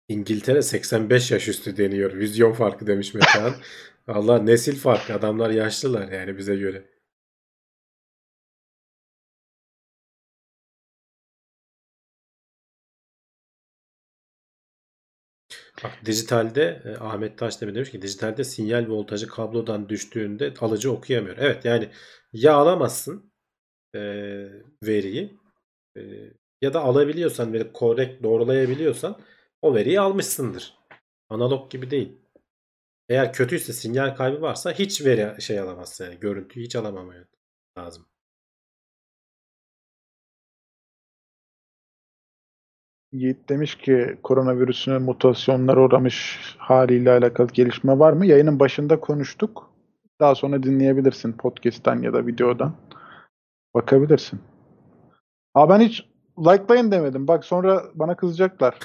İngiltere 0.07 0.61
85 0.61 1.31
yaş 1.31 1.47
üstü 1.47 1.77
deniyor. 1.77 2.13
Vizyon 2.13 2.53
farkı 2.53 2.87
demiş 2.87 3.13
Metehan. 3.13 3.53
Allah 4.07 4.39
nesil 4.39 4.75
farkı. 4.75 5.13
Adamlar 5.13 5.49
yaşlılar 5.49 6.11
yani 6.11 6.37
bize 6.37 6.55
göre. 6.55 6.83
Bak 15.83 15.91
dijitalde 16.05 16.81
e, 16.85 17.03
Ahmet 17.03 17.37
Taşdemir 17.37 17.75
demiş 17.75 17.91
ki 17.91 18.01
dijitalde 18.01 18.43
sinyal 18.43 18.89
voltajı 18.89 19.27
kablodan 19.27 19.89
düştüğünde 19.89 20.53
alıcı 20.61 20.91
okuyamıyor. 20.91 21.37
Evet 21.39 21.65
yani 21.65 21.89
ya 22.33 22.53
alamazsın 22.55 23.31
e, 23.95 23.99
veriyi 24.83 25.37
e, 25.97 26.01
ya 26.61 26.73
da 26.73 26.81
alabiliyorsan 26.81 27.53
ve 27.53 27.73
korrekt 27.73 28.23
doğrulayabiliyorsan 28.23 29.21
o 29.61 29.75
veriyi 29.75 29.99
almışsındır. 29.99 30.73
Analog 31.29 31.71
gibi 31.71 31.91
değil. 31.91 32.17
Eğer 33.09 33.33
kötüyse 33.33 33.73
sinyal 33.73 34.15
kaybı 34.15 34.41
varsa 34.41 34.71
hiç 34.71 35.05
veri 35.05 35.41
şey 35.41 35.59
alamazsın 35.59 36.05
yani 36.05 36.19
görüntüyü 36.19 36.65
hiç 36.65 36.75
alamamaya 36.75 37.25
lazım. 37.77 38.05
Yiğit 43.11 43.49
demiş 43.49 43.75
ki 43.75 44.17
koronavirüsüne 44.23 44.97
mutasyonlar 44.97 45.77
uğramış 45.77 46.39
haliyle 46.57 47.11
alakalı 47.11 47.47
gelişme 47.47 47.99
var 47.99 48.13
mı? 48.13 48.25
Yayının 48.25 48.59
başında 48.59 48.99
konuştuk. 48.99 49.71
Daha 50.19 50.35
sonra 50.35 50.63
dinleyebilirsin 50.63 51.33
podcast'ten 51.33 52.01
ya 52.01 52.13
da 52.13 52.27
videodan. 52.27 52.75
Bakabilirsin. 53.75 54.39
Aa 55.53 55.69
ben 55.69 55.79
hiç 55.79 56.05
likelayın 56.39 56.91
demedim. 56.91 57.27
Bak 57.27 57.45
sonra 57.45 57.83
bana 57.95 58.15
kızacaklar. 58.15 58.79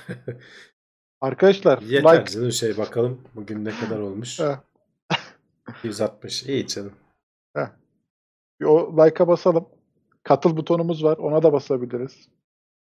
Arkadaşlar 1.21 1.81
Yeter 1.81 2.19
like 2.19 2.33
canım 2.33 2.53
şey 2.53 2.79
bakalım 2.79 3.21
bugün 3.35 3.65
ne 3.65 3.71
kadar 3.71 3.99
olmuş. 3.99 4.41
Heh. 4.41 4.57
160 5.83 6.43
iyi 6.43 6.67
canım. 6.67 6.93
bir 8.61 8.67
o 8.67 8.97
like'a 8.97 9.29
basalım. 9.29 9.69
Katıl 10.23 10.57
butonumuz 10.57 11.05
var. 11.05 11.17
Ona 11.17 11.43
da 11.43 11.53
basabiliriz. 11.53 12.29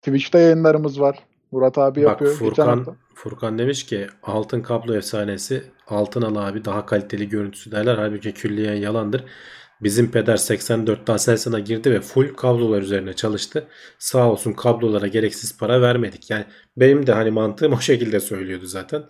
Twitch'te 0.08 0.40
yayınlarımız 0.40 1.02
var. 1.02 1.20
Murat 1.52 1.78
abi 1.78 2.04
Bak 2.04 2.10
yapıyor. 2.10 2.34
Furkan. 2.34 2.98
Furkan 3.16 3.58
demiş 3.58 3.86
ki 3.86 4.08
altın 4.24 4.62
kablo 4.62 4.96
efsanesi 4.96 5.64
altın 5.88 6.22
al 6.22 6.36
abi 6.36 6.66
daha 6.66 6.86
kaliteli 6.86 7.30
görüntüsü 7.30 7.72
derler. 7.72 7.96
Halbuki 7.96 8.34
külliyen 8.34 8.76
yalandır. 8.76 9.24
Bizim 9.82 10.12
peder 10.12 10.38
84'te 10.38 11.14
Aselsan'a 11.14 11.60
girdi 11.60 11.92
ve 11.92 12.02
full 12.02 12.34
kablolar 12.36 12.82
üzerine 12.82 13.14
çalıştı. 13.14 13.68
Sağ 14.00 14.32
olsun 14.32 14.54
kablolara 14.54 15.08
gereksiz 15.08 15.58
para 15.58 15.82
vermedik. 15.82 16.30
Yani 16.30 16.46
benim 16.78 17.08
de 17.08 17.12
hani 17.12 17.32
mantığım 17.32 17.74
o 17.78 17.80
şekilde 17.80 18.20
söylüyordu 18.20 18.66
zaten. 18.66 19.04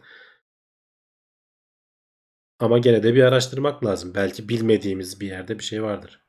Ama 2.60 2.78
gene 2.78 3.04
de 3.04 3.14
bir 3.16 3.24
araştırmak 3.24 3.86
lazım. 3.86 4.12
Belki 4.16 4.50
bilmediğimiz 4.50 5.22
bir 5.22 5.28
yerde 5.28 5.60
bir 5.60 5.64
şey 5.64 5.84
vardır. 5.84 6.27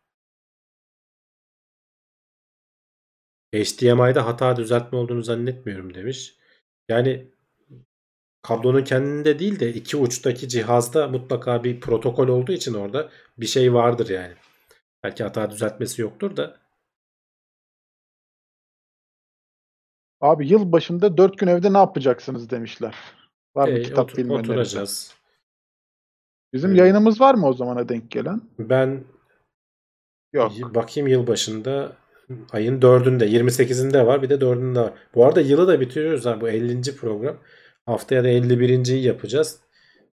HDMI'de 3.54 4.20
hata 4.20 4.56
düzeltme 4.56 4.98
olduğunu 4.98 5.22
zannetmiyorum 5.22 5.94
demiş. 5.94 6.36
Yani 6.88 7.30
kablonun 8.42 8.84
kendinde 8.84 9.38
değil 9.38 9.60
de 9.60 9.72
iki 9.74 9.96
uçtaki 9.96 10.48
cihazda 10.48 11.08
mutlaka 11.08 11.64
bir 11.64 11.80
protokol 11.80 12.28
olduğu 12.28 12.52
için 12.52 12.74
orada 12.74 13.10
bir 13.38 13.46
şey 13.46 13.74
vardır 13.74 14.08
yani. 14.08 14.34
Belki 15.04 15.22
hata 15.24 15.50
düzeltmesi 15.50 16.02
yoktur 16.02 16.36
da. 16.36 16.58
Abi 20.20 20.48
yıl 20.48 20.72
başında 20.72 21.16
4 21.16 21.38
gün 21.38 21.46
evde 21.46 21.72
ne 21.72 21.78
yapacaksınız 21.78 22.50
demişler. 22.50 22.94
Var 23.56 23.68
mı 23.68 23.78
e, 23.78 23.82
kitap 23.82 24.08
otur- 24.10 24.16
film 24.16 24.30
oturacağız. 24.30 25.14
Bizim 26.52 26.70
Evet. 26.70 26.80
yayınımız 26.80 27.20
var 27.20 27.34
mı 27.34 27.46
o 27.46 27.52
zamana 27.52 27.88
denk 27.88 28.10
gelen? 28.10 28.40
Ben 28.58 29.04
Yok. 30.32 30.52
bakayım 30.74 31.08
yılbaşında 31.08 31.96
ayın 32.52 32.80
4'ünde 32.80 33.24
28'inde 33.24 34.06
var 34.06 34.22
bir 34.22 34.30
de 34.30 34.34
4'ünde 34.34 34.80
var. 34.80 34.92
Bu 35.14 35.26
arada 35.26 35.40
yılı 35.40 35.68
da 35.68 35.80
bitiriyoruz 35.80 36.26
ha 36.26 36.40
bu 36.40 36.48
50. 36.48 36.96
program. 36.96 37.36
Haftaya 37.86 38.24
da 38.24 38.28
51.yi 38.28 39.02
yapacağız. 39.02 39.60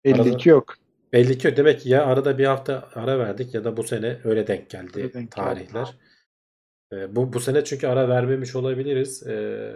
52 0.05 0.49
yok. 0.49 0.75
52 1.13 1.57
demek 1.57 1.81
ki 1.81 1.89
ya 1.89 2.07
arada 2.07 2.39
bir 2.39 2.47
hafta 2.47 2.89
ara 2.95 3.19
verdik 3.19 3.55
ya 3.55 3.65
da 3.65 3.77
bu 3.77 3.83
sene 3.83 4.19
öyle 4.25 4.47
denk 4.47 4.71
geldi 4.71 4.91
Öyle 4.95 5.13
denk 5.13 5.31
tarihler. 5.31 5.95
Ee, 6.93 7.17
bu 7.17 7.33
bu 7.33 7.41
sene 7.41 7.65
çünkü 7.65 7.87
ara 7.87 8.09
vermemiş 8.09 8.57
olabiliriz. 8.57 9.27
Ee, 9.27 9.73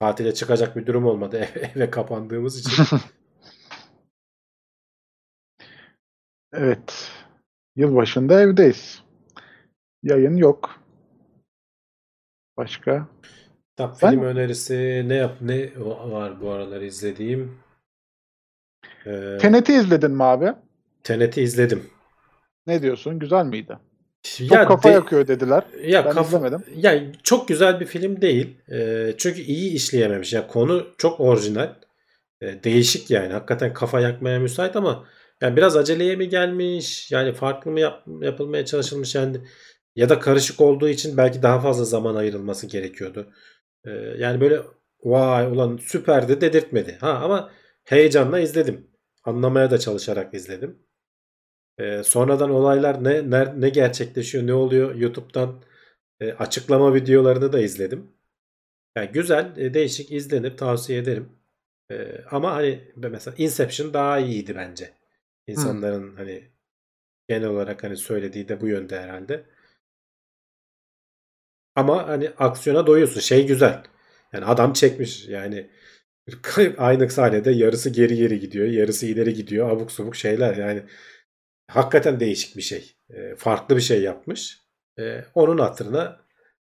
tatile 0.00 0.34
çıkacak 0.34 0.76
bir 0.76 0.86
durum 0.86 1.06
olmadı 1.06 1.36
eve, 1.56 1.72
eve 1.76 1.90
kapandığımız 1.90 2.58
için. 2.58 2.98
Evet. 6.54 7.10
Yılbaşında 7.76 8.40
evdeyiz. 8.40 9.02
Yayın 10.02 10.36
yok. 10.36 10.81
Başka? 12.66 13.06
Kitap 13.70 14.02
Ben- 14.02 14.10
film 14.10 14.22
önerisi 14.22 15.04
ne 15.06 15.14
yap 15.14 15.36
ne 15.40 15.70
var 16.10 16.40
bu 16.40 16.50
aralar 16.50 16.80
izlediğim? 16.80 17.58
Ee, 19.06 19.38
Tenet'i 19.40 19.72
izledin 19.74 20.10
mi 20.10 20.24
abi? 20.24 20.52
Tenet'i 21.04 21.42
izledim. 21.42 21.90
Ne 22.66 22.82
diyorsun? 22.82 23.18
Güzel 23.18 23.44
miydi? 23.46 23.78
Çok 24.22 24.50
Ya 24.52 24.66
kafa 24.68 24.88
de- 24.88 24.92
yakıyor 24.92 25.26
dediler. 25.28 25.62
Ya 25.84 26.04
Ben 26.04 26.12
kafa, 26.12 26.28
izlemedim. 26.28 26.64
yani 26.76 27.12
çok 27.22 27.48
güzel 27.48 27.80
bir 27.80 27.86
film 27.86 28.20
değil. 28.20 28.56
Ee, 28.72 29.14
çünkü 29.18 29.40
iyi 29.40 29.72
işleyememiş. 29.74 30.32
Ya 30.32 30.46
konu 30.46 30.86
çok 30.98 31.20
orijinal. 31.20 31.74
Ee, 32.40 32.64
değişik 32.64 33.10
yani. 33.10 33.32
Hakikaten 33.32 33.72
kafa 33.74 34.00
yakmaya 34.00 34.38
müsait 34.40 34.76
ama 34.76 35.04
yani 35.40 35.56
biraz 35.56 35.76
aceleye 35.76 36.16
mi 36.16 36.28
gelmiş? 36.28 37.12
Yani 37.12 37.32
farklı 37.32 37.70
mı 37.70 37.80
yap- 37.80 38.04
yapılmaya 38.20 38.64
çalışılmış 38.64 39.14
yani 39.14 39.36
ya 39.96 40.08
da 40.08 40.18
karışık 40.18 40.60
olduğu 40.60 40.88
için 40.88 41.16
belki 41.16 41.42
daha 41.42 41.60
fazla 41.60 41.84
zaman 41.84 42.14
ayrılması 42.14 42.66
gerekiyordu. 42.66 43.32
Ee, 43.86 43.90
yani 44.18 44.40
böyle 44.40 44.60
vay 45.04 45.46
ulan 45.46 45.76
süperdi 45.76 46.40
dedirtmedi. 46.40 46.96
Ha 47.00 47.10
ama 47.10 47.50
heyecanla 47.84 48.38
izledim. 48.40 48.90
Anlamaya 49.24 49.70
da 49.70 49.78
çalışarak 49.78 50.34
izledim. 50.34 50.78
Ee, 51.78 52.02
sonradan 52.02 52.50
olaylar 52.50 53.04
ne, 53.04 53.30
ne 53.30 53.60
ne 53.60 53.68
gerçekleşiyor, 53.68 54.46
ne 54.46 54.54
oluyor 54.54 54.94
YouTube'dan 54.94 55.62
e, 56.20 56.32
açıklama 56.32 56.94
videolarını 56.94 57.52
da 57.52 57.60
izledim. 57.60 58.12
Yani 58.96 59.10
güzel, 59.12 59.56
e, 59.56 59.74
değişik 59.74 60.12
izlenir, 60.12 60.56
tavsiye 60.56 60.98
ederim. 60.98 61.28
E, 61.90 62.24
ama 62.30 62.52
hani 62.54 62.92
mesela 62.96 63.34
Inception 63.38 63.94
daha 63.94 64.18
iyiydi 64.18 64.56
bence. 64.56 64.92
İnsanların 65.46 66.16
hani 66.16 66.50
genel 67.28 67.48
olarak 67.48 67.84
hani 67.84 67.96
söylediği 67.96 68.48
de 68.48 68.60
bu 68.60 68.68
yönde 68.68 69.00
herhalde. 69.00 69.46
Ama 71.76 72.08
hani 72.08 72.30
aksiyona 72.38 72.86
doyuyorsun. 72.86 73.20
Şey 73.20 73.46
güzel. 73.46 73.82
Yani 74.32 74.44
adam 74.44 74.72
çekmiş 74.72 75.28
yani 75.28 75.70
aynı 76.78 77.10
sahnede 77.10 77.50
yarısı 77.50 77.90
geri 77.90 78.16
geri 78.16 78.40
gidiyor, 78.40 78.66
yarısı 78.66 79.06
ileri 79.06 79.34
gidiyor. 79.34 79.70
Abuk 79.70 79.92
subuk 79.92 80.16
şeyler 80.16 80.56
yani 80.56 80.82
hakikaten 81.68 82.20
değişik 82.20 82.56
bir 82.56 82.62
şey. 82.62 82.96
E, 83.10 83.34
farklı 83.36 83.76
bir 83.76 83.80
şey 83.80 84.02
yapmış. 84.02 84.60
E, 84.98 85.24
onun 85.34 85.58
hatırına 85.58 86.20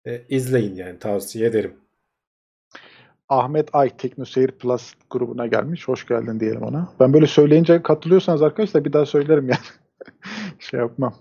e, 0.06 0.22
izleyin 0.28 0.74
yani 0.74 0.98
tavsiye 0.98 1.46
ederim. 1.46 1.76
Ahmet 3.28 3.68
Ay 3.72 3.96
TeknoSeyir 3.96 4.50
Plus 4.50 4.94
grubuna 5.10 5.46
gelmiş. 5.46 5.88
Hoş 5.88 6.06
geldin 6.06 6.40
diyelim 6.40 6.62
ona. 6.62 6.92
Ben 7.00 7.12
böyle 7.12 7.26
söyleyince 7.26 7.82
katılıyorsanız 7.82 8.42
arkadaşlar 8.42 8.84
bir 8.84 8.92
daha 8.92 9.06
söylerim 9.06 9.48
yani. 9.48 9.64
şey 10.58 10.80
yapmam. 10.80 11.14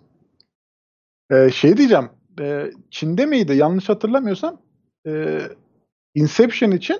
Ee, 1.31 1.49
şey 1.49 1.77
diyeceğim. 1.77 2.09
E, 2.39 2.71
Çin'de 2.91 3.25
miydi? 3.25 3.55
Yanlış 3.55 3.89
hatırlamıyorsam 3.89 4.61
e, 5.07 5.41
Inception 6.15 6.71
için 6.71 6.99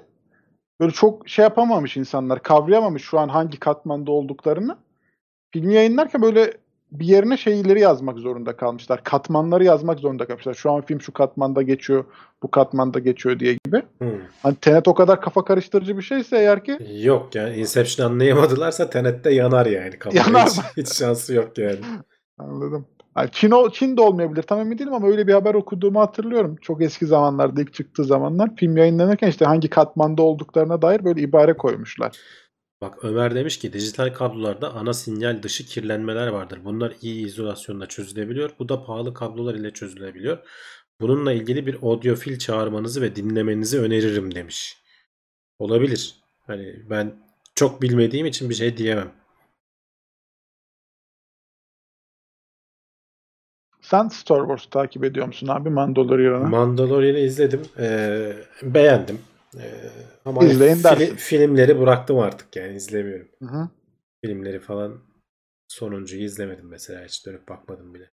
böyle 0.79 0.91
çok 0.91 1.29
şey 1.29 1.43
yapamamış 1.43 1.97
insanlar. 1.97 2.43
Kavrayamamış 2.43 3.03
şu 3.03 3.19
an 3.19 3.29
hangi 3.29 3.59
katmanda 3.59 4.11
olduklarını. 4.11 4.77
Filmi 5.53 5.73
yayınlarken 5.73 6.21
böyle 6.21 6.53
bir 6.91 7.05
yerine 7.05 7.37
şeyleri 7.37 7.79
yazmak 7.79 8.19
zorunda 8.19 8.57
kalmışlar. 8.57 9.03
Katmanları 9.03 9.63
yazmak 9.63 9.99
zorunda 9.99 10.27
kalmışlar. 10.27 10.53
Şu 10.53 10.71
an 10.71 10.81
film 10.81 11.01
şu 11.01 11.13
katmanda 11.13 11.61
geçiyor, 11.61 12.05
bu 12.43 12.51
katmanda 12.51 12.99
geçiyor 12.99 13.39
diye 13.39 13.57
gibi. 13.65 13.83
Hmm. 13.97 14.21
Hani 14.43 14.55
Tenet 14.55 14.87
o 14.87 14.93
kadar 14.93 15.21
kafa 15.21 15.45
karıştırıcı 15.45 15.97
bir 15.97 16.01
şeyse 16.01 16.37
eğer 16.37 16.63
ki 16.63 16.77
Yok 17.01 17.35
yani 17.35 17.55
Inception 17.55 18.11
anlayamadılarsa 18.11 18.89
Tenet'te 18.89 19.33
yanar 19.33 19.65
yani. 19.65 19.99
Kafada 19.99 20.19
Yanar 20.19 20.47
hiç, 20.47 20.77
hiç 20.77 20.97
şansı 20.97 21.33
yok 21.33 21.57
yani. 21.57 21.79
anladım. 22.37 22.87
Yani 23.17 23.29
Çin, 23.31 23.51
o- 23.51 23.71
Çin 23.71 23.97
de 23.97 24.01
olmayabilir 24.01 24.43
tam 24.43 24.59
emin 24.59 24.77
değilim 24.77 24.93
ama 24.93 25.07
öyle 25.07 25.27
bir 25.27 25.33
haber 25.33 25.53
okuduğumu 25.53 25.99
hatırlıyorum. 25.99 26.55
Çok 26.61 26.81
eski 26.81 27.05
zamanlarda 27.05 27.61
ilk 27.61 27.73
çıktığı 27.73 28.03
zamanlar 28.03 28.55
film 28.55 28.77
yayınlanırken 28.77 29.27
işte 29.29 29.45
hangi 29.45 29.69
katmanda 29.69 30.21
olduklarına 30.21 30.81
dair 30.81 31.03
böyle 31.03 31.21
ibare 31.21 31.53
koymuşlar. 31.53 32.17
Bak 32.81 33.03
Ömer 33.03 33.35
demiş 33.35 33.59
ki 33.59 33.73
dijital 33.73 34.13
kablolarda 34.13 34.73
ana 34.73 34.93
sinyal 34.93 35.43
dışı 35.43 35.65
kirlenmeler 35.65 36.27
vardır. 36.27 36.59
Bunlar 36.65 36.93
iyi 37.01 37.25
izolasyonla 37.25 37.85
çözülebiliyor. 37.85 38.49
Bu 38.59 38.69
da 38.69 38.83
pahalı 38.83 39.13
kablolar 39.13 39.55
ile 39.55 39.71
çözülebiliyor. 39.71 40.37
Bununla 41.01 41.33
ilgili 41.33 41.65
bir 41.65 41.77
audiofil 41.83 42.39
çağırmanızı 42.39 43.01
ve 43.01 43.15
dinlemenizi 43.15 43.79
öneririm 43.79 44.35
demiş. 44.35 44.77
Olabilir. 45.59 46.15
Hani 46.47 46.75
ben 46.89 47.15
çok 47.55 47.81
bilmediğim 47.81 48.25
için 48.25 48.49
bir 48.49 48.55
şey 48.55 48.77
diyemem. 48.77 49.11
Sen 53.89 54.07
Star 54.07 54.39
Wars 54.39 54.65
takip 54.65 55.03
ediyor 55.03 55.27
musun 55.27 55.47
abi 55.47 55.69
Mandalorian'ı? 55.69 56.49
Mandalorian'ı 56.49 57.17
izledim. 57.19 57.61
Ee, 57.79 58.33
beğendim. 58.63 59.19
Ee, 59.55 59.61
ama 60.25 60.45
İzleyin 60.45 60.83
dersin. 60.83 61.15
filmleri 61.15 61.79
bıraktım 61.79 62.19
artık 62.19 62.55
yani 62.55 62.75
izlemiyorum. 62.75 63.27
Hı 63.39 63.45
hı. 63.45 63.69
Filmleri 64.25 64.59
falan 64.59 64.97
sonuncuyu 65.67 66.23
izlemedim 66.23 66.67
mesela 66.67 67.05
hiç 67.05 67.25
dönüp 67.25 67.49
bakmadım 67.49 67.93
bile. 67.93 68.09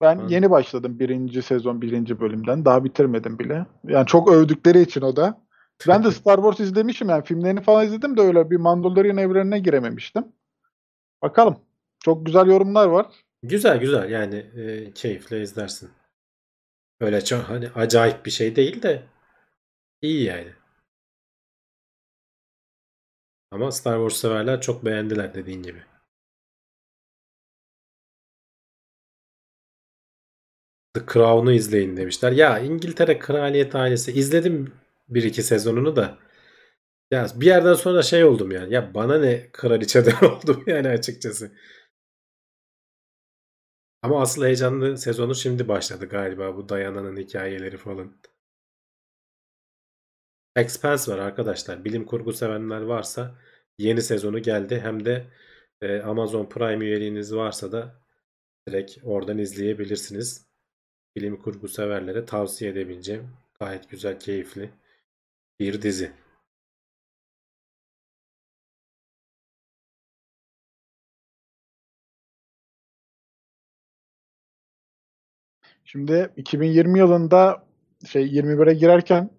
Ben 0.00 0.18
Hı. 0.18 0.26
yeni 0.28 0.50
başladım 0.50 0.98
birinci 0.98 1.42
sezon 1.42 1.82
birinci 1.82 2.20
bölümden. 2.20 2.64
Daha 2.64 2.84
bitirmedim 2.84 3.38
bile. 3.38 3.66
Yani 3.84 4.06
çok 4.06 4.32
övdükleri 4.32 4.80
için 4.80 5.00
o 5.00 5.16
da. 5.16 5.40
Ben 5.88 6.04
de 6.04 6.10
Star 6.10 6.36
Wars 6.36 6.60
izlemişim 6.60 7.08
yani 7.08 7.24
filmlerini 7.24 7.60
falan 7.60 7.86
izledim 7.86 8.16
de 8.16 8.20
öyle 8.20 8.50
bir 8.50 8.56
Mandalorian 8.56 9.16
evrenine 9.16 9.58
girememiştim. 9.58 10.24
Bakalım. 11.22 11.56
Çok 12.00 12.26
güzel 12.26 12.46
yorumlar 12.46 12.86
var. 12.86 13.06
Güzel 13.42 13.78
güzel 13.80 14.10
yani 14.10 14.34
e, 14.36 14.92
keyifle 14.94 15.42
izlersin. 15.42 15.90
Öyle 17.00 17.24
çok 17.24 17.42
hani 17.48 17.68
acayip 17.70 18.26
bir 18.26 18.30
şey 18.30 18.56
değil 18.56 18.82
de 18.82 19.02
iyi 20.02 20.24
yani. 20.24 20.52
Ama 23.50 23.72
Star 23.72 23.96
Wars 23.96 24.16
severler 24.20 24.60
çok 24.60 24.84
beğendiler 24.84 25.34
dediğin 25.34 25.62
gibi. 25.62 25.82
The 30.94 31.00
Crown'u 31.12 31.52
izleyin 31.52 31.96
demişler. 31.96 32.32
Ya 32.32 32.58
İngiltere 32.58 33.18
Kraliyet 33.18 33.74
ailesi 33.74 34.12
izledim 34.12 34.72
bir 35.08 35.22
iki 35.22 35.42
sezonunu 35.42 35.96
da. 35.96 36.18
Ya 37.10 37.26
bir 37.36 37.46
yerden 37.46 37.74
sonra 37.74 38.02
şey 38.02 38.24
oldum 38.24 38.50
yani. 38.52 38.74
Ya 38.74 38.94
bana 38.94 39.18
ne 39.18 39.50
kraliçeden 39.52 40.26
oldum 40.26 40.64
yani 40.66 40.88
açıkçası. 40.88 41.52
Ama 44.02 44.20
asıl 44.22 44.44
heyecanlı 44.44 44.98
sezonu 44.98 45.34
şimdi 45.34 45.68
başladı 45.68 46.08
galiba 46.08 46.56
bu 46.56 46.68
Diana'nın 46.68 47.16
hikayeleri 47.16 47.76
falan. 47.76 48.16
Expanse 50.56 51.12
var 51.12 51.18
arkadaşlar. 51.18 51.84
Bilim 51.84 52.06
kurgu 52.06 52.32
sevenler 52.32 52.80
varsa 52.80 53.38
yeni 53.78 54.02
sezonu 54.02 54.38
geldi. 54.42 54.80
Hem 54.80 55.04
de 55.04 55.26
e, 55.80 56.00
Amazon 56.00 56.46
Prime 56.48 56.84
üyeliğiniz 56.84 57.34
varsa 57.34 57.72
da 57.72 58.02
direkt 58.68 58.98
oradan 59.04 59.38
izleyebilirsiniz. 59.38 60.46
Bilim 61.16 61.36
kurgu 61.42 61.68
severlere 61.68 62.24
tavsiye 62.24 62.70
edebileceğim. 62.70 63.30
Gayet 63.60 63.90
güzel, 63.90 64.20
keyifli 64.20 64.70
bir 65.60 65.82
dizi. 65.82 66.12
Şimdi 75.92 76.30
2020 76.36 76.98
yılında 76.98 77.62
şey 78.06 78.26
21'e 78.26 78.74
girerken 78.74 79.30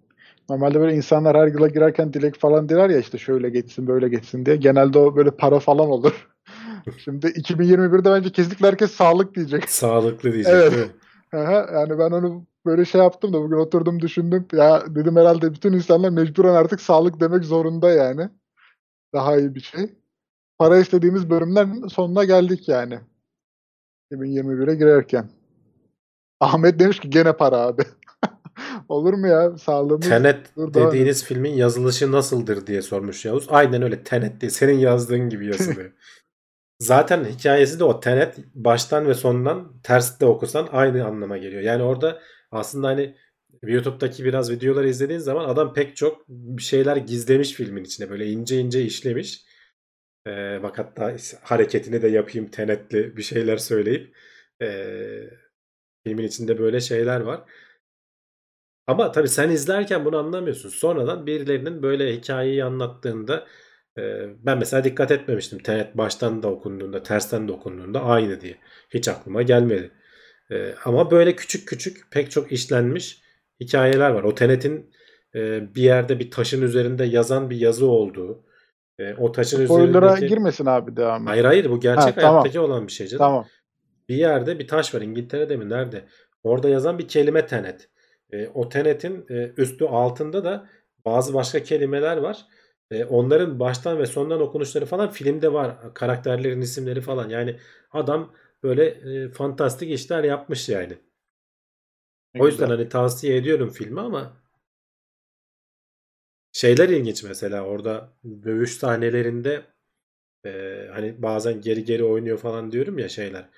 normalde 0.50 0.80
böyle 0.80 0.94
insanlar 0.94 1.36
her 1.36 1.46
yıla 1.46 1.68
girerken 1.68 2.12
dilek 2.12 2.36
falan 2.38 2.68
diler 2.68 2.90
ya 2.90 2.98
işte 2.98 3.18
şöyle 3.18 3.50
geçsin 3.50 3.86
böyle 3.86 4.08
geçsin 4.08 4.46
diye. 4.46 4.56
Genelde 4.56 4.98
o 4.98 5.16
böyle 5.16 5.30
para 5.30 5.60
falan 5.60 5.88
olur. 5.88 6.28
Şimdi 7.04 7.26
2021'de 7.26 8.10
bence 8.10 8.32
kesinlikle 8.32 8.66
herkes 8.66 8.90
sağlık 8.90 9.34
diyecek. 9.34 9.70
Sağlıklı 9.70 10.32
diyecek 10.32 10.52
Evet. 10.54 10.72
değil 10.72 10.86
mi? 10.86 10.92
Aha, 11.32 11.66
yani 11.72 11.98
ben 11.98 12.10
onu 12.10 12.46
böyle 12.66 12.84
şey 12.84 13.00
yaptım 13.00 13.32
da 13.32 13.40
bugün 13.40 13.56
oturdum 13.56 14.00
düşündüm. 14.00 14.46
Ya 14.52 14.82
dedim 14.88 15.16
herhalde 15.16 15.52
bütün 15.52 15.72
insanlar 15.72 16.10
mecburen 16.10 16.54
artık 16.54 16.80
sağlık 16.80 17.20
demek 17.20 17.44
zorunda 17.44 17.90
yani. 17.90 18.28
Daha 19.12 19.36
iyi 19.36 19.54
bir 19.54 19.60
şey. 19.60 19.94
Para 20.58 20.78
istediğimiz 20.78 21.30
bölümlerin 21.30 21.88
sonuna 21.88 22.24
geldik 22.24 22.68
yani. 22.68 22.98
2021'e 24.12 24.74
girerken. 24.74 25.28
Ahmet 26.40 26.78
demiş 26.78 27.00
ki 27.00 27.10
gene 27.10 27.32
para 27.32 27.56
abi. 27.56 27.82
Olur 28.88 29.14
mu 29.14 29.26
ya? 29.26 29.58
Sağlığımız 29.58 30.08
Tenet 30.08 30.56
Dur, 30.56 30.74
dediğiniz 30.74 31.24
filmin 31.24 31.52
yazılışı 31.52 32.12
nasıldır 32.12 32.66
diye 32.66 32.82
sormuş 32.82 33.24
Yavuz. 33.24 33.46
Aynen 33.48 33.82
öyle 33.82 34.02
Tenet 34.02 34.40
diye 34.40 34.50
senin 34.50 34.78
yazdığın 34.78 35.28
gibi 35.28 35.46
yazılıyor. 35.46 35.92
Zaten 36.80 37.24
hikayesi 37.24 37.78
de 37.78 37.84
o 37.84 38.00
Tenet 38.00 38.38
baştan 38.54 39.06
ve 39.06 39.14
sondan 39.14 39.80
ters 39.82 40.20
de 40.20 40.26
okusan 40.26 40.68
aynı 40.72 41.04
anlama 41.04 41.38
geliyor. 41.38 41.62
Yani 41.62 41.82
orada 41.82 42.20
aslında 42.50 42.88
hani 42.88 43.16
YouTube'daki 43.62 44.24
biraz 44.24 44.50
videoları 44.50 44.88
izlediğin 44.88 45.20
zaman 45.20 45.48
adam 45.48 45.74
pek 45.74 45.96
çok 45.96 46.26
şeyler 46.58 46.96
gizlemiş 46.96 47.52
filmin 47.52 47.84
içine. 47.84 48.10
Böyle 48.10 48.26
ince 48.26 48.60
ince 48.60 48.82
işlemiş. 48.82 49.44
Ee, 50.26 50.62
bak 50.62 50.78
hatta 50.78 51.16
hareketini 51.42 52.02
de 52.02 52.08
yapayım 52.08 52.50
Tenet'li 52.50 53.16
bir 53.16 53.22
şeyler 53.22 53.56
söyleyip 53.56 54.16
ee, 54.62 55.30
filmin 56.04 56.24
içinde 56.24 56.58
böyle 56.58 56.80
şeyler 56.80 57.20
var. 57.20 57.40
Ama 58.86 59.12
tabii 59.12 59.28
sen 59.28 59.50
izlerken 59.50 60.04
bunu 60.04 60.18
anlamıyorsun. 60.18 60.68
Sonradan 60.68 61.26
birilerinin 61.26 61.82
böyle 61.82 62.16
hikayeyi 62.16 62.64
anlattığında 62.64 63.46
ben 64.38 64.58
mesela 64.58 64.84
dikkat 64.84 65.10
etmemiştim. 65.10 65.58
Tenet 65.58 65.96
baştan 65.96 66.42
da 66.42 66.48
okunduğunda, 66.48 67.02
tersten 67.02 67.48
de 67.48 67.52
okunduğunda 67.52 68.02
aynı 68.04 68.40
diye. 68.40 68.58
Hiç 68.90 69.08
aklıma 69.08 69.42
gelmedi. 69.42 69.90
Ama 70.84 71.10
böyle 71.10 71.36
küçük 71.36 71.68
küçük 71.68 72.10
pek 72.10 72.30
çok 72.30 72.52
işlenmiş 72.52 73.22
hikayeler 73.60 74.10
var. 74.10 74.22
O 74.22 74.34
Tenet'in 74.34 74.90
bir 75.74 75.82
yerde 75.82 76.18
bir 76.18 76.30
taşın 76.30 76.62
üzerinde 76.62 77.04
yazan 77.04 77.50
bir 77.50 77.56
yazı 77.56 77.86
olduğu. 77.86 78.44
o 79.18 79.32
taşın 79.32 79.64
spoiler'a 79.64 80.06
üzerindeki... 80.06 80.34
girmesin 80.34 80.66
abi 80.66 80.96
devam. 80.96 81.26
Hayır 81.26 81.44
hayır 81.44 81.70
bu 81.70 81.80
gerçek 81.80 82.16
Ha, 82.16 82.20
tamam. 82.20 82.32
hayattaki 82.32 82.60
olan 82.60 82.86
bir 82.86 82.92
şey 82.92 83.06
canım. 83.06 83.18
Tamam. 83.18 83.46
Bir 84.08 84.14
yerde 84.16 84.58
bir 84.58 84.68
taş 84.68 84.94
var 84.94 85.00
İngiltere'de 85.00 85.56
mi 85.56 85.68
nerede? 85.68 86.04
Orada 86.42 86.68
yazan 86.68 86.98
bir 86.98 87.08
kelime 87.08 87.46
tenet. 87.46 87.88
E, 88.30 88.48
o 88.48 88.68
tenetin 88.68 89.26
e, 89.30 89.52
üstü 89.56 89.84
altında 89.84 90.44
da 90.44 90.68
bazı 91.04 91.34
başka 91.34 91.62
kelimeler 91.62 92.16
var. 92.16 92.46
E, 92.90 93.04
onların 93.04 93.60
baştan 93.60 93.98
ve 93.98 94.06
sondan 94.06 94.40
okunuşları 94.40 94.86
falan 94.86 95.10
filmde 95.10 95.52
var. 95.52 95.94
Karakterlerin 95.94 96.60
isimleri 96.60 97.00
falan. 97.00 97.28
Yani 97.28 97.56
adam 97.90 98.32
böyle 98.62 98.84
e, 98.86 99.28
fantastik 99.28 99.90
işler 99.90 100.24
yapmış 100.24 100.68
yani. 100.68 100.98
Ne 102.34 102.40
O 102.40 102.46
yüzden 102.46 102.68
güzel. 102.68 102.78
hani 102.78 102.88
tavsiye 102.88 103.36
ediyorum 103.36 103.70
filmi 103.70 104.00
ama 104.00 104.36
şeyler 106.52 106.88
ilginç 106.88 107.22
mesela 107.22 107.64
orada 107.64 108.12
dövüş 108.24 108.72
sahnelerinde 108.76 109.62
e, 110.46 110.50
hani 110.92 111.22
bazen 111.22 111.60
geri 111.60 111.84
geri 111.84 112.04
oynuyor 112.04 112.38
falan 112.38 112.72
diyorum 112.72 112.98
ya 112.98 113.08
şeyler. 113.08 113.50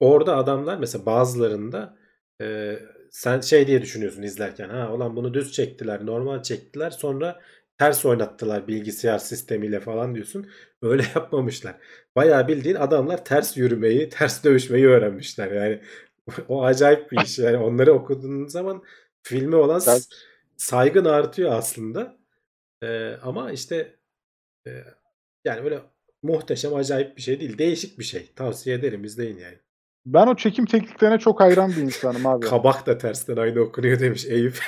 Orada 0.00 0.36
adamlar 0.36 0.78
mesela 0.78 1.06
bazılarında 1.06 1.96
e, 2.42 2.78
sen 3.10 3.40
şey 3.40 3.66
diye 3.66 3.82
düşünüyorsun 3.82 4.22
izlerken 4.22 4.68
ha 4.68 4.92
ulan 4.94 5.16
bunu 5.16 5.34
düz 5.34 5.52
çektiler 5.52 6.06
normal 6.06 6.42
çektiler 6.42 6.90
sonra 6.90 7.40
ters 7.78 8.04
oynattılar 8.06 8.68
bilgisayar 8.68 9.18
sistemiyle 9.18 9.80
falan 9.80 10.14
diyorsun. 10.14 10.50
Öyle 10.82 11.02
yapmamışlar. 11.14 11.76
Bayağı 12.16 12.48
bildiğin 12.48 12.74
adamlar 12.76 13.24
ters 13.24 13.56
yürümeyi, 13.56 14.08
ters 14.08 14.44
dövüşmeyi 14.44 14.86
öğrenmişler. 14.88 15.52
Yani 15.52 15.80
o 16.48 16.64
acayip 16.64 17.12
bir 17.12 17.20
iş. 17.24 17.38
Yani 17.38 17.56
onları 17.56 17.92
okuduğun 17.92 18.46
zaman 18.46 18.82
filme 19.22 19.56
olan 19.56 19.80
Evet. 19.88 20.08
saygın 20.56 21.04
artıyor 21.04 21.52
aslında. 21.52 22.16
Ee, 22.82 23.16
ama 23.22 23.52
işte 23.52 23.96
e, 24.66 24.70
yani 25.44 25.64
böyle 25.64 25.80
muhteşem 26.22 26.74
acayip 26.74 27.16
bir 27.16 27.22
şey 27.22 27.40
değil. 27.40 27.58
Değişik 27.58 27.98
bir 27.98 28.04
şey. 28.04 28.32
Tavsiye 28.36 28.76
ederim 28.76 29.04
izleyin 29.04 29.38
yani. 29.38 29.58
Ben 30.06 30.26
o 30.26 30.36
çekim 30.36 30.66
tekniklerine 30.66 31.18
çok 31.18 31.40
hayran 31.40 31.70
bir 31.70 31.76
insanım 31.76 32.26
abi. 32.26 32.46
Kabak 32.46 32.86
da 32.86 32.98
tersten 32.98 33.36
aynı 33.36 33.60
okunuyor 33.60 34.00
demiş 34.00 34.26
Eyüp. 34.26 34.58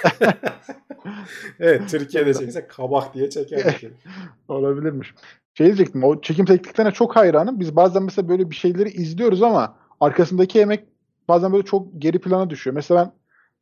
evet 1.61 1.91
Türkiye'de 1.91 2.35
çekse 2.35 2.67
kabak 2.67 3.15
diye 3.15 3.31
çeker. 3.31 3.81
Olabilirmiş. 4.49 5.15
Şey 5.55 5.67
diyecektim, 5.67 6.05
o 6.05 6.21
çekim 6.21 6.45
tekniklerine 6.45 6.93
çok 6.93 7.17
hayranım. 7.17 7.61
Biz 7.61 7.77
bazen 7.77 8.03
mesela 8.03 8.29
böyle 8.29 8.51
bir 8.51 8.55
şeyleri 8.55 8.89
izliyoruz 8.89 9.43
ama 9.43 9.77
arkasındaki 10.01 10.61
emek 10.61 10.85
bazen 11.29 11.53
böyle 11.53 11.65
çok 11.65 11.89
geri 11.99 12.19
plana 12.19 12.51
düşüyor. 12.51 12.75
Mesela 12.75 13.01
ben 13.01 13.13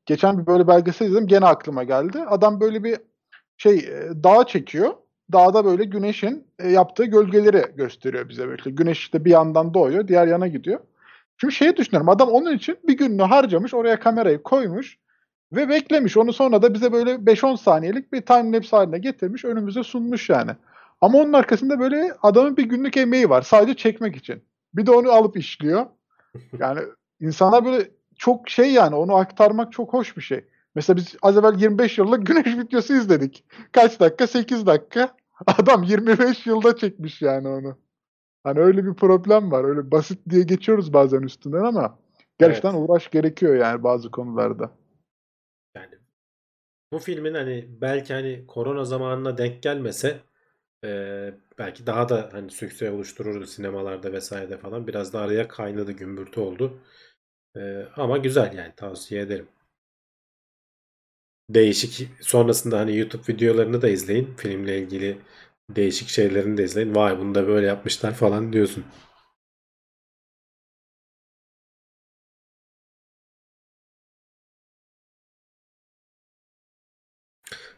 geçen 0.06 0.38
bir 0.38 0.46
böyle 0.46 0.68
belgesel 0.68 1.06
izledim, 1.06 1.26
gene 1.26 1.46
aklıma 1.46 1.84
geldi. 1.84 2.18
Adam 2.28 2.60
böyle 2.60 2.84
bir 2.84 2.96
şey 3.56 3.74
e, 3.78 4.24
dağ 4.24 4.46
çekiyor. 4.46 4.94
Dağda 5.32 5.64
böyle 5.64 5.84
güneşin 5.84 6.46
e, 6.58 6.68
yaptığı 6.70 7.04
gölgeleri 7.04 7.64
gösteriyor 7.76 8.28
bize 8.28 8.48
böyle. 8.48 8.70
Güneş 8.70 8.98
işte 8.98 9.24
bir 9.24 9.30
yandan 9.30 9.74
doğuyor, 9.74 10.08
diğer 10.08 10.26
yana 10.26 10.48
gidiyor. 10.48 10.80
Şimdi 11.40 11.54
şeyi 11.54 11.76
düşünüyorum. 11.76 12.08
Adam 12.08 12.28
onun 12.28 12.56
için 12.56 12.78
bir 12.88 12.96
gününü 12.96 13.22
harcamış. 13.22 13.74
Oraya 13.74 14.00
kamerayı 14.00 14.42
koymuş. 14.42 14.98
Ve 15.52 15.68
beklemiş. 15.68 16.16
Onu 16.16 16.32
sonra 16.32 16.62
da 16.62 16.74
bize 16.74 16.92
böyle 16.92 17.14
5-10 17.14 17.56
saniyelik 17.56 18.12
bir 18.12 18.22
time 18.22 18.56
lapse 18.56 18.76
haline 18.76 18.98
getirmiş. 18.98 19.44
Önümüze 19.44 19.82
sunmuş 19.82 20.28
yani. 20.28 20.50
Ama 21.00 21.18
onun 21.18 21.32
arkasında 21.32 21.80
böyle 21.80 22.12
adamın 22.22 22.56
bir 22.56 22.64
günlük 22.64 22.96
emeği 22.96 23.30
var. 23.30 23.42
Sadece 23.42 23.74
çekmek 23.74 24.16
için. 24.16 24.44
Bir 24.74 24.86
de 24.86 24.90
onu 24.90 25.10
alıp 25.12 25.36
işliyor. 25.36 25.86
Yani 26.58 26.80
insanlar 27.20 27.64
böyle 27.64 27.90
çok 28.16 28.48
şey 28.48 28.72
yani 28.72 28.94
onu 28.94 29.14
aktarmak 29.16 29.72
çok 29.72 29.92
hoş 29.92 30.16
bir 30.16 30.22
şey. 30.22 30.44
Mesela 30.74 30.96
biz 30.96 31.16
az 31.22 31.36
evvel 31.36 31.60
25 31.60 31.98
yıllık 31.98 32.26
güneş 32.26 32.46
videosu 32.46 32.94
izledik. 32.94 33.44
Kaç 33.72 34.00
dakika? 34.00 34.26
8 34.26 34.66
dakika. 34.66 35.16
Adam 35.46 35.82
25 35.82 36.46
yılda 36.46 36.76
çekmiş 36.76 37.22
yani 37.22 37.48
onu. 37.48 37.78
Hani 38.44 38.60
öyle 38.60 38.86
bir 38.86 38.94
problem 38.94 39.50
var. 39.52 39.64
Öyle 39.64 39.90
basit 39.90 40.18
diye 40.30 40.42
geçiyoruz 40.42 40.92
bazen 40.92 41.22
üstünden 41.22 41.64
ama 41.64 41.98
gerçekten 42.38 42.74
Evet. 42.74 42.80
uğraş 42.88 43.10
gerekiyor 43.10 43.54
yani 43.56 43.82
bazı 43.82 44.10
konularda. 44.10 44.70
Yani 45.76 45.94
bu 46.92 46.98
filmin 46.98 47.34
hani 47.34 47.68
belki 47.80 48.14
hani 48.14 48.46
korona 48.46 48.84
zamanına 48.84 49.38
denk 49.38 49.62
gelmese 49.62 50.20
e, 50.84 50.90
belki 51.58 51.86
daha 51.86 52.08
da 52.08 52.28
hani 52.32 52.50
sükse 52.50 52.90
oluştururdu 52.90 53.46
sinemalarda 53.46 54.12
vesairede 54.12 54.58
falan. 54.58 54.86
Biraz 54.86 55.12
da 55.12 55.20
araya 55.20 55.48
kaynadı, 55.48 55.92
gümbürtü 55.92 56.40
oldu. 56.40 56.80
E, 57.56 57.84
ama 57.96 58.18
güzel 58.18 58.52
yani 58.58 58.72
tavsiye 58.76 59.22
ederim. 59.22 59.48
Değişik 61.50 62.10
sonrasında 62.20 62.78
hani 62.78 62.96
YouTube 62.96 63.32
videolarını 63.32 63.82
da 63.82 63.88
izleyin. 63.88 64.34
Filmle 64.36 64.78
ilgili 64.78 65.18
değişik 65.76 66.08
şeylerini 66.08 66.56
de 66.58 66.64
izleyin. 66.64 66.94
Vay 66.94 67.18
bunu 67.18 67.34
da 67.34 67.48
böyle 67.48 67.66
yapmışlar 67.66 68.14
falan 68.14 68.52
diyorsun. 68.52 68.84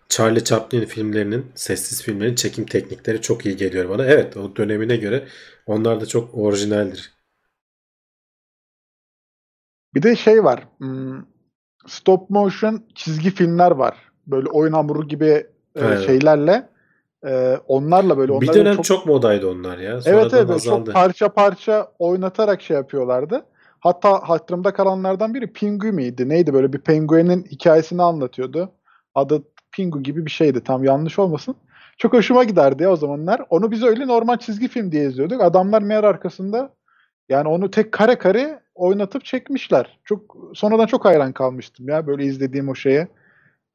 Charlie 0.08 0.44
Chaplin 0.44 0.84
filmlerinin, 0.84 1.46
sessiz 1.54 2.02
filmlerin 2.02 2.34
çekim 2.34 2.66
teknikleri 2.66 3.20
çok 3.22 3.46
iyi 3.46 3.56
geliyor 3.56 3.88
bana. 3.88 4.04
Evet, 4.06 4.36
o 4.36 4.56
dönemine 4.56 4.96
göre 4.96 5.28
onlar 5.66 6.00
da 6.00 6.06
çok 6.06 6.34
orijinaldir. 6.34 7.12
Bir 9.94 10.02
de 10.02 10.16
şey 10.16 10.44
var. 10.44 10.68
hmm, 10.78 11.22
Stop 11.86 12.30
motion 12.30 12.84
çizgi 12.94 13.30
filmler 13.30 13.70
var. 13.70 13.96
Böyle 14.26 14.50
oyun 14.50 14.72
hamuru 14.72 15.08
gibi 15.08 15.46
e, 15.76 15.80
Evet. 15.80 15.98
şeylerle. 15.98 16.68
E, 17.26 17.56
onlarla 17.68 18.18
böyle 18.18 18.40
Bir 18.40 18.48
onları 18.48 18.54
dönem 18.58 18.74
çok 18.74 18.84
çok, 18.84 19.06
modaydı 19.06 19.48
onlar 19.48 19.78
ya. 19.78 19.90
Evet 19.90 20.02
Sonradan 20.02 20.20
evet 20.22 20.32
böyle 20.32 20.52
azaldı. 20.52 20.84
çok 20.84 20.94
parça 20.94 21.28
parça 21.28 21.92
oynatarak 21.98 22.62
şey 22.62 22.76
yapıyorlardı. 22.76 23.44
Hatta 23.80 24.28
hatırımda 24.28 24.72
kalanlardan 24.72 25.34
biri 25.34 25.52
Pingu 25.52 25.86
miydi? 25.86 26.28
Neydi 26.28 26.54
böyle 26.54 26.72
bir 26.72 26.78
penguenin 26.78 27.44
hikayesini 27.44 28.02
anlatıyordu. 28.02 28.72
Adı 29.14 29.42
Pingu 29.72 30.02
gibi 30.02 30.26
bir 30.26 30.30
şeydi 30.30 30.64
tam 30.64 30.84
yanlış 30.84 31.18
olmasın. 31.18 31.54
Çok 31.98 32.12
hoşuma 32.12 32.44
giderdi 32.44 32.82
ya 32.82 32.92
o 32.92 32.96
zamanlar. 32.96 33.42
Onu 33.50 33.70
biz 33.70 33.82
öyle 33.82 34.06
normal 34.06 34.36
çizgi 34.36 34.68
film 34.68 34.92
diye 34.92 35.04
izliyorduk. 35.04 35.42
Adamlar 35.42 35.82
meğer 35.82 36.04
arkasında 36.04 36.74
yani 37.28 37.48
onu 37.48 37.70
tek 37.70 37.92
kare 37.92 38.18
kare 38.18 38.60
oynatıp 38.74 39.24
çekmişler. 39.24 39.98
Çok 40.04 40.36
sonradan 40.54 40.86
çok 40.86 41.04
hayran 41.04 41.32
kalmıştım 41.32 41.88
ya 41.88 42.06
böyle 42.06 42.24
izlediğim 42.24 42.68
o 42.68 42.74
şeye. 42.74 43.08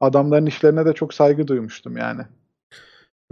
Adamların 0.00 0.46
işlerine 0.46 0.86
de 0.86 0.92
çok 0.92 1.14
saygı 1.14 1.46
duymuştum 1.46 1.96
yani. 1.96 2.22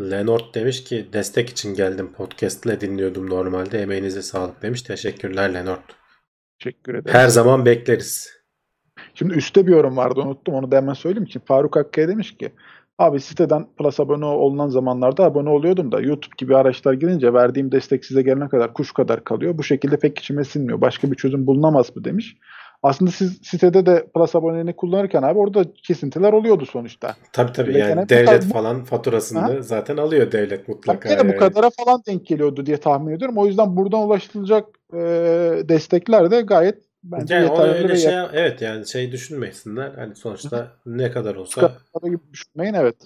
Lenort 0.00 0.54
demiş 0.54 0.84
ki 0.84 1.06
destek 1.12 1.48
için 1.48 1.74
geldim. 1.74 2.12
Podcast 2.12 2.66
ile 2.66 2.80
dinliyordum 2.80 3.30
normalde. 3.30 3.82
Emeğinize 3.82 4.22
sağlık 4.22 4.62
demiş. 4.62 4.82
Teşekkürler 4.82 5.54
Lenort. 5.54 5.96
Teşekkür 6.58 6.94
ederim. 6.94 7.18
Her 7.18 7.28
zaman 7.28 7.66
bekleriz. 7.66 8.30
Şimdi 9.14 9.34
üstte 9.34 9.66
bir 9.66 9.72
yorum 9.72 9.96
vardı 9.96 10.20
unuttum 10.20 10.54
onu 10.54 10.70
da 10.70 10.76
hemen 10.76 10.92
söyleyeyim 10.92 11.24
için. 11.24 11.40
Faruk 11.40 11.76
Hakkı'ya 11.76 12.08
demiş 12.08 12.36
ki 12.36 12.52
abi 12.98 13.20
siteden 13.20 13.66
Plus 13.78 14.00
abone 14.00 14.24
olunan 14.24 14.68
zamanlarda 14.68 15.24
abone 15.24 15.50
oluyordum 15.50 15.92
da 15.92 16.00
YouTube 16.00 16.34
gibi 16.38 16.56
araçlar 16.56 16.92
girince 16.92 17.32
verdiğim 17.32 17.72
destek 17.72 18.04
size 18.04 18.22
gelene 18.22 18.48
kadar 18.48 18.74
kuş 18.74 18.92
kadar 18.92 19.24
kalıyor. 19.24 19.58
Bu 19.58 19.62
şekilde 19.62 19.98
pek 19.98 20.18
içime 20.18 20.44
sinmiyor. 20.44 20.80
Başka 20.80 21.10
bir 21.10 21.16
çözüm 21.16 21.46
bulunamaz 21.46 21.96
mı 21.96 22.04
demiş. 22.04 22.36
Aslında 22.86 23.10
siz 23.10 23.38
sitede 23.42 23.86
de 23.86 24.06
Plus 24.14 24.34
aboneliğini 24.34 24.76
kullanırken 24.76 25.22
abi 25.22 25.38
orada 25.38 25.64
kesintiler 25.82 26.32
oluyordu 26.32 26.66
sonuçta. 26.66 27.16
Tabii 27.32 27.52
tabii 27.52 27.68
Öyle 27.68 27.78
yani 27.78 28.08
devlet 28.08 28.26
kadar- 28.26 28.40
falan 28.40 28.84
faturasını 28.84 29.38
Ha? 29.38 29.62
zaten 29.62 29.96
alıyor 29.96 30.32
devlet 30.32 30.68
mutlaka. 30.68 31.08
Tabii 31.08 31.14
gene 31.14 31.28
bu 31.28 31.32
yani. 31.32 31.38
kadara 31.38 31.70
falan 31.70 32.02
denk 32.06 32.26
geliyordu 32.26 32.66
diye 32.66 32.76
tahmin 32.76 33.12
ediyorum. 33.12 33.38
O 33.38 33.46
yüzden 33.46 33.76
buradan 33.76 34.00
ulaşılacak 34.00 34.68
e, 34.92 34.98
destekler 35.68 36.30
de 36.30 36.40
gayet 36.40 36.78
bence 37.04 37.34
Yani 37.34 37.44
yeterli 37.44 37.70
öyle 37.70 37.96
şey 37.96 38.14
evet 38.32 38.62
yani 38.62 38.88
şey 38.88 39.12
düşünmesinler. 39.12 39.92
Hani 39.96 40.14
sonuçta 40.14 40.72
ne 40.86 41.10
kadar 41.10 41.34
olsa 41.34 41.72
gibi 42.04 42.18
düşünmeyin 42.32 42.74
evet. 42.74 42.96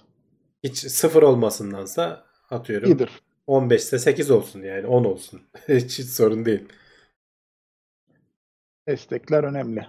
hiç 0.64 0.78
sıfır 0.78 1.22
olmasındansa 1.22 2.24
atıyorum 2.50 2.90
İyidir. 2.90 3.10
15 3.46 3.80
ise 3.80 3.98
8 3.98 4.30
olsun 4.30 4.62
yani 4.62 4.86
10 4.86 5.04
olsun. 5.04 5.40
hiç, 5.68 5.84
hiç 5.98 6.08
sorun 6.08 6.44
değil. 6.44 6.64
Destekler 8.90 9.44
önemli. 9.44 9.86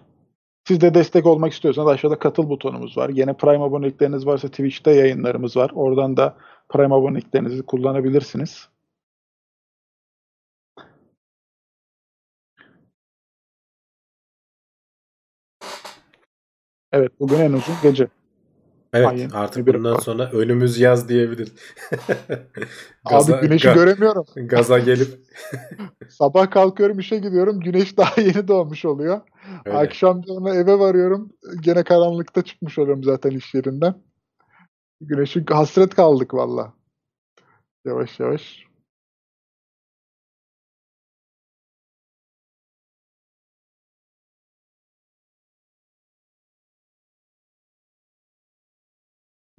Siz 0.67 0.81
de 0.81 0.93
destek 0.93 1.25
olmak 1.25 1.53
istiyorsanız 1.53 1.87
aşağıda 1.89 2.19
katıl 2.19 2.49
butonumuz 2.49 2.97
var. 2.97 3.09
Yine 3.09 3.33
Prime 3.33 3.63
abonelikleriniz 3.63 4.25
varsa 4.25 4.47
Twitch'te 4.47 4.91
yayınlarımız 4.91 5.57
var. 5.57 5.71
Oradan 5.75 6.17
da 6.17 6.37
Prime 6.69 6.95
aboneliklerinizi 6.95 7.63
kullanabilirsiniz. 7.63 8.69
Evet 16.91 17.11
bugün 17.19 17.39
en 17.39 17.53
uzun 17.53 17.75
gece. 17.83 18.07
Evet 18.93 19.07
Aynen. 19.07 19.29
artık 19.29 19.67
bundan 19.67 19.99
sonra 19.99 20.31
önümüz 20.31 20.79
yaz 20.79 21.09
diyebiliriz. 21.09 21.53
Abi 23.05 23.41
güneşi 23.41 23.67
ga- 23.67 23.73
göremiyorum. 23.73 24.25
gaza 24.35 24.79
gelip 24.79 25.07
Sabah 26.09 26.51
kalkıyorum 26.51 26.99
işe 26.99 27.17
gidiyorum. 27.17 27.59
Güneş 27.59 27.97
daha 27.97 28.21
yeni 28.21 28.47
doğmuş 28.47 28.85
oluyor. 28.85 29.21
öyle. 29.65 29.77
Akşam 29.77 30.23
sonra 30.23 30.55
eve 30.55 30.79
varıyorum. 30.79 31.33
Gene 31.61 31.83
karanlıkta 31.83 32.41
çıkmış 32.41 32.79
oluyorum 32.79 33.03
zaten 33.03 33.31
iş 33.31 33.53
yerinden. 33.53 33.93
Güneşe 35.01 35.43
hasret 35.49 35.95
kaldık 35.95 36.33
valla. 36.33 36.73
Yavaş 37.85 38.19
yavaş. 38.19 38.70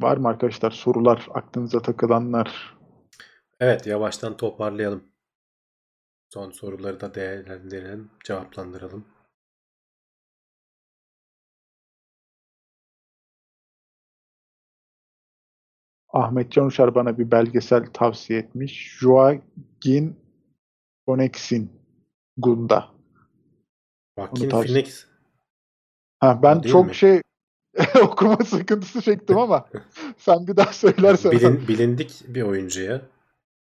Var 0.03 0.17
mı 0.17 0.29
arkadaşlar 0.29 0.71
sorular, 0.71 1.29
aklınıza 1.35 1.83
takılanlar? 1.83 2.79
Evet 3.61 3.87
yavaştan 3.87 4.37
toparlayalım. 4.37 5.05
Son 6.29 6.51
soruları 6.51 7.01
da 7.01 7.15
değerlendirelim, 7.15 8.11
cevaplandıralım. 8.25 9.07
Ahmet 16.09 16.53
Can 16.53 16.67
Uçar 16.67 16.95
bana 16.95 17.19
bir 17.19 17.31
belgesel 17.31 17.87
tavsiye 17.93 18.39
etmiş. 18.39 18.99
Joaquin 19.01 20.21
Phoenix'in 21.07 21.73
Gunda. 22.37 22.89
Joaquin 24.19 24.49
Phoenix. 24.49 25.07
Ha, 26.21 26.43
ben 26.43 26.61
çok 26.61 26.87
mi? 26.87 26.95
şey 26.95 27.23
okuma 28.03 28.37
sıkıntısı 28.37 29.03
çektim 29.03 29.39
ama 29.39 29.69
sen 30.17 30.47
bir 30.47 30.57
daha 30.57 30.73
söylersen. 30.73 31.33
Bilin, 31.33 31.69
bilindik 31.69 32.23
bir 32.29 32.43
oyuncu 32.43 32.83
ya. 32.83 33.03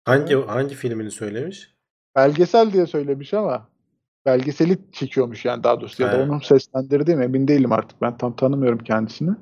Hangi 0.05 0.35
hangi 0.35 0.75
filmini 0.75 1.11
söylemiş? 1.11 1.73
Belgesel 2.15 2.73
diye 2.73 2.85
söylemiş 2.85 3.33
ama 3.33 3.67
belgeseli 4.25 4.77
çekiyormuş 4.91 5.45
yani 5.45 5.63
daha 5.63 5.81
doğrusu. 5.81 6.03
Ya 6.03 6.11
da 6.11 6.23
onun 6.23 6.39
seslendirdiği 6.39 7.17
mi 7.17 7.23
emin 7.23 7.47
değilim 7.47 7.71
artık. 7.71 8.01
Ben 8.01 8.17
tam 8.17 8.35
tanımıyorum 8.35 8.79
kendisini. 8.79 9.35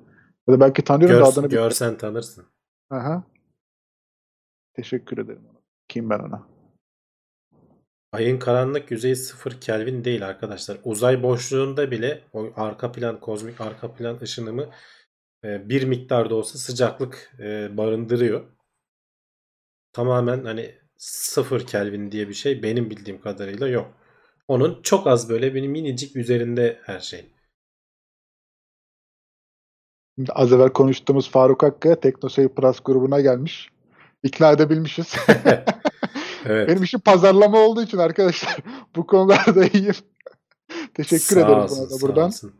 Ya 0.47 0.53
da 0.53 0.59
belki 0.59 0.81
tanıyorum 0.81 1.15
da 1.15 1.19
Gör, 1.19 1.31
adını 1.33 1.47
görsen 1.47 1.97
tanırsın. 1.97 2.45
Aha. 2.89 3.23
Teşekkür 4.73 5.17
ederim. 5.17 5.41
ona. 5.51 5.59
Kim 5.87 6.09
ben 6.09 6.19
ona? 6.19 6.47
Ayın 8.11 8.39
karanlık 8.39 8.91
yüzeyi 8.91 9.15
sıfır 9.15 9.61
Kelvin 9.61 10.03
değil 10.03 10.27
arkadaşlar. 10.27 10.77
Uzay 10.83 11.23
boşluğunda 11.23 11.91
bile 11.91 12.23
o 12.33 12.49
arka 12.55 12.91
plan, 12.91 13.19
kozmik 13.19 13.61
arka 13.61 13.93
plan 13.93 14.19
ışınımı 14.21 14.69
e, 15.43 15.69
bir 15.69 15.83
miktarda 15.83 16.35
olsa 16.35 16.59
sıcaklık 16.59 17.31
e, 17.39 17.77
barındırıyor. 17.77 18.43
Tamamen 19.93 20.45
hani 20.45 20.75
sıfır 20.97 21.67
Kelvin 21.67 22.11
diye 22.11 22.29
bir 22.29 22.33
şey 22.33 22.63
benim 22.63 22.89
bildiğim 22.89 23.21
kadarıyla 23.21 23.67
yok. 23.67 23.93
Onun 24.47 24.81
çok 24.81 25.07
az 25.07 25.29
böyle 25.29 25.53
bir 25.53 25.67
minicik 25.67 26.15
üzerinde 26.15 26.79
her 26.83 26.99
şey. 26.99 27.25
Şimdi 30.15 30.31
az 30.31 30.53
evvel 30.53 30.69
konuştuğumuz 30.69 31.31
Faruk 31.31 31.63
Hakkı 31.63 31.99
TeknoSeyir 32.01 32.49
Plus 32.49 32.79
grubuna 32.79 33.21
gelmiş. 33.21 33.69
İkna 34.23 34.51
edebilmişiz. 34.51 35.15
Evet. 36.45 36.67
Benim 36.69 36.83
işim 36.83 36.99
pazarlama 36.99 37.57
olduğu 37.59 37.83
için 37.83 37.97
arkadaşlar 37.97 38.57
bu 38.95 39.07
konularda 39.07 39.65
iyiyim. 39.65 39.95
Teşekkür 40.93 41.25
Sağ 41.35 41.39
ederim 41.39 41.59
olsun, 41.59 41.77
buna 41.89 41.97
da 41.97 42.01
buradan 42.01 42.27
olsun. 42.27 42.53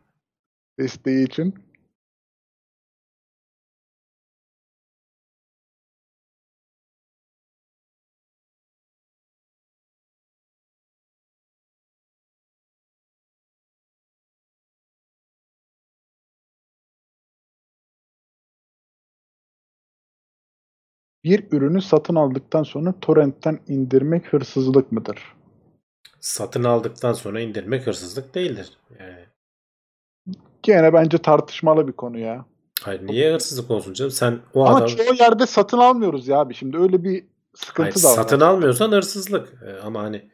desteği 0.79 1.25
için. 1.27 1.55
Bir 21.23 21.43
ürünü 21.51 21.81
satın 21.81 22.15
aldıktan 22.15 22.63
sonra 22.63 22.93
torrentten 23.01 23.59
indirmek 23.67 24.33
hırsızlık 24.33 24.91
mıdır? 24.91 25.19
Satın 26.19 26.63
aldıktan 26.63 27.13
sonra 27.13 27.39
indirmek 27.39 27.87
hırsızlık 27.87 28.35
değildir. 28.35 28.77
Yani 28.99 29.25
Gene 30.63 30.93
bence 30.93 31.17
tartışmalı 31.17 31.87
bir 31.87 31.93
konu 31.93 32.19
ya. 32.19 32.45
hayır 32.81 33.07
niye 33.07 33.33
hırsızlık 33.33 33.71
olsun 33.71 33.93
canım? 33.93 34.11
Sen 34.11 34.39
o 34.53 34.65
Ama 34.65 34.77
adam 34.77 34.87
çoğu 34.87 35.15
yerde 35.19 35.45
satın 35.45 35.77
almıyoruz 35.77 36.27
ya 36.27 36.39
abi. 36.39 36.53
Şimdi 36.53 36.77
öyle 36.77 37.03
bir 37.03 37.25
sıkıntı 37.55 37.81
Hayır, 37.91 38.03
da 38.03 38.07
var. 38.09 38.15
satın 38.15 38.39
almıyorsan 38.39 38.91
hırsızlık. 38.91 39.53
Ee, 39.67 39.79
ama 39.81 40.01
hani 40.03 40.29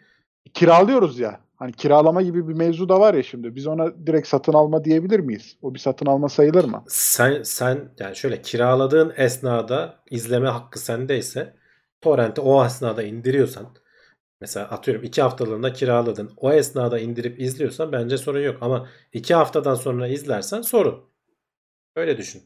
Kiralıyoruz 0.54 1.20
ya. 1.20 1.40
Hani 1.58 1.72
kiralama 1.72 2.22
gibi 2.22 2.48
bir 2.48 2.54
mevzu 2.54 2.90
da 2.90 3.00
var 3.00 3.14
ya 3.14 3.24
şimdi. 3.24 3.56
Biz 3.56 3.68
ona 3.68 4.08
direkt 4.08 4.28
satın 4.28 4.54
alma 4.54 4.84
diyebilir 4.84 5.20
miyiz? 5.20 5.58
O 5.62 5.74
bir 5.74 5.80
satın 5.80 6.06
alma 6.06 6.30
sayılır 6.30 6.64
mı? 6.66 6.84
sen 6.88 7.44
sen 7.44 7.90
yani 8.00 8.16
şöyle 8.16 8.42
kiraladığın 8.42 9.14
esnada 9.18 10.04
izleme 10.12 10.48
hakkı 10.50 10.80
sendeyse 10.80 11.54
torrenti 12.02 12.42
o 12.42 12.66
esnada 12.66 13.04
indiriyorsan 13.04 13.76
mesela 14.42 14.66
atıyorum 14.70 15.04
iki 15.04 15.22
haftalığında 15.22 15.74
kiraladın 15.74 16.34
o 16.38 16.52
esnada 16.52 17.00
indirip 17.00 17.40
izliyorsan 17.40 17.92
bence 17.92 18.18
sorun 18.18 18.42
yok 18.42 18.58
ama 18.62 18.90
iki 19.14 19.36
haftadan 19.36 19.76
sonra 19.76 20.08
izlersen 20.08 20.62
sorun. 20.62 21.10
Öyle 21.96 22.18
düşün. 22.18 22.44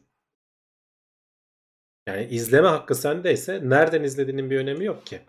Yani 2.06 2.24
izleme 2.24 2.68
hakkı 2.68 2.94
sendeyse 2.94 3.60
nereden 3.64 4.02
izlediğinin 4.02 4.50
bir 4.50 4.58
önemi 4.58 4.84
yok 4.84 5.06
ki. 5.06 5.20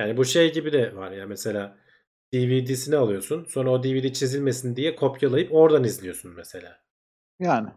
Yani 0.00 0.16
bu 0.16 0.24
şey 0.24 0.52
gibi 0.52 0.72
de 0.72 0.96
var 0.96 1.10
ya 1.12 1.26
mesela 1.26 1.78
DVD'sini 2.34 2.96
alıyorsun 2.96 3.44
sonra 3.44 3.70
o 3.70 3.82
DVD 3.82 4.12
çizilmesin 4.12 4.76
diye 4.76 4.96
kopyalayıp 4.96 5.54
oradan 5.54 5.84
izliyorsun 5.84 6.34
mesela. 6.36 6.80
Yani. 7.40 7.68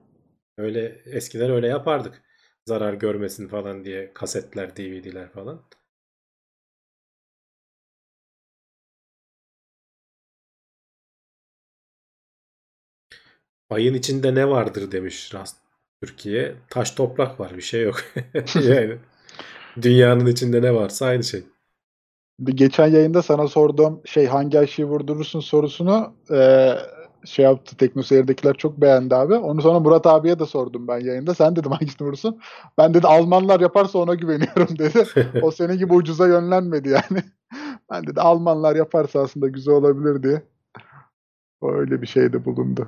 Öyle 0.57 1.01
eskiden 1.05 1.51
öyle 1.51 1.67
yapardık. 1.67 2.21
Zarar 2.65 2.93
görmesin 2.93 3.47
falan 3.47 3.85
diye 3.85 4.13
kasetler, 4.13 4.75
DVD'ler 4.77 5.31
falan. 5.31 5.63
Ayın 13.69 13.93
içinde 13.93 14.35
ne 14.35 14.49
vardır 14.49 14.91
demiş 14.91 15.33
Rast 15.33 15.57
Türkiye. 16.03 16.55
Taş 16.69 16.91
toprak 16.91 17.39
var 17.39 17.57
bir 17.57 17.61
şey 17.61 17.83
yok. 17.83 18.01
yani 18.63 18.97
dünyanın 19.81 20.25
içinde 20.25 20.61
ne 20.61 20.73
varsa 20.73 21.05
aynı 21.05 21.23
şey. 21.23 21.43
Geçen 22.45 22.87
yayında 22.87 23.21
sana 23.21 23.47
sorduğum 23.47 24.01
şey 24.05 24.25
hangi 24.27 24.59
aşıyı 24.59 24.87
vurdurursun 24.87 25.39
sorusunu 25.39 26.13
eee, 26.29 26.77
şey 27.25 27.45
yaptı. 27.45 27.77
Teknoseyir'dekiler 27.77 28.53
çok 28.53 28.81
beğendi 28.81 29.15
abi. 29.15 29.35
Onu 29.35 29.61
sonra 29.61 29.79
Murat 29.79 30.07
abiye 30.07 30.39
de 30.39 30.45
sordum 30.45 30.87
ben 30.87 30.99
yayında. 30.99 31.33
Sen 31.33 31.55
dedim 31.55 31.71
hangisini 31.71 32.07
vurursun? 32.07 32.39
Ben 32.77 32.93
dedi 32.93 33.07
Almanlar 33.07 33.59
yaparsa 33.59 33.99
ona 33.99 34.13
güveniyorum 34.15 34.79
dedi. 34.79 35.03
O 35.41 35.51
senin 35.51 35.77
gibi 35.77 35.93
ucuza 35.93 36.27
yönlenmedi 36.27 36.89
yani. 36.89 37.23
Ben 37.91 38.07
dedi 38.07 38.21
Almanlar 38.21 38.75
yaparsa 38.75 39.19
aslında 39.21 39.47
güzel 39.47 39.73
olabilir 39.73 40.23
diye. 40.23 40.41
O 41.61 41.71
öyle 41.73 42.01
bir 42.01 42.07
şeyde 42.07 42.45
bulundu. 42.45 42.87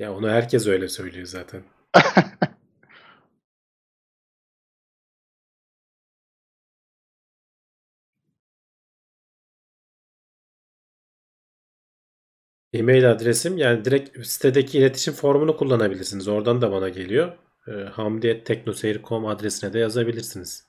Ya 0.00 0.14
onu 0.14 0.28
herkes 0.30 0.66
öyle 0.66 0.88
söylüyor 0.88 1.26
zaten. 1.26 1.62
E-mail 12.72 13.10
adresim 13.10 13.58
yani 13.58 13.84
direkt 13.84 14.26
sitedeki 14.26 14.78
iletişim 14.78 15.14
formunu 15.14 15.56
kullanabilirsiniz. 15.56 16.28
Oradan 16.28 16.62
da 16.62 16.72
bana 16.72 16.88
geliyor. 16.88 17.38
E, 17.68 17.72
hamdi.teknoseyir.com 17.72 19.26
adresine 19.26 19.72
de 19.72 19.78
yazabilirsiniz. 19.78 20.66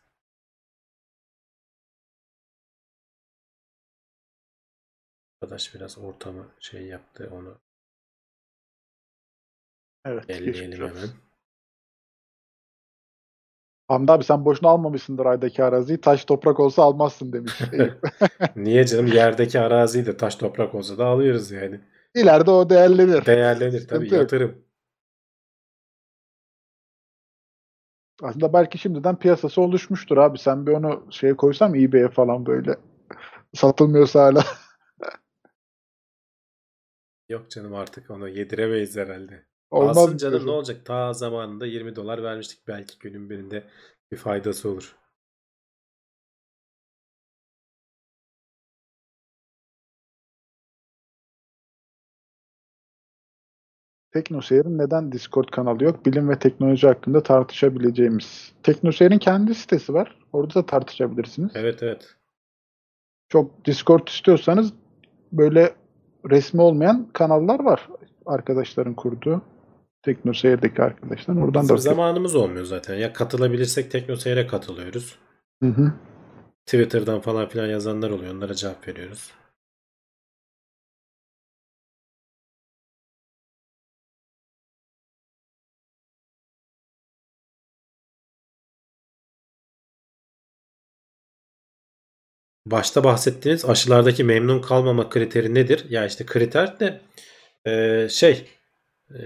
Arkadaş 5.41 5.75
biraz 5.75 5.97
ortamı 5.97 6.47
şey 6.59 6.81
yaptı 6.87 7.29
onu 7.31 7.57
Evet. 10.05 10.29
elleyelim 10.29 10.87
hemen. 10.87 11.09
Hamdi 13.87 14.11
abi 14.11 14.23
sen 14.23 14.45
boşuna 14.45 14.69
almamışsındır 14.69 15.25
aydaki 15.25 15.63
araziyi. 15.63 16.01
Taş 16.01 16.25
toprak 16.25 16.59
olsa 16.59 16.83
almazsın 16.83 17.33
demiş. 17.33 17.59
Niye 18.55 18.85
canım 18.85 19.07
yerdeki 19.07 19.59
araziyi 19.59 20.05
de 20.05 20.17
taş 20.17 20.35
toprak 20.35 20.75
olsa 20.75 20.97
da 20.97 21.05
alıyoruz 21.05 21.51
yani. 21.51 21.79
İleride 22.15 22.51
o 22.51 22.69
değerlenir. 22.69 23.25
Değerlenir 23.25 23.71
tabii 23.71 23.79
Sıkıntı 23.81 24.05
yok. 24.15 24.21
yatırım. 24.21 24.65
Aslında 28.21 28.53
belki 28.53 28.77
şimdiden 28.77 29.19
piyasası 29.19 29.61
oluşmuştur 29.61 30.17
abi. 30.17 30.37
Sen 30.39 30.67
bir 30.67 30.71
onu 30.71 31.07
şeye 31.11 31.37
koysam 31.37 31.75
eBay'e 31.75 32.09
falan 32.09 32.45
böyle 32.45 32.75
satılmıyorsa 33.53 34.23
hala. 34.23 34.43
Yok 37.29 37.49
canım 37.49 37.75
artık 37.75 38.11
onu 38.11 38.29
yediremeyiz 38.29 38.97
herhalde. 38.97 39.45
Olmaz 39.71 39.97
Alsın 39.97 40.17
canım 40.17 40.31
diyorsun. 40.31 40.47
ne 40.47 40.51
olacak? 40.51 40.85
Ta 40.85 41.13
zamanında 41.13 41.65
20 41.65 41.95
dolar 41.95 42.23
vermiştik. 42.23 42.67
Belki 42.67 42.99
günün 42.99 43.29
birinde 43.29 43.63
bir 44.11 44.17
faydası 44.17 44.69
olur. 44.69 44.95
Teknoseyir'in 54.13 54.77
neden 54.77 55.11
Discord 55.11 55.49
kanalı 55.49 55.83
yok? 55.83 56.05
Bilim 56.05 56.29
ve 56.29 56.39
teknoloji 56.39 56.87
hakkında 56.87 57.23
tartışabileceğimiz. 57.23 58.51
Teknoseyir'in 58.63 59.19
kendi 59.19 59.55
sitesi 59.55 59.93
var. 59.93 60.17
Orada 60.33 60.53
da 60.53 60.65
tartışabilirsiniz. 60.65 61.51
Evet 61.55 61.83
evet. 61.83 62.15
Çok 63.29 63.65
Discord 63.65 64.07
istiyorsanız 64.07 64.73
böyle 65.31 65.73
resmi 66.29 66.61
olmayan 66.61 67.07
kanallar 67.13 67.59
var. 67.59 67.89
Arkadaşların 68.25 68.93
kurduğu. 68.93 69.41
Teknoseyir'deki 70.03 70.81
arkadaşlar. 70.81 71.35
Oradan 71.35 71.63
Bizim 71.63 71.75
da 71.75 71.81
zamanımız 71.81 72.35
olmuyor 72.35 72.65
zaten. 72.65 72.95
Ya 72.95 73.13
katılabilirsek 73.13 73.91
Teknoseyir'e 73.91 74.47
katılıyoruz. 74.47 75.15
Hı 75.63 75.69
hı. 75.69 75.93
Twitter'dan 76.65 77.19
falan 77.19 77.47
filan 77.47 77.67
yazanlar 77.67 78.09
oluyor. 78.09 78.35
Onlara 78.35 78.53
cevap 78.53 78.87
veriyoruz. 78.87 79.31
Başta 92.65 93.03
bahsettiğiniz 93.03 93.65
aşılardaki 93.65 94.23
memnun 94.23 94.61
kalmama 94.61 95.09
kriteri 95.09 95.53
nedir? 95.53 95.85
Ya 95.89 96.05
işte 96.05 96.25
kriter 96.25 96.79
de 96.79 97.01
e, 97.65 98.07
şey 98.09 98.45
e, 99.15 99.19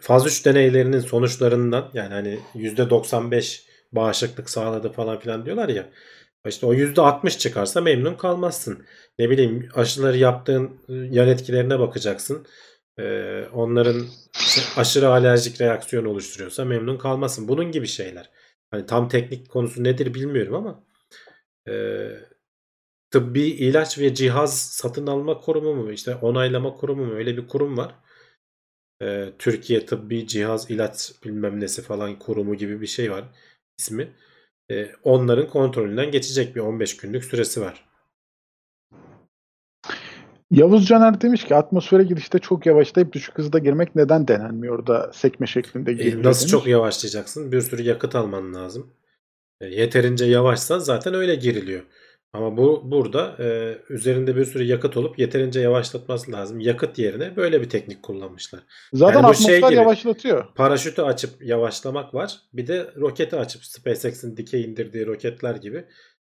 faz 0.00 0.26
3 0.26 0.46
deneylerinin 0.46 1.00
sonuçlarından 1.00 1.90
yani 1.94 2.14
hani 2.14 2.38
%95 2.54 3.62
bağışıklık 3.92 4.50
sağladı 4.50 4.92
falan 4.92 5.18
filan 5.18 5.44
diyorlar 5.44 5.68
ya. 5.68 5.90
İşte 6.46 6.66
o 6.66 6.74
%60 6.74 7.38
çıkarsa 7.38 7.80
memnun 7.80 8.14
kalmazsın. 8.14 8.84
Ne 9.18 9.30
bileyim 9.30 9.68
aşıları 9.74 10.16
yaptığın 10.16 10.64
e, 10.88 10.92
yan 10.94 11.28
etkilerine 11.28 11.78
bakacaksın. 11.78 12.46
E, 12.98 13.44
onların 13.52 14.06
aşırı 14.76 15.08
alerjik 15.08 15.60
reaksiyon 15.60 16.04
oluşturuyorsa 16.04 16.64
memnun 16.64 16.98
kalmazsın. 16.98 17.48
Bunun 17.48 17.72
gibi 17.72 17.86
şeyler. 17.86 18.30
Hani 18.70 18.86
tam 18.86 19.08
teknik 19.08 19.50
konusu 19.50 19.84
nedir 19.84 20.14
bilmiyorum 20.14 20.54
ama 20.54 20.84
e, 21.68 21.74
tıbbi 23.10 23.40
ilaç 23.42 23.98
ve 23.98 24.14
cihaz 24.14 24.60
satın 24.60 25.06
alma 25.06 25.40
kurumu 25.40 25.74
mu 25.74 25.92
işte 25.92 26.14
onaylama 26.14 26.74
kurumu 26.76 27.04
mu 27.06 27.14
öyle 27.14 27.36
bir 27.36 27.48
kurum 27.48 27.76
var. 27.78 27.94
Ee, 29.02 29.32
Türkiye 29.38 29.86
Tıbbi 29.86 30.26
Cihaz 30.26 30.70
İlaç 30.70 31.12
bilmem 31.24 31.60
nesi 31.60 31.82
falan 31.82 32.18
kurumu 32.18 32.54
gibi 32.54 32.80
bir 32.80 32.86
şey 32.86 33.10
var 33.12 33.24
ismi. 33.78 34.12
Ee, 34.70 34.90
onların 35.04 35.48
kontrolünden 35.48 36.10
geçecek 36.10 36.56
bir 36.56 36.60
15 36.60 36.96
günlük 36.96 37.24
süresi 37.24 37.60
var. 37.60 37.84
Yavuz 40.50 40.86
Caner 40.86 41.20
demiş 41.20 41.44
ki 41.44 41.54
atmosfere 41.54 42.02
girişte 42.02 42.38
çok 42.38 42.66
yavaşlayıp 42.66 43.12
düşük 43.12 43.38
hızda 43.38 43.58
girmek 43.58 43.96
neden 43.96 44.28
denenmiyor 44.28 44.86
da 44.86 45.10
sekme 45.12 45.46
şeklinde 45.46 45.90
E, 45.90 45.94
giriliyor 45.94 46.24
nasıl 46.24 46.40
demiş. 46.40 46.50
çok 46.50 46.66
yavaşlayacaksın? 46.66 47.52
Bir 47.52 47.60
sürü 47.60 47.82
yakıt 47.82 48.14
alman 48.14 48.54
lazım. 48.54 48.90
E, 49.60 49.66
yeterince 49.66 50.24
yavaşsan 50.24 50.78
zaten 50.78 51.14
öyle 51.14 51.34
giriliyor. 51.34 51.82
Ama 52.32 52.56
bu 52.56 52.90
burada 52.90 53.36
e, 53.40 53.78
üzerinde 53.88 54.36
bir 54.36 54.44
sürü 54.44 54.64
yakıt 54.64 54.96
olup 54.96 55.18
yeterince 55.18 55.60
yavaşlatması 55.60 56.32
lazım. 56.32 56.60
Yakıt 56.60 56.98
yerine 56.98 57.36
böyle 57.36 57.60
bir 57.60 57.68
teknik 57.68 58.02
kullanmışlar. 58.02 58.60
Zaten 58.92 59.22
Yani 59.22 59.36
şey 59.36 59.46
atmosfer 59.46 59.68
gibi. 59.68 59.78
yavaşlatıyor. 59.78 60.54
Paraşütü 60.54 61.02
açıp 61.02 61.42
yavaşlamak 61.42 62.14
var. 62.14 62.36
Bir 62.52 62.66
de 62.66 62.92
roketi 62.96 63.36
açıp 63.36 63.64
SpaceX'in 63.64 64.36
dikey 64.36 64.64
indirdiği 64.64 65.06
roketler 65.06 65.54
gibi 65.54 65.84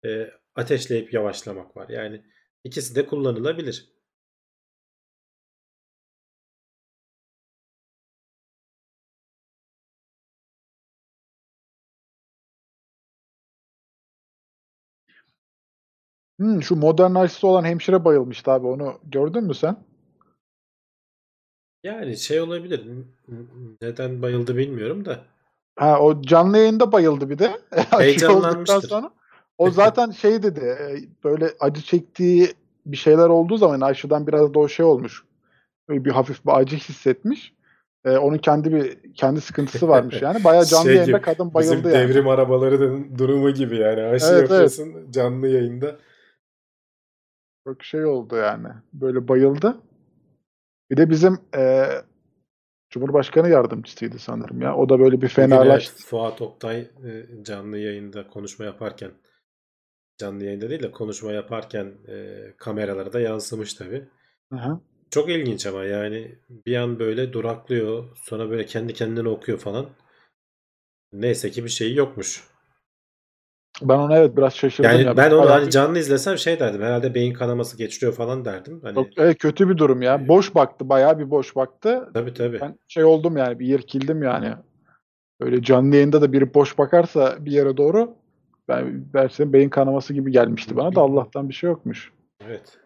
e, 0.06 0.30
ateşleyip 0.54 1.12
yavaşlamak 1.14 1.76
var. 1.76 1.88
Yani 1.88 2.22
ikisi 2.64 2.94
de 2.94 3.06
kullanılabilir. 3.06 3.95
Hmm, 16.40 16.62
şu 16.62 16.76
modern 16.76 17.14
aşısı 17.14 17.46
olan 17.46 17.64
hemşire 17.64 18.04
bayılmıştı 18.04 18.50
abi. 18.50 18.66
Onu 18.66 18.98
gördün 19.04 19.44
mü 19.44 19.54
sen? 19.54 19.76
Yani 21.84 22.16
şey 22.16 22.40
olabilir. 22.40 22.86
Neden 23.82 24.22
bayıldı 24.22 24.56
bilmiyorum 24.56 25.04
da. 25.04 25.20
Ha, 25.76 26.00
o 26.00 26.22
canlı 26.22 26.58
yayında 26.58 26.92
bayıldı 26.92 27.30
bir 27.30 27.38
de. 27.38 27.50
Heyecanlanmıştır. 27.90 28.88
sonra. 28.88 29.10
O 29.58 29.70
zaten 29.70 30.10
şey 30.10 30.42
dedi. 30.42 30.60
e, 30.60 30.96
Böyle 31.24 31.50
acı 31.60 31.82
çektiği 31.82 32.54
bir 32.86 32.96
şeyler 32.96 33.28
olduğu 33.28 33.56
zaman 33.56 33.80
aşıdan 33.80 34.26
biraz 34.26 34.54
da 34.54 34.58
o 34.58 34.68
şey 34.68 34.86
olmuş. 34.86 35.24
Böyle 35.88 36.04
bir 36.04 36.10
hafif 36.10 36.46
bir 36.46 36.52
acı 36.58 36.76
hissetmiş. 36.76 37.52
E, 38.04 38.16
onun 38.16 38.38
kendi 38.38 38.72
bir 38.72 39.12
kendi 39.14 39.40
sıkıntısı 39.40 39.88
varmış 39.88 40.22
yani. 40.22 40.44
Bayağı 40.44 40.64
canlı 40.66 40.84
Şey 40.84 40.94
yayında 40.94 41.18
gibi, 41.18 41.24
kadın 41.24 41.54
Bizim 41.54 41.54
bayıldı 41.54 41.88
yani. 41.92 42.08
devrim 42.08 42.28
arabalarının 42.28 43.18
durumu 43.18 43.50
gibi 43.50 43.76
yani. 43.76 44.02
Aşı 44.02 44.26
Evet, 44.26 44.36
evet. 44.38 44.50
yapıyorsun 44.50 45.10
canlı 45.10 45.48
yayında. 45.48 45.96
Çok 47.66 47.84
şey 47.84 48.04
oldu 48.04 48.36
yani. 48.36 48.68
Böyle 48.92 49.28
bayıldı. 49.28 49.76
Bir 50.90 50.96
de 50.96 51.10
bizim 51.10 51.38
e, 51.56 51.86
Cumhurbaşkanı 52.90 53.48
yardımcısıydı 53.48 54.18
sanırım 54.18 54.62
ya. 54.62 54.76
O 54.76 54.88
da 54.88 55.00
böyle 55.00 55.16
bir 55.16 55.26
evet, 55.26 55.32
fenalaştı. 55.32 56.06
Fuat 56.06 56.42
Oktay 56.42 56.80
e, 56.80 57.26
canlı 57.42 57.78
yayında 57.78 58.28
konuşma 58.28 58.64
yaparken 58.64 59.10
canlı 60.18 60.44
yayında 60.44 60.70
değil 60.70 60.82
de 60.82 60.90
konuşma 60.90 61.32
yaparken 61.32 61.94
e, 62.08 62.36
kameralara 62.56 63.12
da 63.12 63.20
yansımış 63.20 63.74
tabii. 63.74 64.08
Hı. 64.52 64.80
Çok 65.10 65.30
ilginç 65.30 65.66
ama 65.66 65.84
yani 65.84 66.38
bir 66.48 66.76
an 66.76 66.98
böyle 66.98 67.32
duraklıyor 67.32 68.16
sonra 68.16 68.50
böyle 68.50 68.66
kendi 68.66 68.94
kendine 68.94 69.28
okuyor 69.28 69.58
falan. 69.58 69.86
Neyse 71.12 71.50
ki 71.50 71.64
bir 71.64 71.68
şey 71.68 71.94
yokmuş. 71.94 72.44
Ben 73.82 73.98
ona 73.98 74.16
evet 74.16 74.36
biraz 74.36 74.54
şaşırdım 74.54 74.90
Yani 74.90 75.02
ya. 75.02 75.16
ben 75.16 75.30
onu 75.30 75.50
hani 75.50 75.70
canlı 75.70 75.98
izlesem 75.98 76.38
şey 76.38 76.60
derdim 76.60 76.82
herhalde 76.82 77.14
beyin 77.14 77.32
kanaması 77.32 77.78
geçiriyor 77.78 78.12
falan 78.12 78.44
derdim. 78.44 78.80
Hani 78.82 78.94
Çok 78.94 79.06
evet, 79.16 79.38
kötü 79.38 79.68
bir 79.68 79.76
durum 79.76 80.02
ya. 80.02 80.28
Boş 80.28 80.54
baktı. 80.54 80.88
Bayağı 80.88 81.18
bir 81.18 81.30
boş 81.30 81.56
baktı. 81.56 82.10
tabii 82.14 82.34
tabii. 82.34 82.60
Ben 82.60 82.78
şey 82.88 83.04
oldum 83.04 83.36
yani 83.36 83.58
bir 83.58 83.78
irkildim 83.78 84.22
yani. 84.22 84.54
Öyle 85.40 85.62
canlı 85.62 85.94
yayında 85.94 86.22
da 86.22 86.32
biri 86.32 86.54
boş 86.54 86.78
bakarsa 86.78 87.36
bir 87.40 87.52
yere 87.52 87.76
doğru 87.76 88.14
ben 88.68 89.04
dersin 89.12 89.52
beyin 89.52 89.68
kanaması 89.68 90.14
gibi 90.14 90.32
gelmişti 90.32 90.76
bana 90.76 90.94
da 90.94 91.00
Allah'tan 91.00 91.48
bir 91.48 91.54
şey 91.54 91.70
yokmuş. 91.70 92.12
Evet. 92.46 92.78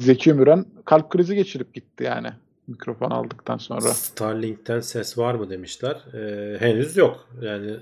Zeki 0.00 0.32
Müren 0.32 0.64
kalp 0.84 1.10
krizi 1.10 1.34
geçirip 1.34 1.74
gitti 1.74 2.04
yani 2.04 2.28
mikrofon 2.66 3.10
aldıktan 3.10 3.58
sonra. 3.58 3.80
Starlink'ten 3.80 4.80
ses 4.80 5.18
var 5.18 5.34
mı 5.34 5.50
demişler. 5.50 6.04
Ee, 6.14 6.56
henüz 6.60 6.96
yok. 6.96 7.28
Yani 7.40 7.76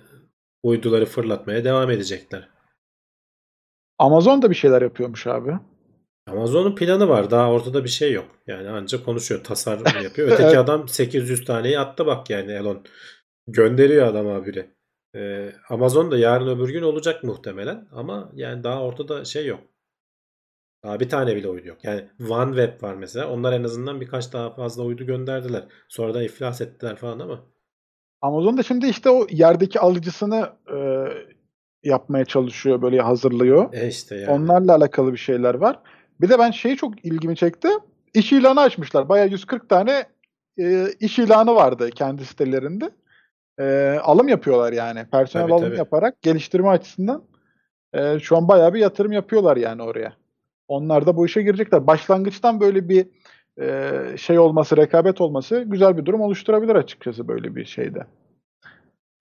uyduları 0.65 1.07
fırlatmaya 1.07 1.65
devam 1.65 1.91
edecekler. 1.91 2.49
Amazon 3.99 4.43
da 4.43 4.51
bir 4.51 4.55
şeyler 4.55 4.83
yapıyormuş 4.83 5.27
abi. 5.27 5.59
Amazon'un 6.27 6.75
planı 6.75 7.09
var. 7.09 7.31
Daha 7.31 7.53
ortada 7.53 7.85
bir 7.85 7.89
şey 7.89 8.13
yok. 8.13 8.27
Yani 8.47 8.69
ancak 8.69 9.05
konuşuyor. 9.05 9.45
Tasarım 9.45 10.03
yapıyor. 10.03 10.29
Öteki 10.33 10.43
Evet. 10.43 10.57
adam 10.57 10.89
800 10.89 11.45
taneyi 11.45 11.79
attı 11.79 12.07
bak 12.07 12.31
yani 12.31 12.53
Elon. 12.53 12.85
Gönderiyor 13.47 14.07
adam 14.07 14.27
habire. 14.27 14.71
Ee, 15.17 15.53
Amazon 15.69 16.11
da 16.11 16.19
yarın 16.19 16.57
öbür 16.57 16.69
gün 16.69 16.83
olacak 16.83 17.25
muhtemelen. 17.25 17.89
Ama 17.93 18.33
yani 18.35 18.65
daha 18.65 18.83
ortada 18.83 19.25
şey 19.25 19.47
yok. 19.47 19.61
Daha 20.85 21.01
bir 21.01 21.09
tane 21.09 21.37
bile 21.37 21.49
uydu 21.49 21.69
yok. 21.69 21.85
Yani 21.85 22.09
OneWeb 22.31 22.83
var 22.83 22.95
mesela. 22.95 23.31
Onlar 23.31 23.53
en 23.53 23.65
azından 23.65 24.01
birkaç 24.01 24.33
daha 24.33 24.51
fazla 24.51 24.83
uydu 24.83 25.07
gönderdiler. 25.07 25.65
Sonra 25.89 26.15
da 26.15 26.23
iflas 26.23 26.61
ettiler 26.61 26.97
falan 26.97 27.19
ama. 27.19 27.54
Amazon 28.23 28.57
da 28.59 28.63
şimdi 28.63 28.87
işte 28.87 29.11
o 29.11 29.27
yerdeki 29.31 29.81
alıcısını 29.81 30.51
e, 30.75 30.79
yapmaya 31.85 32.25
çalışıyor, 32.25 32.83
böyle 32.83 33.01
hazırlıyor. 33.01 33.75
E 33.75 33.89
işte 33.89 34.17
yani. 34.17 34.31
Onlarla 34.31 34.75
alakalı 34.75 35.13
bir 35.13 35.19
şeyler 35.19 35.55
var. 35.55 35.79
Bir 36.21 36.29
de 36.29 36.39
ben 36.39 36.51
şeyi 36.51 36.77
çok 36.77 37.05
ilgimi 37.05 37.37
çekti. 37.37 37.69
İş 38.15 38.33
ilanı 38.33 38.61
açmışlar. 38.61 39.09
Bayağı 39.09 39.29
140 39.29 39.69
tane 39.69 40.07
e, 40.59 40.87
iş 41.01 41.19
ilanı 41.19 41.55
vardı 41.55 41.91
kendi 41.91 42.25
sitelerinde. 42.25 42.91
E, 43.61 43.99
alım 44.03 44.29
yapıyorlar 44.29 44.73
yani. 44.73 45.07
Personel 45.13 45.45
Tabii, 45.45 45.55
alım 45.55 45.69
tabii. 45.69 45.79
yaparak 45.79 46.23
geliştirme 46.23 46.69
açısından 46.69 47.25
e, 47.93 48.19
şu 48.19 48.37
an 48.37 48.49
bayağı 48.49 48.75
bir 48.75 48.81
yatırım 48.81 49.13
yapıyorlar 49.13 49.57
yani 49.57 49.83
oraya. 49.83 50.13
Onlar 50.69 51.07
da 51.07 51.17
bu 51.17 51.27
işe 51.27 51.43
girecekler. 51.43 51.87
Başlangıçtan 51.87 52.61
böyle 52.61 52.89
bir 52.89 53.07
e, 53.61 54.01
şey 54.19 54.39
olması, 54.39 54.77
rekabet 54.77 55.21
olması 55.21 55.61
güzel 55.61 55.97
bir 55.97 56.05
durum 56.05 56.21
oluşturabilir 56.21 56.75
açıkçası 56.75 57.29
böyle 57.29 57.57
bir 57.57 57.65
şeyde. 57.65 58.07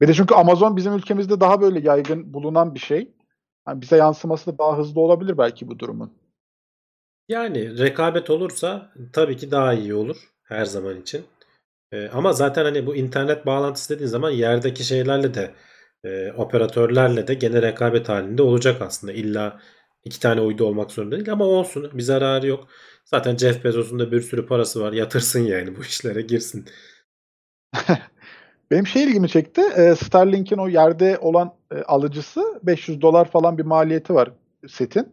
Bir 0.01 0.07
de 0.07 0.13
çünkü 0.13 0.35
Amazon 0.35 0.75
bizim 0.75 0.93
ülkemizde 0.93 1.39
daha 1.39 1.61
böyle 1.61 1.79
yaygın 1.79 2.33
bulunan 2.33 2.75
bir 2.75 2.79
şey. 2.79 3.11
Yani 3.67 3.81
bize 3.81 3.97
yansıması 3.97 4.53
da 4.53 4.57
daha 4.57 4.77
hızlı 4.77 5.01
olabilir 5.01 5.37
belki 5.37 5.67
bu 5.67 5.79
durumun. 5.79 6.13
Yani 7.29 7.79
rekabet 7.79 8.29
olursa 8.29 8.91
tabii 9.13 9.37
ki 9.37 9.51
daha 9.51 9.73
iyi 9.73 9.93
olur 9.93 10.17
her 10.43 10.65
zaman 10.65 11.01
için. 11.01 11.25
Ee, 11.91 12.09
ama 12.09 12.33
zaten 12.33 12.63
hani 12.63 12.85
bu 12.85 12.95
internet 12.95 13.45
bağlantısı 13.45 13.93
dediğin 13.93 14.09
zaman 14.09 14.29
yerdeki 14.29 14.83
şeylerle 14.83 15.33
de 15.33 15.51
e, 16.03 16.31
operatörlerle 16.31 17.27
de 17.27 17.33
gene 17.33 17.61
rekabet 17.61 18.09
halinde 18.09 18.41
olacak 18.41 18.81
aslında. 18.81 19.13
İlla 19.13 19.59
iki 20.05 20.19
tane 20.19 20.41
uydu 20.41 20.65
olmak 20.65 20.91
zorunda 20.91 21.15
değil 21.15 21.31
ama 21.31 21.45
olsun 21.45 21.89
bir 21.93 22.03
zararı 22.03 22.47
yok. 22.47 22.67
Zaten 23.05 23.37
Jeff 23.37 23.63
Bezos'un 23.63 23.99
da 23.99 24.11
bir 24.11 24.21
sürü 24.21 24.45
parası 24.45 24.81
var. 24.81 24.93
Yatırsın 24.93 25.39
yani 25.39 25.75
bu 25.77 25.81
işlere 25.81 26.21
girsin. 26.21 26.65
Benim 28.71 28.87
şey 28.87 29.03
ilgimi 29.03 29.29
çekti. 29.29 29.61
E, 29.61 29.95
Starlink'in 29.95 30.57
o 30.57 30.67
yerde 30.67 31.17
olan 31.21 31.53
e, 31.71 31.81
alıcısı 31.81 32.59
500 32.63 33.01
dolar 33.01 33.25
falan 33.31 33.57
bir 33.57 33.63
maliyeti 33.63 34.13
var 34.13 34.31
setin. 34.67 35.07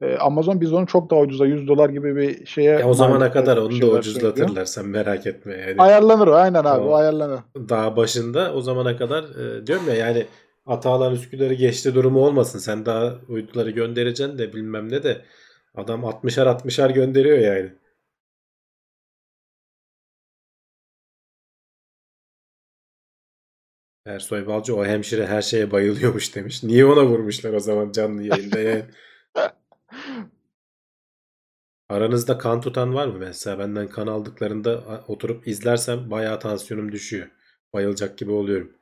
E, 0.00 0.16
Amazon 0.16 0.60
biz 0.60 0.72
onu 0.72 0.86
çok 0.86 1.10
daha 1.10 1.20
ucuza 1.20 1.46
100 1.46 1.68
dolar 1.68 1.90
gibi 1.90 2.16
bir 2.16 2.46
şeye 2.46 2.70
Ya 2.70 2.88
o 2.88 2.94
zamana 2.94 3.32
kadar 3.32 3.56
onu 3.56 3.82
da 3.82 3.86
ucuzlatırlar 3.86 4.64
sen 4.64 4.86
merak 4.86 5.26
etme 5.26 5.56
yani. 5.56 5.82
Ayarlanır 5.82 6.26
o 6.26 6.34
aynen 6.34 6.64
abi 6.64 6.86
o, 6.86 6.90
O- 6.90 6.94
ayarlanır. 6.94 7.40
daha 7.56 7.96
başında 7.96 8.54
o 8.54 8.60
zamana 8.60 8.96
kadar 8.96 9.24
e, 9.24 9.66
diyorum 9.66 9.88
ya 9.88 9.94
yani 9.94 10.26
Atalan 10.68 11.14
Üsküdar'ı 11.14 11.54
geçti 11.54 11.94
durumu 11.94 12.20
olmasın. 12.26 12.58
Sen 12.58 12.86
daha 12.86 13.18
uyduları 13.28 13.70
göndereceksin 13.70 14.38
de 14.38 14.52
bilmem 14.52 14.92
ne 14.92 15.02
de 15.02 15.24
adam 15.74 16.04
60'ar 16.04 16.46
60'ar 16.46 16.90
gönderiyor 16.90 17.38
yani. 17.38 17.72
Ersoy 24.06 24.46
Balcı 24.46 24.76
o 24.76 24.84
hemşire 24.86 25.26
her 25.26 25.42
şeye 25.42 25.70
bayılıyormuş 25.70 26.34
demiş. 26.34 26.62
Niye 26.62 26.84
ona 26.84 27.06
vurmuşlar 27.06 27.52
o 27.52 27.60
zaman 27.60 27.92
canlı 27.92 28.22
yayında 28.22 28.58
yani? 28.58 28.84
Aranızda 31.88 32.38
kan 32.38 32.60
tutan 32.60 32.94
var 32.94 33.06
mı 33.06 33.18
mesela? 33.18 33.58
Benden 33.58 33.88
kan 33.88 34.06
aldıklarında 34.06 35.04
oturup 35.08 35.48
izlersem 35.48 36.10
bayağı 36.10 36.40
tansiyonum 36.40 36.92
düşüyor. 36.92 37.30
Bayılacak 37.72 38.18
gibi 38.18 38.32
oluyorum. 38.32 38.77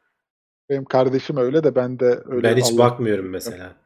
Benim 0.71 0.85
kardeşim 0.85 1.37
öyle 1.37 1.65
de 1.65 1.75
ben 1.75 1.99
de 1.99 2.23
öyle. 2.27 2.43
Ben 2.43 2.57
hiç 2.57 2.73
Allah- 2.73 2.79
bakmıyorum 2.79 3.29
mesela. 3.29 3.77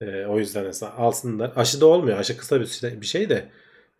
Ee, 0.00 0.26
o 0.26 0.38
yüzden 0.38 0.64
mesela 0.64 0.96
alsınlar. 0.96 1.52
Aşı 1.56 1.80
da 1.80 1.86
olmuyor. 1.86 2.18
Aşı 2.18 2.36
kısa 2.36 2.60
bir 2.60 2.66
şey, 2.66 3.00
bir 3.00 3.06
şey 3.06 3.28
de 3.28 3.48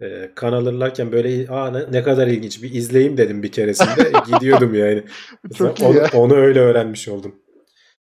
e, 0.01 0.30
kan 0.34 0.52
alırlarken 0.52 1.12
böyle 1.12 1.51
Aa, 1.51 1.70
ne, 1.70 1.92
ne 1.92 2.02
kadar 2.02 2.26
ilginç 2.26 2.62
bir 2.62 2.72
izleyeyim 2.72 3.16
dedim 3.16 3.42
bir 3.42 3.52
keresinde. 3.52 4.12
Gidiyordum 4.26 4.74
yani. 4.74 5.05
Mesela 5.42 5.74
onu, 5.82 5.96
ya. 5.96 6.10
onu 6.14 6.34
öyle 6.34 6.60
öğrenmiş 6.60 7.09
oldum. 7.09 7.42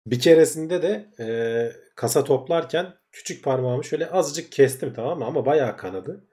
Bir 0.07 0.19
keresinde 0.19 0.81
de 0.81 1.06
e, 1.19 1.27
kasa 1.95 2.23
toplarken 2.23 2.94
küçük 3.11 3.44
parmağımı 3.44 3.84
şöyle 3.84 4.10
azıcık 4.10 4.52
kestim 4.52 4.94
tamam 4.94 5.19
mı? 5.19 5.26
Ama 5.26 5.45
bayağı 5.45 5.77
kanadı. 5.77 6.26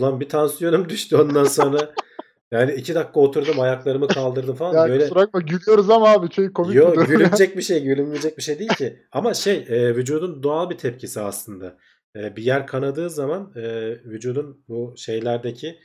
Lan 0.00 0.20
bir 0.20 0.28
tansiyonum 0.28 0.88
düştü 0.88 1.16
ondan 1.16 1.44
sonra. 1.44 1.94
Yani 2.52 2.72
iki 2.72 2.94
dakika 2.94 3.20
oturdum 3.20 3.60
ayaklarımı 3.60 4.08
kaldırdım 4.08 4.54
falan. 4.54 4.74
Ya 4.76 4.88
böyle 4.88 5.02
kusura 5.02 5.20
bakma 5.20 5.40
gülüyoruz 5.40 5.90
ama 5.90 6.08
abi 6.08 6.32
şey 6.32 6.52
komik 6.52 6.70
bir 6.70 6.76
Yo 6.76 6.94
durum 6.94 7.00
ya. 7.00 7.06
gülünecek 7.06 7.56
bir 7.56 7.62
şey, 7.62 7.82
gülünmeyecek 7.82 8.38
bir 8.38 8.42
şey 8.42 8.58
değil 8.58 8.74
ki. 8.74 9.02
Ama 9.12 9.34
şey, 9.34 9.56
e, 9.68 9.96
vücudun 9.96 10.42
doğal 10.42 10.70
bir 10.70 10.78
tepkisi 10.78 11.20
aslında. 11.20 11.76
E, 12.16 12.36
bir 12.36 12.42
yer 12.42 12.66
kanadığı 12.66 13.10
zaman 13.10 13.52
e, 13.56 13.90
vücudun 14.04 14.64
bu 14.68 14.94
şeylerdeki 14.96 15.78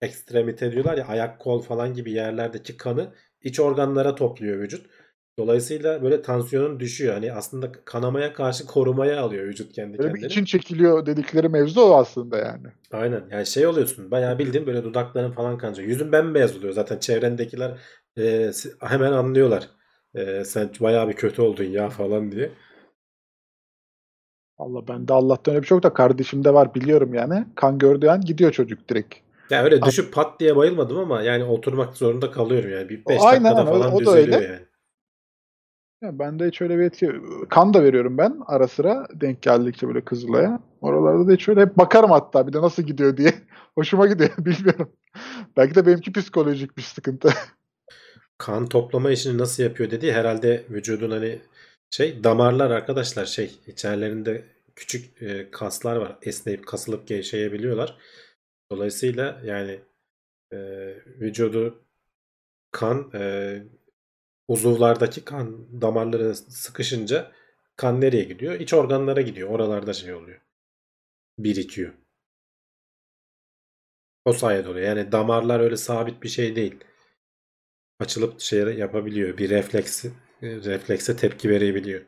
ekstremite 0.00 0.72
diyorlar 0.72 0.98
ya 0.98 1.06
ayak 1.06 1.40
kol 1.40 1.62
falan 1.62 1.94
gibi 1.94 2.12
yerlerdeki 2.12 2.76
kanı 2.76 3.14
iç 3.40 3.60
organlara 3.60 4.14
topluyor 4.14 4.58
vücut. 4.58 4.86
Dolayısıyla 5.38 6.02
böyle 6.02 6.22
tansiyonun 6.22 6.80
düşüyor. 6.80 7.14
Hani 7.14 7.32
aslında 7.32 7.72
kanamaya 7.84 8.32
karşı 8.32 8.66
korumaya 8.66 9.20
alıyor 9.22 9.44
vücut 9.44 9.72
kendi 9.72 9.98
Böyle 9.98 10.08
kendini. 10.12 10.26
için 10.26 10.44
çekiliyor 10.44 11.06
dedikleri 11.06 11.48
mevzu 11.48 11.80
o 11.80 11.94
aslında 11.94 12.38
yani. 12.38 12.66
Aynen. 12.92 13.22
Yani 13.30 13.46
şey 13.46 13.66
oluyorsun. 13.66 14.10
Bayağı 14.10 14.38
bildiğin 14.38 14.66
böyle 14.66 14.84
dudakların 14.84 15.32
falan 15.32 15.58
kanca. 15.58 15.82
Yüzün 15.82 16.12
bembeyaz 16.12 16.56
oluyor. 16.56 16.72
Zaten 16.72 16.98
çevrendekiler 16.98 17.78
e, 18.18 18.50
hemen 18.80 19.12
anlıyorlar. 19.12 19.68
E, 20.14 20.44
sen 20.44 20.70
bayağı 20.80 21.08
bir 21.08 21.12
kötü 21.12 21.42
oldun 21.42 21.64
ya 21.64 21.90
falan 21.90 22.32
diye. 22.32 22.50
Allah 24.58 24.88
bende 24.88 25.12
Allah'tan 25.12 25.54
öyle 25.54 25.62
bir 25.62 25.66
şey 25.68 25.76
yok 25.76 25.82
da 25.82 25.94
kardeşimde 25.94 26.54
var 26.54 26.74
biliyorum 26.74 27.14
yani. 27.14 27.44
Kan 27.54 27.78
gördüğü 27.78 28.08
an 28.08 28.20
gidiyor 28.20 28.52
çocuk 28.52 28.88
direkt. 28.88 29.14
Ya 29.50 29.64
öyle 29.64 29.82
düşüp 29.82 30.12
pat 30.14 30.40
diye 30.40 30.56
bayılmadım 30.56 30.98
ama 30.98 31.22
yani 31.22 31.44
oturmak 31.44 31.96
zorunda 31.96 32.30
kalıyorum 32.30 32.70
yani. 32.70 32.88
Bir 32.88 33.06
5 33.08 33.22
Aynen, 33.22 33.44
dakikada 33.44 33.62
o- 33.70 33.70
falan 33.70 33.92
o 33.94 33.96
da 33.96 34.00
düzeliyor 34.00 34.36
öyle. 34.40 34.46
yani. 34.52 34.66
Ya 36.02 36.18
bende 36.18 36.46
hiç 36.46 36.60
öyle 36.60 36.78
bir 36.78 36.82
etki 36.82 37.12
kan 37.50 37.74
da 37.74 37.82
veriyorum 37.82 38.18
ben 38.18 38.40
ara 38.46 38.68
sıra 38.68 39.06
denk 39.14 39.42
geldikçe 39.42 39.88
böyle 39.88 40.04
Kızılay'a. 40.04 40.60
Oralarda 40.80 41.28
da 41.28 41.32
hiç 41.32 41.48
öyle 41.48 41.60
hep 41.60 41.78
bakarım 41.78 42.10
hatta 42.10 42.46
bir 42.46 42.52
de 42.52 42.62
nasıl 42.62 42.82
gidiyor 42.82 43.16
diye. 43.16 43.34
Hoşuma 43.74 44.06
gidiyor 44.06 44.30
bilmiyorum. 44.38 44.92
Belki 45.56 45.74
de 45.74 45.86
benimki 45.86 46.12
psikolojik 46.12 46.76
bir 46.76 46.82
sıkıntı. 46.82 47.32
kan 48.38 48.66
toplama 48.66 49.10
işini 49.10 49.38
nasıl 49.38 49.62
yapıyor 49.62 49.90
dedi. 49.90 50.12
Herhalde 50.12 50.64
vücudun 50.70 51.10
hani 51.10 51.38
şey 51.90 52.24
damarlar 52.24 52.70
arkadaşlar 52.70 53.26
şey 53.26 53.58
içerilerinde 53.66 54.44
küçük 54.76 55.22
e, 55.22 55.50
kaslar 55.50 55.96
var. 55.96 56.18
Esneyip 56.22 56.66
kasılıp 56.66 57.06
gevşeyebiliyorlar. 57.06 57.96
Dolayısıyla 58.70 59.40
yani 59.44 59.80
e, 60.52 60.58
vücudu 61.20 61.84
kan 62.72 63.10
e, 63.14 63.58
uzuvlardaki 64.48 65.24
kan 65.24 65.80
damarları 65.82 66.34
sıkışınca 66.36 67.32
kan 67.76 68.00
nereye 68.00 68.24
gidiyor? 68.24 68.54
İç 68.60 68.74
organlara 68.74 69.20
gidiyor. 69.20 69.48
Oralarda 69.48 69.92
şey 69.92 70.14
oluyor. 70.14 70.40
Birikiyor. 71.38 71.92
O 74.24 74.32
sayede 74.32 74.68
oluyor. 74.68 74.86
Yani 74.86 75.12
damarlar 75.12 75.60
öyle 75.60 75.76
sabit 75.76 76.22
bir 76.22 76.28
şey 76.28 76.56
değil 76.56 76.84
açılıp 78.00 78.40
şey 78.40 78.60
yapabiliyor. 78.60 79.38
Bir 79.38 79.50
refleksi 79.50 80.12
reflekse 80.42 81.16
tepki 81.16 81.50
verebiliyor. 81.50 82.02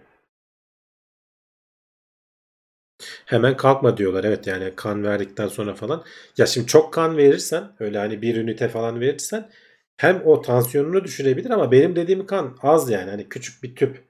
Hemen 3.27 3.57
kalkma 3.57 3.97
diyorlar. 3.97 4.25
Evet 4.25 4.47
yani 4.47 4.73
kan 4.77 5.05
verdikten 5.05 5.49
sonra 5.49 5.75
falan. 5.75 6.05
Ya 6.39 6.47
şimdi 6.47 6.67
çok 6.67 6.93
kan 6.95 7.17
verirsen 7.17 7.73
öyle 7.81 7.99
hani 7.99 8.23
bir 8.23 8.37
ünite 8.37 8.69
falan 8.69 9.01
verirsen 9.01 9.51
hem 9.97 10.23
o 10.25 10.43
tansiyonunu 10.43 11.05
düşürebilir 11.05 11.51
ama 11.51 11.73
benim 11.73 11.97
dediğim 11.97 12.27
kan 12.27 12.59
az 12.63 12.91
yani. 12.91 13.11
Hani 13.11 13.29
küçük 13.29 13.63
bir 13.63 13.75
tüp. 13.77 14.05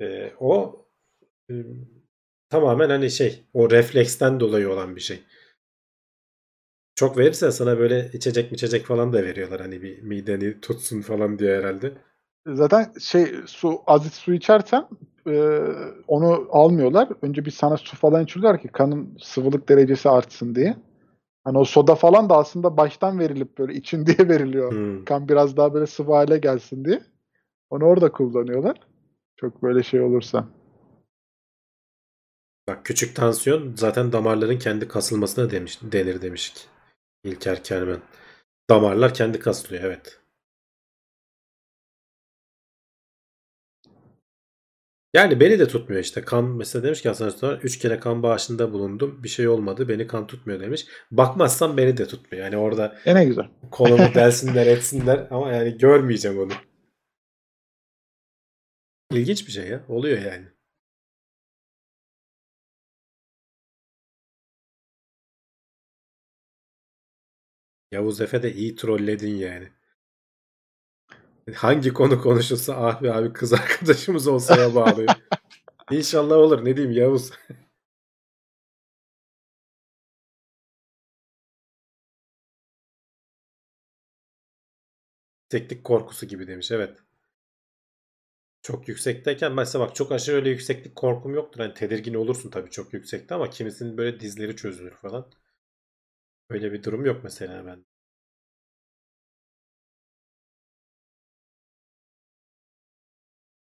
Ee, 0.00 0.32
o 0.40 0.84
e, 1.50 1.54
tamamen 2.50 2.88
hani 2.88 3.10
şey 3.10 3.44
o 3.54 3.70
refleksten 3.70 4.40
dolayı 4.40 4.70
olan 4.70 4.96
bir 4.96 5.00
şey. 5.00 5.22
Çok 6.94 7.18
verirsen 7.18 7.50
sana 7.50 7.78
böyle 7.78 8.10
içecek 8.12 8.52
içecek 8.52 8.86
falan 8.86 9.12
da 9.12 9.22
veriyorlar. 9.22 9.60
Hani 9.60 9.82
bir 9.82 10.02
mideni 10.02 10.60
tutsun 10.60 11.00
falan 11.00 11.38
diye 11.38 11.58
herhalde. 11.58 11.92
Zaten 12.46 12.92
şey 13.00 13.26
su 13.46 13.80
aziz 13.86 14.12
su 14.12 14.32
içersen 14.34 14.88
e, 15.26 15.60
onu 16.08 16.48
almıyorlar. 16.50 17.08
Önce 17.22 17.44
bir 17.44 17.50
sana 17.50 17.76
su 17.76 17.96
falan 17.96 18.24
içiyorlar 18.24 18.62
ki 18.62 18.68
kanın 18.68 19.18
sıvılık 19.22 19.68
derecesi 19.68 20.08
artsın 20.08 20.54
diye. 20.54 20.76
Hani 21.46 21.58
o 21.58 21.64
soda 21.64 21.94
falan 21.94 22.28
da 22.30 22.36
aslında 22.36 22.76
baştan 22.76 23.18
verilip 23.18 23.58
böyle 23.58 23.74
için 23.74 24.06
diye 24.06 24.16
veriliyor. 24.28 24.72
Hmm. 24.72 25.04
Kan 25.04 25.28
biraz 25.28 25.56
daha 25.56 25.74
böyle 25.74 25.86
sıvı 25.86 26.12
hale 26.12 26.38
gelsin 26.38 26.84
diye. 26.84 27.00
Onu 27.70 27.84
orada 27.84 28.12
kullanıyorlar. 28.12 28.80
Çok 29.36 29.62
böyle 29.62 29.82
şey 29.82 30.00
olursa. 30.00 30.48
Bak 32.68 32.84
küçük 32.84 33.16
tansiyon 33.16 33.74
zaten 33.76 34.12
damarların 34.12 34.58
kendi 34.58 34.88
kasılmasına 34.88 35.50
demiş, 35.50 35.78
denir 35.82 36.22
demiştik. 36.22 36.68
İlker 37.24 37.64
Kermen. 37.64 38.00
Damarlar 38.70 39.14
kendi 39.14 39.38
kasılıyor 39.38 39.84
evet. 39.84 40.20
Yani 45.16 45.40
beni 45.40 45.58
de 45.58 45.68
tutmuyor 45.68 46.02
işte. 46.02 46.20
Kan 46.22 46.44
mesela 46.44 46.82
demiş 46.84 47.02
ki 47.02 47.08
Hasan 47.08 47.28
Usta 47.28 47.56
3 47.62 47.78
kere 47.78 48.00
kan 48.00 48.22
bağışında 48.22 48.72
bulundum. 48.72 49.20
Bir 49.24 49.28
şey 49.28 49.48
olmadı. 49.48 49.88
Beni 49.88 50.06
kan 50.06 50.26
tutmuyor 50.26 50.60
demiş. 50.60 50.86
Bakmazsam 51.10 51.76
beni 51.76 51.96
de 51.96 52.06
tutmuyor. 52.06 52.44
Yani 52.44 52.56
orada 52.56 52.98
E 53.06 53.14
ne 53.14 53.24
güzel. 53.24 53.44
kolumu 53.70 54.08
delsinler 54.14 54.66
etsinler 54.66 55.26
ama 55.30 55.52
yani 55.52 55.78
görmeyeceğim 55.78 56.38
onu. 56.38 56.52
İlginç 59.10 59.46
bir 59.46 59.52
şey 59.52 59.68
ya. 59.68 59.84
Oluyor 59.88 60.18
yani. 60.18 60.46
Yavuz 67.92 68.20
Efe 68.20 68.42
de 68.42 68.52
iyi 68.54 68.76
trolledin 68.76 69.34
yani. 69.36 69.72
Hangi 71.54 71.92
konu 71.92 72.22
konuşulsa 72.22 72.76
ah 72.76 73.02
be 73.02 73.12
abi 73.12 73.32
kız 73.32 73.52
arkadaşımız 73.52 74.26
olsaya 74.26 74.74
bağlıyor. 74.74 75.08
İnşallah 75.90 76.36
olur. 76.36 76.64
Ne 76.64 76.76
diyeyim 76.76 76.96
Yavuz. 76.96 77.30
Yükseklik 85.52 85.84
korkusu 85.84 86.26
gibi 86.26 86.46
demiş. 86.46 86.70
Evet. 86.70 86.98
Çok 88.62 88.88
yüksekteyken 88.88 89.52
mesela 89.52 89.86
bak 89.86 89.94
çok 89.94 90.12
aşırı 90.12 90.36
öyle 90.36 90.50
yükseklik 90.50 90.96
korkum 90.96 91.34
yoktur. 91.34 91.60
Hani 91.60 91.74
tedirgin 91.74 92.14
olursun 92.14 92.50
tabii 92.50 92.70
çok 92.70 92.92
yüksekte 92.94 93.34
ama 93.34 93.50
kimisinin 93.50 93.96
böyle 93.98 94.20
dizleri 94.20 94.56
çözülür 94.56 94.94
falan. 94.94 95.30
Öyle 96.50 96.72
bir 96.72 96.82
durum 96.82 97.06
yok 97.06 97.20
mesela 97.24 97.66
ben. 97.66 97.84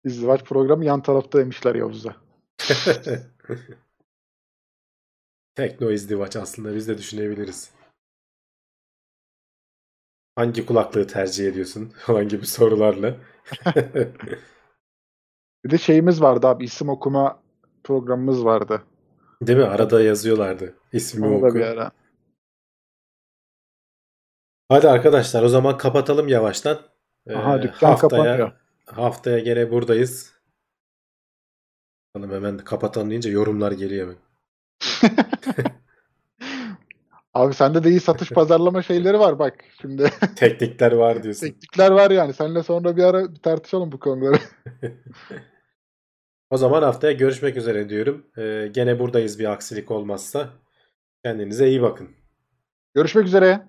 İzdivaç 0.05 0.45
programı 0.45 0.85
yan 0.85 1.03
tarafta 1.03 1.39
demişler 1.39 1.75
Yavuz'a. 1.75 2.17
Tekno 5.55 5.91
izdivaç 5.91 6.37
aslında 6.37 6.75
biz 6.75 6.89
de 6.89 6.99
düşünebiliriz. 6.99 7.71
Hangi 10.37 10.67
kulaklığı 10.67 11.07
tercih 11.07 11.49
ediyorsun 11.49 11.89
falan 12.07 12.29
gibi 12.29 12.47
sorularla. 12.47 13.17
Bir 15.65 15.71
de 15.71 15.79
şeyimiz 15.79 16.23
vardı 16.23 16.47
abi 16.47 16.65
isim 16.65 16.89
okuma 16.89 17.43
programımız 17.85 18.45
vardı. 18.45 18.83
Değil 19.43 19.59
mi? 19.59 19.65
Arada 19.65 20.03
yazıyorlardı. 20.03 20.75
İsmi 20.93 21.27
Onu 21.27 21.43
da 21.43 21.47
oku. 21.47 21.55
bir 21.55 21.61
ara. 21.61 21.91
Hadi 24.69 24.89
arkadaşlar 24.89 25.43
o 25.43 25.49
zaman 25.49 25.77
kapatalım 25.79 26.29
yavaştan. 26.29 26.81
Ee, 27.27 27.35
Aha 27.35 27.63
dükkan 27.63 27.97
kapanıyor. 27.97 28.53
Haftaya 28.93 29.39
gene 29.39 29.71
buradayız. 29.71 30.33
Bakalım 32.15 32.35
hemen 32.35 32.59
kapatalım 32.59 33.11
deyince 33.11 33.31
yorumlar 33.31 33.73
geliyor 33.73 34.07
hemen. 34.07 34.17
Abi 37.35 37.55
sende 37.55 37.85
de 37.85 37.91
iyi 37.91 38.01
satış 38.01 38.31
pazarlama 38.31 38.83
şeyleri 38.83 39.19
var 39.19 39.39
bak 39.39 39.65
şimdi. 39.81 40.11
Teknikler 40.37 40.93
var 40.93 41.23
diyorsun. 41.23 41.47
Teknikler 41.47 41.91
var 41.91 42.11
yani. 42.11 42.33
Seninle 42.33 42.63
sonra 42.63 42.97
bir 42.97 43.03
ara 43.03 43.35
bir 43.35 43.41
tartışalım 43.41 43.93
bu 43.93 43.99
konuları. 43.99 44.39
O 46.53 46.57
zaman 46.57 46.83
haftaya 46.83 47.13
görüşmek 47.13 47.57
üzere 47.57 47.89
diyorum. 47.89 48.27
Ee, 48.39 48.69
gene 48.73 48.99
buradayız 48.99 49.39
bir 49.39 49.53
aksilik 49.53 49.91
olmazsa. 49.91 50.49
Kendinize 51.25 51.69
iyi 51.69 51.83
bakın. 51.83 52.09
Görüşmek 52.95 53.27
üzere. 53.27 53.69